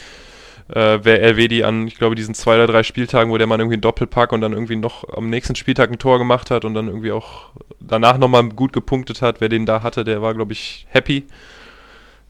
äh, 0.68 1.00
wer 1.02 1.22
Elvedi 1.22 1.64
an, 1.64 1.86
ich 1.86 1.96
glaube, 1.96 2.14
diesen 2.14 2.34
zwei 2.34 2.54
oder 2.54 2.66
drei 2.66 2.82
Spieltagen, 2.82 3.30
wo 3.30 3.38
der 3.38 3.46
Mann 3.46 3.60
irgendwie 3.60 3.74
einen 3.74 3.82
Doppelpack 3.82 4.32
und 4.32 4.40
dann 4.40 4.52
irgendwie 4.52 4.76
noch 4.76 5.08
am 5.16 5.28
nächsten 5.28 5.54
Spieltag 5.54 5.90
ein 5.90 5.98
Tor 5.98 6.18
gemacht 6.18 6.50
hat 6.50 6.64
und 6.64 6.74
dann 6.74 6.88
irgendwie 6.88 7.12
auch 7.12 7.50
danach 7.80 8.18
nochmal 8.18 8.48
gut 8.48 8.72
gepunktet 8.72 9.22
hat, 9.22 9.40
wer 9.40 9.48
den 9.48 9.66
da 9.66 9.82
hatte, 9.82 10.04
der 10.04 10.22
war, 10.22 10.34
glaube 10.34 10.52
ich, 10.52 10.86
happy 10.88 11.26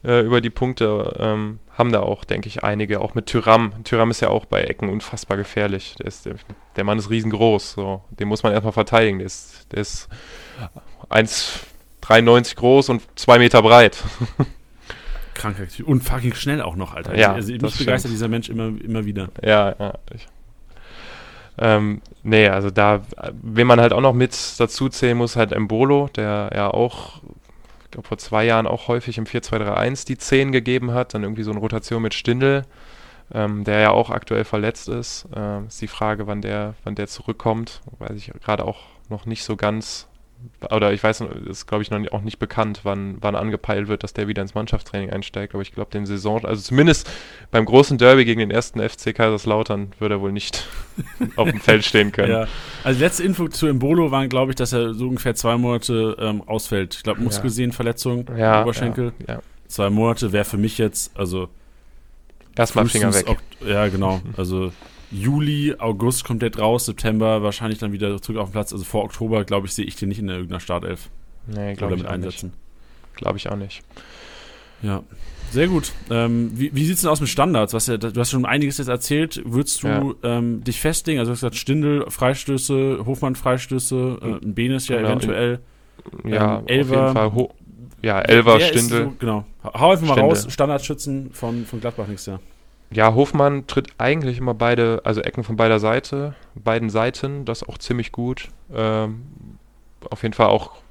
äh, 0.04 0.20
über 0.24 0.40
die 0.40 0.50
Punkte. 0.50 1.16
Ähm, 1.18 1.58
haben 1.74 1.92
da 1.92 2.00
auch, 2.00 2.24
denke 2.24 2.48
ich, 2.48 2.62
einige, 2.62 3.00
auch 3.00 3.14
mit 3.14 3.26
Tyram. 3.26 3.72
Tyram 3.84 4.10
ist 4.10 4.20
ja 4.20 4.28
auch 4.28 4.44
bei 4.44 4.62
Ecken 4.62 4.88
unfassbar 4.88 5.36
gefährlich. 5.36 5.94
Der, 5.98 6.06
ist, 6.06 6.26
der, 6.26 6.34
der 6.76 6.84
Mann 6.84 6.98
ist 6.98 7.10
riesengroß, 7.10 7.72
so. 7.72 8.02
den 8.10 8.28
muss 8.28 8.42
man 8.42 8.52
erstmal 8.52 8.72
verteidigen. 8.72 9.18
Der 9.18 9.26
ist, 9.26 9.66
der 9.72 9.80
ist 9.80 10.08
1,93 11.08 12.56
groß 12.56 12.90
und 12.90 13.02
2 13.16 13.38
Meter 13.38 13.62
breit. 13.62 14.02
krank 15.34 15.56
und 15.84 16.02
fucking 16.02 16.34
schnell 16.34 16.60
auch 16.60 16.76
noch, 16.76 16.94
Alter. 16.94 17.16
Ja, 17.16 17.32
also, 17.32 17.52
mich 17.52 17.78
begeistert 17.78 18.12
dieser 18.12 18.28
Mensch 18.28 18.48
immer, 18.48 18.72
immer 18.82 19.04
wieder. 19.04 19.28
Ja, 19.42 19.74
ja. 19.78 19.94
Ich, 20.14 20.28
ähm, 21.58 22.00
nee, 22.22 22.48
also 22.48 22.70
da, 22.70 23.02
wen 23.42 23.66
man 23.66 23.80
halt 23.80 23.92
auch 23.92 24.00
noch 24.00 24.14
mit 24.14 24.34
dazu 24.58 24.88
zählen 24.88 25.16
muss, 25.16 25.36
halt 25.36 25.52
Embolo, 25.52 26.08
der 26.16 26.50
ja 26.54 26.70
auch, 26.70 27.21
glaube 27.92 28.08
vor 28.08 28.18
zwei 28.18 28.44
Jahren 28.44 28.66
auch 28.66 28.88
häufig 28.88 29.18
im 29.18 29.24
4-2-3-1 29.24 30.06
die 30.06 30.18
10 30.18 30.52
gegeben 30.52 30.92
hat, 30.92 31.14
dann 31.14 31.22
irgendwie 31.22 31.44
so 31.44 31.50
eine 31.50 31.60
Rotation 31.60 32.02
mit 32.02 32.14
Stindel, 32.14 32.64
ähm, 33.32 33.64
der 33.64 33.80
ja 33.80 33.90
auch 33.90 34.10
aktuell 34.10 34.44
verletzt 34.44 34.88
ist. 34.88 35.28
Ähm, 35.34 35.66
ist 35.68 35.80
die 35.80 35.88
Frage, 35.88 36.26
wann 36.26 36.42
der, 36.42 36.74
wann 36.84 36.94
der 36.94 37.06
zurückkommt, 37.06 37.80
weiß 37.98 38.16
ich 38.16 38.32
gerade 38.42 38.64
auch 38.64 38.80
noch 39.08 39.26
nicht 39.26 39.44
so 39.44 39.56
ganz 39.56 40.08
oder 40.70 40.92
ich 40.92 41.02
weiß, 41.02 41.22
ist 41.48 41.66
glaube 41.66 41.82
ich 41.82 41.90
noch 41.90 42.00
auch 42.12 42.22
nicht 42.22 42.38
bekannt, 42.38 42.80
wann, 42.84 43.16
wann 43.20 43.34
angepeilt 43.34 43.88
wird, 43.88 44.02
dass 44.02 44.12
der 44.12 44.28
wieder 44.28 44.42
ins 44.42 44.54
Mannschaftstraining 44.54 45.10
einsteigt. 45.10 45.54
Aber 45.54 45.62
ich 45.62 45.72
glaube, 45.72 45.90
den 45.90 46.06
Saison, 46.06 46.44
also 46.44 46.62
zumindest 46.62 47.10
beim 47.50 47.64
großen 47.64 47.98
Derby 47.98 48.24
gegen 48.24 48.40
den 48.40 48.50
ersten 48.50 48.80
FC 48.80 49.14
Kaiserslautern 49.14 49.92
wird 49.98 50.10
er 50.10 50.20
wohl 50.20 50.32
nicht 50.32 50.66
auf 51.36 51.50
dem 51.50 51.60
Feld 51.60 51.84
stehen 51.84 52.12
können. 52.12 52.32
Ja. 52.32 52.48
Also 52.84 53.00
letzte 53.00 53.24
Info 53.24 53.48
zu 53.48 53.66
Embolo 53.66 54.10
waren, 54.10 54.28
glaube 54.28 54.52
ich, 54.52 54.56
dass 54.56 54.72
er 54.72 54.94
so 54.94 55.08
ungefähr 55.08 55.34
zwei 55.34 55.56
Monate 55.56 56.16
ähm, 56.18 56.42
ausfällt. 56.46 56.94
Ich 56.94 57.02
glaube, 57.02 57.20
Muskelsehnenverletzung, 57.20 58.26
ja, 58.36 58.62
Oberschenkel. 58.62 59.12
Ja, 59.26 59.34
ja. 59.34 59.42
Zwei 59.68 59.90
Monate 59.90 60.32
wäre 60.32 60.44
für 60.44 60.58
mich 60.58 60.78
jetzt, 60.78 61.16
also 61.16 61.48
Erstmal 62.56 62.86
Finger 62.86 63.14
weg. 63.14 63.38
ja, 63.66 63.88
genau. 63.88 64.20
Also 64.36 64.72
Juli, 65.12 65.74
August 65.78 66.24
kommt 66.24 66.42
der 66.42 66.56
raus, 66.56 66.86
September 66.86 67.42
wahrscheinlich 67.42 67.78
dann 67.78 67.92
wieder 67.92 68.20
zurück 68.20 68.38
auf 68.38 68.48
den 68.48 68.52
Platz. 68.52 68.72
Also 68.72 68.84
vor 68.84 69.04
Oktober, 69.04 69.44
glaube 69.44 69.66
ich, 69.66 69.74
sehe 69.74 69.84
ich 69.84 69.96
den 69.96 70.08
nicht 70.08 70.18
in 70.18 70.28
irgendeiner 70.28 70.60
Startelf. 70.60 71.10
Nee, 71.46 71.74
glaube 71.74 71.94
ich 71.94 72.02
mit 72.02 72.10
einsetzen. 72.10 72.52
Glaube 73.14 73.36
ich 73.36 73.48
auch 73.48 73.56
nicht. 73.56 73.82
Ja, 74.82 75.02
sehr 75.50 75.68
gut. 75.68 75.92
Ähm, 76.10 76.50
wie 76.54 76.74
wie 76.74 76.84
sieht 76.86 76.96
es 76.96 77.02
denn 77.02 77.10
aus 77.10 77.20
mit 77.20 77.28
Standards? 77.28 77.74
Was, 77.74 77.86
du 77.86 78.12
hast 78.16 78.30
schon 78.30 78.46
einiges 78.46 78.78
jetzt 78.78 78.88
erzählt. 78.88 79.42
Würdest 79.44 79.82
du 79.82 79.88
ja. 79.88 80.14
ähm, 80.22 80.64
dich 80.64 80.80
festlegen? 80.80 81.18
Also 81.18 81.30
du 81.30 81.32
hast 81.34 81.40
gesagt, 81.40 81.56
Stindel, 81.56 82.06
Freistöße, 82.08 83.04
Hofmann, 83.04 83.36
Freistöße, 83.36 84.18
äh, 84.22 84.44
ein 84.44 84.54
Benes 84.54 84.88
ja 84.88 84.96
genau, 84.96 85.08
eventuell. 85.10 85.60
ja, 86.24 86.58
ähm, 86.58 86.66
Elver. 86.66 86.96
auf 86.96 87.02
jeden 87.02 87.14
Fall. 87.14 87.34
Ho 87.34 87.54
ja, 88.02 88.20
Elver, 88.20 88.58
Stindel. 88.60 89.04
So, 89.04 89.12
genau. 89.18 89.44
Hau 89.62 89.92
einfach 89.92 90.06
mal 90.06 90.14
Stindel. 90.14 90.24
raus. 90.24 90.46
Standardschützen 90.48 91.30
von, 91.32 91.66
von 91.66 91.80
Gladbach 91.80 92.08
nächstes 92.08 92.26
Jahr. 92.26 92.40
Ja, 92.92 93.14
Hofmann 93.14 93.66
tritt 93.66 93.88
eigentlich 93.98 94.38
immer 94.38 94.54
beide, 94.54 95.00
also 95.04 95.20
Ecken 95.20 95.44
von 95.44 95.56
beider 95.56 95.80
Seite, 95.80 96.34
beiden 96.54 96.90
Seiten, 96.90 97.44
das 97.44 97.66
auch 97.66 97.78
ziemlich 97.78 98.12
gut. 98.12 98.48
Ähm, 98.74 99.26
auf 100.10 100.22
jeden 100.22 100.34
Fall 100.34 100.48
auch 100.48 100.82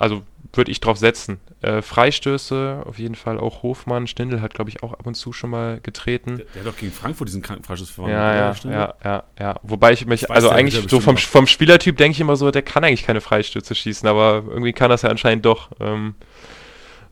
also 0.00 0.22
würde 0.52 0.72
ich 0.72 0.80
drauf 0.80 0.96
setzen. 0.98 1.38
Äh, 1.62 1.82
Freistöße, 1.82 2.82
auf 2.86 2.98
jeden 2.98 3.14
Fall 3.14 3.38
auch 3.38 3.62
Hofmann. 3.62 4.06
Stindl 4.06 4.40
hat, 4.40 4.54
glaube 4.54 4.70
ich, 4.70 4.82
auch 4.82 4.94
ab 4.94 5.06
und 5.06 5.14
zu 5.14 5.32
schon 5.32 5.50
mal 5.50 5.78
getreten. 5.80 6.38
Der, 6.38 6.46
der 6.46 6.62
hat 6.62 6.68
doch 6.72 6.76
gegen 6.76 6.90
Frankfurt 6.90 7.28
diesen 7.28 7.42
Krankenfreistöß 7.42 7.90
verwandelt. 7.90 8.18
Ja, 8.18 8.34
ja, 8.34 8.70
ja, 8.72 8.94
ja, 9.04 9.24
ja. 9.38 9.54
Wobei 9.62 9.92
ich 9.92 10.06
mich, 10.06 10.22
ich 10.22 10.30
also 10.30 10.48
eigentlich 10.48 10.88
so 10.88 11.00
vom, 11.00 11.16
vom 11.16 11.46
Spielertyp 11.46 11.96
denke 11.98 12.12
ich 12.12 12.20
immer 12.20 12.36
so, 12.36 12.50
der 12.50 12.62
kann 12.62 12.82
eigentlich 12.82 13.04
keine 13.04 13.20
Freistöße 13.20 13.74
schießen, 13.74 14.08
aber 14.08 14.42
irgendwie 14.48 14.72
kann 14.72 14.90
das 14.90 15.02
ja 15.02 15.10
anscheinend 15.10 15.44
doch. 15.44 15.70
Ähm, 15.78 16.14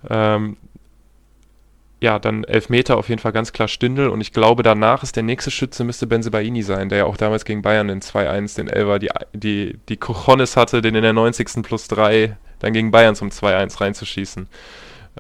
ähm, 0.09 0.57
ja, 2.01 2.19
dann 2.19 2.45
Elfmeter 2.45 2.97
auf 2.97 3.09
jeden 3.09 3.21
Fall 3.21 3.33
ganz 3.33 3.53
klar 3.53 3.67
Stindel 3.67 4.09
und 4.09 4.21
ich 4.21 4.33
glaube 4.33 4.63
danach 4.63 5.03
ist 5.03 5.17
der 5.17 5.25
nächste 5.25 5.51
Schütze 5.51 5.83
müsste 5.83 6.07
Benzebaini 6.07 6.63
sein, 6.63 6.89
der 6.89 6.99
ja 6.99 7.05
auch 7.05 7.17
damals 7.17 7.45
gegen 7.45 7.63
Bayern 7.63 7.89
in 7.89 8.01
2-1 8.01 8.57
den 8.57 8.69
Elver 8.69 8.99
die, 8.99 9.11
die, 9.33 9.79
die 9.89 9.97
Cojones 9.97 10.57
hatte, 10.57 10.81
den 10.81 10.95
in 10.95 11.03
der 11.03 11.13
90. 11.13 11.63
plus 11.63 11.89
3 11.89 12.37
dann 12.61 12.73
gegen 12.73 12.91
Bayern 12.91 13.15
zum 13.15 13.31
2-1 13.31 13.81
reinzuschießen. 13.81 14.49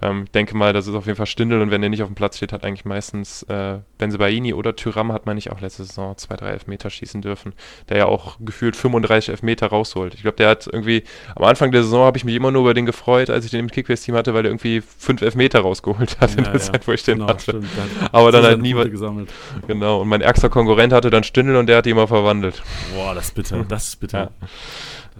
Ähm, 0.03 0.27
denke 0.35 0.57
mal, 0.57 0.73
das 0.73 0.87
ist 0.87 0.95
auf 0.95 1.07
jeden 1.07 1.17
Fall 1.17 1.27
Stindel 1.27 1.61
und 1.61 1.71
wenn 1.71 1.81
der 1.81 1.91
nicht 1.91 2.03
auf 2.03 2.09
dem 2.09 2.15
Platz 2.15 2.37
steht, 2.37 2.53
hat 2.53 2.65
eigentlich 2.65 2.85
meistens 2.85 3.43
äh, 3.45 3.79
Benzebaini 3.99 4.55
oder 4.55 4.77
Tyram 4.77 5.13
hat 5.13 5.27
man 5.27 5.35
nicht 5.35 5.51
auch 5.51 5.61
letzte 5.61 5.85
Saison 5.85 6.17
zwei, 6.17 6.37
drei 6.37 6.51
Elfmeter 6.51 6.91
schießen 6.91 7.21
dürfen, 7.23 7.53
der 7.89 7.99
ja 7.99 8.07
auch 8.07 8.37
gefühlt 8.41 8.77
35 8.77 9.31
Elfmeter 9.31 9.69
rausholt. 9.69 10.15
Ich 10.15 10.23
glaube, 10.23 10.37
der 10.37 10.51
hat 10.51 10.69
irgendwie, 10.71 11.05
am 11.35 11.45
Anfang 11.45 11.73
der 11.73 11.83
Saison 11.83 12.05
habe 12.05 12.17
ich 12.17 12.25
mich 12.25 12.35
immer 12.35 12.51
nur 12.51 12.63
über 12.63 12.75
den 12.75 12.87
gefreut, 12.87 13.31
als 13.31 13.45
ich 13.45 13.51
den 13.51 13.61
im 13.61 13.71
Kickbase-Team 13.71 14.15
hatte, 14.15 14.35
weil 14.35 14.45
er 14.45 14.51
irgendwie 14.51 14.81
fünf 14.81 15.23
Elfmeter 15.23 15.61
rausgeholt 15.61 16.21
hat 16.21 16.31
ja, 16.33 16.39
in 16.39 16.45
der 16.45 16.53
ja. 16.53 16.59
Zeit, 16.61 16.87
wo 16.87 16.93
ich 16.93 17.03
den 17.03 17.19
genau, 17.19 17.29
hatte. 17.29 17.43
Stimmt, 17.43 17.69
Aber 18.13 18.31
dann 18.31 18.45
halt 18.45 18.61
niemand. 18.61 18.91
gesammelt. 18.91 19.33
Genau, 19.67 20.01
und 20.03 20.09
mein 20.09 20.21
ärgster 20.21 20.49
Konkurrent 20.49 20.93
hatte 20.93 21.11
dann 21.11 21.25
Stindel 21.25 21.57
und 21.57 21.67
der 21.67 21.79
hat 21.79 21.87
ihn 21.87 21.97
mal 21.97 22.07
verwandelt. 22.07 22.63
Boah, 22.95 23.15
das 23.15 23.27
ist 23.27 23.35
bitter, 23.35 23.65
das 23.69 23.89
ist 23.89 23.97
bitter. 23.97 24.31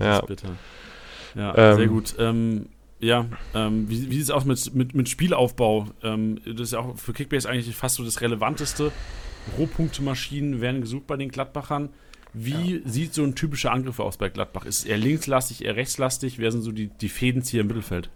Ja. 0.01 0.05
Das 0.05 0.07
ja. 0.07 0.19
ist 0.21 0.27
bitter. 0.27 0.49
Ja, 1.35 1.55
ähm, 1.57 1.77
sehr 1.77 1.87
gut. 1.89 2.15
Ähm, 2.21 2.67
ja, 3.01 3.27
ähm, 3.55 3.89
wie, 3.89 4.11
wie 4.11 4.15
sieht 4.15 4.25
es 4.25 4.31
aus 4.31 4.45
mit, 4.45 4.75
mit, 4.75 4.95
mit 4.95 5.09
Spielaufbau? 5.09 5.87
Ähm, 6.03 6.41
das 6.45 6.61
ist 6.61 6.73
ja 6.73 6.81
auch 6.81 6.97
für 6.97 7.13
Kickbase 7.13 7.49
eigentlich 7.49 7.75
fast 7.75 7.97
so 7.97 8.05
das 8.05 8.21
Relevanteste. 8.21 8.93
Rohpunktemaschinen 9.57 10.61
werden 10.61 10.81
gesucht 10.81 11.07
bei 11.07 11.17
den 11.17 11.31
Gladbachern. 11.31 11.91
Wie 12.35 12.77
ja. 12.77 12.81
sieht 12.85 13.15
so 13.15 13.23
ein 13.23 13.35
typischer 13.35 13.73
Angriff 13.73 14.01
aus 14.01 14.17
bei 14.17 14.29
Gladbach? 14.29 14.65
Ist 14.65 14.85
eher 14.85 14.99
linkslastig, 14.99 15.65
eher 15.65 15.77
rechtslastig? 15.77 16.39
Wer 16.39 16.53
sind 16.53 16.63
so 16.63 16.73
die, 16.73 16.89
die 16.89 17.09
Fädenzieher 17.09 17.63
im 17.63 17.69
Mittelfeld? 17.69 18.11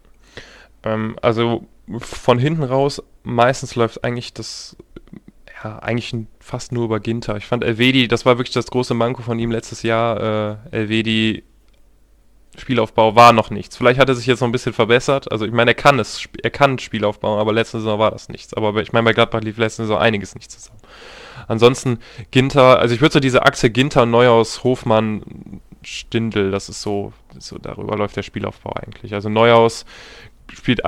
Ähm, 0.83 1.17
also 1.23 1.67
von 1.99 2.39
hinten 2.39 2.65
raus, 2.65 3.03
meistens 3.23 3.75
läuft 3.77 4.05
eigentlich 4.05 4.33
das, 4.33 4.77
ja, 5.63 5.79
eigentlich 5.79 6.15
fast 6.41 6.73
nur 6.73 6.85
über 6.87 7.01
Ginter. 7.01 7.37
Ich 7.37 7.47
fand 7.47 7.65
Elvedi, 7.65 8.09
das 8.09 8.27
war 8.27 8.39
wirklich 8.39 8.55
das 8.55 8.67
große 8.67 8.95
Manko 8.95 9.23
von 9.23 9.39
ihm 9.39 9.51
letztes 9.51 9.83
Jahr. 9.83 10.61
Äh, 10.73 10.77
Elvedi 10.77 11.45
Spielaufbau 12.57 13.17
war 13.17 13.33
noch 13.33 13.51
nichts. 13.51 13.77
Vielleicht 13.77 13.99
hat 13.99 14.09
er 14.09 14.15
sich 14.15 14.27
jetzt 14.27 14.41
noch 14.41 14.49
ein 14.49 14.53
bisschen 14.53 14.75
verbessert. 14.75 15.33
Also 15.33 15.47
ich 15.47 15.53
meine, 15.53 15.71
er 15.71 15.75
kann 15.75 15.99
es, 15.99 16.29
er 16.43 16.51
kann 16.51 16.79
Spielaufbau, 16.79 17.39
aber 17.39 17.53
letzte 17.53 17.79
Saison 17.79 17.99
war 17.99 18.11
das 18.11 18.29
nichts. 18.29 18.53
Aber 18.55 18.79
ich 18.81 18.93
meine, 18.93 19.05
bei 19.05 19.13
Gladbach 19.13 19.41
lief 19.41 19.57
letzte 19.57 19.83
Saison 19.83 19.99
einiges 19.99 20.35
nicht 20.35 20.51
zusammen. 20.51 20.81
Ansonsten 21.49 21.99
Ginter, 22.31 22.79
also 22.79 22.95
ich 22.95 23.01
würde 23.01 23.15
so 23.15 23.21
diese 23.21 23.45
Achse 23.45 23.71
Ginter, 23.71 24.07
Neuhaus, 24.07 24.65
Hofmann, 24.65 25.61
Stindel, 25.83 26.51
das 26.51 26.69
ist 26.69 26.83
so, 26.83 27.13
so 27.39 27.59
darüber 27.59 27.97
läuft 27.97 28.17
der 28.17 28.23
Spielaufbau 28.23 28.75
eigentlich. 28.75 29.15
Also 29.15 29.29
Neuhaus 29.29 29.85
spielt 30.53 30.83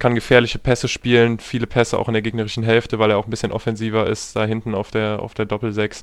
kann 0.00 0.16
gefährliche 0.16 0.58
Pässe 0.58 0.88
spielen, 0.88 1.38
viele 1.38 1.68
Pässe 1.68 1.98
auch 1.98 2.08
in 2.08 2.14
der 2.14 2.22
gegnerischen 2.22 2.64
Hälfte, 2.64 2.98
weil 2.98 3.10
er 3.10 3.18
auch 3.18 3.26
ein 3.26 3.30
bisschen 3.30 3.52
offensiver 3.52 4.08
ist, 4.08 4.34
da 4.34 4.44
hinten 4.44 4.74
auf 4.74 4.90
der, 4.90 5.20
auf 5.20 5.34
der 5.34 5.46
Doppel-6. 5.46 6.02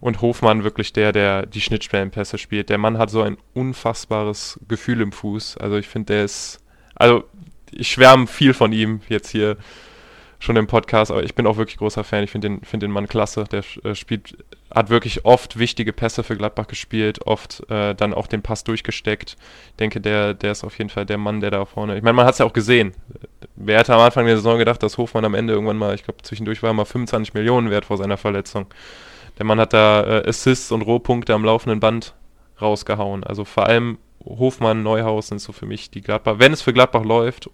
Und 0.00 0.22
Hofmann 0.22 0.64
wirklich 0.64 0.92
der, 0.92 1.12
der 1.12 1.44
die 1.44 1.60
Schnittstellenpässe 1.60 2.38
spielt. 2.38 2.70
Der 2.70 2.78
Mann 2.78 2.98
hat 2.98 3.10
so 3.10 3.20
ein 3.22 3.36
unfassbares 3.52 4.58
Gefühl 4.66 5.00
im 5.00 5.12
Fuß. 5.12 5.58
Also 5.58 5.76
ich 5.76 5.88
finde, 5.88 6.14
der 6.14 6.24
ist, 6.24 6.60
also 6.94 7.24
ich 7.70 7.90
schwärme 7.90 8.26
viel 8.26 8.54
von 8.54 8.72
ihm 8.72 9.00
jetzt 9.08 9.28
hier 9.28 9.58
schon 10.38 10.56
im 10.56 10.66
Podcast, 10.66 11.10
aber 11.10 11.22
ich 11.22 11.34
bin 11.34 11.46
auch 11.46 11.56
wirklich 11.56 11.76
großer 11.76 12.04
Fan. 12.04 12.24
Ich 12.24 12.30
finde 12.30 12.48
den, 12.48 12.64
find 12.64 12.82
den 12.82 12.90
Mann 12.90 13.06
klasse. 13.06 13.44
Der 13.44 13.62
äh, 13.84 13.94
spielt, 13.94 14.36
hat 14.74 14.90
wirklich 14.90 15.24
oft 15.24 15.58
wichtige 15.58 15.92
Pässe 15.92 16.22
für 16.22 16.36
Gladbach 16.36 16.66
gespielt, 16.66 17.26
oft 17.26 17.68
äh, 17.70 17.94
dann 17.94 18.14
auch 18.14 18.26
den 18.26 18.42
Pass 18.42 18.64
durchgesteckt. 18.64 19.36
Ich 19.70 19.76
denke, 19.76 20.00
der, 20.00 20.34
der 20.34 20.52
ist 20.52 20.64
auf 20.64 20.76
jeden 20.78 20.90
Fall 20.90 21.06
der 21.06 21.18
Mann, 21.18 21.40
der 21.40 21.50
da 21.50 21.64
vorne. 21.64 21.96
Ich 21.96 22.02
meine, 22.02 22.14
man 22.14 22.26
hat 22.26 22.34
es 22.34 22.38
ja 22.38 22.46
auch 22.46 22.52
gesehen. 22.52 22.92
Wer 23.56 23.78
hätte 23.78 23.94
am 23.94 24.00
Anfang 24.00 24.26
der 24.26 24.36
Saison 24.36 24.58
gedacht, 24.58 24.82
dass 24.82 24.98
Hofmann 24.98 25.24
am 25.24 25.34
Ende 25.34 25.52
irgendwann 25.52 25.76
mal, 25.76 25.94
ich 25.94 26.04
glaube, 26.04 26.22
zwischendurch 26.22 26.62
war 26.62 26.70
er 26.70 26.74
mal 26.74 26.84
25 26.84 27.34
Millionen 27.34 27.70
wert 27.70 27.84
vor 27.84 27.96
seiner 27.96 28.16
Verletzung. 28.16 28.66
Der 29.38 29.46
Mann 29.46 29.60
hat 29.60 29.72
da 29.72 30.20
äh, 30.20 30.28
Assists 30.28 30.72
und 30.72 30.82
Rohpunkte 30.82 31.34
am 31.34 31.44
laufenden 31.44 31.80
Band 31.80 32.14
rausgehauen. 32.60 33.24
Also 33.24 33.44
vor 33.44 33.66
allem 33.66 33.98
Hofmann, 34.24 34.82
Neuhaus 34.82 35.28
sind 35.28 35.40
so 35.40 35.52
für 35.52 35.66
mich 35.66 35.90
die 35.90 36.00
Gladbach, 36.00 36.36
wenn 36.38 36.52
es 36.52 36.62
für 36.62 36.72
Gladbach 36.72 37.04
läuft 37.04 37.50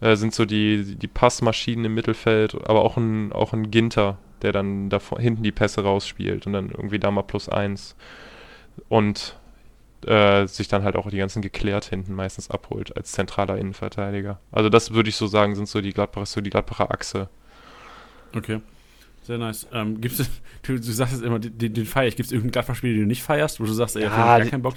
äh, 0.00 0.16
sind 0.16 0.34
so 0.34 0.44
die, 0.44 0.96
die 0.96 1.06
Passmaschinen 1.06 1.84
im 1.86 1.94
Mittelfeld, 1.94 2.54
aber 2.68 2.82
auch 2.82 2.96
ein, 2.96 3.32
auch 3.32 3.52
ein 3.52 3.70
Ginter, 3.70 4.18
der 4.42 4.52
dann 4.52 4.90
da 4.90 4.98
hinten 5.18 5.42
die 5.42 5.52
Pässe 5.52 5.82
rausspielt 5.82 6.46
und 6.46 6.52
dann 6.52 6.70
irgendwie 6.70 6.98
da 6.98 7.10
mal 7.10 7.22
plus 7.22 7.48
eins. 7.48 7.96
Und 8.88 9.36
äh, 10.06 10.46
sich 10.46 10.68
dann 10.68 10.82
halt 10.82 10.96
auch 10.96 11.10
die 11.10 11.18
ganzen 11.18 11.42
geklärt 11.42 11.84
hinten 11.84 12.14
meistens 12.14 12.50
abholt 12.50 12.96
als 12.96 13.12
zentraler 13.12 13.58
Innenverteidiger. 13.58 14.40
Also 14.50 14.68
das 14.68 14.92
würde 14.92 15.10
ich 15.10 15.16
so 15.16 15.26
sagen, 15.26 15.54
sind 15.54 15.68
so 15.68 15.80
die 15.80 15.92
Gladbacher, 15.92 16.26
so 16.26 16.40
die 16.40 16.50
Gladbacher 16.50 16.90
Achse. 16.90 17.28
Okay. 18.34 18.60
Sehr 19.22 19.38
nice. 19.38 19.66
Ähm, 19.72 20.00
gibt's, 20.00 20.18
du, 20.62 20.74
du 20.74 20.82
sagst 20.82 21.14
jetzt 21.14 21.22
immer, 21.22 21.38
den, 21.38 21.74
den 21.74 21.86
feier 21.86 22.08
ich. 22.08 22.16
Gibt 22.16 22.26
es 22.26 22.32
irgendeinen 22.32 22.52
Gladbach-Spiel, 22.52 22.94
den 22.94 23.02
du 23.02 23.06
nicht 23.06 23.22
feierst, 23.22 23.60
wo 23.60 23.64
du 23.64 23.72
sagst, 23.72 23.96
ey, 23.96 24.04
ja, 24.04 24.38
gar 24.38 24.44
keinen 24.46 24.62
Bock? 24.62 24.74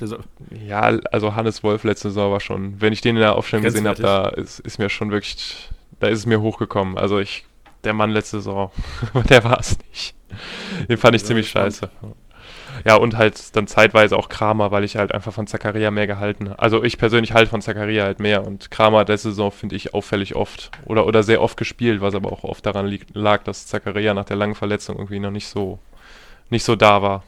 ja, 0.67 0.81
also 1.11 1.35
Hannes 1.35 1.63
Wolf 1.63 1.83
letzte 1.83 2.09
Saison 2.09 2.31
war 2.31 2.39
schon, 2.39 2.79
wenn 2.81 2.93
ich 2.93 3.01
den 3.01 3.15
in 3.15 3.21
der 3.21 3.35
Aufstellung 3.35 3.63
gesehen 3.63 3.87
habe, 3.87 4.01
da 4.01 4.27
ist, 4.27 4.59
ist, 4.59 4.79
mir 4.79 4.89
schon 4.89 5.11
wirklich, 5.11 5.69
da 5.99 6.07
ist 6.07 6.19
es 6.19 6.25
mir 6.25 6.41
hochgekommen. 6.41 6.97
Also 6.97 7.19
ich, 7.19 7.45
der 7.83 7.93
Mann 7.93 8.11
letzte 8.11 8.37
Saison, 8.37 8.71
der 9.29 9.43
war 9.43 9.59
es 9.59 9.77
nicht. 9.89 10.15
Den 10.89 10.97
fand 10.97 11.15
ich 11.15 11.25
ziemlich 11.25 11.49
scheiße. 11.49 11.89
Ja, 12.85 12.95
und 12.95 13.15
halt 13.17 13.55
dann 13.55 13.67
zeitweise 13.67 14.17
auch 14.17 14.29
Kramer, 14.29 14.71
weil 14.71 14.83
ich 14.83 14.97
halt 14.97 15.13
einfach 15.13 15.31
von 15.31 15.47
Zakaria 15.47 15.91
mehr 15.91 16.07
gehalten 16.07 16.49
habe. 16.49 16.59
Also 16.59 16.83
ich 16.83 16.97
persönlich 16.97 17.33
halte 17.33 17.49
von 17.49 17.61
Zakaria 17.61 18.03
halt 18.03 18.19
mehr 18.19 18.45
und 18.45 18.71
Kramer 18.71 18.99
hat 18.99 19.09
der 19.09 19.17
Saison 19.17 19.51
finde 19.51 19.75
ich 19.75 19.93
auffällig 19.93 20.35
oft 20.35 20.71
oder, 20.85 21.05
oder 21.05 21.23
sehr 21.23 21.41
oft 21.41 21.55
gespielt, 21.55 22.01
was 22.01 22.15
aber 22.15 22.31
auch 22.31 22.43
oft 22.43 22.65
daran 22.65 22.87
liegt, 22.87 23.15
lag, 23.15 23.43
dass 23.43 23.67
Zakaria 23.67 24.13
nach 24.13 24.25
der 24.25 24.37
langen 24.37 24.55
Verletzung 24.55 24.97
irgendwie 24.97 25.19
noch 25.19 25.31
nicht 25.31 25.47
so, 25.47 25.79
nicht 26.49 26.63
so 26.63 26.75
da 26.75 27.01
war. 27.01 27.23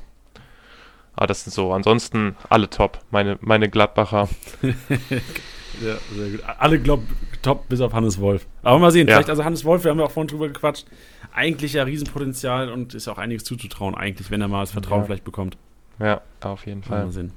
Aber 1.16 1.28
das 1.28 1.44
sind 1.44 1.54
so, 1.54 1.72
ansonsten 1.72 2.36
alle 2.50 2.70
top, 2.70 3.00
meine, 3.10 3.38
meine 3.40 3.70
Gladbacher. 3.70 4.28
ja, 4.62 5.96
sehr 6.14 6.30
gut. 6.32 6.44
Alle 6.58 6.80
glaub, 6.80 7.02
top, 7.46 7.70
bis 7.70 7.82
auf 7.82 7.94
Hannes 7.94 8.20
Wolf. 8.20 8.46
Aber 8.64 8.80
mal 8.80 8.92
sehen, 8.92 9.08
ja. 9.08 9.16
vielleicht, 9.16 9.30
also 9.30 9.44
Hannes 9.46 9.64
Wolf, 9.64 9.84
wir 9.84 9.92
haben 9.92 10.00
ja 10.00 10.06
auch 10.06 10.12
vorhin 10.12 10.28
drüber 10.28 10.48
gequatscht, 10.48 10.86
eigentlich 11.34 11.74
ja 11.74 11.84
Riesenpotenzial 11.84 12.70
und 12.70 12.94
ist 12.94 13.08
auch 13.08 13.18
einiges 13.18 13.44
zuzutrauen, 13.44 13.96
eigentlich, 13.96 14.32
wenn 14.32 14.42
er 14.42 14.48
mal 14.48 14.62
das 14.62 14.72
Vertrauen 14.72 15.02
ja. 15.02 15.06
vielleicht 15.06 15.24
bekommt. 15.24 15.58
Ja, 16.00 16.22
auf 16.42 16.66
jeden 16.66 16.84
Fall. 16.84 17.06
Mal 17.06 17.12
sehen. 17.12 17.32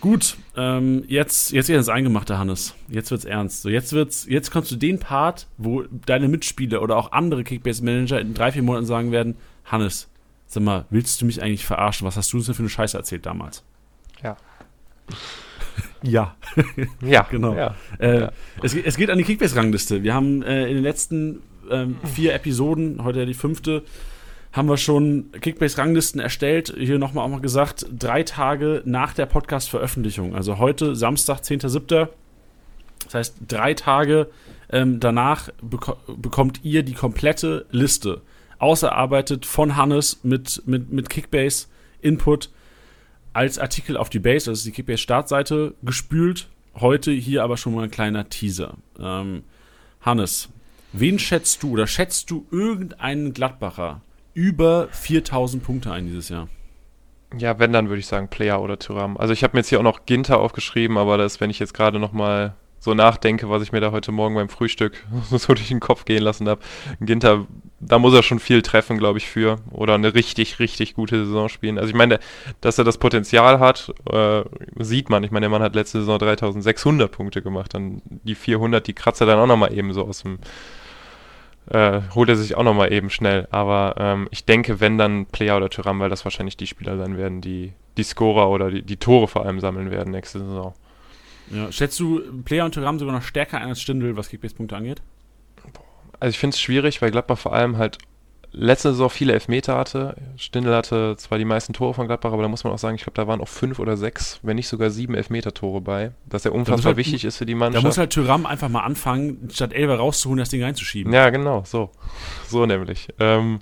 Gut, 0.00 0.36
ähm, 0.54 1.04
jetzt, 1.08 1.50
jetzt 1.52 1.68
wird 1.70 1.80
es 1.80 1.88
eingemachte, 1.88 2.38
Hannes. 2.38 2.74
Jetzt 2.88 3.10
wird's 3.10 3.24
ernst. 3.24 3.62
So, 3.62 3.70
jetzt 3.70 3.94
wird's, 3.94 4.26
jetzt 4.28 4.50
kommst 4.50 4.70
du 4.70 4.76
den 4.76 4.98
Part, 4.98 5.46
wo 5.56 5.82
deine 6.04 6.28
Mitspieler 6.28 6.82
oder 6.82 6.96
auch 6.98 7.12
andere 7.12 7.42
Kickbase-Manager 7.42 8.20
in 8.20 8.34
drei, 8.34 8.52
vier 8.52 8.62
Monaten 8.62 8.84
sagen 8.84 9.12
werden, 9.12 9.36
Hannes, 9.64 10.10
sag 10.46 10.62
mal, 10.62 10.84
willst 10.90 11.22
du 11.22 11.24
mich 11.24 11.42
eigentlich 11.42 11.64
verarschen? 11.64 12.06
Was 12.06 12.18
hast 12.18 12.30
du 12.32 12.36
uns 12.36 12.46
denn 12.46 12.54
für 12.54 12.62
eine 12.62 12.68
Scheiße 12.68 12.98
erzählt 12.98 13.24
damals? 13.24 13.64
Ja. 14.22 14.36
Ja. 16.04 16.36
ja, 17.00 17.26
genau. 17.30 17.54
Ja. 17.54 17.74
Äh, 17.98 18.20
ja. 18.20 18.32
Es, 18.62 18.74
es, 18.74 18.96
geht 18.96 19.10
an 19.10 19.18
die 19.18 19.24
Kickbase-Rangliste. 19.24 20.02
Wir 20.02 20.14
haben 20.14 20.42
äh, 20.42 20.68
in 20.68 20.74
den 20.74 20.82
letzten 20.82 21.42
ähm, 21.70 21.96
vier 22.14 22.34
Episoden, 22.34 23.02
heute 23.02 23.20
ja 23.20 23.24
die 23.24 23.34
fünfte, 23.34 23.82
haben 24.52 24.68
wir 24.68 24.76
schon 24.76 25.32
Kickbase-Ranglisten 25.40 26.20
erstellt. 26.20 26.74
Hier 26.78 26.98
nochmal 26.98 27.24
auch 27.24 27.30
mal 27.30 27.40
gesagt, 27.40 27.86
drei 27.90 28.22
Tage 28.22 28.82
nach 28.84 29.14
der 29.14 29.26
Podcast-Veröffentlichung. 29.26 30.34
Also 30.34 30.58
heute, 30.58 30.94
Samstag, 30.94 31.40
10.07. 31.40 32.08
Das 33.04 33.14
heißt, 33.14 33.36
drei 33.48 33.74
Tage 33.74 34.28
ähm, 34.70 35.00
danach 35.00 35.50
beko 35.60 35.96
bekommt 36.16 36.60
ihr 36.62 36.82
die 36.82 36.94
komplette 36.94 37.66
Liste 37.70 38.22
ausgearbeitet 38.58 39.44
von 39.44 39.76
Hannes 39.76 40.20
mit, 40.22 40.62
mit, 40.66 40.92
mit 40.92 41.10
Kickbase-Input 41.10 42.50
als 43.34 43.58
Artikel 43.58 43.96
auf 43.96 44.08
die 44.08 44.18
Base, 44.18 44.50
das 44.50 44.60
ist 44.60 44.66
die 44.66 44.72
Kickbase-Startseite, 44.72 45.74
gespült. 45.82 46.48
Heute 46.74 47.12
hier 47.12 47.44
aber 47.44 47.56
schon 47.56 47.74
mal 47.74 47.84
ein 47.84 47.90
kleiner 47.90 48.28
Teaser. 48.28 48.74
Ähm, 48.98 49.44
Hannes, 50.00 50.48
Wen 50.96 51.18
schätzt 51.18 51.64
du 51.64 51.72
oder 51.72 51.88
schätzt 51.88 52.30
du 52.30 52.46
irgendeinen 52.52 53.34
Gladbacher 53.34 54.00
über 54.32 54.86
4000 54.92 55.60
Punkte 55.60 55.90
ein 55.90 56.06
dieses 56.06 56.28
Jahr? 56.28 56.46
Ja, 57.36 57.58
wenn, 57.58 57.72
dann 57.72 57.88
würde 57.88 57.98
ich 57.98 58.06
sagen 58.06 58.28
Player 58.28 58.62
oder 58.62 58.78
Thuram. 58.78 59.16
Also 59.16 59.32
ich 59.32 59.42
habe 59.42 59.56
mir 59.56 59.60
jetzt 59.62 59.70
hier 59.70 59.80
auch 59.80 59.84
noch 59.84 60.06
Ginter 60.06 60.38
aufgeschrieben, 60.38 60.96
aber 60.96 61.18
das, 61.18 61.40
wenn 61.40 61.50
ich 61.50 61.58
jetzt 61.58 61.74
gerade 61.74 61.98
nochmal 61.98 62.54
so 62.84 62.92
nachdenke, 62.92 63.48
was 63.48 63.62
ich 63.62 63.72
mir 63.72 63.80
da 63.80 63.92
heute 63.92 64.12
Morgen 64.12 64.34
beim 64.34 64.50
Frühstück 64.50 65.02
so 65.30 65.54
durch 65.54 65.68
den 65.68 65.80
Kopf 65.80 66.04
gehen 66.04 66.22
lassen 66.22 66.46
habe, 66.48 66.60
Ginter, 67.00 67.46
da 67.80 67.98
muss 67.98 68.12
er 68.12 68.22
schon 68.22 68.40
viel 68.40 68.60
treffen, 68.60 68.98
glaube 68.98 69.16
ich, 69.16 69.26
für. 69.26 69.56
Oder 69.70 69.94
eine 69.94 70.14
richtig, 70.14 70.58
richtig 70.58 70.94
gute 70.94 71.24
Saison 71.24 71.48
spielen. 71.48 71.78
Also 71.78 71.88
ich 71.88 71.96
meine, 71.96 72.18
dass 72.60 72.76
er 72.76 72.84
das 72.84 72.98
Potenzial 72.98 73.58
hat, 73.58 73.92
äh, 74.12 74.42
sieht 74.78 75.08
man. 75.08 75.24
Ich 75.24 75.30
meine, 75.30 75.44
der 75.44 75.50
Mann 75.50 75.62
hat 75.62 75.74
letzte 75.74 76.00
Saison 76.00 76.18
3600 76.18 77.10
Punkte 77.10 77.40
gemacht. 77.40 77.72
Dann 77.72 78.02
die 78.04 78.34
400, 78.34 78.86
die 78.86 78.92
kratzt 78.92 79.22
er 79.22 79.26
dann 79.26 79.38
auch 79.38 79.46
nochmal 79.46 79.72
eben 79.72 79.94
so 79.94 80.06
aus 80.06 80.22
dem 80.22 80.38
äh, 81.70 82.02
holt 82.14 82.28
er 82.28 82.36
sich 82.36 82.56
auch 82.56 82.62
nochmal 82.62 82.92
eben 82.92 83.08
schnell. 83.08 83.48
Aber 83.50 83.94
ähm, 83.98 84.28
ich 84.30 84.44
denke, 84.44 84.80
wenn 84.80 84.98
dann 84.98 85.24
Player 85.24 85.56
oder 85.56 85.70
Tyram, 85.70 86.00
weil 86.00 86.10
das 86.10 86.24
wahrscheinlich 86.24 86.58
die 86.58 86.66
Spieler 86.66 86.98
sein 86.98 87.16
werden, 87.16 87.40
die 87.40 87.72
die 87.96 88.02
Scorer 88.02 88.50
oder 88.50 88.70
die, 88.70 88.82
die 88.82 88.96
Tore 88.96 89.28
vor 89.28 89.46
allem 89.46 89.60
sammeln 89.60 89.90
werden 89.90 90.10
nächste 90.10 90.40
Saison. 90.40 90.74
Ja. 91.50 91.70
Schätzt 91.70 91.98
du 92.00 92.20
Player 92.44 92.64
und 92.64 92.72
Tyram 92.72 92.98
sogar 92.98 93.14
noch 93.14 93.22
stärker 93.22 93.58
ein 93.58 93.68
als 93.68 93.80
Stindl, 93.80 94.16
was 94.16 94.28
Kickbase-Punkte 94.28 94.76
angeht? 94.76 95.02
Also 96.20 96.30
ich 96.30 96.38
finde 96.38 96.54
es 96.54 96.60
schwierig, 96.60 97.02
weil 97.02 97.10
Gladbach 97.10 97.38
vor 97.38 97.52
allem 97.52 97.76
halt 97.76 97.98
letzte 98.54 98.90
Saison 98.90 99.10
viele 99.10 99.32
Elfmeter 99.32 99.76
hatte. 99.76 100.16
Stindl 100.36 100.74
hatte 100.74 101.16
zwar 101.16 101.38
die 101.38 101.44
meisten 101.44 101.72
Tore 101.72 101.92
von 101.92 102.06
Gladbach, 102.06 102.32
aber 102.32 102.42
da 102.42 102.48
muss 102.48 102.64
man 102.64 102.72
auch 102.72 102.78
sagen, 102.78 102.94
ich 102.94 103.02
glaube, 103.02 103.16
da 103.16 103.26
waren 103.26 103.40
auch 103.40 103.48
fünf 103.48 103.78
oder 103.78 103.96
sechs, 103.96 104.38
wenn 104.42 104.56
nicht 104.56 104.68
sogar 104.68 104.90
sieben 104.90 105.14
Elfmeter-Tore 105.14 105.80
bei, 105.80 106.12
dass 106.26 106.44
er 106.44 106.54
unfassbar 106.54 106.90
halt, 106.90 106.96
wichtig 106.96 107.24
ist 107.24 107.38
für 107.38 107.46
die 107.46 107.54
Mannschaft. 107.54 107.84
Da 107.84 107.88
muss 107.88 107.98
halt 107.98 108.10
Tyram 108.10 108.46
einfach 108.46 108.68
mal 108.68 108.84
anfangen, 108.84 109.48
statt 109.52 109.72
Elber 109.72 109.96
rauszuholen, 109.96 110.38
das 110.38 110.50
Ding 110.50 110.62
reinzuschieben. 110.62 111.12
Ja, 111.12 111.30
genau, 111.30 111.64
so. 111.66 111.90
So 112.48 112.64
nämlich. 112.64 113.08
Ähm, 113.18 113.60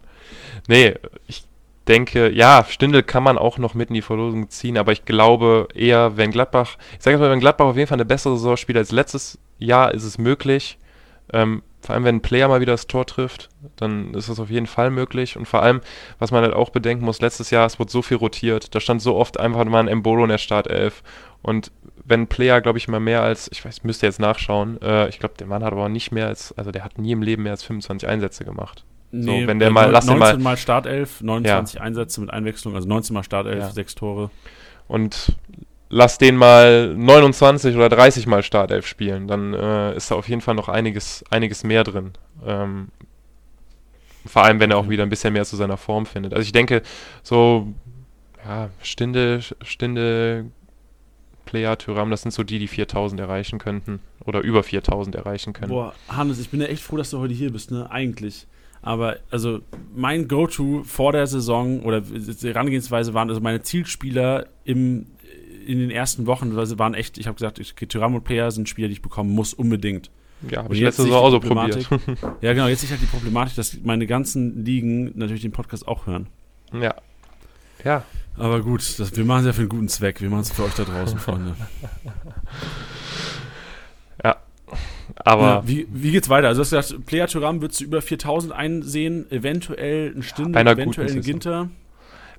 nee, 0.69 0.95
ich 1.27 1.45
denke, 1.89 2.31
ja, 2.31 2.65
Stindl 2.69 3.03
kann 3.03 3.23
man 3.23 3.39
auch 3.39 3.59
noch 3.59 3.75
mit 3.75 3.89
in 3.89 3.95
die 3.95 4.03
Verlosung 4.03 4.49
ziehen, 4.51 4.79
aber 4.79 4.93
ich 4.93 5.05
glaube 5.05 5.69
eher, 5.75 6.17
wenn 6.17 6.31
Gladbach, 6.31 6.77
ich 6.97 7.03
sage 7.03 7.19
mal, 7.19 7.31
wenn 7.31 7.41
Gladbach 7.41 7.67
auf 7.67 7.77
jeden 7.77 7.89
Fall 7.89 7.97
eine 7.97 8.05
bessere 8.05 8.37
Saison 8.37 8.57
spielt 8.57 8.79
als 8.79 8.93
letztes 8.93 9.39
Jahr, 9.59 9.93
ist 9.93 10.05
es 10.05 10.19
möglich. 10.19 10.79
Ähm, 11.33 11.63
vor 11.83 11.95
allem, 11.95 12.05
wenn 12.05 12.17
ein 12.17 12.23
Player 12.23 12.47
mal 12.47 12.61
wieder 12.61 12.75
das 12.75 12.87
Tor 12.87 13.07
trifft, 13.07 13.49
dann 13.77 14.15
ist 14.15 14.29
das 14.29 14.39
auf 14.39 14.51
jeden 14.51 14.69
Fall 14.69 14.91
möglich. 14.91 15.37
Und 15.37 15.47
vor 15.47 15.63
allem, 15.63 15.81
was 16.21 16.31
man 16.31 16.45
halt 16.45 16.55
auch 16.55 16.71
bedenken 16.71 17.05
muss, 17.05 17.21
letztes 17.21 17.51
Jahr, 17.51 17.67
es 17.67 17.81
wurde 17.81 17.91
so 17.91 18.03
viel 18.03 18.19
rotiert. 18.19 18.73
Da 18.75 18.81
stand 18.81 19.03
so 19.03 19.17
oft 19.17 19.41
einfach 19.41 19.65
mal 19.65 19.81
ein 19.81 19.89
Embolo 19.89 20.23
in 20.23 20.29
der 20.29 20.39
Startelf. 20.39 21.03
Und 21.43 21.73
wenn 22.05 22.23
ein 22.23 22.29
Player, 22.29 22.61
glaube 22.61 22.79
ich, 22.79 22.87
mal 22.87 23.01
mehr 23.01 23.23
als, 23.23 23.51
ich 23.51 23.65
weiß, 23.65 23.83
müsste 23.83 24.07
jetzt 24.07 24.21
nachschauen, 24.21 24.81
äh, 24.81 25.09
ich 25.09 25.19
glaube, 25.19 25.35
der 25.39 25.49
Mann 25.49 25.65
hat 25.65 25.73
aber 25.73 25.89
nicht 25.89 26.13
mehr 26.13 26.29
als, 26.29 26.57
also 26.57 26.71
der 26.71 26.85
hat 26.85 26.99
nie 26.99 27.13
im 27.13 27.23
Leben 27.23 27.43
mehr 27.43 27.53
als 27.53 27.65
25 27.65 28.09
Einsätze 28.09 28.45
gemacht. 28.45 28.85
Nee, 29.13 29.43
so, 29.43 29.47
wenn 29.47 29.59
der 29.59 29.71
mal, 29.71 29.91
lass 29.91 30.07
19 30.07 30.19
mal, 30.19 30.39
mal 30.39 30.57
Startelf, 30.57 31.21
29 31.21 31.75
ja. 31.75 31.81
Einsätze 31.83 32.21
mit 32.21 32.31
Einwechslung, 32.31 32.75
also 32.75 32.89
19 32.89 33.13
mal 33.15 33.23
Startelf, 33.23 33.59
ja. 33.59 33.71
6 33.71 33.95
Tore. 33.95 34.31
Und 34.89 35.37
lass 35.91 36.17
den 36.17 36.37
mal 36.37 36.95
29 36.97 37.77
oder 37.77 37.91
30 37.91 38.27
mal 38.27 38.43
Startelf 38.43 38.87
spielen, 38.87 39.29
dann 39.29 39.53
äh, 39.53 39.95
ist 39.95 40.11
da 40.11 40.15
auf 40.15 40.29
jeden 40.29 40.41
Fall 40.41 40.55
noch 40.55 40.71
einiges, 40.71 41.23
einiges 41.31 41.63
mehr 41.63 41.85
drin. 41.85 42.13
Ähm, 42.45 42.89
vor 44.25 44.45
allem, 44.45 44.61
wenn 44.61 44.71
er 44.71 44.79
auch 44.79 44.89
wieder 44.89 45.03
ein 45.03 45.11
bisschen 45.11 45.35
mehr 45.35 45.45
zu 45.45 45.57
seiner 45.57 45.77
Form 45.77 46.07
findet. 46.07 46.33
Also 46.33 46.47
ich 46.47 46.53
denke, 46.53 46.83
so, 47.23 47.69
ja, 48.45 48.71
Stinde, 48.83 49.41
Stinde, 49.63 50.47
Player, 51.45 51.77
Tyram, 51.77 52.11
das 52.11 52.23
sind 52.23 52.33
so 52.33 52.45
die, 52.45 52.59
die 52.59 52.69
4000 52.69 53.21
erreichen 53.21 53.59
könnten. 53.59 54.01
Oder 54.25 54.41
über 54.41 54.63
4000 54.63 55.17
erreichen 55.17 55.53
können. 55.53 55.71
Boah, 55.71 55.95
Hannes, 56.09 56.39
ich 56.39 56.49
bin 56.49 56.61
ja 56.61 56.69
echt 56.69 56.83
froh, 56.83 56.97
dass 56.97 57.11
du 57.11 57.19
heute 57.19 57.35
hier 57.35 57.53
bist, 57.53 57.73
ne? 57.73 57.91
Eigentlich. 57.91 58.47
Aber 58.83 59.19
also 59.31 59.61
mein 59.95 60.29
Go-To 60.29 60.83
vor 60.85 61.13
der 61.13 61.27
Saison 61.27 61.81
oder 61.83 62.01
die 62.01 62.49
Herangehensweise 62.49 63.15
waren 63.15 63.29
also 63.29 63.41
meine 63.41 63.63
Zielspieler 63.63 64.47
im 64.65 65.07
in 65.65 65.79
den 65.79 65.91
ersten 65.91 66.27
Wochen 66.27 66.57
waren 66.57 66.95
echt, 66.95 67.19
ich 67.19 67.29
habe 67.29 67.37
gesagt, 67.37 67.61
ich, 67.61 67.75
Tyram 67.75 68.17
und 68.17 68.25
Player 68.25 68.51
sind 68.51 68.69
Spieler, 68.69 68.89
die 68.89 68.95
ich 68.95 69.03
bekommen 69.03 69.31
muss, 69.31 69.55
unbedingt. 69.55 70.11
Ja, 70.51 70.65
habe 70.65 70.75
ich 70.75 70.81
letzte 70.81 71.03
Saison 71.03 71.23
auch 71.23 71.31
so 71.31 71.41
probiert. 71.41 71.89
ja, 72.41 72.53
genau, 72.53 72.67
jetzt 72.67 72.83
ist 72.83 72.91
halt 72.91 73.01
die 73.01 73.07
Problematik, 73.07 73.55
dass 73.55 73.79
meine 73.85 74.07
ganzen 74.07 74.65
Ligen 74.65 75.17
natürlich 75.17 75.43
den 75.43 75.53
Podcast 75.53 75.87
auch 75.87 76.07
hören. 76.07 76.27
Ja. 76.73 76.97
Ja. 77.85 78.05
Aber 78.37 78.61
gut, 78.61 78.99
das, 78.99 79.17
wir 79.17 79.25
machen 79.25 79.41
es 79.41 79.47
ja 79.47 79.53
für 79.53 79.61
einen 79.61 79.69
guten 79.69 79.89
Zweck. 79.89 80.21
Wir 80.21 80.31
machen 80.31 80.43
es 80.43 80.51
für 80.51 80.65
euch 80.65 80.75
da 80.75 80.85
draußen, 80.85 81.19
Freunde. 81.21 81.55
Ja. 85.17 85.23
Aber. 85.25 85.43
Ja, 85.43 85.63
wie, 85.67 85.87
wie 85.93 86.11
geht's 86.11 86.29
weiter? 86.29 86.49
Also, 86.49 86.63
du 86.63 86.77
hast 86.77 86.89
gesagt, 86.89 87.07
Player 87.07 87.27
Tyram 87.27 87.61
würdest 87.61 87.81
du 87.81 87.85
über 87.85 88.03
4000 88.03 88.53
einsehen, 88.53 89.31
eventuell 89.31 90.13
ein 90.17 90.23
Stinde, 90.23 90.59
eventuell 90.59 91.11
ein 91.11 91.21
Ginter. 91.21 91.69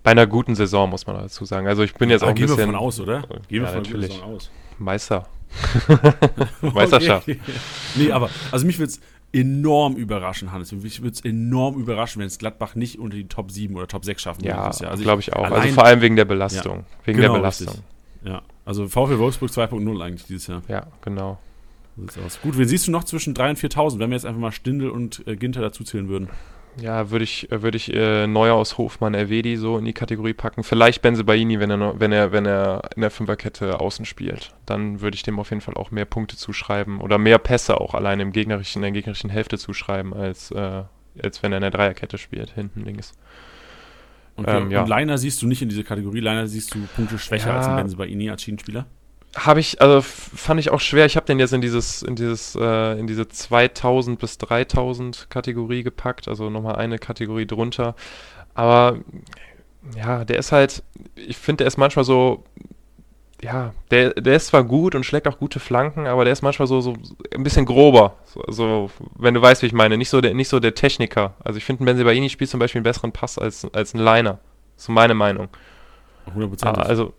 Bei 0.03 0.11
einer 0.11 0.28
guten 0.28 0.53
Saison, 0.55 0.89
muss 0.89 1.07
man 1.07 1.15
dazu 1.15 1.45
sagen. 1.45 1.65
Also 1.67 1.82
ich 1.82 1.93
bin 1.93 2.09
jetzt 2.09 2.24
auch 2.24 2.28
ein 2.28 2.36
bisschen... 2.36 2.57
Gehen 2.57 2.57
wir 2.57 2.65
von 2.65 2.76
aus, 2.76 2.99
oder? 2.99 3.21
Gehen 3.21 3.61
wir 3.61 3.61
ja, 3.61 3.67
von 3.67 3.84
natürlich. 3.84 4.21
aus. 4.21 4.51
Meister. 4.78 5.28
Meisterschaft. 6.61 7.30
nee, 7.95 8.11
aber, 8.11 8.30
also 8.51 8.65
mich 8.65 8.80
würde 8.80 8.91
es 8.91 8.99
enorm 9.32 9.95
überraschen, 9.95 10.51
Hannes. 10.51 10.71
Mich 10.74 11.01
würde 11.01 11.13
es 11.13 11.21
enorm 11.21 11.80
überraschen, 11.80 12.19
wenn 12.19 12.28
es 12.28 12.38
Gladbach 12.38 12.76
nicht 12.76 12.99
unter 12.99 13.15
die 13.15 13.28
Top 13.28 13.49
7 13.49 13.76
oder 13.76 13.88
Top 13.88 14.03
6 14.03 14.21
schaffen 14.21 14.41
würde. 14.43 14.49
Ja, 14.49 14.65
also 14.65 15.03
glaube 15.03 15.21
ich 15.21 15.34
auch. 15.34 15.49
Also 15.49 15.69
vor 15.69 15.86
allem 15.86 16.01
wegen 16.01 16.15
der 16.15 16.26
Belastung. 16.26 16.80
Ja, 16.80 16.86
wegen 17.05 17.17
genau, 17.19 17.34
der 17.34 17.39
Belastung. 17.39 17.67
Richtig. 17.67 17.84
Ja, 18.26 18.41
also 18.65 18.88
VfL 18.88 19.19
Wolfsburg 19.19 19.51
2.0 19.51 20.03
eigentlich 20.03 20.26
dieses 20.26 20.47
Jahr. 20.47 20.61
Ja, 20.67 20.88
genau. 21.01 21.39
Gut, 21.95 22.57
wen 22.57 22.67
siehst 22.67 22.87
du 22.87 22.91
noch 22.91 23.03
zwischen 23.03 23.35
3.000 23.35 23.49
und 23.49 23.59
4.000, 23.59 23.99
wenn 23.99 24.09
wir 24.09 24.15
jetzt 24.15 24.25
einfach 24.25 24.39
mal 24.39 24.51
Stindel 24.51 24.89
und 24.89 25.25
äh, 25.27 25.35
Ginter 25.35 25.61
dazu 25.61 25.83
zählen 25.83 26.09
würden? 26.09 26.29
ja, 26.77 27.11
würde 27.11 27.23
ich, 27.23 27.47
würde 27.51 27.77
ich 27.77 27.93
äh, 27.93 28.27
Neuhaus, 28.27 28.77
Hofmann, 28.77 29.13
Erwedi 29.13 29.57
so 29.57 29.77
in 29.77 29.85
die 29.85 29.93
Kategorie 29.93 30.33
packen. 30.33 30.63
Vielleicht 30.63 31.01
Benzebaini, 31.01 31.59
wenn 31.59 31.69
er, 31.69 31.99
wenn 31.99 32.11
er, 32.11 32.31
wenn 32.31 32.45
er 32.45 32.81
in 32.95 33.01
der 33.01 33.11
Fünferkette 33.11 33.79
außen 33.79 34.05
spielt. 34.05 34.53
Dann 34.65 35.01
würde 35.01 35.15
ich 35.15 35.23
dem 35.23 35.39
auf 35.39 35.49
jeden 35.51 35.61
Fall 35.61 35.75
auch 35.75 35.91
mehr 35.91 36.05
Punkte 36.05 36.35
zuschreiben 36.35 36.99
oder 36.99 37.17
mehr 37.17 37.37
Pässe 37.37 37.79
auch 37.79 37.93
allein 37.93 38.19
im 38.19 38.31
gegnerischen, 38.31 38.79
in 38.79 38.83
der 38.83 38.91
gegnerischen 38.91 39.29
Hälfte 39.29 39.57
zuschreiben, 39.57 40.13
als, 40.13 40.51
äh, 40.51 40.83
als 41.21 41.43
wenn 41.43 41.51
er 41.51 41.57
in 41.57 41.63
der 41.63 41.71
Dreierkette 41.71 42.17
spielt, 42.17 42.51
hinten 42.51 42.83
links. 42.83 43.13
Okay. 44.35 44.61
Ähm, 44.61 44.71
ja. 44.71 44.81
Und 44.81 44.89
Leiner 44.89 45.17
siehst 45.17 45.41
du 45.41 45.47
nicht 45.47 45.61
in 45.61 45.69
diese 45.69 45.83
Kategorie. 45.83 46.21
Leiner 46.21 46.47
siehst 46.47 46.73
du 46.73 46.79
Punkte 46.95 47.19
schwächer 47.19 47.49
ja. 47.49 47.57
als 47.57 47.67
ein 47.67 47.75
Benzebaini 47.75 48.31
als 48.31 48.41
Schienenspieler? 48.41 48.87
Habe 49.36 49.59
ich, 49.59 49.81
also 49.81 50.01
fand 50.01 50.59
ich 50.59 50.69
auch 50.69 50.79
schwer. 50.79 51.05
Ich 51.05 51.15
habe 51.15 51.25
den 51.25 51.39
jetzt 51.39 51.53
in 51.53 51.61
dieses, 51.61 52.03
in 52.03 52.15
dieses, 52.15 52.55
äh, 52.55 52.99
in 52.99 53.07
diese 53.07 53.27
2000 53.27 54.19
bis 54.19 54.38
3000 54.38 55.27
Kategorie 55.29 55.84
gepackt, 55.84 56.27
also 56.27 56.49
nochmal 56.49 56.75
eine 56.75 56.99
Kategorie 56.99 57.47
drunter. 57.47 57.95
Aber 58.53 58.99
ja, 59.97 60.23
der 60.23 60.38
ist 60.38 60.51
halt, 60.51 60.84
ich 61.15 61.38
finde, 61.38 61.63
der 61.63 61.67
ist 61.67 61.77
manchmal 61.77 62.05
so, 62.05 62.43
ja, 63.41 63.73
der, 63.91 64.11
der 64.13 64.36
ist 64.36 64.47
zwar 64.47 64.63
gut 64.63 64.95
und 64.95 65.03
schlägt 65.03 65.27
auch 65.27 65.38
gute 65.38 65.59
Flanken, 65.59 66.07
aber 66.07 66.23
der 66.23 66.31
ist 66.31 66.43
manchmal 66.43 66.67
so, 66.67 66.79
so 66.79 66.95
ein 67.36 67.43
bisschen 67.43 67.65
grober. 67.65 68.15
So, 68.25 68.43
so 68.47 68.89
wenn 69.17 69.34
du 69.34 69.41
weißt, 69.41 69.61
wie 69.63 69.65
ich 69.65 69.73
meine. 69.73 69.97
Nicht 69.97 70.09
so 70.09 70.21
der, 70.21 70.34
nicht 70.34 70.47
so 70.47 70.59
der 70.59 70.75
Techniker. 70.75 71.34
Also 71.43 71.57
ich 71.57 71.65
finde, 71.65 71.84
ein 71.84 71.86
Benzebaini 71.86 72.29
spielt 72.29 72.49
zum 72.49 72.59
Beispiel 72.59 72.79
einen 72.79 72.84
besseren 72.84 73.11
Pass 73.11 73.38
als, 73.38 73.67
als 73.73 73.93
ein 73.93 73.99
Liner. 73.99 74.39
So 74.77 74.91
meine 74.91 75.13
Meinung. 75.13 75.49
100%. 76.34 76.65
Ah, 76.65 76.71
also 76.84 77.13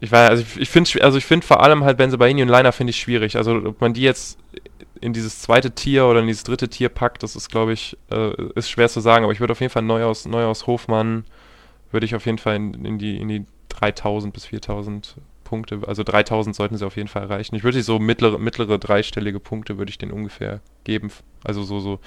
ich 0.00 0.12
weiß, 0.12 0.30
also 0.30 0.42
ich, 0.42 0.60
ich 0.60 0.68
finde 0.68 0.90
also 1.02 1.18
ich 1.18 1.24
finde 1.24 1.46
vor 1.46 1.62
allem 1.62 1.84
halt 1.84 1.96
Benzebaini 1.98 2.42
und 2.42 2.48
Liner 2.48 2.72
finde 2.72 2.90
ich 2.90 3.00
schwierig. 3.00 3.36
Also 3.36 3.56
ob 3.56 3.80
man 3.80 3.94
die 3.94 4.02
jetzt 4.02 4.38
in 5.00 5.12
dieses 5.12 5.40
zweite 5.40 5.72
Tier 5.72 6.06
oder 6.06 6.20
in 6.20 6.26
dieses 6.26 6.44
dritte 6.44 6.68
Tier 6.68 6.88
packt, 6.88 7.22
das 7.22 7.36
ist 7.36 7.50
glaube 7.50 7.72
ich 7.72 7.96
äh, 8.10 8.32
ist 8.54 8.70
schwer 8.70 8.88
zu 8.88 9.00
sagen, 9.00 9.24
aber 9.24 9.32
ich 9.32 9.40
würde 9.40 9.52
auf 9.52 9.60
jeden 9.60 9.72
Fall 9.72 9.82
neu 9.82 10.04
aus 10.04 10.26
neu 10.26 10.44
aus 10.44 10.66
Hofmann 10.66 11.24
würde 11.90 12.06
ich 12.06 12.14
auf 12.14 12.26
jeden 12.26 12.38
Fall 12.38 12.56
in, 12.56 12.84
in 12.84 12.98
die 12.98 13.16
in 13.16 13.28
die 13.28 13.44
3000 13.70 14.32
bis 14.32 14.46
4000 14.46 15.16
Punkte, 15.48 15.80
also 15.86 16.02
3000 16.02 16.54
sollten 16.54 16.76
sie 16.76 16.86
auf 16.86 16.96
jeden 16.96 17.08
Fall 17.08 17.22
erreichen. 17.22 17.54
Ich 17.54 17.64
würde 17.64 17.82
so 17.82 17.98
mittlere 17.98 18.38
mittlere 18.38 18.78
dreistellige 18.78 19.40
Punkte 19.40 19.78
würde 19.78 19.90
ich 19.90 19.98
denen 19.98 20.12
ungefähr 20.12 20.60
geben, 20.84 21.10
also 21.42 21.62
so 21.62 21.80
so 21.80 22.00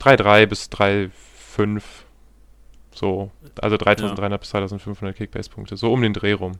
3,3 0.00 0.46
bis 0.46 0.68
3,5 0.70 1.82
so, 2.94 3.30
also 3.60 3.76
3300 3.76 4.30
ja. 4.30 4.36
bis 4.36 4.48
2500 4.50 5.16
Kickbase-Punkte, 5.16 5.76
so 5.76 5.92
um 5.92 6.02
den 6.02 6.12
Dreh 6.12 6.32
rum. 6.32 6.52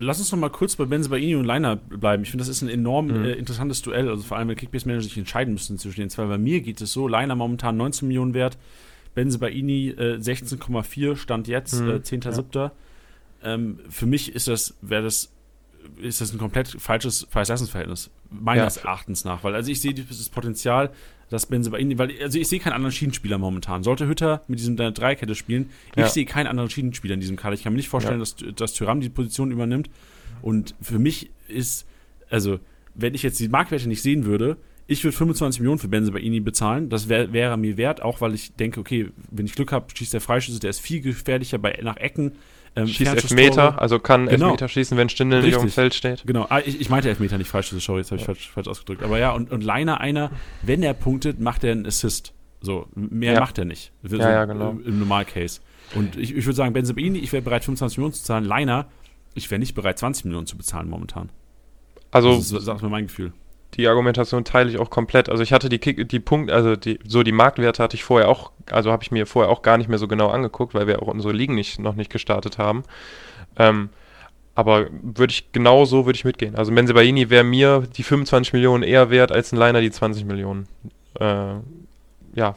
Lass 0.00 0.20
uns 0.20 0.30
noch 0.30 0.38
mal 0.38 0.50
kurz 0.50 0.76
bei 0.76 0.84
Benzebaini 0.84 1.34
und 1.34 1.44
Liner 1.44 1.74
bleiben. 1.74 2.22
Ich 2.22 2.30
finde, 2.30 2.42
das 2.42 2.48
ist 2.48 2.62
ein 2.62 2.68
enorm 2.68 3.08
mhm. 3.08 3.24
äh, 3.24 3.32
interessantes 3.32 3.82
Duell. 3.82 4.08
Also 4.08 4.22
vor 4.22 4.36
allem, 4.36 4.48
wenn 4.48 4.56
Kickbase-Manager 4.56 5.02
sich 5.02 5.18
entscheiden 5.18 5.54
müssten 5.54 5.76
zwischen 5.76 6.00
den 6.00 6.10
zwei. 6.10 6.26
Bei 6.26 6.38
mir 6.38 6.60
geht 6.60 6.80
es 6.80 6.92
so, 6.92 7.08
Liner 7.08 7.34
momentan 7.34 7.76
19 7.76 8.06
Millionen 8.06 8.32
wert, 8.32 8.58
Benzebaini 9.14 9.88
äh, 9.90 10.18
16,4, 10.18 11.16
Stand 11.16 11.48
jetzt, 11.48 11.80
mhm. 11.80 11.90
äh, 11.90 11.94
10.7. 11.94 12.44
Ja. 12.54 12.72
Ähm, 13.42 13.80
für 13.88 14.06
mich 14.06 14.34
ist 14.34 14.46
das, 14.46 14.76
wäre 14.82 15.02
das, 15.02 15.32
ist 16.00 16.20
das 16.20 16.32
ein 16.32 16.38
komplett 16.38 16.68
falsches 16.68 17.26
Preis-Leistungsverhältnis. 17.26 18.10
Meines 18.30 18.76
ja. 18.76 18.82
Erachtens 18.82 19.24
nach. 19.24 19.42
Weil 19.42 19.56
also 19.56 19.70
ich 19.70 19.80
sehe 19.80 19.94
das 19.94 20.28
Potenzial, 20.28 20.90
dass 21.30 21.46
Benzebaini, 21.46 21.98
weil 21.98 22.12
also 22.22 22.38
ich 22.38 22.48
sehe 22.48 22.58
keinen 22.58 22.72
anderen 22.72 22.92
Schienenspieler 22.92 23.38
momentan. 23.38 23.82
Sollte 23.82 24.06
Hütter 24.06 24.42
mit 24.48 24.58
diesem 24.58 24.76
Dreikette 24.76 25.34
spielen, 25.34 25.70
ja. 25.96 26.06
ich 26.06 26.12
sehe 26.12 26.24
keinen 26.24 26.46
anderen 26.46 26.70
Schienenspieler 26.70 27.14
in 27.14 27.20
diesem 27.20 27.36
Kader. 27.36 27.54
Ich 27.54 27.64
kann 27.64 27.72
mir 27.72 27.78
nicht 27.78 27.88
vorstellen, 27.88 28.20
ja. 28.20 28.24
dass, 28.24 28.36
dass 28.56 28.72
Tyram 28.72 29.00
die 29.00 29.08
Position 29.08 29.50
übernimmt. 29.50 29.90
Und 30.42 30.74
für 30.80 30.98
mich 30.98 31.30
ist, 31.48 31.86
also, 32.30 32.58
wenn 32.94 33.14
ich 33.14 33.22
jetzt 33.22 33.40
die 33.40 33.48
Marktwerte 33.48 33.88
nicht 33.88 34.02
sehen 34.02 34.24
würde, 34.24 34.56
ich 34.90 35.04
würde 35.04 35.16
25 35.16 35.60
Millionen 35.60 35.78
für 35.78 35.88
Benzebaini 35.88 36.40
bezahlen. 36.40 36.88
Das 36.88 37.10
wär, 37.10 37.32
wäre 37.34 37.58
mir 37.58 37.76
wert, 37.76 38.00
auch 38.00 38.22
weil 38.22 38.34
ich 38.34 38.54
denke, 38.54 38.80
okay, 38.80 39.10
wenn 39.30 39.44
ich 39.44 39.54
Glück 39.54 39.70
habe, 39.70 39.86
schießt 39.94 40.14
der 40.14 40.22
Freischüsse, 40.22 40.60
der 40.60 40.70
ist 40.70 40.80
viel 40.80 41.02
gefährlicher 41.02 41.58
bei, 41.58 41.78
nach 41.82 41.98
Ecken. 41.98 42.32
Ähm, 42.78 42.86
Schießt 42.86 43.12
Elfmeter, 43.12 43.80
also 43.80 43.98
kann 43.98 44.28
genau. 44.28 44.46
Elfmeter 44.46 44.68
schießen, 44.68 44.96
wenn 44.96 45.08
Stindl 45.08 45.42
nicht 45.42 45.56
auf 45.56 45.62
dem 45.62 45.70
Feld 45.70 45.94
steht. 45.94 46.22
Genau, 46.24 46.46
ah, 46.48 46.60
ich, 46.64 46.80
ich 46.80 46.88
meinte 46.88 47.08
Elfmeter, 47.08 47.36
nicht 47.36 47.50
falsch, 47.50 47.70
sorry, 47.70 48.00
jetzt 48.00 48.12
habe 48.12 48.20
ich 48.20 48.22
ja. 48.22 48.26
falsch, 48.26 48.50
falsch, 48.50 48.68
ausgedrückt. 48.68 49.02
Aber 49.02 49.18
ja, 49.18 49.32
und, 49.32 49.50
und 49.50 49.64
Leiner 49.64 50.00
einer, 50.00 50.30
wenn 50.62 50.84
er 50.84 50.94
punktet, 50.94 51.40
macht 51.40 51.64
er 51.64 51.72
einen 51.72 51.86
Assist. 51.86 52.34
So, 52.60 52.86
mehr 52.94 53.32
ja. 53.32 53.40
macht 53.40 53.58
er 53.58 53.64
nicht. 53.64 53.92
So, 54.04 54.16
ja, 54.16 54.30
ja, 54.30 54.44
genau. 54.44 54.78
Im 54.84 55.00
Normalcase. 55.00 55.60
Und 55.96 56.16
ich, 56.16 56.36
ich 56.36 56.46
würde 56.46 56.56
sagen, 56.56 56.72
Benzebaini, 56.72 57.18
ich 57.18 57.32
wäre 57.32 57.42
bereit, 57.42 57.64
25 57.64 57.98
Millionen 57.98 58.14
zu 58.14 58.22
zahlen. 58.22 58.44
Leiner, 58.44 58.86
ich 59.34 59.50
wäre 59.50 59.58
nicht 59.58 59.74
bereit, 59.74 59.98
20 59.98 60.26
Millionen 60.26 60.46
zu 60.46 60.56
bezahlen 60.56 60.88
momentan. 60.88 61.30
Also, 62.12 62.36
das 62.36 62.52
ist, 62.52 62.68
das 62.68 62.82
ist 62.82 62.88
mein 62.88 63.06
Gefühl. 63.06 63.32
Die 63.78 63.86
Argumentation 63.86 64.44
teile 64.44 64.68
ich 64.68 64.78
auch 64.78 64.90
komplett. 64.90 65.28
Also 65.28 65.42
ich 65.42 65.52
hatte 65.52 65.68
die 65.68 65.78
Kick, 65.78 66.08
die 66.08 66.20
Punkt, 66.20 66.50
also 66.50 66.74
die, 66.74 66.98
so 67.06 67.22
die 67.22 67.32
Marktwerte 67.32 67.82
hatte 67.82 67.94
ich 67.94 68.02
vorher 68.02 68.28
auch, 68.28 68.50
also 68.70 68.90
habe 68.90 69.04
ich 69.04 69.12
mir 69.12 69.24
vorher 69.24 69.50
auch 69.50 69.62
gar 69.62 69.78
nicht 69.78 69.88
mehr 69.88 69.98
so 69.98 70.08
genau 70.08 70.28
angeguckt, 70.28 70.74
weil 70.74 70.88
wir 70.88 71.00
auch 71.00 71.06
unsere 71.06 71.32
Ligen 71.32 71.54
nicht, 71.54 71.78
noch 71.78 71.94
nicht 71.94 72.10
gestartet 72.10 72.58
haben. 72.58 72.82
Ähm, 73.56 73.90
aber 74.56 74.88
würde 74.90 75.30
ich 75.30 75.52
genau 75.52 75.84
so 75.84 76.04
würde 76.04 76.16
ich 76.16 76.24
mitgehen. 76.24 76.56
Also 76.56 76.72
Menzebaini 76.72 77.30
wäre 77.30 77.44
mir 77.44 77.86
die 77.96 78.02
25 78.02 78.52
Millionen 78.52 78.82
eher 78.82 79.10
wert 79.10 79.30
als 79.30 79.52
ein 79.52 79.56
Liner 79.56 79.80
die 79.80 79.92
20 79.92 80.24
Millionen. 80.24 80.66
Äh, 81.20 81.54
ja, 82.34 82.56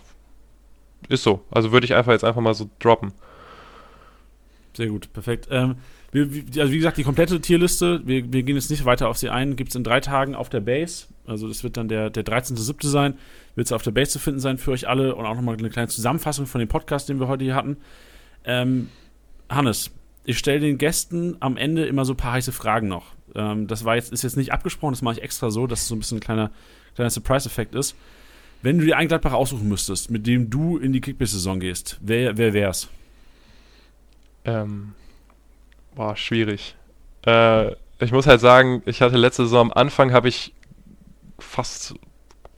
ist 1.08 1.22
so. 1.22 1.42
Also 1.52 1.72
würde 1.72 1.86
ich 1.86 1.94
einfach 1.94 2.14
jetzt 2.14 2.24
einfach 2.24 2.42
mal 2.42 2.56
so 2.56 2.68
droppen. 2.80 3.14
Sehr 4.74 4.88
gut, 4.88 5.14
perfekt. 5.14 5.48
Ähm, 5.52 5.76
wir, 6.12 6.28
also 6.62 6.74
wie 6.74 6.78
gesagt, 6.78 6.98
die 6.98 7.04
komplette 7.04 7.40
Tierliste, 7.40 8.02
wir, 8.06 8.32
wir 8.34 8.44
gehen 8.44 8.56
jetzt 8.56 8.70
nicht 8.70 8.84
weiter 8.86 9.08
auf 9.08 9.18
sie 9.18 9.30
ein, 9.30 9.56
gibt 9.56 9.70
es 9.70 9.76
in 9.76 9.84
drei 9.84 10.02
Tagen 10.02 10.36
auf 10.36 10.50
der 10.50 10.60
Base. 10.60 11.06
Also 11.26 11.48
das 11.48 11.64
wird 11.64 11.78
dann 11.78 11.88
der, 11.88 12.10
der 12.10 12.26
13.7. 12.26 12.86
sein. 12.88 13.14
Wird 13.56 13.68
es 13.68 13.72
auf 13.72 13.84
der 13.84 13.92
Base 13.92 14.12
zu 14.12 14.20
finden 14.20 14.40
sein 14.40 14.58
für 14.58 14.72
euch 14.72 14.88
alle 14.88 15.16
und 15.16 15.26
auch 15.26 15.36
nochmal 15.36 15.56
eine 15.58 15.70
kleine 15.70 15.88
Zusammenfassung 15.88 16.48
von 16.48 16.60
dem 16.60 16.68
Podcast, 16.68 17.08
den 17.08 17.20
wir 17.20 17.28
heute 17.28 17.44
hier 17.46 17.56
hatten. 17.56 17.78
Ähm, 18.44 18.90
Hannes, 19.50 19.92
ich 20.26 20.38
stelle 20.38 20.60
den 20.60 20.78
Gästen 20.78 21.38
am 21.40 21.58
Ende 21.58 21.86
immer 21.86 22.06
so 22.06 22.14
ein 22.14 22.18
paar 22.18 22.34
heiße 22.34 22.52
Fragen 22.52 22.88
noch. 22.88 23.14
Ähm, 23.36 23.68
das 23.68 23.86
war 23.86 23.96
jetzt, 23.96 24.12
ist 24.12 24.24
jetzt 24.24 24.38
nicht 24.38 24.52
abgesprochen, 24.52 24.94
das 24.94 25.02
mache 25.02 25.16
ich 25.16 25.24
extra 25.24 25.50
so, 25.50 25.68
dass 25.68 25.82
es 25.82 25.88
so 25.88 25.96
ein 25.96 26.00
bisschen 26.00 26.18
ein 26.18 26.22
kleiner, 26.22 26.52
kleiner 26.96 27.10
Surprise-Effekt 27.10 27.76
ist. 27.76 27.96
Wenn 28.62 28.78
du 28.78 28.86
dir 28.86 28.98
einen 28.98 29.08
Gladbach 29.08 29.34
aussuchen 29.34 29.68
müsstest, 29.68 30.12
mit 30.12 30.28
dem 30.28 30.50
du 30.50 30.78
in 30.78 30.94
die 30.94 31.02
Kickbase-Saison 31.02 31.60
gehst, 31.60 31.98
wer, 32.02 32.38
wer 32.38 32.54
wär's? 32.54 32.90
Ähm, 34.46 34.94
boah, 35.96 36.16
schwierig. 36.16 36.76
Äh, 37.26 37.72
ich 38.00 38.12
muss 38.12 38.28
halt 38.28 38.42
sagen, 38.42 38.82
ich 38.86 39.02
hatte 39.02 39.18
letzte 39.18 39.44
Saison 39.44 39.72
am 39.72 39.74
Anfang 39.74 40.12
habe 40.12 40.28
ich 40.28 40.54
fast 41.40 41.96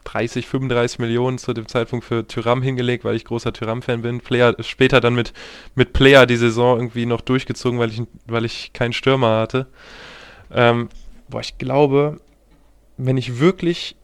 30, 0.05 0.47
35 0.47 0.99
Millionen 0.99 1.37
zu 1.37 1.53
dem 1.53 1.67
Zeitpunkt 1.67 2.05
für 2.05 2.27
Tyram 2.27 2.61
hingelegt, 2.61 3.05
weil 3.05 3.15
ich 3.15 3.25
großer 3.25 3.53
Tyram-Fan 3.53 4.01
bin. 4.01 4.19
Player, 4.19 4.55
später 4.59 5.01
dann 5.01 5.15
mit, 5.15 5.33
mit 5.75 5.93
Player 5.93 6.25
die 6.25 6.35
Saison 6.35 6.77
irgendwie 6.77 7.05
noch 7.05 7.21
durchgezogen, 7.21 7.79
weil 7.79 7.89
ich, 7.89 8.03
weil 8.27 8.45
ich 8.45 8.73
keinen 8.73 8.93
Stürmer 8.93 9.39
hatte. 9.39 9.67
Ähm, 10.51 10.89
boah, 11.29 11.41
ich 11.41 11.57
glaube, 11.57 12.19
wenn 12.97 13.17
ich 13.17 13.39
wirklich 13.39 13.95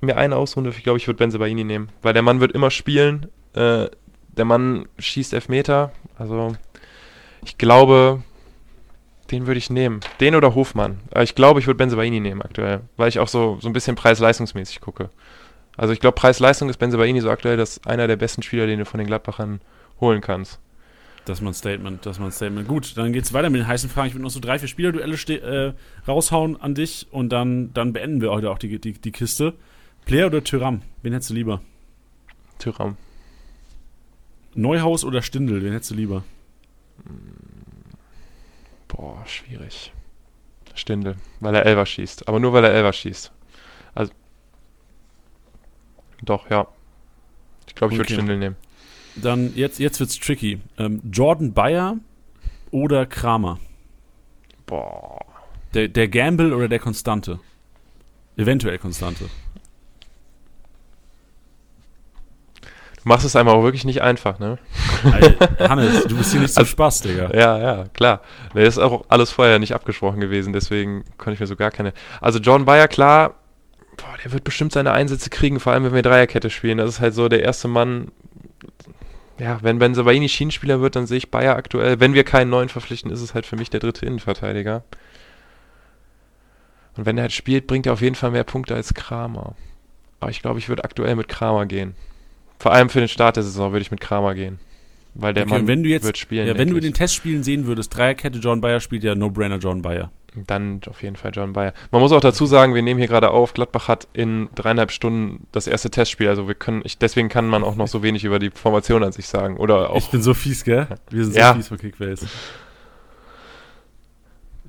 mir 0.00 0.16
einen 0.16 0.32
ausruhen 0.32 0.64
dürfte, 0.64 0.78
ich 0.78 0.84
glaube, 0.84 0.98
ich 0.98 1.06
würde 1.06 1.18
Benzebaini 1.18 1.64
nehmen. 1.64 1.90
Weil 2.02 2.14
der 2.14 2.22
Mann 2.22 2.40
wird 2.40 2.52
immer 2.52 2.70
spielen. 2.70 3.26
Äh, 3.52 3.88
der 4.28 4.44
Mann 4.44 4.88
schießt 4.98 5.34
Elfmeter. 5.34 5.92
Also, 6.16 6.56
ich 7.44 7.58
glaube, 7.58 8.22
den 9.30 9.46
würde 9.46 9.58
ich 9.58 9.70
nehmen. 9.70 10.00
Den 10.20 10.34
oder 10.34 10.54
Hofmann. 10.54 11.00
Aber 11.10 11.22
ich 11.22 11.34
glaube, 11.34 11.60
ich 11.60 11.66
würde 11.66 11.78
Benzebaini 11.78 12.20
nehmen 12.20 12.42
aktuell. 12.42 12.80
Weil 12.96 13.08
ich 13.08 13.18
auch 13.18 13.28
so, 13.28 13.58
so 13.60 13.68
ein 13.68 13.72
bisschen 13.72 13.96
preis-leistungsmäßig 13.96 14.80
gucke. 14.80 15.10
Also, 15.76 15.92
ich 15.92 16.00
glaube, 16.00 16.14
Preis-Leistung 16.14 16.68
ist 16.68 16.78
Benzebaini 16.78 17.20
so 17.20 17.30
aktuell 17.30 17.56
das 17.56 17.84
einer 17.86 18.06
der 18.06 18.16
besten 18.16 18.42
Spieler, 18.42 18.66
den 18.66 18.80
du 18.80 18.84
von 18.84 18.98
den 18.98 19.06
Gladbachern 19.06 19.60
holen 20.00 20.20
kannst. 20.20 20.60
Das 21.24 21.38
ist 21.38 21.42
mein 21.42 21.54
Statement, 21.54 22.04
das 22.04 22.16
ist 22.16 22.20
mein 22.20 22.32
Statement. 22.32 22.66
Gut, 22.66 22.96
dann 22.96 23.12
geht 23.12 23.24
es 23.24 23.32
weiter 23.32 23.50
mit 23.50 23.60
den 23.60 23.68
heißen 23.68 23.88
Fragen. 23.88 24.08
Ich 24.08 24.14
würde 24.14 24.24
noch 24.24 24.30
so 24.30 24.40
drei, 24.40 24.58
vier 24.58 24.68
Spielerduelle 24.68 25.14
äh, 25.14 25.72
raushauen 26.08 26.60
an 26.60 26.74
dich 26.74 27.06
und 27.10 27.30
dann, 27.30 27.72
dann 27.72 27.92
beenden 27.92 28.20
wir 28.20 28.30
heute 28.30 28.50
auch 28.50 28.58
die, 28.58 28.78
die, 28.78 28.94
die 28.94 29.12
Kiste. 29.12 29.54
Player 30.06 30.26
oder 30.26 30.42
Tyram? 30.42 30.82
Wen 31.02 31.12
hättest 31.12 31.30
du 31.30 31.34
lieber? 31.34 31.60
Tyram. 32.58 32.96
Neuhaus 34.54 35.04
oder 35.04 35.22
Stindel? 35.22 35.62
Wen 35.62 35.72
hättest 35.72 35.92
du 35.92 35.94
lieber? 35.94 36.24
Boah, 38.90 39.24
schwierig. 39.26 39.92
Stindel, 40.74 41.16
weil 41.40 41.54
er 41.54 41.66
Elver 41.66 41.86
schießt. 41.86 42.28
Aber 42.28 42.40
nur 42.40 42.52
weil 42.52 42.64
er 42.64 42.72
Elver 42.72 42.92
schießt. 42.92 43.32
Also. 43.94 44.12
Doch, 46.22 46.50
ja. 46.50 46.66
Ich 47.66 47.74
glaube, 47.74 47.94
ich 47.94 48.00
okay. 48.00 48.08
würde 48.08 48.14
Stindel 48.14 48.38
nehmen. 48.38 48.56
Dann 49.16 49.54
jetzt, 49.54 49.78
jetzt 49.78 50.00
wird's 50.00 50.18
tricky. 50.18 50.60
Ähm, 50.78 51.00
Jordan 51.10 51.52
Bayer 51.52 51.96
oder 52.70 53.06
Kramer? 53.06 53.58
Boah. 54.66 55.24
Der, 55.74 55.88
der 55.88 56.08
Gamble 56.08 56.54
oder 56.54 56.68
der 56.68 56.78
Konstante? 56.78 57.40
Eventuell 58.36 58.78
Konstante. 58.78 59.28
Du 63.02 63.08
machst 63.08 63.24
es 63.24 63.34
einmal 63.34 63.54
auch 63.54 63.62
wirklich 63.62 63.86
nicht 63.86 64.02
einfach, 64.02 64.38
ne? 64.38 64.58
Hannes, 65.58 66.04
du 66.04 66.16
bist 66.18 66.32
hier 66.32 66.40
nicht 66.40 66.52
zum 66.52 66.60
also, 66.60 66.70
Spaß, 66.70 67.00
Digga. 67.00 67.30
Ja, 67.34 67.58
ja, 67.58 67.84
klar. 67.94 68.20
Das 68.52 68.68
ist 68.68 68.78
auch 68.78 69.06
alles 69.08 69.30
vorher 69.30 69.58
nicht 69.58 69.74
abgesprochen 69.74 70.20
gewesen, 70.20 70.52
deswegen 70.52 71.04
konnte 71.16 71.34
ich 71.34 71.40
mir 71.40 71.46
so 71.46 71.56
gar 71.56 71.70
keine. 71.70 71.94
Also 72.20 72.38
John 72.40 72.66
Bayer, 72.66 72.88
klar, 72.88 73.36
boah, 73.96 74.16
der 74.22 74.32
wird 74.32 74.44
bestimmt 74.44 74.72
seine 74.72 74.92
Einsätze 74.92 75.30
kriegen, 75.30 75.60
vor 75.60 75.72
allem 75.72 75.84
wenn 75.84 75.94
wir 75.94 76.02
Dreierkette 76.02 76.50
spielen. 76.50 76.76
Das 76.76 76.90
ist 76.90 77.00
halt 77.00 77.14
so 77.14 77.28
der 77.28 77.42
erste 77.42 77.68
Mann. 77.68 78.08
Ja, 79.38 79.58
wenn 79.62 79.78
Benzabaini 79.78 80.28
Schienenspieler 80.28 80.82
wird, 80.82 80.96
dann 80.96 81.06
sehe 81.06 81.16
ich 81.16 81.30
Bayer 81.30 81.56
aktuell. 81.56 82.00
Wenn 82.00 82.12
wir 82.12 82.24
keinen 82.24 82.50
neuen 82.50 82.68
verpflichten, 82.68 83.10
ist 83.10 83.22
es 83.22 83.32
halt 83.32 83.46
für 83.46 83.56
mich 83.56 83.70
der 83.70 83.80
dritte 83.80 84.04
Innenverteidiger. 84.04 84.84
Und 86.98 87.06
wenn 87.06 87.16
er 87.16 87.22
halt 87.22 87.32
spielt, 87.32 87.66
bringt 87.66 87.86
er 87.86 87.94
auf 87.94 88.02
jeden 88.02 88.16
Fall 88.16 88.30
mehr 88.30 88.44
Punkte 88.44 88.74
als 88.74 88.92
Kramer. 88.92 89.54
Aber 90.18 90.30
ich 90.30 90.42
glaube, 90.42 90.58
ich 90.58 90.68
würde 90.68 90.84
aktuell 90.84 91.16
mit 91.16 91.28
Kramer 91.28 91.64
gehen. 91.64 91.94
Vor 92.60 92.72
allem 92.72 92.90
für 92.90 93.00
den 93.00 93.08
Start 93.08 93.36
der 93.36 93.42
Saison 93.42 93.72
würde 93.72 93.80
ich 93.80 93.90
mit 93.90 94.00
Kramer 94.00 94.34
gehen. 94.34 94.58
Weil 95.14 95.32
der 95.32 95.44
okay, 95.44 95.54
Mann 95.54 95.66
wenn 95.66 95.82
du 95.82 95.88
jetzt, 95.88 96.04
wird 96.04 96.18
spielen. 96.18 96.46
Ja, 96.46 96.56
wenn 96.56 96.68
du 96.68 96.76
in 96.76 96.82
den 96.82 96.92
Testspielen 96.94 97.42
sehen 97.42 97.66
würdest, 97.66 97.96
Dreierkette 97.96 98.38
John 98.38 98.60
Bayer 98.60 98.80
spielt 98.80 99.02
ja 99.02 99.14
No-Brainer 99.14 99.56
John 99.56 99.80
Bayer. 99.82 100.12
Dann 100.46 100.80
auf 100.88 101.02
jeden 101.02 101.16
Fall 101.16 101.32
John 101.34 101.54
Bayer. 101.54 101.72
Man 101.90 102.02
muss 102.02 102.12
auch 102.12 102.20
dazu 102.20 102.46
sagen, 102.46 102.74
wir 102.74 102.82
nehmen 102.82 103.00
hier 103.00 103.08
gerade 103.08 103.30
auf, 103.30 103.54
Gladbach 103.54 103.88
hat 103.88 104.06
in 104.12 104.50
dreieinhalb 104.54 104.92
Stunden 104.92 105.46
das 105.52 105.66
erste 105.66 105.90
Testspiel. 105.90 106.28
Also 106.28 106.46
wir 106.46 106.54
können, 106.54 106.82
ich, 106.84 106.98
deswegen 106.98 107.30
kann 107.30 107.48
man 107.48 107.64
auch 107.64 107.74
noch 107.76 107.88
so 107.88 108.02
wenig 108.02 108.24
über 108.24 108.38
die 108.38 108.50
Formation 108.50 109.02
an 109.02 109.12
sich 109.12 109.26
sagen. 109.26 109.56
Oder 109.56 109.90
auch, 109.90 109.96
ich 109.96 110.10
bin 110.10 110.22
so 110.22 110.34
fies, 110.34 110.62
gell? 110.62 110.86
Wir 111.08 111.24
sind 111.24 111.32
so 111.32 111.40
ja. 111.40 111.54
fies 111.54 111.68
von 111.68 111.78
Kickbase. 111.78 112.26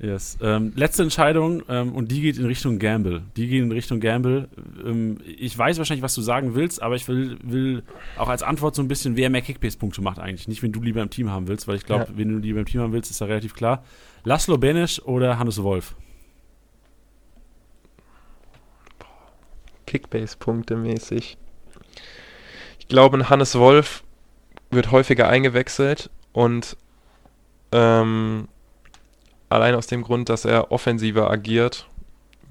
Yes. 0.02 0.36
Ähm, 0.42 0.72
letzte 0.74 1.04
Entscheidung 1.04 1.62
ähm, 1.68 1.94
und 1.94 2.10
die 2.10 2.20
geht 2.20 2.36
in 2.36 2.46
Richtung 2.46 2.80
Gamble. 2.80 3.22
Die 3.36 3.46
geht 3.46 3.62
in 3.62 3.70
Richtung 3.70 4.00
Gamble. 4.00 4.48
Ähm, 4.84 5.18
ich 5.24 5.56
weiß 5.56 5.78
wahrscheinlich, 5.78 6.02
was 6.02 6.16
du 6.16 6.22
sagen 6.22 6.56
willst, 6.56 6.82
aber 6.82 6.96
ich 6.96 7.06
will, 7.06 7.38
will 7.44 7.84
auch 8.18 8.28
als 8.28 8.42
Antwort 8.42 8.74
so 8.74 8.82
ein 8.82 8.88
bisschen, 8.88 9.16
wer 9.16 9.30
mehr 9.30 9.42
Kickbase-Punkte 9.42 10.02
macht 10.02 10.18
eigentlich. 10.18 10.48
Nicht, 10.48 10.60
wenn 10.64 10.72
du 10.72 10.82
lieber 10.82 11.02
im 11.02 11.10
Team 11.10 11.30
haben 11.30 11.46
willst, 11.46 11.68
weil 11.68 11.76
ich 11.76 11.86
glaube, 11.86 12.06
ja. 12.08 12.18
wenn 12.18 12.28
du 12.28 12.38
lieber 12.38 12.58
im 12.58 12.66
Team 12.66 12.80
haben 12.80 12.92
willst, 12.92 13.12
ist 13.12 13.20
da 13.20 13.26
relativ 13.26 13.54
klar. 13.54 13.84
Laszlo 14.24 14.58
Benisch 14.58 15.00
oder 15.02 15.38
Hannes 15.38 15.62
Wolf? 15.62 15.94
Kickbase-Punkte 19.86 20.74
mäßig. 20.74 21.38
Ich 22.80 22.88
glaube, 22.88 23.30
Hannes 23.30 23.54
Wolf 23.56 24.02
wird 24.72 24.90
häufiger 24.90 25.28
eingewechselt 25.28 26.10
und 26.32 26.76
ähm, 27.70 28.48
allein 29.52 29.74
aus 29.74 29.86
dem 29.86 30.02
Grund, 30.02 30.28
dass 30.28 30.44
er 30.44 30.72
offensiver 30.72 31.30
agiert, 31.30 31.86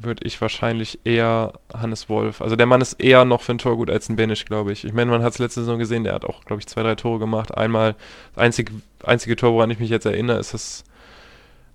würde 0.04 0.26
ich 0.26 0.40
wahrscheinlich 0.42 1.00
eher 1.04 1.54
Hannes 1.74 2.10
Wolf. 2.10 2.42
Also 2.42 2.56
der 2.56 2.66
Mann 2.66 2.82
ist 2.82 2.94
eher 2.94 3.26
noch 3.26 3.42
für 3.42 3.54
ein 3.54 3.58
Tor 3.58 3.78
gut 3.78 3.90
als 3.90 4.10
ein 4.10 4.16
Benisch, 4.16 4.46
glaube 4.46 4.72
ich. 4.72 4.84
Ich 4.84 4.94
meine, 4.94 5.12
man 5.12 5.24
hat 5.24 5.34
es 5.34 5.40
letzte 5.40 5.62
Saison 5.62 5.80
gesehen, 5.80 6.04
der 6.04 6.14
hat 6.14 6.26
auch, 6.26 6.44
glaube 6.46 6.60
ich, 6.60 6.68
zwei, 6.68 6.84
drei 6.84 6.96
Tore 6.96 7.20
gemacht. 7.20 7.56
Einmal, 7.56 7.96
das 8.34 8.44
einzige, 8.44 8.74
einzige 9.04 9.36
Tor, 9.36 9.54
woran 9.54 9.72
ich 9.72 9.80
mich 9.80 9.90
jetzt 9.90 10.06
erinnere, 10.06 10.40
ist 10.40 10.54
das. 10.54 10.84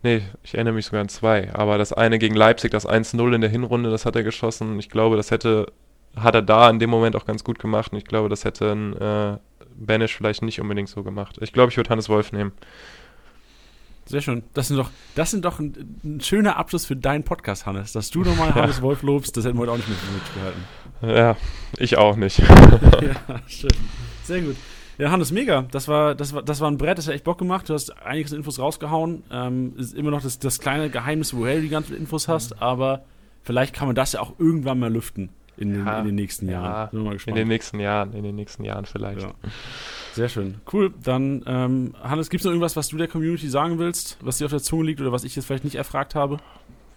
Nee, 0.02 0.22
ich 0.44 0.54
erinnere 0.54 0.74
mich 0.74 0.86
sogar 0.86 1.00
an 1.00 1.08
zwei. 1.08 1.52
Aber 1.54 1.78
das 1.78 1.92
eine 1.92 2.18
gegen 2.18 2.34
Leipzig, 2.34 2.70
das 2.70 2.86
1-0 2.86 3.34
in 3.34 3.40
der 3.40 3.50
Hinrunde, 3.50 3.90
das 3.90 4.06
hat 4.06 4.14
er 4.14 4.22
geschossen. 4.22 4.78
Ich 4.78 4.90
glaube, 4.90 5.16
das 5.16 5.30
hätte, 5.30 5.72
hat 6.14 6.34
er 6.34 6.42
da 6.42 6.70
in 6.70 6.78
dem 6.78 6.90
Moment 6.90 7.16
auch 7.16 7.24
ganz 7.24 7.44
gut 7.44 7.58
gemacht. 7.58 7.92
Und 7.92 7.98
ich 7.98 8.04
glaube, 8.04 8.28
das 8.28 8.44
hätte 8.44 8.72
ein 8.72 8.96
äh, 8.96 9.38
Benisch 9.74 10.16
vielleicht 10.16 10.42
nicht 10.42 10.60
unbedingt 10.60 10.88
so 10.88 11.02
gemacht. 11.02 11.38
Ich 11.40 11.52
glaube, 11.52 11.70
ich 11.70 11.76
würde 11.76 11.90
Hannes 11.90 12.08
Wolf 12.08 12.32
nehmen. 12.32 12.52
Sehr 14.06 14.20
schön. 14.20 14.44
Das 14.54 14.68
sind 14.68 14.76
doch, 14.76 14.90
das 15.16 15.32
sind 15.32 15.44
doch 15.44 15.58
ein, 15.58 15.98
ein 16.04 16.20
schöner 16.20 16.56
Abschluss 16.56 16.86
für 16.86 16.94
deinen 16.94 17.24
Podcast, 17.24 17.66
Hannes. 17.66 17.92
Dass 17.92 18.10
du 18.10 18.20
nochmal 18.20 18.50
ja. 18.50 18.54
Hannes 18.54 18.80
Wolf 18.80 19.02
lobst, 19.02 19.36
das 19.36 19.44
hätten 19.44 19.56
wir 19.56 19.62
heute 19.62 19.72
auch 19.72 19.76
nicht 19.76 19.88
mit 19.88 19.98
mitgehalten. 20.14 20.64
Ja, 21.02 21.36
ich 21.78 21.98
auch 21.98 22.16
nicht. 22.16 22.38
ja, 22.38 23.40
schön. 23.48 23.70
Sehr 24.22 24.42
gut. 24.42 24.56
Ja, 24.98 25.10
Hannes, 25.10 25.32
mega. 25.32 25.62
Das 25.70 25.88
war, 25.88 26.14
das 26.14 26.32
war, 26.32 26.42
das 26.42 26.60
war 26.60 26.70
ein 26.70 26.78
Brett, 26.78 26.98
das 26.98 27.08
hat 27.08 27.14
echt 27.14 27.24
Bock 27.24 27.38
gemacht. 27.38 27.68
Du 27.68 27.74
hast 27.74 27.90
einiges 28.02 28.32
Infos 28.32 28.58
rausgehauen. 28.58 29.24
Ähm, 29.30 29.74
ist 29.76 29.94
immer 29.94 30.10
noch 30.10 30.22
das, 30.22 30.38
das 30.38 30.58
kleine 30.58 30.88
Geheimnis, 30.88 31.34
woher 31.34 31.56
du 31.56 31.62
die 31.62 31.68
ganzen 31.68 31.96
Infos 31.96 32.28
hast, 32.28 32.54
mhm. 32.54 32.62
aber 32.62 33.04
vielleicht 33.42 33.74
kann 33.74 33.88
man 33.88 33.96
das 33.96 34.12
ja 34.12 34.20
auch 34.20 34.38
irgendwann 34.38 34.78
mal 34.78 34.92
lüften 34.92 35.30
in, 35.56 35.84
ja, 35.84 35.96
den, 35.96 36.00
in 36.00 36.06
den 36.06 36.14
nächsten 36.14 36.48
Jahren. 36.48 36.88
Ja, 36.92 37.12
in 37.26 37.34
den 37.34 37.48
nächsten 37.48 37.80
Jahren, 37.80 38.12
in 38.14 38.22
den 38.22 38.36
nächsten 38.36 38.64
Jahren 38.64 38.86
vielleicht. 38.86 39.22
Ja. 39.22 39.34
Sehr 40.16 40.30
schön. 40.30 40.54
Cool. 40.72 40.94
Dann, 41.02 41.44
ähm, 41.46 41.94
Hannes, 42.02 42.30
gibt 42.30 42.40
es 42.40 42.46
noch 42.46 42.52
irgendwas, 42.52 42.74
was 42.74 42.88
du 42.88 42.96
der 42.96 43.06
Community 43.06 43.50
sagen 43.50 43.78
willst, 43.78 44.16
was 44.22 44.38
dir 44.38 44.46
auf 44.46 44.50
der 44.50 44.62
Zunge 44.62 44.84
liegt 44.84 44.98
oder 45.02 45.12
was 45.12 45.24
ich 45.24 45.36
jetzt 45.36 45.44
vielleicht 45.44 45.64
nicht 45.64 45.76
erfragt 45.76 46.14
habe? 46.14 46.38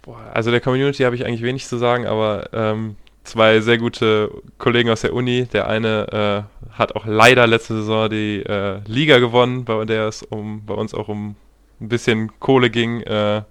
Boah, 0.00 0.30
also 0.32 0.50
der 0.50 0.62
Community 0.62 1.02
habe 1.02 1.14
ich 1.14 1.26
eigentlich 1.26 1.42
wenig 1.42 1.66
zu 1.66 1.76
sagen, 1.76 2.06
aber 2.06 2.48
ähm, 2.54 2.96
zwei 3.24 3.60
sehr 3.60 3.76
gute 3.76 4.30
Kollegen 4.56 4.88
aus 4.88 5.02
der 5.02 5.12
Uni. 5.12 5.44
Der 5.52 5.68
eine 5.68 6.46
äh, 6.70 6.72
hat 6.72 6.96
auch 6.96 7.04
leider 7.04 7.46
letzte 7.46 7.74
Saison 7.74 8.08
die 8.08 8.40
äh, 8.40 8.80
Liga 8.86 9.18
gewonnen, 9.18 9.66
bei 9.66 9.84
der 9.84 10.08
es 10.08 10.22
um, 10.22 10.64
bei 10.64 10.72
uns 10.72 10.94
auch 10.94 11.08
um 11.08 11.36
ein 11.78 11.88
bisschen 11.88 12.32
Kohle 12.40 12.70
ging. 12.70 13.02
Äh, 13.02 13.42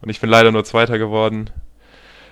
und 0.00 0.08
ich 0.08 0.20
bin 0.20 0.30
leider 0.30 0.50
nur 0.50 0.64
Zweiter 0.64 0.98
geworden. 0.98 1.48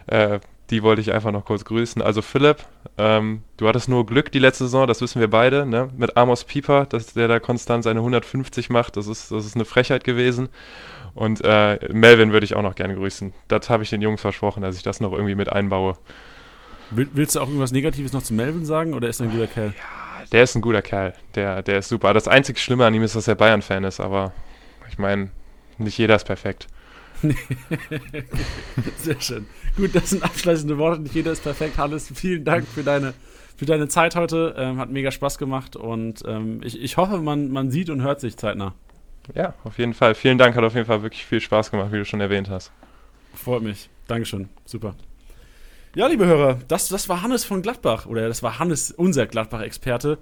Äh, 0.09 0.41
die 0.71 0.83
wollte 0.83 1.01
ich 1.01 1.13
einfach 1.13 1.33
noch 1.33 1.45
kurz 1.45 1.65
grüßen. 1.65 2.01
Also 2.01 2.23
Philipp, 2.23 2.59
ähm, 2.97 3.43
du 3.57 3.67
hattest 3.67 3.89
nur 3.89 4.07
Glück 4.07 4.31
die 4.31 4.39
letzte 4.39 4.65
Saison, 4.65 4.87
das 4.87 5.01
wissen 5.01 5.21
wir 5.21 5.29
beide, 5.29 5.67
ne? 5.67 5.91
Mit 5.97 6.17
Amos 6.17 6.45
Pieper, 6.45 6.87
dass 6.87 7.13
der 7.15 7.29
da 7.29 7.41
konstant 7.41 7.85
seine 7.85 8.01
150 8.01 8.71
macht, 8.71 8.97
das 8.97 9.07
ist, 9.07 9.31
das 9.31 9.45
ist 9.45 9.57
eine 9.57 9.65
Frechheit 9.65 10.05
gewesen. 10.05 10.49
Und 11.15 11.45
äh, 11.45 11.79
Melvin 11.93 12.33
würde 12.33 12.45
ich 12.45 12.55
auch 12.55 12.63
noch 12.63 12.77
gerne 12.77 12.95
grüßen. 12.95 13.33
Das 13.49 13.69
habe 13.69 13.83
ich 13.83 13.91
den 13.91 14.01
Jungs 14.01 14.21
versprochen, 14.21 14.63
dass 14.63 14.77
ich 14.77 14.83
das 14.83 15.01
noch 15.01 15.13
irgendwie 15.13 15.35
mit 15.35 15.51
einbaue. 15.51 15.97
willst 16.91 17.35
du 17.35 17.41
auch 17.41 17.49
irgendwas 17.49 17.73
Negatives 17.73 18.13
noch 18.13 18.23
zu 18.23 18.33
Melvin 18.33 18.65
sagen 18.65 18.95
oder 18.95 19.09
ist 19.09 19.21
er 19.21 19.27
ein 19.27 19.33
guter 19.33 19.49
Kerl? 19.49 19.75
Ja, 19.77 20.25
der 20.33 20.45
ist 20.45 20.55
ein 20.55 20.63
guter 20.63 20.83
Kerl. 20.83 21.15
Der, 21.35 21.63
der 21.63 21.79
ist 21.79 21.89
super. 21.89 22.15
Das 22.15 22.29
einzig 22.29 22.59
Schlimme 22.61 22.87
an 22.87 22.95
ihm 22.95 23.03
ist, 23.03 23.17
dass 23.17 23.27
er 23.27 23.35
Bayern-Fan 23.35 23.83
ist, 23.83 23.99
aber 23.99 24.33
ich 24.89 24.99
meine, 24.99 25.31
nicht 25.79 25.99
jeder 25.99 26.15
ist 26.15 26.25
perfekt. 26.25 26.69
Sehr 28.97 29.21
schön. 29.21 29.47
Gut, 29.77 29.95
das 29.95 30.11
sind 30.11 30.23
abschließende 30.23 30.79
Worte. 30.79 31.03
Nicht 31.03 31.15
jeder 31.15 31.33
ist 31.33 31.43
perfekt. 31.43 31.79
Hannes, 31.79 32.11
vielen 32.15 32.45
Dank 32.45 32.67
für 32.67 32.83
deine, 32.83 33.15
für 33.57 33.67
deine 33.67 33.89
Zeit 33.89 34.17
heute. 34.17 34.55
Ähm, 34.57 34.79
hat 34.79 34.91
mega 34.91 35.11
Spaß 35.11 35.39
gemacht 35.39 35.77
und 35.77 36.23
ähm, 36.27 36.61
ich, 36.63 36.81
ich 36.81 36.97
hoffe, 36.97 37.19
man, 37.19 37.51
man 37.51 37.71
sieht 37.71 37.91
und 37.91 38.03
hört 38.03 38.21
sich 38.21 38.37
zeitnah. 38.37 38.75
Ja, 39.35 39.55
auf 39.65 39.79
jeden 39.79 39.95
Fall. 39.95 40.15
Vielen 40.15 40.39
Dank, 40.39 40.57
hat 40.57 40.65
auf 40.65 40.75
jeden 40.75 40.87
Fall 40.87 41.03
wirklich 41.03 41.25
viel 41.25 41.41
Spaß 41.41 41.71
gemacht, 41.71 41.93
wie 41.93 41.99
du 41.99 42.05
schon 42.05 42.21
erwähnt 42.21 42.49
hast. 42.49 42.73
Freut 43.35 43.63
mich. 43.63 43.89
Dankeschön. 44.09 44.49
Super. 44.65 44.95
Ja, 45.95 46.07
liebe 46.07 46.25
Hörer, 46.25 46.61
das, 46.69 46.89
das 46.89 47.09
war 47.09 47.23
Hannes 47.23 47.45
von 47.45 47.63
Gladbach 47.63 48.07
oder 48.07 48.29
das 48.29 48.43
war 48.43 48.59
Hannes, 48.59 48.93
unser 48.93 49.27
Gladbach-Experte. 49.27 50.19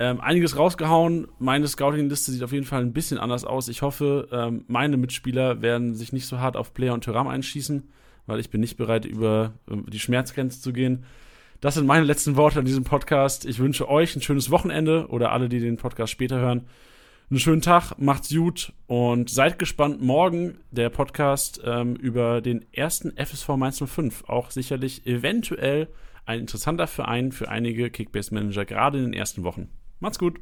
Ähm, 0.00 0.18
einiges 0.22 0.56
rausgehauen. 0.56 1.28
Meine 1.38 1.68
Scouting-Liste 1.68 2.32
sieht 2.32 2.42
auf 2.42 2.52
jeden 2.52 2.64
Fall 2.64 2.80
ein 2.80 2.94
bisschen 2.94 3.18
anders 3.18 3.44
aus. 3.44 3.68
Ich 3.68 3.82
hoffe, 3.82 4.28
ähm, 4.32 4.64
meine 4.66 4.96
Mitspieler 4.96 5.60
werden 5.60 5.94
sich 5.94 6.14
nicht 6.14 6.26
so 6.26 6.38
hart 6.38 6.56
auf 6.56 6.72
Player 6.72 6.94
und 6.94 7.04
Tyram 7.04 7.28
einschießen, 7.28 7.86
weil 8.24 8.40
ich 8.40 8.48
bin 8.48 8.62
nicht 8.62 8.78
bereit, 8.78 9.04
über 9.04 9.52
ähm, 9.70 9.84
die 9.90 10.00
Schmerzgrenze 10.00 10.62
zu 10.62 10.72
gehen. 10.72 11.04
Das 11.60 11.74
sind 11.74 11.86
meine 11.86 12.06
letzten 12.06 12.36
Worte 12.36 12.60
an 12.60 12.64
diesem 12.64 12.82
Podcast. 12.82 13.44
Ich 13.44 13.58
wünsche 13.58 13.90
euch 13.90 14.16
ein 14.16 14.22
schönes 14.22 14.50
Wochenende 14.50 15.08
oder 15.08 15.32
alle, 15.32 15.50
die 15.50 15.60
den 15.60 15.76
Podcast 15.76 16.10
später 16.10 16.38
hören. 16.38 16.64
Einen 17.28 17.38
schönen 17.38 17.60
Tag, 17.60 17.98
macht's 17.98 18.30
gut 18.30 18.72
und 18.86 19.28
seid 19.28 19.58
gespannt. 19.58 20.00
Morgen 20.00 20.60
der 20.70 20.88
Podcast 20.88 21.60
ähm, 21.62 21.94
über 21.96 22.40
den 22.40 22.64
ersten 22.72 23.14
FSV 23.18 23.48
Mainz 23.50 23.84
05. 23.84 24.24
Auch 24.28 24.50
sicherlich 24.50 25.06
eventuell 25.06 25.88
ein 26.24 26.40
interessanter 26.40 26.86
Verein 26.86 27.32
für 27.32 27.50
einige 27.50 27.90
Kickbase-Manager, 27.90 28.64
gerade 28.64 28.96
in 28.96 29.04
den 29.04 29.12
ersten 29.12 29.44
Wochen. 29.44 29.68
Macht's 30.00 30.18
gut. 30.18 30.40